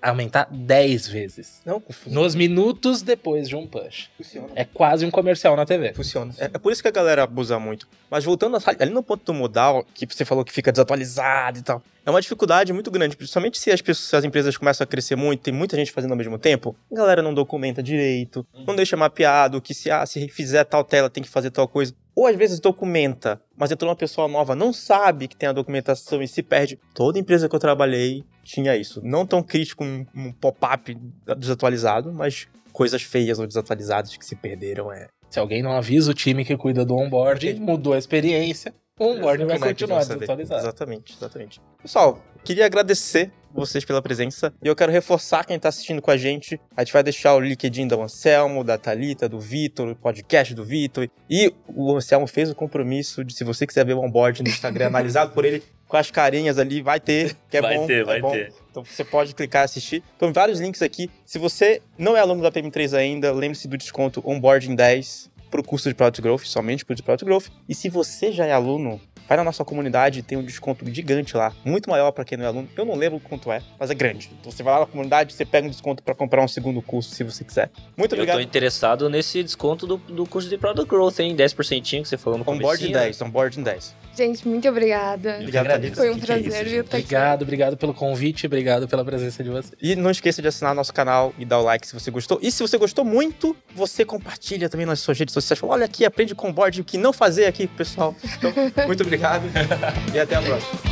aumentar 0.00 0.48
10 0.50 1.08
vezes. 1.08 1.60
Não, 1.66 1.82
Nos 2.06 2.34
minutos 2.34 3.02
depois 3.02 3.48
de 3.48 3.56
um 3.56 3.66
push. 3.66 4.08
funciona. 4.16 4.48
É 4.54 4.64
quase 4.64 5.04
um 5.04 5.10
comercial 5.10 5.56
na 5.56 5.66
TV. 5.66 5.92
Funciona. 5.94 6.32
É, 6.38 6.44
é 6.46 6.48
por 6.58 6.72
isso 6.72 6.80
que 6.82 6.88
a 6.88 6.92
galera 6.92 7.22
abusa 7.24 7.58
muito. 7.58 7.88
Mas 8.10 8.24
voltando 8.24 8.56
a- 8.56 8.60
ali 8.78 8.90
no 8.92 9.02
ponto 9.02 9.24
do 9.24 9.34
modal, 9.34 9.84
que 9.94 10.06
você 10.06 10.24
falou 10.24 10.44
que 10.44 10.52
fica 10.52 10.70
desatualizado 10.70 11.58
e 11.58 11.62
tal, 11.62 11.82
é 12.06 12.10
uma 12.10 12.20
dificuldade 12.22 12.72
muito 12.72 12.90
grande, 12.90 13.16
principalmente 13.16 13.58
se 13.58 13.70
as, 13.70 13.82
pessoas, 13.82 14.08
se 14.08 14.16
as 14.16 14.24
empresas 14.24 14.56
começam 14.56 14.82
a 14.84 14.86
crescer 14.86 15.14
muito, 15.16 15.42
tem 15.42 15.52
muita 15.52 15.76
gente 15.76 15.92
fazendo 15.92 16.12
ao 16.12 16.16
mesmo 16.16 16.38
tempo, 16.38 16.74
a 16.90 16.94
galera 16.94 17.20
não 17.20 17.34
documenta 17.34 17.82
direito, 17.82 18.46
não 18.66 18.74
deixa 18.74 18.96
mapeado 18.96 19.60
que 19.60 19.74
se, 19.74 19.90
ah, 19.90 20.06
se 20.06 20.26
fizer 20.28 20.64
tal 20.64 20.82
tela 20.84 21.10
tem 21.10 21.22
que 21.22 21.28
fazer 21.28 21.50
tal 21.50 21.68
coisa. 21.68 21.94
Ou 22.16 22.26
às 22.26 22.34
vezes 22.34 22.58
documenta, 22.60 23.40
mas 23.56 23.70
entrou 23.70 23.90
uma 23.90 23.96
pessoa 23.96 24.26
nova, 24.26 24.54
não 24.54 24.72
sabe 24.72 25.28
que 25.28 25.36
tem 25.36 25.48
a 25.48 25.52
documentação 25.52 26.22
e 26.22 26.26
se 26.26 26.42
perde. 26.42 26.78
Toda 26.94 27.18
empresa 27.18 27.48
que 27.48 27.54
eu 27.54 27.60
trabalhei 27.60 28.24
tinha 28.48 28.74
isso. 28.76 29.00
Não 29.04 29.26
tão 29.26 29.42
crítico 29.42 29.84
um, 29.84 30.06
um 30.14 30.32
pop-up 30.32 30.96
desatualizado, 31.36 32.12
mas 32.12 32.48
coisas 32.72 33.02
feias 33.02 33.38
ou 33.38 33.46
desatualizadas 33.46 34.16
que 34.16 34.24
se 34.24 34.34
perderam 34.34 34.90
é. 34.90 35.06
Se 35.28 35.38
alguém 35.38 35.62
não 35.62 35.72
avisa 35.72 36.10
o 36.10 36.14
time 36.14 36.44
que 36.44 36.56
cuida 36.56 36.84
do 36.84 36.96
onboarding, 36.96 37.60
mudou 37.60 37.92
a 37.92 37.98
experiência, 37.98 38.74
o 38.98 39.12
onboarding 39.12 39.46
vai 39.46 39.56
Como 39.56 39.64
é 39.64 39.68
continuar 39.68 39.98
desatualizado. 40.00 40.60
Exatamente, 40.60 41.14
exatamente. 41.16 41.60
Pessoal, 41.82 42.22
queria 42.44 42.66
agradecer 42.66 43.30
vocês 43.52 43.84
pela 43.84 44.02
presença 44.02 44.52
e 44.62 44.68
eu 44.68 44.76
quero 44.76 44.92
reforçar 44.92 45.44
quem 45.44 45.58
tá 45.58 45.68
assistindo 45.68 46.02
com 46.02 46.10
a 46.10 46.16
gente. 46.16 46.60
A 46.76 46.82
gente 46.82 46.92
vai 46.92 47.02
deixar 47.02 47.34
o 47.34 47.40
LinkedIn 47.40 47.88
do 47.88 48.00
Anselmo, 48.00 48.62
da 48.62 48.76
Thalita, 48.76 49.28
do 49.28 49.40
Vitor, 49.40 49.88
o 49.88 49.96
podcast 49.96 50.54
do 50.54 50.64
Vitor. 50.64 51.08
E 51.30 51.52
o 51.68 51.94
Anselmo 51.96 52.26
fez 52.26 52.50
o 52.50 52.54
compromisso 52.54 53.24
de, 53.24 53.34
se 53.34 53.44
você 53.44 53.66
quiser 53.66 53.84
ver 53.84 53.94
o 53.94 54.00
onboard 54.00 54.42
no 54.42 54.48
Instagram 54.48 54.86
analisado 54.88 55.32
por 55.32 55.44
ele, 55.44 55.62
com 55.86 55.96
as 55.96 56.10
carinhas 56.10 56.58
ali, 56.58 56.82
vai 56.82 57.00
ter, 57.00 57.34
que 57.48 57.56
é 57.56 57.62
vai 57.62 57.76
bom. 57.76 57.86
ter, 57.86 58.02
é 58.02 58.04
vai 58.04 58.20
bom. 58.20 58.30
ter. 58.30 58.52
Então 58.70 58.84
você 58.84 59.02
pode 59.02 59.34
clicar 59.34 59.62
e 59.62 59.64
assistir. 59.64 60.02
Então, 60.16 60.32
vários 60.32 60.60
links 60.60 60.82
aqui. 60.82 61.10
Se 61.24 61.38
você 61.38 61.80
não 61.96 62.16
é 62.16 62.20
aluno 62.20 62.42
da 62.42 62.52
PM3 62.52 62.96
ainda, 62.96 63.32
lembre-se 63.32 63.66
do 63.66 63.78
desconto 63.78 64.22
Onboarding 64.24 64.74
10 64.74 65.30
pro 65.48 65.62
curso 65.62 65.88
de 65.88 65.94
Product 65.94 66.22
Growth, 66.22 66.44
somente 66.44 66.84
pro 66.84 66.94
de 66.94 67.02
Product 67.02 67.24
Growth. 67.24 67.46
E 67.68 67.74
se 67.74 67.88
você 67.88 68.32
já 68.32 68.46
é 68.46 68.52
aluno, 68.52 69.00
vai 69.28 69.36
na 69.36 69.44
nossa 69.44 69.64
comunidade, 69.64 70.22
tem 70.22 70.38
um 70.38 70.42
desconto 70.42 70.84
gigante 70.92 71.36
lá, 71.36 71.52
muito 71.64 71.90
maior 71.90 72.10
para 72.12 72.24
quem 72.24 72.38
não 72.38 72.44
é 72.44 72.48
aluno. 72.48 72.68
Eu 72.76 72.84
não 72.84 72.94
lembro 72.94 73.20
quanto 73.20 73.52
é, 73.52 73.62
mas 73.78 73.90
é 73.90 73.94
grande. 73.94 74.30
Então 74.40 74.50
você 74.50 74.62
vai 74.62 74.74
lá 74.74 74.80
na 74.80 74.86
comunidade, 74.86 75.32
você 75.34 75.44
pega 75.44 75.66
um 75.66 75.70
desconto 75.70 76.02
para 76.02 76.14
comprar 76.14 76.42
um 76.42 76.48
segundo 76.48 76.80
curso, 76.82 77.14
se 77.14 77.22
você 77.22 77.44
quiser. 77.44 77.70
Muito 77.96 78.12
Eu 78.14 78.18
obrigado. 78.18 78.36
tô 78.36 78.40
interessado 78.42 79.08
nesse 79.08 79.42
desconto 79.42 79.86
do, 79.86 79.96
do 79.98 80.26
curso 80.26 80.48
de 80.48 80.56
Product 80.56 80.88
Growth, 80.88 81.18
hein? 81.20 81.36
10% 81.36 82.02
que 82.02 82.08
você 82.08 82.16
falou 82.16 82.38
no 82.38 82.42
Onboard 82.42 82.62
comecinho. 82.78 82.88
em 82.90 82.92
10, 82.92 83.22
onboard 83.22 83.60
em 83.60 83.62
10. 83.62 83.94
Gente, 84.16 84.48
muito 84.48 84.68
obrigada. 84.68 85.38
Obrigado. 85.40 85.94
Foi 85.94 86.10
um 86.10 86.14
Que 86.18 86.26
que 86.26 86.32
é 86.32 86.38
prazer, 86.40 86.68
gente? 86.68 86.80
estar 86.86 86.96
aqui. 86.96 87.04
Obrigado, 87.06 87.42
obrigado 87.42 87.76
pelo 87.76 87.94
convite, 87.94 88.46
obrigado 88.46 88.88
pela 88.88 89.04
presença 89.04 89.44
de 89.44 89.50
vocês. 89.50 89.72
E 89.80 89.94
não 89.94 90.10
esqueça 90.10 90.42
de 90.42 90.48
assinar 90.48 90.74
nosso 90.74 90.92
canal 90.92 91.32
e 91.38 91.44
dar 91.44 91.60
o 91.60 91.62
like 91.62 91.86
se 91.86 91.94
você 91.94 92.10
gostou. 92.10 92.38
E 92.42 92.50
se 92.50 92.60
você 92.60 92.76
gostou 92.76 93.04
muito, 93.04 93.56
você 93.74 94.04
compartilha 94.04 94.68
também 94.68 94.86
nas 94.86 94.98
suas 94.98 95.16
redes 95.18 95.32
sociais. 95.32 95.60
Fala, 95.60 95.74
olha 95.74 95.84
aqui, 95.84 96.04
aprende 96.04 96.34
com 96.34 96.48
onboard 96.48 96.80
o 96.80 96.84
que 96.84 96.98
não 96.98 97.12
fazer 97.12 97.46
aqui, 97.46 97.68
pessoal. 97.68 98.16
Então, 98.38 98.52
muito 98.88 99.04
obrigado 99.18 99.44
e 100.14 100.20
até 100.20 100.36
a 100.36 100.42
próxima. 100.42 100.88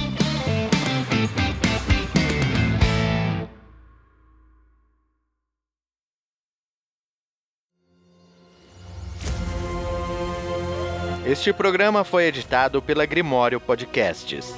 Este 11.24 11.52
programa 11.52 12.04
foi 12.04 12.24
editado 12.24 12.80
pela 12.80 13.04
Grimório 13.04 13.60
Podcasts. 13.60 14.54